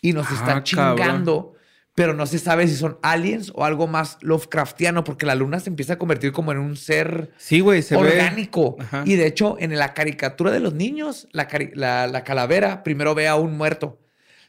y 0.00 0.12
nos 0.14 0.30
Ah, 0.30 0.34
están 0.34 0.64
chingando, 0.64 1.54
pero 1.94 2.12
no 2.14 2.26
se 2.26 2.38
sabe 2.38 2.66
si 2.66 2.74
son 2.76 2.98
aliens 3.02 3.52
o 3.54 3.64
algo 3.64 3.86
más 3.86 4.18
Lovecraftiano, 4.20 5.04
porque 5.04 5.26
la 5.26 5.34
luna 5.36 5.60
se 5.60 5.70
empieza 5.70 5.92
a 5.94 5.98
convertir 5.98 6.32
como 6.32 6.50
en 6.52 6.58
un 6.58 6.76
ser 6.76 7.30
Sí, 7.36 7.62
se 7.82 7.94
ve. 7.96 8.00
orgánico. 8.00 8.76
Ajá. 8.80 9.02
Y 9.06 9.14
de 9.14 9.26
hecho, 9.26 9.56
en 9.60 9.76
la 9.76 9.94
caricatura 9.94 10.50
de 10.50 10.60
los 10.60 10.74
niños, 10.74 11.28
la, 11.32 11.48
la- 11.74 12.06
la 12.08 12.24
calavera 12.24 12.82
primero 12.82 13.14
ve 13.14 13.28
a 13.28 13.36
un 13.36 13.56
muerto, 13.56 14.00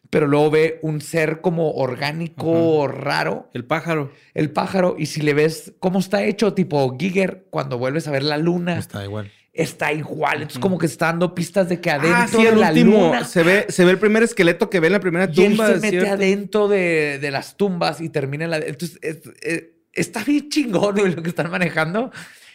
pero 0.09 0.27
luego 0.27 0.49
ve 0.51 0.79
un 0.81 1.01
ser 1.01 1.41
como 1.41 1.71
orgánico 1.73 2.87
raro, 2.87 3.49
El 3.53 3.65
pájaro. 3.65 4.11
el 4.33 4.51
pájaro, 4.51 4.95
y 4.97 5.05
si 5.07 5.21
le 5.21 5.33
ves 5.33 5.73
cómo 5.79 5.99
está 5.99 6.23
hecho, 6.23 6.53
tipo 6.53 6.95
Giger, 6.97 7.45
cuando 7.49 7.77
vuelves 7.77 8.07
a 8.07 8.11
ver 8.11 8.23
la 8.23 8.37
luna, 8.37 8.77
Está 8.79 9.03
igual. 9.03 9.31
Está 9.55 9.91
igual. 9.93 10.35
Entonces, 10.43 10.59
como 10.59 10.77
que 10.77 10.85
está 10.85 11.07
dando 11.07 11.33
pistas 11.33 11.69
de 11.69 11.79
que 11.81 11.89
adentro 11.89 12.13
Ah, 12.17 12.27
sí, 12.27 12.43
de 12.43 12.49
el 12.49 12.59
la 12.59 12.69
último. 12.69 12.97
luna. 13.07 13.23
Se 13.23 13.41
ve, 13.41 13.65
se 13.69 13.85
ve 13.85 13.91
el 13.91 13.97
primer 13.97 14.21
esqueleto 14.23 14.69
que 14.69 14.79
ve 14.79 14.87
en 14.87 14.93
la 14.93 14.99
primera 14.99 15.29
Y 15.33 15.43
él 15.43 15.51
tumba. 15.51 15.67
se 15.67 15.79
mete 15.79 16.07
adentro 16.09 16.67
de, 16.67 17.17
de 17.19 17.31
las 17.31 17.55
tumbas 17.57 18.01
y 18.01 18.09
termina 18.09 18.43
en 18.45 18.51
la. 18.51 18.57
Entonces, 18.57 18.99
es- 19.01 19.19
es- 19.41 19.63
está 19.93 20.23
bien 20.23 20.49
chingón 20.49 20.95
güey, 20.95 21.15
lo 21.15 21.23
que 21.23 21.29
están 21.29 21.49
manejando. 21.49 22.11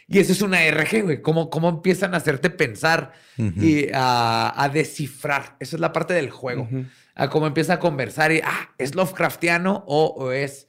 Y 0.07 0.19
eso 0.19 0.33
es 0.33 0.43
una 0.43 0.61
RG, 0.67 1.03
güey. 1.05 1.23
Cómo, 1.23 1.49
cómo 1.51 1.69
empiezan 1.69 2.13
a 2.15 2.19
hacerte 2.19 2.51
pensar 2.51 3.13
y 3.39 3.87
a, 3.95 4.53
a 4.57 4.69
descifrar. 4.69 5.57
Esa 5.61 5.77
es 5.77 5.81
la 5.81 5.93
parte 5.93 6.13
del 6.15 6.31
juego. 6.31 6.69
A 7.15 7.31
cómo 7.31 7.47
empieza 7.47 7.75
a 7.75 7.79
conversar 7.79 8.33
y, 8.33 8.41
ah, 8.45 8.71
¿es 8.77 8.95
Lovecraftiano 8.97 9.85
o, 9.87 10.07
o 10.07 10.33
es? 10.33 10.67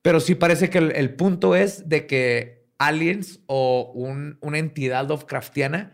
Pero 0.00 0.20
sí 0.20 0.34
parece 0.34 0.70
que 0.70 0.78
el, 0.78 0.92
el 0.96 1.10
punto 1.14 1.54
es 1.54 1.88
de 1.88 2.06
que 2.06 2.57
aliens 2.78 3.40
o 3.46 3.90
un- 3.94 4.38
una 4.40 4.58
entidad 4.58 5.06
Lovecraftiana 5.08 5.92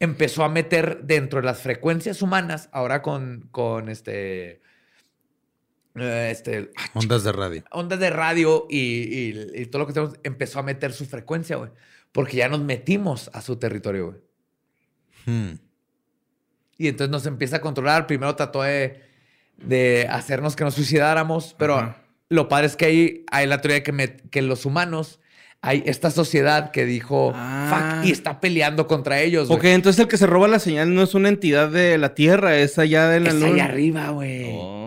empezó 0.00 0.44
a 0.44 0.48
meter 0.48 1.02
dentro 1.04 1.40
de 1.40 1.46
las 1.46 1.60
frecuencias 1.60 2.20
humanas, 2.22 2.68
ahora 2.72 3.00
con, 3.02 3.48
con 3.52 3.88
este, 3.88 4.60
eh, 5.96 6.28
este, 6.30 6.70
ah, 6.76 6.90
Ondas 6.94 7.24
de 7.24 7.32
radio. 7.32 7.64
ondas 7.70 8.00
de 8.00 8.10
radio 8.10 8.66
y, 8.68 8.78
y- 8.78 9.50
y 9.62 9.66
todo 9.66 9.80
lo 9.80 9.86
que 9.86 9.92
tenemos, 9.92 10.18
empezó 10.24 10.58
a 10.58 10.62
meter 10.62 10.92
su 10.92 11.06
frecuencia, 11.06 11.56
güey. 11.56 11.70
Porque 12.12 12.36
ya 12.36 12.48
nos 12.48 12.60
metimos 12.60 13.30
a 13.32 13.40
su 13.42 13.56
territorio, 13.56 14.06
güey. 14.06 14.20
Hmm. 15.26 15.58
Y 16.76 16.88
entonces 16.88 17.10
nos 17.10 17.26
empieza 17.26 17.56
a 17.56 17.60
controlar. 17.60 18.06
Primero 18.06 18.34
trató 18.36 18.62
de, 18.62 19.00
de 19.56 20.06
hacernos 20.10 20.56
que 20.56 20.64
nos 20.64 20.74
suicidáramos, 20.74 21.54
pero 21.58 21.94
lo 22.28 22.48
padre 22.48 22.66
es 22.66 22.76
que 22.76 22.84
hay, 22.86 23.24
hay 23.30 23.46
la 23.46 23.60
teoría 23.60 23.76
de 23.76 23.82
que, 23.82 23.92
me- 23.92 24.16
que 24.16 24.42
los 24.42 24.64
humanos, 24.66 25.20
hay 25.66 25.82
esta 25.86 26.10
sociedad 26.10 26.70
que 26.70 26.84
dijo, 26.84 27.32
Ah. 27.34 27.98
fuck, 28.00 28.06
y 28.06 28.12
está 28.12 28.38
peleando 28.40 28.86
contra 28.86 29.20
ellos. 29.20 29.50
Ok, 29.50 29.64
entonces 29.64 30.00
el 30.00 30.08
que 30.08 30.16
se 30.18 30.26
roba 30.26 30.46
la 30.46 30.58
señal 30.58 30.94
no 30.94 31.02
es 31.02 31.14
una 31.14 31.28
entidad 31.30 31.68
de 31.70 31.96
la 31.98 32.14
Tierra, 32.14 32.56
es 32.58 32.78
allá 32.78 33.08
de 33.08 33.20
la 33.20 33.28
Es 33.30 33.34
luna. 33.36 33.46
allá 33.54 33.64
arriba, 33.64 34.10
güey. 34.10 34.44
Oh. 34.52 34.83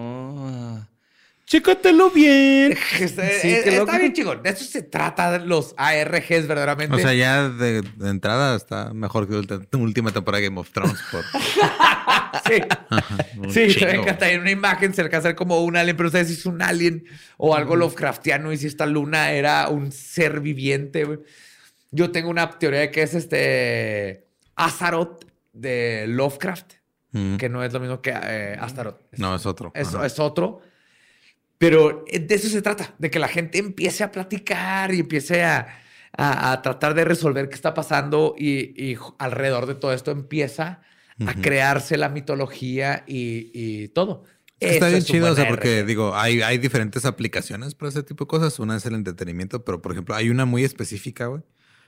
Chécatelo 1.47 2.11
bien. 2.11 2.73
Está, 2.99 3.25
Sí, 3.29 3.47
qué 3.47 3.59
está 3.59 3.71
loco. 3.79 3.97
bien 3.97 4.11
chingón. 4.13 4.43
De 4.43 4.49
eso 4.49 4.65
se 4.65 4.83
trata 4.83 5.39
los 5.39 5.73
ARGs 5.77 6.45
verdaderamente. 6.45 6.93
O 6.95 6.99
sea, 6.99 7.13
ya 7.13 7.47
de, 7.47 7.81
de 7.81 8.09
entrada 8.09 8.55
está 8.57 8.93
mejor 8.93 9.27
que 9.29 9.33
ulti- 9.35 9.65
última 9.79 10.11
temporada 10.11 10.41
de 10.41 10.47
Game 10.49 10.59
of 10.59 10.69
Thrones. 10.71 10.99
Por 11.09 11.23
sí. 12.51 12.61
un 13.39 13.49
Sí, 13.53 13.67
chingo. 13.69 13.85
me 13.93 13.97
encanta. 14.01 14.29
En 14.29 14.41
una 14.41 14.51
imagen 14.51 14.93
se 14.93 15.01
alcanza 15.01 15.29
a 15.29 15.31
ver 15.31 15.35
como 15.37 15.63
un 15.63 15.77
alien, 15.77 15.95
pero 15.95 16.07
ustedes 16.07 16.27
si 16.27 16.33
es 16.33 16.45
un 16.45 16.61
alien 16.61 17.05
o 17.37 17.55
algo 17.55 17.77
Lovecraftiano 17.77 18.51
y 18.51 18.57
si 18.57 18.67
esta 18.67 18.85
luna 18.85 19.31
era 19.31 19.69
un 19.69 19.93
ser 19.93 20.41
viviente. 20.41 21.07
Yo 21.91 22.11
tengo 22.11 22.29
una 22.29 22.59
teoría 22.59 22.81
de 22.81 22.91
que 22.91 23.03
es 23.03 23.13
este 23.13 24.27
Azaroth 24.55 25.23
de 25.53 26.05
Lovecraft, 26.09 26.73
Mm. 27.13 27.37
que 27.37 27.47
no 27.47 27.63
es 27.63 27.71
lo 27.71 27.79
mismo 27.79 28.01
que 28.01 28.09
eh, 28.13 28.57
Astaroth. 28.59 28.99
No, 29.13 29.33
es 29.33 29.45
otro. 29.45 29.71
Es 29.73 30.19
otro. 30.19 30.61
Pero 31.57 32.05
eh, 32.07 32.19
de 32.19 32.35
eso 32.35 32.49
se 32.49 32.61
trata, 32.61 32.93
de 32.99 33.09
que 33.09 33.19
la 33.19 33.27
gente 33.27 33.57
empiece 33.57 34.03
a 34.03 34.11
platicar 34.11 34.93
y 34.93 34.99
empiece 34.99 35.43
a, 35.43 35.67
a- 36.15 36.51
a 36.51 36.61
tratar 36.61 36.93
de 36.93 37.03
resolver 37.05 37.49
qué 37.49 37.55
está 37.55 37.73
pasando 37.73 38.35
y, 38.37 38.95
alrededor 39.17 39.65
de 39.65 39.75
todo 39.75 39.93
esto 39.93 40.11
empieza 40.11 40.81
a 41.25 41.33
crearse 41.33 41.97
la 41.97 42.09
mitología 42.09 43.03
y, 43.07 43.49
y 43.53 43.87
todo. 43.87 44.23
Está 44.59 44.87
bien 44.87 44.99
es 44.99 45.05
chido, 45.05 45.31
o 45.31 45.35
sea, 45.35 45.47
porque 45.47 45.83
digo, 45.83 46.15
hay, 46.15 46.41
hay 46.41 46.57
diferentes 46.59 47.05
aplicaciones 47.05 47.73
para 47.75 47.89
ese 47.89 48.03
tipo 48.03 48.25
de 48.25 48.27
cosas. 48.27 48.59
Una 48.59 48.75
es 48.77 48.85
el 48.85 48.93
entretenimiento, 48.95 49.63
pero 49.65 49.81
por 49.81 49.91
ejemplo, 49.93 50.13
hay 50.15 50.29
una 50.29 50.45
muy 50.45 50.63
específica, 50.63 51.27
güey. 51.27 51.41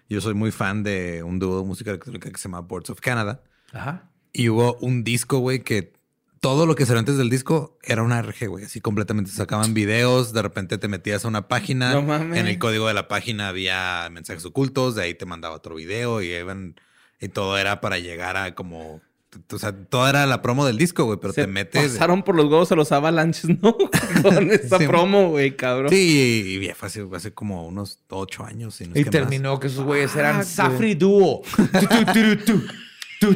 Yo 0.07 0.22
soy 0.22 0.34
muy 0.34 0.51
fan 0.51 0.82
de 0.82 1.22
un 1.22 1.38
dúo 1.38 1.59
de 1.61 1.65
música 1.67 1.91
electrónica 1.91 2.32
que 2.32 2.38
se 2.38 2.43
llama 2.47 2.61
Boards 2.61 2.89
of 2.89 2.99
Canada. 3.01 3.43
Ajá. 3.72 4.09
Y 4.34 4.49
hubo 4.49 4.76
un 4.82 5.03
disco, 5.03 5.38
güey, 5.39 5.59
que 5.63 5.93
todo 6.41 6.65
lo 6.65 6.75
que 6.75 6.85
salió 6.85 6.99
antes 6.99 7.17
del 7.17 7.29
disco 7.29 7.77
era 7.83 8.01
una 8.03 8.21
RG, 8.21 8.47
güey. 8.47 8.65
Así 8.65 8.79
completamente 8.81 9.31
sacaban 9.31 9.73
videos, 9.73 10.31
de 10.33 10.41
repente 10.41 10.77
te 10.77 10.87
metías 10.87 11.25
a 11.25 11.27
una 11.27 11.47
página. 11.47 11.93
No 11.93 12.01
mames. 12.01 12.39
En 12.39 12.47
el 12.47 12.57
código 12.59 12.87
de 12.87 12.93
la 12.93 13.07
página 13.07 13.49
había 13.49 14.07
mensajes 14.11 14.45
ocultos, 14.45 14.95
de 14.95 15.03
ahí 15.03 15.13
te 15.13 15.25
mandaba 15.25 15.55
otro 15.55 15.75
video 15.75 16.21
y, 16.21 16.27
iban- 16.29 16.75
y 17.19 17.27
todo 17.29 17.57
era 17.57 17.81
para 17.81 17.99
llegar 17.99 18.37
a 18.37 18.55
como... 18.55 19.01
O 19.51 19.59
sea, 19.59 19.71
toda 19.71 20.09
era 20.09 20.25
la 20.25 20.41
promo 20.41 20.65
del 20.65 20.77
disco, 20.79 21.03
güey, 21.05 21.19
pero 21.21 21.33
Se 21.33 21.41
te 21.41 21.47
metes... 21.47 21.91
pasaron 21.91 22.23
por 22.23 22.35
los 22.35 22.45
huevos 22.45 22.71
a 22.71 22.75
los 22.75 22.91
avalanches, 22.91 23.47
¿no? 23.61 23.77
Con 24.23 24.49
esta 24.49 24.79
Sí. 24.79 24.87
promo, 24.87 25.29
güey, 25.29 25.55
cabrón. 25.55 25.89
Sí, 25.91 26.59
y 26.63 26.73
fue 26.73 26.87
hace, 26.87 27.05
hace 27.13 27.31
como 27.31 27.67
unos 27.67 27.99
ocho 28.09 28.43
años. 28.43 28.73
si 28.73 28.85
no 28.87 28.95
es 28.95 29.01
Y 29.01 29.03
más. 29.03 29.11
terminó 29.11 29.59
que 29.59 29.67
esos 29.67 29.83
güeyes 29.85 30.15
eran 30.15 30.37
Ah, 30.39 30.43
Safri 30.43 30.95
Duo. 30.95 31.43
Tu, 33.19 33.35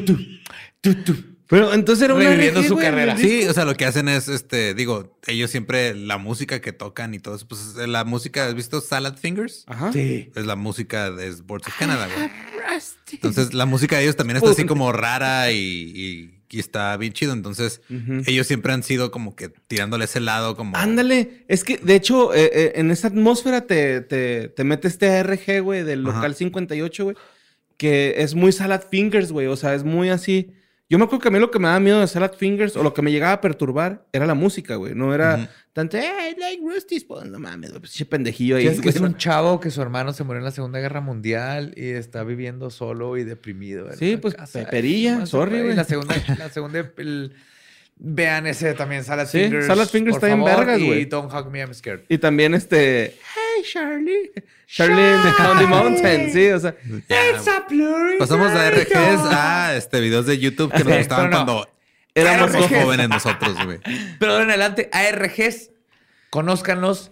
tu, 0.80 0.94
tu. 1.04 1.33
Pero 1.54 1.72
entonces 1.72 2.04
era 2.04 2.14
una 2.14 2.24
Reviviendo 2.24 2.60
RG, 2.60 2.66
su 2.68 2.74
güey, 2.74 2.86
carrera. 2.86 3.16
Sí, 3.16 3.46
o 3.46 3.52
sea, 3.52 3.64
lo 3.64 3.74
que 3.76 3.84
hacen 3.84 4.08
es, 4.08 4.28
este, 4.28 4.74
digo, 4.74 5.16
ellos 5.26 5.50
siempre, 5.50 5.94
la 5.94 6.18
música 6.18 6.60
que 6.60 6.72
tocan 6.72 7.14
y 7.14 7.18
todo 7.20 7.36
eso, 7.36 7.46
pues 7.46 7.76
la 7.76 8.04
música, 8.04 8.46
¿has 8.46 8.54
visto 8.54 8.80
Salad 8.80 9.16
Fingers? 9.16 9.64
Ajá. 9.68 9.92
Sí. 9.92 10.30
Es 10.34 10.46
la 10.46 10.56
música 10.56 11.10
de 11.10 11.30
Boards 11.42 11.68
of 11.68 11.74
Canada, 11.78 12.08
güey. 12.14 12.28
Entonces, 13.12 13.54
la 13.54 13.66
música 13.66 13.96
de 13.96 14.02
ellos 14.04 14.16
también 14.16 14.36
está 14.38 14.50
así 14.50 14.64
como 14.64 14.90
rara 14.92 15.52
y, 15.52 15.56
y- 15.58 16.40
y 16.50 16.60
está 16.60 16.96
bien 16.96 17.12
chido. 17.12 17.32
Entonces, 17.32 17.80
ellos 18.26 18.46
siempre 18.46 18.72
han 18.72 18.82
sido 18.84 19.10
como 19.10 19.34
que 19.34 19.48
tirándole 19.48 20.04
ese 20.04 20.20
lado 20.20 20.54
como... 20.56 20.76
Ándale, 20.76 21.44
es 21.48 21.64
que 21.64 21.78
de 21.78 21.96
hecho 21.96 22.32
eh, 22.32 22.48
eh, 22.52 22.72
en 22.76 22.92
esa 22.92 23.08
atmósfera 23.08 23.62
te, 23.66 24.00
te, 24.02 24.48
te 24.50 24.62
mete 24.62 24.86
este 24.86 25.08
ARG, 25.10 25.62
güey, 25.62 25.82
del 25.82 26.06
Ajá. 26.06 26.16
local 26.18 26.34
58, 26.36 27.04
güey, 27.04 27.16
que 27.76 28.14
es 28.18 28.34
muy 28.36 28.52
Salad 28.52 28.82
Fingers, 28.88 29.32
güey, 29.32 29.48
o 29.48 29.56
sea, 29.56 29.74
es 29.74 29.82
muy 29.82 30.10
así. 30.10 30.52
Yo 30.90 30.98
me 30.98 31.04
acuerdo 31.04 31.22
que 31.22 31.28
a 31.28 31.30
mí 31.30 31.38
lo 31.38 31.50
que 31.50 31.58
me 31.58 31.66
daba 31.68 31.80
miedo 31.80 32.00
de 32.00 32.06
Salad 32.06 32.34
Fingers 32.34 32.76
o 32.76 32.82
lo 32.82 32.92
que 32.92 33.00
me 33.00 33.10
llegaba 33.10 33.32
a 33.32 33.40
perturbar 33.40 34.04
era 34.12 34.26
la 34.26 34.34
música, 34.34 34.76
güey, 34.76 34.94
no 34.94 35.14
era 35.14 35.50
tanto, 35.72 35.96
hey, 35.98 36.36
like 36.38 36.62
Rusty's, 36.62 37.04
pues 37.04 37.24
no 37.24 37.38
mames, 37.38 37.70
güey, 37.70 37.80
pinche 37.82 38.04
pendejillo 38.04 38.56
ahí. 38.56 38.66
Es 38.66 38.80
que 38.82 38.90
es 38.90 39.00
un 39.00 39.16
chavo 39.16 39.58
que 39.60 39.70
su 39.70 39.80
hermano 39.80 40.12
se 40.12 40.24
murió 40.24 40.38
en 40.40 40.44
la 40.44 40.50
Segunda 40.50 40.78
Guerra 40.80 41.00
Mundial 41.00 41.72
y 41.76 41.88
está 41.88 42.22
viviendo 42.22 42.70
solo 42.70 43.16
y 43.16 43.24
deprimido. 43.24 43.90
en 43.90 43.96
Sí, 43.96 44.18
pues, 44.18 44.34
casa. 44.34 44.60
peperilla, 44.60 45.20
Ay, 45.20 45.26
sorry, 45.26 45.62
güey. 45.62 45.74
La 45.74 45.84
segunda, 45.84 46.14
la 46.38 46.50
segunda 46.50 46.90
el- 46.98 47.32
vean 47.96 48.46
ese 48.46 48.74
también, 48.74 49.04
Salad 49.04 49.26
Sí, 49.26 49.38
Fingers. 49.44 49.66
Salad 49.66 49.88
Fingers 49.88 50.18
por 50.18 50.28
está 50.28 50.36
favor, 50.36 50.58
vergas, 50.66 50.80
Y 50.80 50.86
güey. 50.86 51.04
Don't 51.06 51.32
Hug 51.32 51.50
Me, 51.50 51.60
I'm 51.60 51.72
Scared. 51.72 52.02
Y 52.10 52.18
también 52.18 52.52
este, 52.54 53.16
hey 53.56 53.62
Charlie, 53.64 54.32
Charlie 54.66 55.22
the 55.22 55.32
County 55.36 55.66
Mountain, 55.66 56.32
sí, 56.32 56.48
o 56.48 56.58
sea, 56.60 56.74
Ya, 57.08 57.56
a 57.56 57.66
blurry 57.68 58.18
Pasamos 58.18 58.52
de 58.52 58.58
night, 58.58 58.74
RGs 58.88 59.20
oh. 59.22 59.30
a 59.32 59.76
este 59.76 60.00
videos 60.00 60.26
de 60.26 60.38
YouTube 60.38 60.72
que 60.72 60.84
nos 60.84 60.92
Sí, 60.92 60.98
gustaban 60.98 61.30
no. 61.30 61.36
cuando 61.36 61.68
éramos 62.14 62.52
jóvenes 62.68 63.08
nosotros, 63.08 63.56
güey. 63.64 63.80
Pero 64.18 64.40
en 64.40 64.48
adelante, 64.48 64.88
ARGs, 64.92 65.70
conózcanlos 66.30 67.10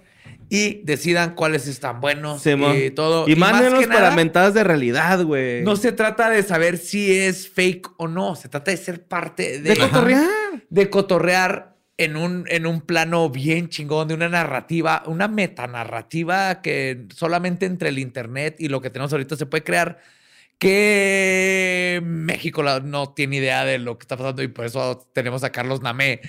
y 0.48 0.82
decidan 0.84 1.34
cuáles 1.34 1.66
están 1.66 2.00
buenos 2.00 2.42
Simón. 2.42 2.76
y 2.76 2.90
todo. 2.90 3.26
Y, 3.26 3.36
más 3.36 3.52
mándenos 3.52 3.80
que 3.80 3.86
para 3.88 4.00
nada, 4.00 4.14
mentadas 4.16 4.52
de 4.54 4.62
realidad, 4.64 5.24
güey. 5.24 5.62
No 5.62 5.76
se 5.76 5.92
trata 5.92 6.28
de 6.28 6.42
saber 6.42 6.76
si 6.76 7.10
es 7.18 7.48
fake 7.48 7.88
o 7.96 8.06
no, 8.06 8.36
se 8.36 8.48
trata 8.48 8.70
de 8.70 8.76
ser 8.76 9.02
parte 9.02 9.60
de, 9.60 9.70
de 9.70 9.76
cotorrear. 9.78 10.28
de 10.68 10.90
cotorrear 10.90 11.71
en 12.04 12.16
un, 12.16 12.44
en 12.48 12.66
un 12.66 12.80
plano 12.80 13.28
bien 13.30 13.68
chingón, 13.68 14.08
de 14.08 14.14
una 14.14 14.28
narrativa, 14.28 15.02
una 15.06 15.28
metanarrativa 15.28 16.60
que 16.62 17.06
solamente 17.14 17.66
entre 17.66 17.88
el 17.90 17.98
internet 17.98 18.56
y 18.58 18.68
lo 18.68 18.80
que 18.80 18.90
tenemos 18.90 19.12
ahorita 19.12 19.36
se 19.36 19.46
puede 19.46 19.64
crear, 19.64 19.98
que 20.58 22.00
México 22.04 22.62
la- 22.62 22.80
no 22.80 23.10
tiene 23.12 23.36
idea 23.36 23.64
de 23.64 23.78
lo 23.78 23.98
que 23.98 24.04
está 24.04 24.16
pasando 24.16 24.42
y 24.42 24.48
por 24.48 24.64
eso 24.64 25.06
tenemos 25.12 25.44
a 25.44 25.50
Carlos 25.50 25.82
Namé, 25.82 26.20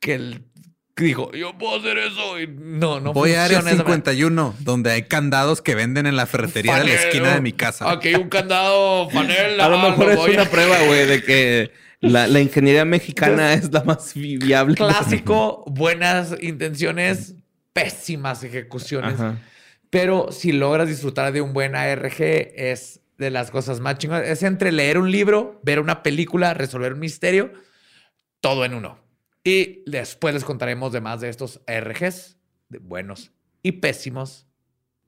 que 0.00 0.14
él 0.14 0.44
dijo, 0.96 1.30
yo 1.32 1.56
puedo 1.56 1.78
hacer 1.78 1.96
eso 1.98 2.40
y 2.40 2.48
no, 2.48 2.98
no 3.00 3.12
Voy 3.12 3.34
a 3.34 3.44
área 3.44 3.58
funciona 3.60 3.70
esa 3.76 3.84
manera. 3.84 4.10
51, 4.10 4.54
donde 4.60 4.90
hay 4.90 5.02
candados 5.04 5.62
que 5.62 5.74
venden 5.76 6.06
en 6.06 6.16
la 6.16 6.26
ferretería 6.26 6.76
de 6.78 6.84
la 6.86 6.94
esquina 6.94 7.34
de 7.34 7.40
mi 7.40 7.52
casa. 7.52 7.88
Aquí 7.90 8.08
hay 8.08 8.14
un 8.16 8.28
candado, 8.28 9.08
panela. 9.14 9.66
A 9.66 9.68
lo 9.68 9.78
mejor 9.78 10.06
lo 10.06 10.12
es 10.12 10.18
a- 10.18 10.42
una 10.42 10.50
prueba, 10.50 10.76
güey, 10.86 11.06
de 11.06 11.22
que 11.22 11.70
la, 12.00 12.26
la 12.26 12.40
ingeniería 12.40 12.84
mexicana 12.84 13.52
es 13.54 13.72
la 13.72 13.82
más 13.84 14.14
vi- 14.14 14.36
viable. 14.38 14.74
Clásico, 14.76 15.64
buenas 15.68 16.34
intenciones, 16.40 17.34
pésimas 17.72 18.42
ejecuciones. 18.44 19.14
Ajá. 19.14 19.38
Pero 19.90 20.32
si 20.32 20.52
logras 20.52 20.88
disfrutar 20.88 21.32
de 21.32 21.40
un 21.40 21.52
buen 21.52 21.74
ARG, 21.74 22.20
es 22.20 23.00
de 23.16 23.30
las 23.30 23.50
cosas 23.50 23.80
más 23.80 23.98
chingonas. 23.98 24.28
Es 24.28 24.42
entre 24.42 24.70
leer 24.72 24.98
un 24.98 25.10
libro, 25.10 25.60
ver 25.64 25.80
una 25.80 26.02
película, 26.02 26.52
resolver 26.54 26.92
un 26.92 27.00
misterio, 27.00 27.52
todo 28.40 28.64
en 28.64 28.74
uno. 28.74 28.98
Y 29.44 29.82
después 29.86 30.34
les 30.34 30.44
contaremos 30.44 30.92
de 30.92 31.00
más 31.00 31.20
de 31.20 31.28
estos 31.30 31.60
ARGs, 31.66 32.36
de 32.68 32.78
buenos 32.78 33.30
y 33.62 33.72
pésimos 33.72 34.46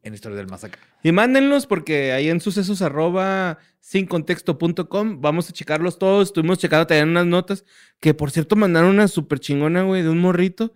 en 0.02 0.14
Historia 0.14 0.38
del 0.38 0.46
Más 0.46 0.64
Acá. 0.64 0.78
Y 1.02 1.12
mándenlos 1.12 1.66
porque 1.66 2.12
ahí 2.12 2.28
en 2.28 2.40
sucesos 2.40 2.82
arroba 2.82 3.58
sincontexto.com 3.80 5.20
vamos 5.20 5.48
a 5.48 5.52
checarlos 5.52 5.98
todos. 5.98 6.28
Estuvimos 6.28 6.58
checando 6.58 6.86
también 6.86 7.10
unas 7.10 7.26
notas 7.26 7.64
que, 8.00 8.14
por 8.14 8.30
cierto, 8.30 8.56
mandaron 8.56 8.90
una 8.90 9.08
súper 9.08 9.40
chingona, 9.40 9.82
güey, 9.82 10.02
de 10.02 10.08
un 10.08 10.18
morrito 10.18 10.72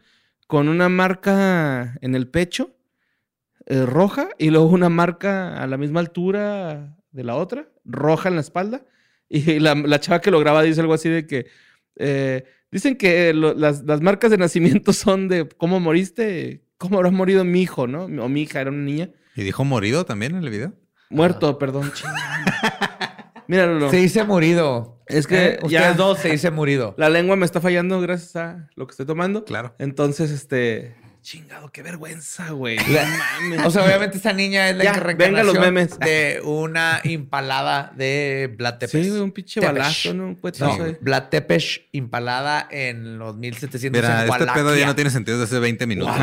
con 0.47 0.69
una 0.69 0.89
marca 0.89 1.97
en 2.01 2.15
el 2.15 2.29
pecho 2.29 2.77
eh, 3.67 3.87
roja 3.87 4.29
y 4.39 4.51
luego 4.51 4.67
una 4.67 4.91
marca 4.91 5.63
a 5.63 5.67
la 5.67 5.79
misma 5.79 6.01
altura 6.01 6.97
de 7.13 7.25
la 7.25 7.37
otra, 7.37 7.69
roja 7.85 8.29
en 8.29 8.35
la 8.35 8.43
espalda. 8.43 8.85
Y 9.29 9.59
la, 9.59 10.01
chava 10.01 10.21
que 10.21 10.31
lo 10.31 10.39
graba 10.39 10.63
dice 10.63 10.81
algo 10.81 10.95
así 10.95 11.09
de 11.09 11.27
que 11.27 11.47
eh, 11.97 12.45
dicen 12.71 12.97
que 12.97 13.33
las 13.33 14.01
marcas 14.03 14.31
de 14.31 14.39
nacimiento 14.39 14.93
son 14.93 15.29
de 15.29 15.49
cómo 15.49 15.81
moriste, 15.81 16.64
cómo 16.85 16.97
habrá 16.99 17.11
morido 17.11 17.45
mi 17.45 17.63
hijo, 17.63 17.87
¿no? 17.87 18.05
O 18.05 18.29
mi 18.29 18.43
hija 18.43 18.61
era 18.61 18.71
una 18.71 18.83
niña. 18.83 19.11
¿Y 19.37 19.43
dijo 19.43 19.65
morido 19.65 20.05
también 20.05 20.37
en 20.37 20.45
el 20.45 20.51
video? 20.51 20.73
Muerto, 21.11 21.59
perdón. 21.59 21.93
chingada. 21.95 23.33
Míralo. 23.47 23.91
Se 23.91 23.97
dice 23.97 24.25
murido. 24.25 25.03
Es 25.07 25.27
que 25.27 25.45
Eh, 25.47 25.59
ya- 25.69 25.81
Ustedes 25.81 25.97
dos 25.97 26.19
se 26.19 26.31
dice 26.31 26.51
murido. 26.51 26.95
La 26.97 27.11
lengua 27.11 27.37
me 27.37 27.45
está 27.45 27.61
fallando 27.61 28.01
gracias 28.01 28.37
a 28.37 28.69
lo 28.75 28.87
que 28.87 28.93
estoy 28.93 29.05
tomando. 29.07 29.45
Claro. 29.45 29.75
Entonces, 29.79 30.31
este. 30.31 30.97
Chingado, 31.25 31.71
qué 31.73 31.83
vergüenza, 31.83 32.51
güey. 32.51 32.77
La- 32.93 33.07
No 33.09 33.17
mames. 33.17 33.67
O 33.67 33.71
sea, 33.71 33.83
obviamente 33.87 34.19
esta 34.19 34.35
niña 34.35 34.69
es 34.69 34.77
la 34.77 34.85
Ya, 34.85 34.93
venga 35.17 35.43
los 35.43 35.59
memes. 35.59 35.99
de 35.99 36.43
una 36.45 37.01
impalada 37.03 37.91
de 37.97 38.55
Vlad 38.59 38.75
Tepes. 38.75 38.91
Sí, 39.05 39.09
güey, 39.09 39.23
un 39.23 39.33
pinche 39.33 39.59
Tepesh. 39.59 39.73
balazo, 39.75 40.13
¿no? 40.13 40.25
Un 40.27 40.39
No, 40.61 40.85
ahí. 40.85 40.97
Vlad 41.01 41.29
Tepes 41.31 41.81
impalada 41.93 42.69
en 42.71 43.17
los 43.19 43.37
1700 43.37 44.03
Mira, 44.03 44.27
en 44.27 44.31
este 44.33 44.47
pedo 44.53 44.77
ya 44.77 44.85
no 44.85 44.95
tiene 44.95 45.09
sentido 45.11 45.39
desde 45.39 45.55
hace 45.57 45.61
20 45.61 45.87
minutos. 45.87 46.15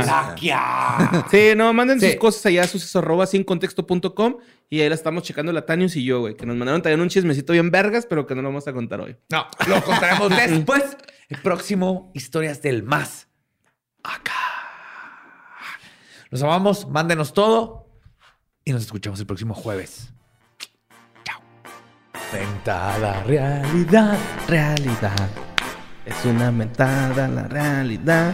Sí, 1.31 1.39
no, 1.57 1.73
manden 1.73 1.99
Sí. 1.99 2.11
sus 2.11 2.15
cosas 2.17 2.45
allá 2.45 2.61
a 2.63 2.67
sus 2.67 2.95
arroba 2.95 3.25
sin 3.25 3.43
contexto.com 3.43 4.37
y 4.69 4.81
ahí 4.81 4.89
la 4.89 4.93
estamos 4.93 5.23
checando 5.23 5.51
la 5.51 5.65
Tanius 5.65 5.95
y 5.95 6.03
yo, 6.03 6.19
güey. 6.19 6.35
Que 6.37 6.45
nos 6.45 6.55
mandaron 6.55 6.83
también 6.83 7.01
un 7.01 7.09
chismecito 7.09 7.53
bien 7.53 7.71
vergas, 7.71 8.05
pero 8.05 8.27
que 8.27 8.35
no 8.35 8.43
lo 8.43 8.49
vamos 8.49 8.67
a 8.67 8.73
contar 8.73 9.01
hoy. 9.01 9.17
No, 9.31 9.47
lo 9.67 9.83
contaremos 9.83 10.29
después. 10.29 10.83
El 11.27 11.41
próximo, 11.41 12.11
Historias 12.13 12.61
del 12.61 12.83
Más. 12.83 13.27
Acá. 14.03 14.33
Los 16.31 16.41
amamos, 16.43 16.87
mándenos 16.87 17.33
todo 17.33 17.89
y 18.63 18.71
nos 18.71 18.83
escuchamos 18.83 19.19
el 19.19 19.25
próximo 19.25 19.53
jueves. 19.53 20.13
Chao. 21.25 21.41
Mentada 22.31 23.21
realidad. 23.23 24.17
Realidad. 24.47 25.29
Es 26.05 26.23
una 26.23 26.49
mentada 26.49 27.27
la 27.27 27.43
realidad. 27.49 28.33